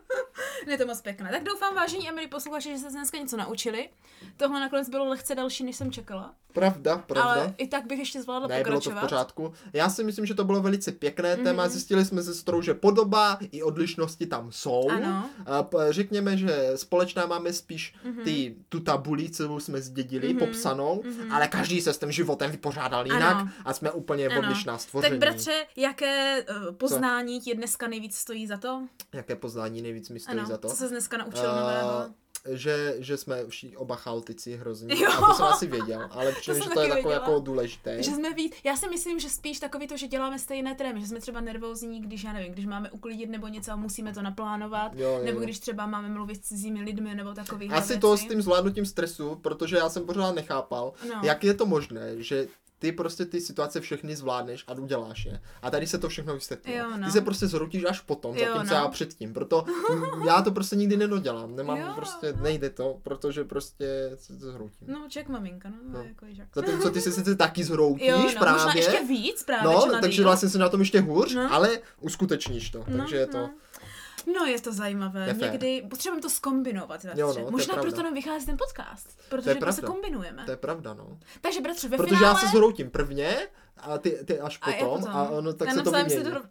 Je 0.68 0.78
to 0.78 0.86
moc 0.86 1.02
pěkné. 1.02 1.30
Tak 1.32 1.44
doufám, 1.44 1.76
vážení 1.76 2.10
a 2.10 2.14
milí 2.14 2.28
posluchači, 2.28 2.70
že 2.72 2.78
jste 2.78 2.90
se 2.90 2.98
dneska 2.98 3.18
něco 3.18 3.38
naučili. 3.38 3.90
Tohle 4.38 4.60
nakonec 4.60 4.90
bylo 4.90 5.06
lehce 5.06 5.36
další, 5.36 5.64
než 5.64 5.76
jsem 5.76 5.92
čekala. 5.92 6.34
Pravda, 6.54 6.98
pravda. 6.98 7.24
Ale 7.32 7.54
i 7.58 7.68
tak 7.68 7.86
bych 7.88 8.00
ještě 8.00 8.22
zvládla 8.22 8.48
Ne, 8.48 8.64
bylo 8.64 8.76
to 8.76 8.90
v 8.90 8.94
pokračovat. 8.94 9.02
pořádku. 9.10 9.54
Já 9.74 9.90
si 9.90 10.04
myslím, 10.04 10.26
že 10.26 10.34
to 10.34 10.44
bylo 10.44 10.62
velice 10.62 10.92
pěkné 10.92 11.36
Mhm. 11.36 11.44
téma. 11.44 11.68
Zjistili 11.68 12.06
jsme 12.06 12.24
se 12.24 12.34
sestrou, 12.34 12.62
že 12.62 12.74
podoba 12.74 13.38
i 13.52 13.64
odlišnosti 13.64 14.26
tam 14.26 14.52
jsou. 14.52 14.90
Ano. 14.90 15.30
A 15.46 15.68
řekněme, 15.90 16.38
že 16.38 16.72
společná 16.76 17.26
máme 17.26 17.54
spíš 17.54 17.94
Mhm. 18.04 18.24
ty, 18.24 18.56
tu 18.70 18.80
tabuli, 18.80 19.28
kterou 19.30 19.60
jsme 19.60 19.82
zdědili, 19.82 20.28
Mhm. 20.34 20.40
popsanou, 20.40 21.02
Mhm. 21.06 21.32
ale 21.32 21.48
každý 21.48 21.82
se 21.82 21.94
s 21.94 21.98
tím 21.98 22.12
životem 22.12 22.52
vypořádal 22.52 23.06
jinak 23.06 23.36
Ano. 23.36 23.50
a 23.66 23.74
jsme 23.74 23.92
úplně 23.92 24.28
Ano. 24.28 24.40
odlišná 24.40 24.78
stvoření. 24.78 25.12
Tak 25.12 25.20
bratře, 25.20 25.66
jaké 25.76 26.46
uh, 26.68 26.76
poznání 26.76 27.42
ti 27.42 27.56
dneska 27.56 27.88
nejvíc 27.88 28.16
stojí 28.18 28.48
za 28.48 28.58
to? 28.58 28.88
Jaké 29.14 29.36
poznání 29.36 29.82
nejvíc 29.82 30.10
mi 30.10 30.20
stojí 30.20 30.38
Ano, 30.40 30.48
za 30.50 30.58
to? 30.58 30.68
co 30.70 30.76
se 30.76 30.88
dneska 30.90 31.18
naučil 31.18 31.44
Eh, 31.52 31.60
nového? 31.60 32.06
že, 32.54 32.96
že 33.00 33.18
jsme 33.18 33.46
všichni 33.48 33.78
oba 33.78 33.96
chaotici 33.96 34.56
hrozně. 34.58 34.96
Jo. 35.04 35.10
A 35.12 35.28
to 35.28 35.34
jsem 35.34 35.46
asi 35.46 35.68
věděl, 35.68 36.08
ale 36.12 36.32
přijde, 36.40 36.60
jsem 36.60 36.68
že 36.70 36.74
to 36.74 36.82
je 36.82 36.90
takové 36.90 37.14
jako 37.14 37.40
důležité. 37.40 38.04
Že 38.04 38.12
jsme 38.12 38.34
víc, 38.34 38.54
já 38.64 38.76
si 38.78 38.90
myslím, 38.90 39.20
že 39.20 39.30
spíš 39.30 39.60
takový 39.60 39.88
to, 39.88 39.98
že 39.98 40.08
děláme 40.08 40.40
stejné 40.40 40.76
trémy, 40.76 41.02
že 41.02 41.08
jsme 41.08 41.20
třeba 41.20 41.42
nervózní, 41.42 42.02
když 42.02 42.24
já 42.24 42.34
nevím, 42.34 42.52
když 42.54 42.66
máme 42.66 42.92
uklidit 42.92 43.30
nebo 43.30 43.48
něco 43.48 43.72
a 43.72 43.76
musíme 43.76 44.14
to 44.14 44.22
naplánovat, 44.22 44.92
Jo, 44.96 45.10
jo, 45.10 45.22
nebo 45.26 45.40
když 45.40 45.60
třeba 45.60 45.86
máme 45.86 46.10
mluvit 46.10 46.36
s 46.46 46.48
cizími 46.48 46.82
lidmi 46.82 47.16
nebo 47.16 47.34
takových 47.34 47.72
Asi 47.74 47.88
věci. 47.88 48.02
to 48.02 48.18
s 48.18 48.22
tím 48.28 48.42
zvládnutím 48.42 48.86
stresu, 48.86 49.36
protože 49.36 49.78
já 49.78 49.90
jsem 49.90 50.06
pořád 50.06 50.36
nechápal, 50.36 50.94
No. 51.10 51.22
jak 51.24 51.44
je 51.44 51.54
to 51.54 51.66
možné, 51.66 52.24
že 52.24 52.48
ty 52.80 52.92
prostě 52.92 53.26
ty 53.26 53.42
situace 53.42 53.82
všechny 53.82 54.16
zvládneš 54.16 54.64
a 54.68 54.74
uděláš 54.74 55.26
je. 55.26 55.42
A 55.62 55.72
tady 55.72 55.88
se 55.88 55.98
to 55.98 56.10
všechno 56.10 56.34
vysvětlí. 56.34 56.74
No. 56.78 57.06
Ty 57.06 57.12
se 57.12 57.22
prostě 57.22 57.48
zhroutíš 57.48 57.84
až 57.90 58.02
potom, 58.02 58.36
Jo, 58.38 58.46
zatímco 58.54 58.74
no. 58.74 58.80
já 58.82 58.88
předtím. 58.88 59.34
Proto 59.34 59.66
já 60.28 60.42
to 60.42 60.52
prostě 60.52 60.76
nikdy 60.76 60.98
nedodělám. 60.98 61.56
Nemám 61.56 61.78
Jo. 61.78 61.92
prostě, 61.96 62.34
nejde 62.42 62.70
to, 62.70 63.00
protože 63.04 63.44
prostě 63.44 64.12
se 64.16 64.34
to 64.40 64.52
zhroutím. 64.52 64.88
No, 64.88 65.06
ček 65.10 65.30
maminka, 65.30 65.70
no, 65.70 65.76
No. 65.84 66.00
no. 66.00 66.04
jako 66.06 66.26
žák. 66.30 66.48
Zatímco 66.56 66.90
ty 66.90 67.02
se 67.02 67.12
sice 67.20 67.36
taky 67.36 67.64
zhroutíš 67.64 68.08
Jo, 68.08 68.18
no, 68.20 68.32
právě. 68.40 68.64
možná 68.66 68.74
ještě 68.76 69.06
víc 69.08 69.44
právě, 69.44 69.64
No, 69.76 69.82
takže 70.02 70.10
týden. 70.10 70.26
vlastně 70.26 70.50
se 70.50 70.58
na 70.58 70.70
tom 70.70 70.80
ještě 70.80 71.00
hůř, 71.02 71.36
No. 71.36 71.54
ale 71.54 71.70
uskutečníš 72.02 72.70
to. 72.70 72.86
Takže 72.98 73.16
je 73.16 73.28
to... 73.28 73.38
No. 73.38 73.50
No, 74.36 74.46
je 74.46 74.62
to 74.62 74.74
zajímavé. 74.74 75.28
Je. 75.28 75.34
Někdy 75.34 75.82
potřebujeme 75.90 76.22
to 76.22 76.30
skombinovat. 76.30 77.06
Jo, 77.16 77.34
no, 77.40 77.52
Možná 77.52 77.76
proto 77.76 78.04
nám 78.04 78.14
vychází 78.14 78.46
ten 78.46 78.58
podcast. 78.58 79.20
Protože 79.30 79.56
to 79.56 79.74
se 79.74 79.82
kombinujeme. 79.82 80.46
To 80.46 80.52
je 80.52 80.58
pravda, 80.58 80.94
no. 80.94 81.18
Takže 81.42 81.62
bratře, 81.62 81.88
ve 81.88 81.98
Protože 81.98 82.16
finále... 82.16 82.28
já 82.28 82.36
se 82.36 82.48
zhroutím 82.48 82.90
prvně 82.90 83.38
a 83.82 83.98
ty, 83.98 84.12
ty 84.26 84.40
až 84.40 84.60
A 84.62 84.70
já 84.72 84.78
potom 84.78 85.00
potom. 85.00 85.16
a 85.18 85.30
ono 85.30 85.54
tak 85.54 85.68
A 85.70 85.72
se 85.74 85.82
to 85.84 85.92
vymění. 85.92 86.24
to 86.24 86.42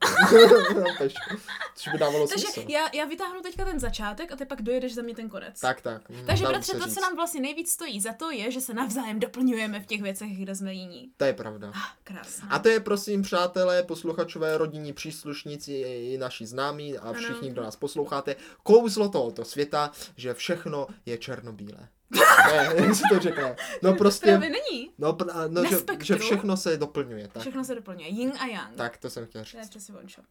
Chápeš? 0.90 1.14
Což 1.74 1.92
by 1.92 1.98
dávalo 1.98 2.28
Takže 2.28 2.46
smysl. 2.46 2.70
já, 2.70 2.88
já 2.94 3.04
vytáhnu 3.04 3.40
teďka 3.42 3.64
ten 3.64 3.80
začátek 3.80 4.32
a 4.32 4.36
ty 4.36 4.44
pak 4.44 4.62
dojedeš 4.62 4.94
za 4.94 5.02
mě 5.02 5.14
ten 5.14 5.28
konec. 5.28 5.60
Tak, 5.60 5.80
tak. 5.80 6.08
mm, 6.08 6.26
Takže 6.26 6.46
bratře, 6.46 6.72
se 6.72 6.78
to, 6.78 6.88
co 6.88 7.00
nám 7.00 7.16
vlastně 7.16 7.40
nejvíc 7.40 7.70
stojí 7.70 8.00
za 8.00 8.12
to, 8.12 8.30
je, 8.30 8.50
že 8.50 8.60
se 8.60 8.74
navzájem 8.74 9.20
doplňujeme 9.20 9.80
v 9.80 9.86
těch 9.86 10.02
věcech, 10.02 10.38
kde 10.38 10.54
jsme 10.54 10.72
jiní. 10.74 11.10
To 11.16 11.24
je 11.24 11.32
pravda. 11.32 11.72
Ah, 11.74 11.96
krásné. 12.04 12.48
A 12.50 12.58
to 12.58 12.68
je 12.68 12.80
prosím 12.80 13.22
přátelé, 13.22 13.82
posluchačové, 13.82 14.58
rodinní 14.58 14.92
příslušníci 14.92 15.72
i 15.72 16.18
naši 16.18 16.46
známí 16.46 16.98
a 16.98 17.12
všichni, 17.12 17.50
kdo 17.50 17.62
nás 17.62 17.76
posloucháte, 17.76 18.36
kouzlo 18.62 19.08
tohoto 19.08 19.44
světa, 19.44 19.90
že 20.16 20.34
všechno 20.34 20.86
je 21.06 21.18
černobílé. 21.18 21.88
Ne, 22.10 22.74
jak 22.86 22.94
se 22.94 23.02
to 23.12 23.18
řekne. 23.20 23.56
No 23.82 23.94
prostě, 23.94 24.26
Právě 24.26 24.50
není. 24.50 24.90
no, 24.98 25.12
pr- 25.12 25.50
no 25.50 25.64
že, 25.64 25.76
že 26.04 26.16
všechno 26.18 26.56
se 26.56 26.76
doplňuje. 26.76 27.28
Tak, 27.28 27.40
Všechno 27.42 27.64
se 27.64 27.74
doplňuje. 27.74 28.08
Yin 28.08 28.32
a 28.40 28.46
yang. 28.46 28.76
tak 28.76 28.96
to 28.96 29.10
jsem 29.10 29.26
chtěl 29.26 29.44
To 29.50 29.56
je 29.56 29.62
říct. 29.62 29.70
přesně 29.70 29.94
ončo. 29.94 30.22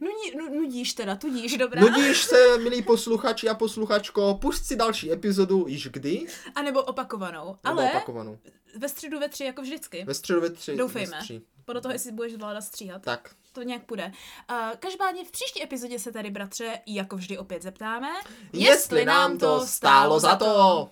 Nudí, 0.00 0.36
nu, 0.38 0.60
nudíš 0.60 0.92
teda, 0.94 1.16
tudíž, 1.16 1.56
dobrá. 1.56 1.80
Nudíš 1.80 2.22
se, 2.24 2.58
milí 2.58 2.82
posluchači 2.82 3.48
a 3.48 3.54
posluchačko, 3.54 4.38
pust 4.40 4.64
si 4.66 4.76
další 4.76 5.12
epizodu 5.12 5.64
již 5.68 5.88
kdy? 5.88 6.26
A 6.54 6.62
nebo 6.62 6.82
opakovanou. 6.82 7.46
Nebo 7.46 7.58
Ale 7.80 7.90
opakovanou. 7.90 8.38
ve 8.78 8.88
středu 8.88 9.18
ve 9.18 9.28
tři, 9.28 9.44
jako 9.44 9.62
vždycky. 9.62 10.04
Ve 10.04 10.14
středu 10.14 10.40
ve 10.40 10.50
tři. 10.50 10.76
Doufejme. 10.76 11.16
Ve 11.16 11.22
tři. 11.22 11.40
Podle 11.64 11.82
toho, 11.82 11.92
jestli 11.92 12.12
budeš 12.12 12.32
zvládat 12.32 12.60
stříhat. 12.60 13.02
Tak, 13.02 13.30
To 13.52 13.62
nějak 13.62 13.82
půjde. 13.84 14.12
Uh, 14.50 14.56
každopádně 14.78 15.24
v 15.24 15.30
příští 15.30 15.62
epizodě 15.62 15.98
se 15.98 16.12
tady, 16.12 16.30
bratře, 16.30 16.78
jako 16.86 17.16
vždy 17.16 17.38
opět 17.38 17.62
zeptáme, 17.62 18.08
jestli 18.52 19.04
nám 19.04 19.38
to 19.38 19.66
stálo 19.66 20.20
za 20.20 20.36
to. 20.36 20.88